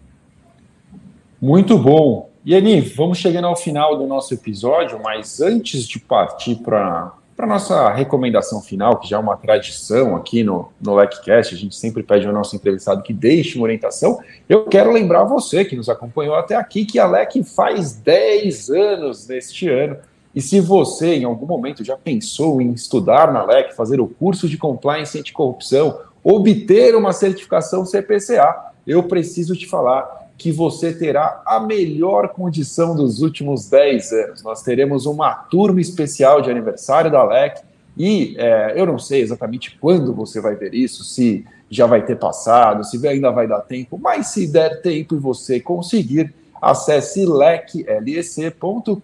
Muito 1.41 1.77
bom. 1.77 2.29
E 2.45 2.55
Ani, 2.55 2.79
vamos 2.81 3.17
chegando 3.17 3.47
ao 3.47 3.55
final 3.55 3.97
do 3.97 4.07
nosso 4.07 4.33
episódio, 4.33 5.01
mas 5.01 5.41
antes 5.41 5.87
de 5.87 5.99
partir 5.99 6.55
para 6.55 7.13
para 7.37 7.45
nossa 7.45 7.93
recomendação 7.93 8.59
final, 8.59 8.99
que 8.99 9.07
já 9.07 9.17
é 9.17 9.19
uma 9.19 9.37
tradição 9.37 10.15
aqui 10.15 10.43
no, 10.43 10.71
no 10.81 10.95
LecCast, 10.95 11.53
a 11.53 11.57
gente 11.57 11.75
sempre 11.75 12.01
pede 12.01 12.25
ao 12.25 12.33
nosso 12.33 12.55
entrevistado 12.55 13.03
que 13.03 13.13
deixe 13.13 13.59
uma 13.59 13.65
orientação. 13.65 14.19
Eu 14.49 14.65
quero 14.65 14.91
lembrar 14.91 15.23
você 15.23 15.63
que 15.63 15.75
nos 15.75 15.87
acompanhou 15.87 16.33
até 16.33 16.55
aqui 16.55 16.83
que 16.83 16.97
a 16.97 17.05
LEC 17.05 17.43
faz 17.43 17.93
10 17.93 18.71
anos 18.71 19.27
neste 19.27 19.69
ano. 19.69 19.97
E 20.33 20.41
se 20.41 20.59
você, 20.59 21.13
em 21.13 21.25
algum 21.25 21.45
momento, 21.45 21.83
já 21.83 21.95
pensou 21.95 22.59
em 22.59 22.71
estudar 22.71 23.31
na 23.31 23.45
LEC, 23.45 23.75
fazer 23.75 24.01
o 24.01 24.07
curso 24.07 24.49
de 24.49 24.57
Compliance 24.57 25.17
Anticorrupção, 25.19 25.99
obter 26.23 26.95
uma 26.95 27.13
certificação 27.13 27.85
CPCA, 27.85 28.73
eu 28.85 29.03
preciso 29.03 29.55
te 29.55 29.67
falar 29.67 30.26
que 30.37 30.51
você 30.51 30.93
terá 30.93 31.41
a 31.45 31.59
melhor 31.59 32.29
condição 32.29 32.95
dos 32.95 33.21
últimos 33.21 33.67
10 33.69 34.11
anos. 34.11 34.43
Nós 34.43 34.61
teremos 34.61 35.05
uma 35.05 35.33
turma 35.33 35.81
especial 35.81 36.41
de 36.41 36.51
aniversário 36.51 37.09
da 37.09 37.23
LEC 37.23 37.61
e 37.97 38.35
é, 38.37 38.73
eu 38.75 38.85
não 38.85 38.99
sei 38.99 39.21
exatamente 39.21 39.75
quando 39.81 40.13
você 40.13 40.39
vai 40.39 40.55
ver 40.55 40.75
isso, 40.75 41.03
se 41.03 41.43
já 41.69 41.87
vai 41.87 42.05
ter 42.05 42.17
passado, 42.17 42.83
se 42.83 43.05
ainda 43.07 43.31
vai 43.31 43.47
dar 43.47 43.61
tempo, 43.61 43.97
mas 43.97 44.27
se 44.27 44.47
der 44.47 44.81
tempo 44.81 45.15
e 45.15 45.19
você 45.19 45.59
conseguir, 45.59 46.33
acesse 46.61 47.25
leclec.com.br 47.25 48.99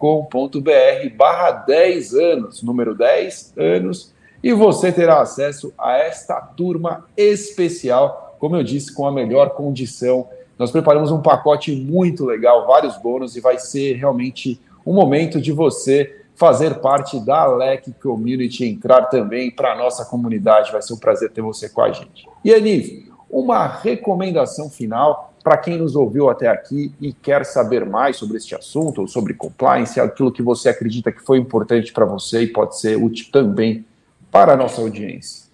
barra 1.16 1.50
10 1.50 2.14
anos, 2.14 2.62
número 2.62 2.94
10 2.94 3.54
anos, 3.56 4.14
e 4.42 4.52
você 4.52 4.92
terá 4.92 5.20
acesso 5.20 5.72
a 5.76 5.96
esta 5.98 6.40
turma 6.40 7.04
especial, 7.16 8.36
como 8.38 8.56
eu 8.56 8.62
disse, 8.62 8.94
com 8.94 9.06
a 9.06 9.12
melhor 9.12 9.50
condição 9.50 10.28
nós 10.58 10.70
preparamos 10.70 11.10
um 11.10 11.20
pacote 11.20 11.74
muito 11.74 12.24
legal, 12.24 12.66
vários 12.66 12.96
bônus, 12.96 13.36
e 13.36 13.40
vai 13.40 13.58
ser 13.58 13.94
realmente 13.94 14.60
um 14.86 14.94
momento 14.94 15.40
de 15.40 15.52
você 15.52 16.20
fazer 16.34 16.80
parte 16.80 17.18
da 17.20 17.46
LEC 17.46 17.92
Community, 18.02 18.64
entrar 18.64 19.06
também 19.06 19.50
para 19.50 19.72
a 19.72 19.76
nossa 19.76 20.04
comunidade. 20.04 20.72
Vai 20.72 20.82
ser 20.82 20.94
um 20.94 20.98
prazer 20.98 21.30
ter 21.30 21.42
você 21.42 21.68
com 21.68 21.82
a 21.82 21.92
gente. 21.92 22.28
E 22.44 22.52
Aniv, 22.52 23.10
uma 23.30 23.66
recomendação 23.66 24.68
final 24.68 25.32
para 25.42 25.58
quem 25.58 25.76
nos 25.76 25.94
ouviu 25.94 26.30
até 26.30 26.48
aqui 26.48 26.94
e 27.00 27.12
quer 27.12 27.44
saber 27.44 27.84
mais 27.84 28.16
sobre 28.16 28.38
este 28.38 28.54
assunto, 28.54 29.02
ou 29.02 29.08
sobre 29.08 29.34
compliance, 29.34 30.00
aquilo 30.00 30.32
que 30.32 30.42
você 30.42 30.70
acredita 30.70 31.12
que 31.12 31.20
foi 31.20 31.38
importante 31.38 31.92
para 31.92 32.06
você 32.06 32.42
e 32.42 32.46
pode 32.46 32.78
ser 32.78 32.96
útil 32.96 33.26
também 33.30 33.84
para 34.30 34.54
a 34.54 34.56
nossa 34.56 34.80
audiência. 34.80 35.44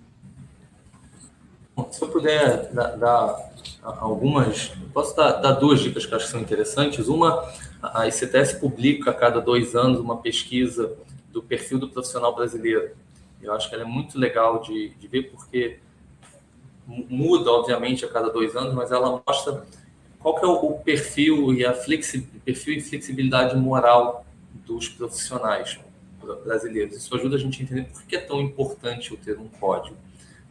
Se 1.90 2.02
eu 2.02 2.09
puder 2.09 2.70
dar 2.72 3.49
algumas, 3.82 4.73
posso 4.93 5.16
dar, 5.16 5.32
dar, 5.32 5.53
duas 5.53 5.81
dicas 5.81 6.07
que 6.07 6.15
acho 6.15 6.27
que 6.27 6.31
são 6.31 6.41
interessantes. 6.41 7.09
Uma, 7.09 7.49
a 7.82 8.07
ICTS 8.07 8.55
publica 8.61 9.11
a 9.11 9.15
cada 9.15 9.41
dois 9.41 9.74
anos 9.74 10.01
uma 10.01 10.19
pesquisa 10.19 10.97
do 11.32 11.43
perfil 11.43 11.78
do 11.78 11.89
profissional 11.89 12.35
brasileiro. 12.35 12.91
Eu 13.41 13.53
acho 13.55 13.69
que 13.69 13.74
ela 13.74 13.85
é 13.85 13.87
muito 13.87 14.19
legal 14.19 14.61
de, 14.61 14.91
de 14.91 15.09
ver, 15.09 15.31
porque 15.31 15.78
muda, 16.87 17.51
obviamente, 17.51 18.05
a 18.05 18.09
cada 18.09 18.31
dois 18.31 18.57
anos, 18.57 18.74
mas 18.74 18.91
ela 18.91 19.23
mostra 19.27 19.65
qual 20.19 20.39
que 20.39 20.45
é 20.45 20.49
o 20.49 20.73
perfil 20.74 21.55
e 21.55 21.65
a 21.65 21.73
flexi, 21.73 22.20
perfil 22.45 22.74
e 22.74 22.81
flexibilidade 22.81 23.57
moral 23.57 24.24
dos 24.66 24.89
profissionais 24.89 25.78
brasileiros. 26.45 26.97
Isso 26.97 27.15
ajuda 27.16 27.37
a 27.37 27.39
gente 27.39 27.61
a 27.61 27.65
entender 27.65 27.85
por 27.85 28.03
que 28.03 28.16
é 28.16 28.20
tão 28.20 28.41
importante 28.41 29.11
eu 29.11 29.16
ter 29.16 29.39
um 29.39 29.49
código. 29.49 29.97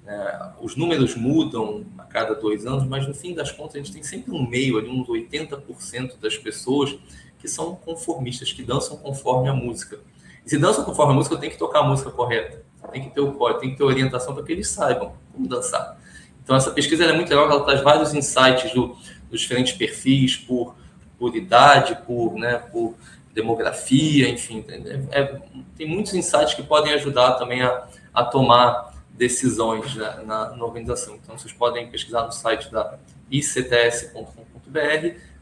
É, 0.09 0.49
os 0.59 0.75
números 0.75 1.15
mudam 1.15 1.85
a 1.95 2.03
cada 2.03 2.33
dois 2.33 2.65
anos, 2.65 2.83
mas 2.83 3.07
no 3.07 3.13
fim 3.13 3.35
das 3.35 3.51
contas 3.51 3.75
a 3.75 3.77
gente 3.77 3.91
tem 3.91 4.01
sempre 4.01 4.31
um 4.31 4.43
meio 4.43 4.79
ali, 4.79 4.89
uns 4.89 5.07
80% 5.07 6.19
das 6.19 6.35
pessoas 6.35 6.97
que 7.37 7.47
são 7.47 7.75
conformistas, 7.75 8.51
que 8.51 8.63
dançam 8.63 8.97
conforme 8.97 9.49
a 9.49 9.53
música. 9.53 9.99
E 10.43 10.49
se 10.49 10.57
dançam 10.57 10.83
conforme 10.83 11.13
a 11.13 11.15
música, 11.15 11.37
tem 11.37 11.51
que 11.51 11.59
tocar 11.59 11.81
a 11.81 11.83
música 11.83 12.09
correta, 12.09 12.63
tem 12.91 13.03
que 13.03 13.11
ter 13.11 13.21
o 13.21 13.33
código, 13.33 13.59
tem 13.59 13.69
que 13.69 13.77
ter 13.77 13.83
orientação 13.83 14.33
para 14.33 14.43
que 14.43 14.51
eles 14.51 14.67
saibam 14.67 15.13
como 15.31 15.47
dançar. 15.47 15.95
Então 16.43 16.55
essa 16.55 16.71
pesquisa 16.71 17.05
é 17.05 17.13
muito 17.13 17.29
legal, 17.29 17.45
ela 17.45 17.63
traz 17.63 17.81
vários 17.81 18.11
insights 18.11 18.73
do, 18.73 18.97
dos 19.29 19.41
diferentes 19.41 19.73
perfis 19.73 20.35
por, 20.35 20.73
por 21.19 21.35
idade, 21.35 21.95
por, 22.07 22.33
né, 22.33 22.57
por 22.71 22.95
demografia, 23.31 24.27
enfim, 24.27 24.65
é, 24.67 25.21
é, 25.21 25.41
tem 25.77 25.87
muitos 25.87 26.15
insights 26.15 26.55
que 26.55 26.63
podem 26.63 26.93
ajudar 26.93 27.33
também 27.33 27.61
a, 27.61 27.87
a 28.11 28.23
tomar 28.23 28.88
decisões 29.19 29.93
né, 29.95 30.23
na, 30.25 30.55
na, 30.55 30.63
organização. 30.63 31.19
Então, 31.21 31.37
vocês 31.37 31.51
podem 31.51 31.91
pesquisar 31.91 32.23
no 32.23 32.31
site 32.31 32.71
da 32.71 32.97
icts.com.br, 33.29 34.79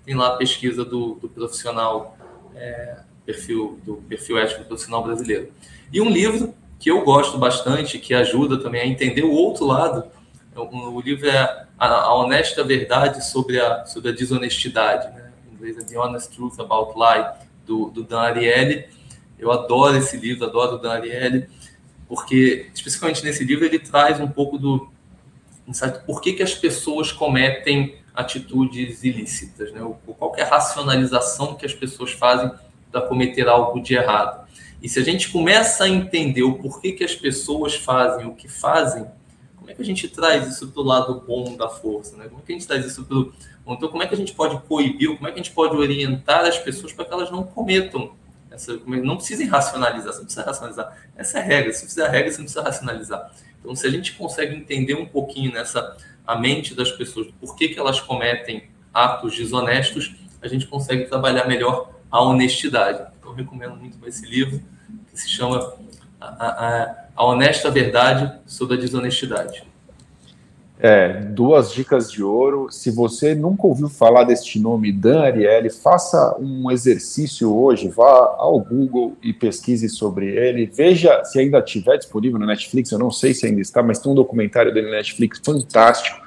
tem 0.03 0.15
lá 0.15 0.33
a 0.33 0.35
pesquisa 0.35 0.83
do, 0.83 1.13
do 1.15 1.29
profissional, 1.29 2.17
é, 2.55 2.97
perfil, 3.23 3.79
do 3.85 3.97
perfil 3.97 4.39
ético 4.39 4.65
profissional 4.65 5.03
brasileiro. 5.03 5.51
E 5.93 6.01
um 6.01 6.09
livro 6.09 6.55
que 6.79 6.89
eu 6.89 7.03
gosto 7.03 7.37
bastante, 7.37 7.99
que 7.99 8.15
ajuda 8.15 8.57
também 8.57 8.81
a 8.81 8.87
entender 8.87 9.23
o 9.23 9.31
outro 9.31 9.65
lado, 9.65 10.05
o, 10.55 10.95
o 10.95 10.99
livro 10.99 11.29
é 11.29 11.67
a, 11.77 11.87
a, 11.87 12.15
Honesta 12.15 12.63
Verdade 12.63 13.23
sobre 13.23 13.61
a, 13.61 13.85
sobre 13.85 14.09
a 14.09 14.11
Desonestidade, 14.13 15.13
né? 15.13 15.31
em 15.47 15.53
inglês 15.53 15.77
é 15.77 15.83
The 15.83 15.99
Honest 15.99 16.35
Truth 16.35 16.59
About 16.59 16.93
Lie, 16.97 17.31
do, 17.63 17.91
do 17.91 18.01
Dan 18.01 18.21
Ariely. 18.21 18.85
Eu 19.37 19.51
adoro 19.51 19.97
esse 19.97 20.17
livro, 20.17 20.45
adoro 20.45 20.77
o 20.77 20.79
Dan 20.79 20.93
Ariely 20.93 21.47
porque 22.07 22.69
especificamente 22.73 23.23
nesse 23.23 23.43
livro 23.43 23.65
ele 23.65 23.79
traz 23.79 24.19
um 24.19 24.27
pouco 24.27 24.57
do 24.57 24.89
insight 25.67 25.99
por 26.05 26.21
que, 26.21 26.33
que 26.33 26.43
as 26.43 26.53
pessoas 26.53 27.11
cometem 27.11 27.95
atitudes 28.15 29.03
ilícitas, 29.03 29.71
né? 29.71 29.81
qual 30.17 30.35
é 30.35 30.41
a 30.41 30.49
racionalização 30.49 31.55
que 31.55 31.65
as 31.65 31.73
pessoas 31.73 32.11
fazem 32.11 32.51
para 32.91 33.01
cometer 33.01 33.47
algo 33.47 33.79
de 33.79 33.93
errado. 33.93 34.47
E 34.81 34.89
se 34.89 34.99
a 34.99 35.03
gente 35.03 35.29
começa 35.29 35.83
a 35.83 35.89
entender 35.89 36.43
o 36.43 36.55
porquê 36.55 36.93
que 36.93 37.03
as 37.03 37.13
pessoas 37.13 37.75
fazem 37.75 38.25
o 38.25 38.33
que 38.33 38.47
fazem, 38.47 39.05
como 39.55 39.69
é 39.69 39.73
que 39.73 39.81
a 39.81 39.85
gente 39.85 40.07
traz 40.07 40.47
isso 40.47 40.69
para 40.69 40.81
o 40.81 40.85
lado 40.85 41.23
bom 41.27 41.55
da 41.55 41.67
força? 41.67 42.15
Né? 42.15 42.25
Como 42.27 42.41
é 42.41 42.45
que 42.45 42.53
a 42.53 42.55
gente 42.55 42.67
traz 42.67 42.85
isso 42.85 43.03
para 43.03 43.73
Então, 43.73 43.89
como 43.89 44.01
é 44.01 44.07
que 44.07 44.15
a 44.15 44.17
gente 44.17 44.33
pode 44.33 44.57
coibir, 44.61 45.15
como 45.15 45.27
é 45.27 45.31
que 45.31 45.39
a 45.39 45.43
gente 45.43 45.53
pode 45.53 45.75
orientar 45.75 46.45
as 46.45 46.57
pessoas 46.57 46.93
para 46.93 47.05
que 47.05 47.13
elas 47.13 47.29
não 47.29 47.43
cometam 47.43 48.11
essa, 48.57 48.79
não 48.85 49.15
precisem 49.15 49.47
racionalizar, 49.47 50.11
você 50.11 50.17
não 50.17 50.25
precisa 50.25 50.45
racionalizar. 50.45 50.97
Essa 51.15 51.39
é 51.39 51.41
a 51.41 51.45
regra. 51.45 51.73
Se 51.73 51.85
fizer 51.85 52.05
a 52.05 52.09
regra, 52.09 52.31
você 52.31 52.37
não 52.37 52.45
precisa 52.45 52.63
racionalizar. 52.63 53.31
Então, 53.59 53.75
se 53.75 53.87
a 53.87 53.89
gente 53.89 54.13
consegue 54.13 54.55
entender 54.55 54.95
um 54.95 55.05
pouquinho 55.05 55.53
nessa 55.53 55.95
a 56.25 56.35
mente 56.35 56.75
das 56.75 56.91
pessoas, 56.91 57.27
por 57.39 57.55
que, 57.55 57.69
que 57.69 57.79
elas 57.79 58.01
cometem 58.01 58.69
atos 58.93 59.37
desonestos, 59.37 60.13
a 60.41 60.47
gente 60.47 60.67
consegue 60.67 61.05
trabalhar 61.05 61.47
melhor 61.47 61.91
a 62.11 62.21
honestidade. 62.21 63.07
Então, 63.19 63.31
eu 63.31 63.35
recomendo 63.35 63.75
muito 63.75 63.97
esse 64.05 64.25
livro, 64.25 64.61
que 65.09 65.19
se 65.19 65.29
chama 65.29 65.73
A, 66.19 66.27
a, 66.27 66.95
a 67.15 67.23
Honesta 67.23 67.71
Verdade 67.71 68.39
sobre 68.45 68.75
a 68.75 68.79
Desonestidade. 68.79 69.63
É, 70.79 71.21
duas 71.23 71.73
dicas 71.73 72.11
de 72.11 72.21
ouro. 72.23 72.67
Se 72.69 72.91
você 72.91 73.33
nunca 73.33 73.65
ouviu 73.65 73.89
falar 73.89 74.23
deste 74.25 74.59
nome, 74.59 74.91
Dan 74.91 75.21
Ariely, 75.21 75.71
faça 75.71 76.37
um 76.39 76.69
exercício 76.69 77.55
hoje, 77.55 77.87
vá 77.87 78.35
ao 78.37 78.59
Google 78.59 79.17
e 79.23 79.33
pesquise 79.33 79.89
sobre 79.89 80.27
ele. 80.27 80.67
Veja 80.67 81.23
se 81.23 81.39
ainda 81.39 81.59
estiver 81.59 81.97
disponível 81.97 82.37
na 82.37 82.45
Netflix, 82.45 82.91
eu 82.91 82.99
não 82.99 83.09
sei 83.09 83.33
se 83.33 83.47
ainda 83.47 83.61
está, 83.61 83.81
mas 83.81 83.99
tem 83.99 84.11
um 84.11 84.15
documentário 84.15 84.71
dele 84.71 84.91
na 84.91 84.97
Netflix 84.97 85.41
fantástico. 85.43 86.19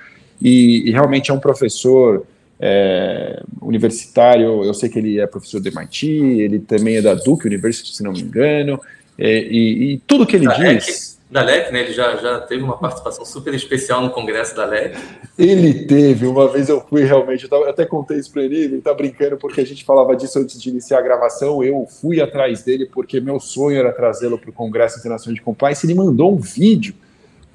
E, 0.43 0.89
e 0.89 0.91
realmente 0.91 1.31
é 1.31 1.35
um 1.35 1.39
professor 1.39 2.27
é, 2.59 3.43
universitário, 3.63 4.65
eu 4.65 4.75
sei 4.75 4.89
que 4.89 4.99
ele 4.99 5.21
é 5.21 5.27
professor 5.27 5.61
do 5.61 5.69
MIT, 5.69 6.07
ele 6.07 6.59
também 6.59 6.97
é 6.97 7.03
da 7.03 7.15
Duke 7.15 7.47
University, 7.47 7.95
se 7.95 8.03
não 8.03 8.13
me 8.13 8.21
engano, 8.21 8.81
é, 9.19 9.39
e, 9.39 9.93
e, 9.93 9.99
tudo 9.99 10.27
que 10.27 10.35
ele 10.35 10.47
diz 10.49 11.20
da 11.31 11.43
LEC, 11.43 11.71
né? 11.71 11.81
Ele 11.81 11.93
já, 11.93 12.17
já 12.17 12.41
teve 12.41 12.63
uma 12.63 12.77
participação 12.77 13.25
super 13.25 13.55
especial 13.55 14.03
no 14.03 14.11
congresso 14.11 14.55
da 14.57 14.65
LEC. 14.65 14.97
Ele 15.39 15.85
teve, 15.85 16.27
uma 16.27 16.49
vez 16.49 16.69
eu 16.69 16.81
fui 16.81 17.05
realmente, 17.05 17.47
eu, 17.49 17.69
até 17.69 17.87
contei 17.87 18.19
isso 18.19 18.33
para 18.33 18.43
ele, 18.43 18.57
ele 18.57 18.81
tá 18.81 18.93
brincando 18.93 19.37
porque 19.37 19.61
a 19.61 19.67
gente 19.67 19.85
falava 19.85 20.17
disso 20.17 20.39
antes 20.41 20.61
de 20.61 20.69
iniciar 20.69 20.99
a 20.99 21.03
gravação, 21.03 21.63
eu 21.63 21.87
fui 21.87 22.21
atrás 22.21 22.63
dele 22.63 22.87
porque 22.87 23.21
meu 23.21 23.39
sonho 23.39 23.79
era 23.79 23.93
trazê-lo 23.93 24.39
para 24.39 24.51
o 24.51 24.53
Congresso 24.53 24.99
Internacional 24.99 25.35
de 25.35 25.43
Compliance, 25.43 25.87
ele 25.87 25.95
mandou 25.95 26.35
um 26.35 26.39
vídeo 26.39 26.95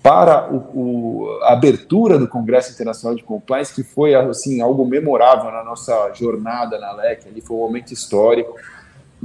para 0.02 0.53
o, 0.53 0.57
o, 0.57 1.39
a 1.41 1.53
abertura 1.53 2.18
do 2.18 2.27
Congresso 2.27 2.72
Internacional 2.72 3.15
de 3.15 3.23
Compliance, 3.23 3.73
que 3.73 3.84
foi 3.84 4.14
assim 4.14 4.61
algo 4.61 4.85
memorável 4.85 5.52
na 5.52 5.64
nossa 5.64 6.14
jornada 6.14 6.77
na 6.80 6.93
LEC, 6.93 7.27
ali 7.27 7.41
foi 7.41 7.57
um 7.57 7.61
momento 7.61 7.91
histórico, 7.91 8.56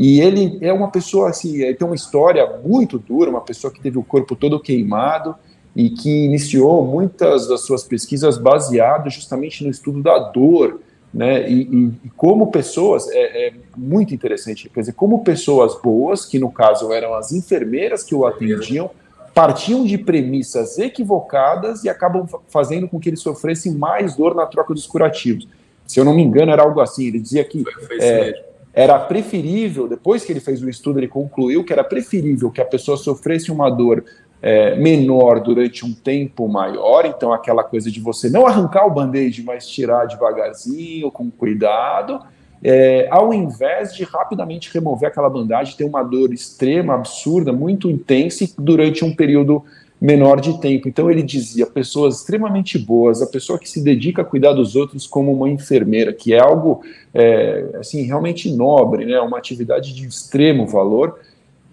e 0.03 0.19
ele 0.19 0.57
é 0.63 0.73
uma 0.73 0.91
pessoa 0.91 1.29
assim, 1.29 1.59
tem 1.75 1.87
uma 1.87 1.95
história 1.95 2.59
muito 2.65 2.99
dura, 2.99 3.29
uma 3.29 3.43
pessoa 3.43 3.71
que 3.71 3.83
teve 3.83 3.99
o 3.99 4.03
corpo 4.03 4.35
todo 4.35 4.59
queimado 4.59 5.35
e 5.77 5.91
que 5.91 6.25
iniciou 6.25 6.83
muitas 6.87 7.47
das 7.47 7.67
suas 7.67 7.85
pesquisas 7.85 8.39
baseadas 8.39 9.13
justamente 9.13 9.63
no 9.63 9.69
estudo 9.69 10.03
da 10.03 10.19
dor, 10.19 10.81
né? 11.13 11.47
E, 11.51 11.65
e, 11.65 11.93
e 12.07 12.11
como 12.17 12.51
pessoas 12.51 13.11
é, 13.11 13.49
é, 13.49 13.53
muito 13.77 14.15
interessante, 14.15 14.71
quer 14.71 14.81
dizer, 14.81 14.95
como 14.95 15.23
pessoas 15.23 15.79
boas, 15.79 16.25
que 16.25 16.39
no 16.39 16.51
caso 16.51 16.91
eram 16.95 17.13
as 17.13 17.31
enfermeiras 17.31 18.03
que 18.03 18.15
o 18.15 18.25
atendiam, 18.25 18.91
partiam 19.35 19.85
de 19.85 19.99
premissas 19.99 20.79
equivocadas 20.79 21.85
e 21.85 21.91
acabam 21.91 22.27
fazendo 22.49 22.89
com 22.89 22.99
que 22.99 23.11
ele 23.11 23.19
sofresse 23.19 23.71
mais 23.71 24.17
dor 24.17 24.35
na 24.35 24.47
troca 24.47 24.73
dos 24.73 24.87
curativos. 24.87 25.47
Se 25.87 26.01
eu 26.01 26.07
não 26.07 26.15
me 26.15 26.23
engano, 26.23 26.53
era 26.53 26.63
algo 26.63 26.81
assim. 26.81 27.07
Ele 27.09 27.21
dizia 27.21 27.45
que 27.45 27.63
foi, 27.65 27.87
foi 27.87 27.99
é, 28.01 28.50
era 28.73 28.99
preferível, 28.99 29.89
depois 29.89 30.25
que 30.25 30.33
ele 30.33 30.41
fez 30.41 30.63
o 30.63 30.69
estudo, 30.69 31.01
ele 31.01 31.09
concluiu 31.09 31.65
que 31.65 31.73
era 31.73 31.83
preferível 31.83 32.51
que 32.51 32.61
a 32.61 32.65
pessoa 32.65 32.97
sofresse 32.97 33.51
uma 33.51 33.69
dor 33.69 34.05
é, 34.43 34.75
menor 34.77 35.41
durante 35.41 35.85
um 35.85 35.93
tempo 35.93 36.49
maior, 36.49 37.05
então 37.05 37.33
aquela 37.33 37.63
coisa 37.63 37.91
de 37.91 38.01
você 38.01 38.31
não 38.31 38.47
arrancar 38.47 38.87
o 38.87 38.91
band-aid, 38.91 39.43
mas 39.43 39.69
tirar 39.69 40.07
devagarzinho, 40.07 41.11
com 41.11 41.31
cuidado, 41.31 42.21
é, 42.63 43.09
ao 43.11 43.33
invés 43.33 43.95
de 43.95 44.05
rapidamente 44.05 44.73
remover 44.73 45.09
aquela 45.09 45.29
bandagem, 45.29 45.77
ter 45.77 45.85
uma 45.85 46.03
dor 46.03 46.33
extrema, 46.33 46.95
absurda, 46.95 47.53
muito 47.53 47.91
intensa 47.91 48.45
e 48.45 48.51
durante 48.59 49.05
um 49.05 49.15
período 49.15 49.65
menor 50.01 50.41
de 50.41 50.59
tempo. 50.61 50.89
Então 50.89 51.11
ele 51.11 51.23
dizia 51.23 51.67
pessoas 51.67 52.17
extremamente 52.17 52.79
boas, 52.79 53.21
a 53.21 53.27
pessoa 53.27 53.59
que 53.59 53.69
se 53.69 53.83
dedica 53.83 54.23
a 54.23 54.25
cuidar 54.25 54.55
dos 54.55 54.75
outros 54.75 55.07
como 55.07 55.33
uma 55.33 55.49
enfermeira, 55.49 56.13
que 56.13 56.33
é 56.33 56.41
algo 56.41 56.83
é, 57.13 57.77
assim 57.79 58.03
realmente 58.03 58.51
nobre, 58.51 59.05
né? 59.05 59.21
Uma 59.21 59.37
atividade 59.37 59.95
de 59.95 60.07
extremo 60.07 60.67
valor. 60.67 61.19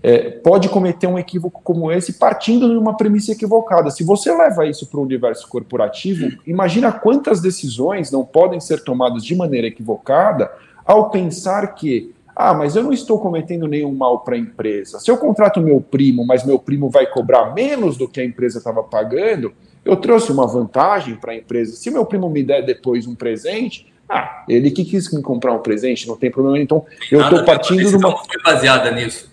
É, 0.03 0.29
pode 0.29 0.69
cometer 0.69 1.07
um 1.07 1.17
equívoco 1.17 1.59
como 1.63 1.91
esse 1.91 2.13
partindo 2.13 2.69
de 2.69 2.77
uma 2.77 2.95
premissa 2.95 3.31
equivocada. 3.31 3.89
Se 3.89 4.03
você 4.03 4.31
leva 4.35 4.67
isso 4.67 4.85
para 4.87 4.99
o 4.99 5.03
universo 5.03 5.47
corporativo, 5.47 6.29
imagina 6.45 6.91
quantas 6.91 7.41
decisões 7.41 8.11
não 8.11 8.23
podem 8.23 8.59
ser 8.59 8.83
tomadas 8.83 9.23
de 9.23 9.35
maneira 9.35 9.67
equivocada 9.67 10.51
ao 10.85 11.09
pensar 11.09 11.73
que 11.73 12.13
ah, 12.39 12.53
mas 12.53 12.75
eu 12.75 12.83
não 12.83 12.93
estou 12.93 13.19
cometendo 13.19 13.67
nenhum 13.67 13.91
mal 13.91 14.19
para 14.19 14.35
a 14.35 14.37
empresa. 14.37 14.99
Se 14.99 15.09
eu 15.09 15.17
contrato 15.17 15.59
meu 15.59 15.81
primo, 15.81 16.23
mas 16.23 16.45
meu 16.45 16.59
primo 16.59 16.87
vai 16.87 17.07
cobrar 17.07 17.51
menos 17.51 17.97
do 17.97 18.07
que 18.07 18.21
a 18.21 18.23
empresa 18.23 18.59
estava 18.59 18.83
pagando, 18.83 19.51
eu 19.83 19.95
trouxe 19.95 20.31
uma 20.31 20.45
vantagem 20.45 21.15
para 21.15 21.31
a 21.31 21.35
empresa. 21.35 21.75
Se 21.75 21.89
meu 21.89 22.05
primo 22.05 22.29
me 22.29 22.43
der 22.43 22.63
depois 22.63 23.07
um 23.07 23.15
presente, 23.15 23.91
ah, 24.07 24.43
ele 24.47 24.69
que 24.69 24.85
quis 24.85 25.11
me 25.11 25.19
comprar 25.23 25.51
um 25.51 25.59
presente, 25.59 26.07
não 26.07 26.15
tem 26.15 26.29
problema. 26.29 26.59
Então, 26.59 26.85
eu 27.11 27.21
estou 27.21 27.43
partindo 27.43 27.89
de 27.89 27.95
uma. 27.95 28.09
Não 28.11 28.17
foi 28.17 28.43
baseada 28.43 28.91
nisso. 28.91 29.31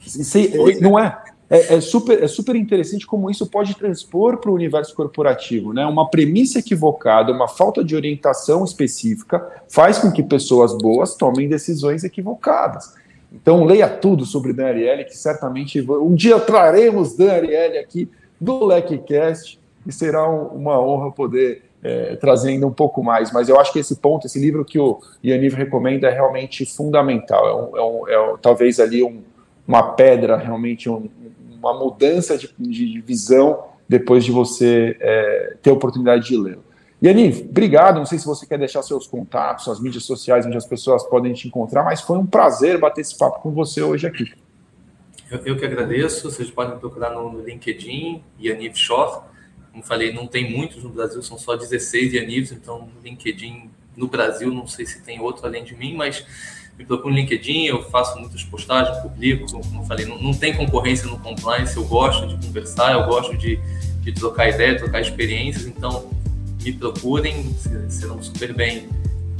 Se, 0.00 0.80
não 0.80 0.98
é. 0.98 1.14
É, 1.48 1.74
é, 1.74 1.80
super, 1.80 2.22
é 2.22 2.26
super 2.26 2.56
interessante 2.56 3.06
como 3.06 3.30
isso 3.30 3.46
pode 3.46 3.74
transpor 3.76 4.38
para 4.38 4.50
o 4.50 4.54
universo 4.54 4.94
corporativo. 4.94 5.72
Né? 5.72 5.86
Uma 5.86 6.10
premissa 6.10 6.58
equivocada, 6.58 7.32
uma 7.32 7.48
falta 7.48 7.84
de 7.84 7.94
orientação 7.94 8.64
específica 8.64 9.46
faz 9.68 9.98
com 9.98 10.10
que 10.10 10.22
pessoas 10.22 10.76
boas 10.76 11.14
tomem 11.14 11.48
decisões 11.48 12.02
equivocadas. 12.02 12.94
Então, 13.32 13.64
leia 13.64 13.88
tudo 13.88 14.24
sobre 14.24 14.52
Dan 14.52 14.66
Ariely, 14.66 15.04
que 15.04 15.16
certamente 15.16 15.80
um 15.80 16.14
dia 16.14 16.38
traremos 16.40 17.16
Dan 17.16 17.32
Ariely 17.32 17.78
aqui 17.78 18.10
do 18.40 18.64
LecCast 18.64 19.60
e 19.86 19.92
será 19.92 20.28
um, 20.28 20.46
uma 20.48 20.80
honra 20.80 21.12
poder 21.12 21.62
é, 21.82 22.16
trazer 22.16 22.50
ainda 22.50 22.66
um 22.66 22.72
pouco 22.72 23.02
mais. 23.02 23.32
Mas 23.32 23.48
eu 23.48 23.60
acho 23.60 23.72
que 23.72 23.78
esse 23.78 23.96
ponto, 23.96 24.26
esse 24.26 24.38
livro 24.38 24.64
que 24.64 24.78
o 24.78 25.00
Yaniv 25.24 25.54
recomenda 25.54 26.08
é 26.08 26.12
realmente 26.12 26.64
fundamental. 26.66 27.46
É, 27.46 27.54
um, 27.54 27.76
é, 28.08 28.20
um, 28.20 28.32
é 28.34 28.36
talvez 28.40 28.80
ali 28.80 29.02
uma 29.66 29.82
pedra, 29.92 30.36
realmente 30.36 30.88
uma 31.70 31.84
mudança 31.84 32.36
de, 32.36 32.52
de, 32.58 33.00
visão 33.00 33.64
depois 33.88 34.24
de 34.24 34.32
você 34.32 34.96
é, 35.00 35.56
ter 35.62 35.70
a 35.70 35.72
oportunidade 35.72 36.26
de 36.26 36.36
lê-lo. 36.36 36.64
Obrigado. 37.48 37.96
Não 37.96 38.06
sei 38.06 38.18
se 38.18 38.26
você 38.26 38.46
quer 38.46 38.58
deixar 38.58 38.82
seus 38.82 39.06
contatos, 39.06 39.64
suas 39.64 39.80
mídias 39.80 40.04
sociais, 40.04 40.46
onde 40.46 40.56
as 40.56 40.66
pessoas 40.66 41.04
podem 41.04 41.32
te 41.32 41.46
encontrar, 41.46 41.84
mas 41.84 42.00
foi 42.00 42.18
um 42.18 42.26
prazer 42.26 42.78
bater 42.78 43.02
esse 43.02 43.16
papo 43.16 43.40
com 43.40 43.52
você 43.52 43.82
hoje 43.82 44.06
aqui. 44.06 44.32
Eu, 45.30 45.40
eu 45.44 45.56
que 45.56 45.64
agradeço. 45.64 46.30
Vocês 46.30 46.50
podem 46.50 46.74
me 46.74 46.80
procurar 46.80 47.10
no 47.10 47.40
LinkedIn, 47.40 48.22
Yaniv 48.40 48.76
Shor. 48.76 49.24
Como 49.76 49.84
falei, 49.84 50.12
não 50.12 50.26
tem 50.26 50.50
muitos 50.50 50.82
no 50.82 50.88
Brasil, 50.88 51.22
são 51.22 51.38
só 51.38 51.54
16 51.54 52.14
Yanivs, 52.14 52.50
então 52.50 52.88
LinkedIn 53.04 53.70
no 53.94 54.08
Brasil, 54.08 54.50
não 54.50 54.66
sei 54.66 54.86
se 54.86 55.02
tem 55.02 55.20
outro 55.20 55.46
além 55.46 55.64
de 55.64 55.74
mim, 55.74 55.94
mas 55.94 56.24
me 56.78 56.84
procuro 56.84 57.10
no 57.10 57.20
LinkedIn, 57.20 57.64
eu 57.64 57.82
faço 57.84 58.18
muitas 58.18 58.42
postagens, 58.44 58.98
publico, 58.98 59.50
como 59.50 59.82
eu 59.82 59.86
falei, 59.86 60.04
não, 60.04 60.18
não 60.18 60.34
tem 60.34 60.54
concorrência 60.54 61.06
no 61.06 61.18
compliance, 61.18 61.76
eu 61.76 61.84
gosto 61.84 62.26
de 62.26 62.46
conversar, 62.46 62.92
eu 62.92 63.06
gosto 63.06 63.36
de, 63.36 63.58
de 64.00 64.12
trocar 64.12 64.48
ideia, 64.48 64.76
trocar 64.76 65.00
experiências, 65.00 65.66
então 65.66 66.10
me 66.62 66.72
procurem, 66.72 67.54
serão 67.88 68.22
super 68.22 68.52
bem, 68.52 68.88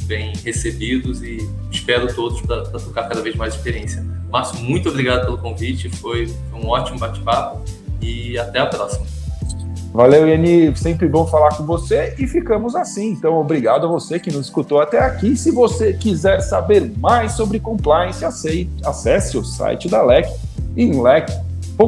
bem 0.05 0.33
recebidos 0.45 1.23
e 1.23 1.39
espero 1.71 2.13
todos 2.15 2.41
para 2.41 2.63
trocar 2.63 3.09
cada 3.09 3.21
vez 3.21 3.35
mais 3.35 3.55
experiência. 3.55 4.05
Márcio, 4.31 4.59
muito 4.61 4.89
obrigado 4.89 5.25
pelo 5.25 5.39
convite, 5.39 5.91
foi 5.91 6.33
um 6.53 6.69
ótimo 6.69 6.99
bate-papo 6.99 7.63
e 8.01 8.39
até 8.39 8.61
a 8.61 8.67
próxima. 8.67 9.07
Valeu, 9.97 10.29
Iani. 10.29 10.77
Sempre 10.77 11.09
bom 11.09 11.27
falar 11.27 11.57
com 11.57 11.65
você 11.65 12.15
e 12.19 12.27
ficamos 12.27 12.77
assim. 12.77 13.13
Então, 13.13 13.41
obrigado 13.41 13.87
a 13.87 13.89
você 13.89 14.21
que 14.21 14.31
nos 14.31 14.45
escutou 14.45 14.79
até 14.79 14.99
aqui. 14.99 15.35
Se 15.35 15.51
você 15.51 15.95
quiser 15.95 16.41
saber 16.43 16.93
mais 16.99 17.33
sobre 17.33 17.59
compliance, 17.59 18.23
acesse 18.23 19.39
o 19.39 19.43
site 19.43 19.89
da 19.89 20.03
LEC 20.03 20.29
em 20.77 21.03
lec.com.br. 21.03 21.79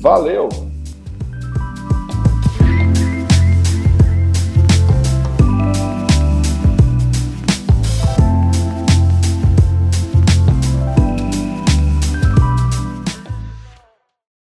Valeu! 0.00 0.69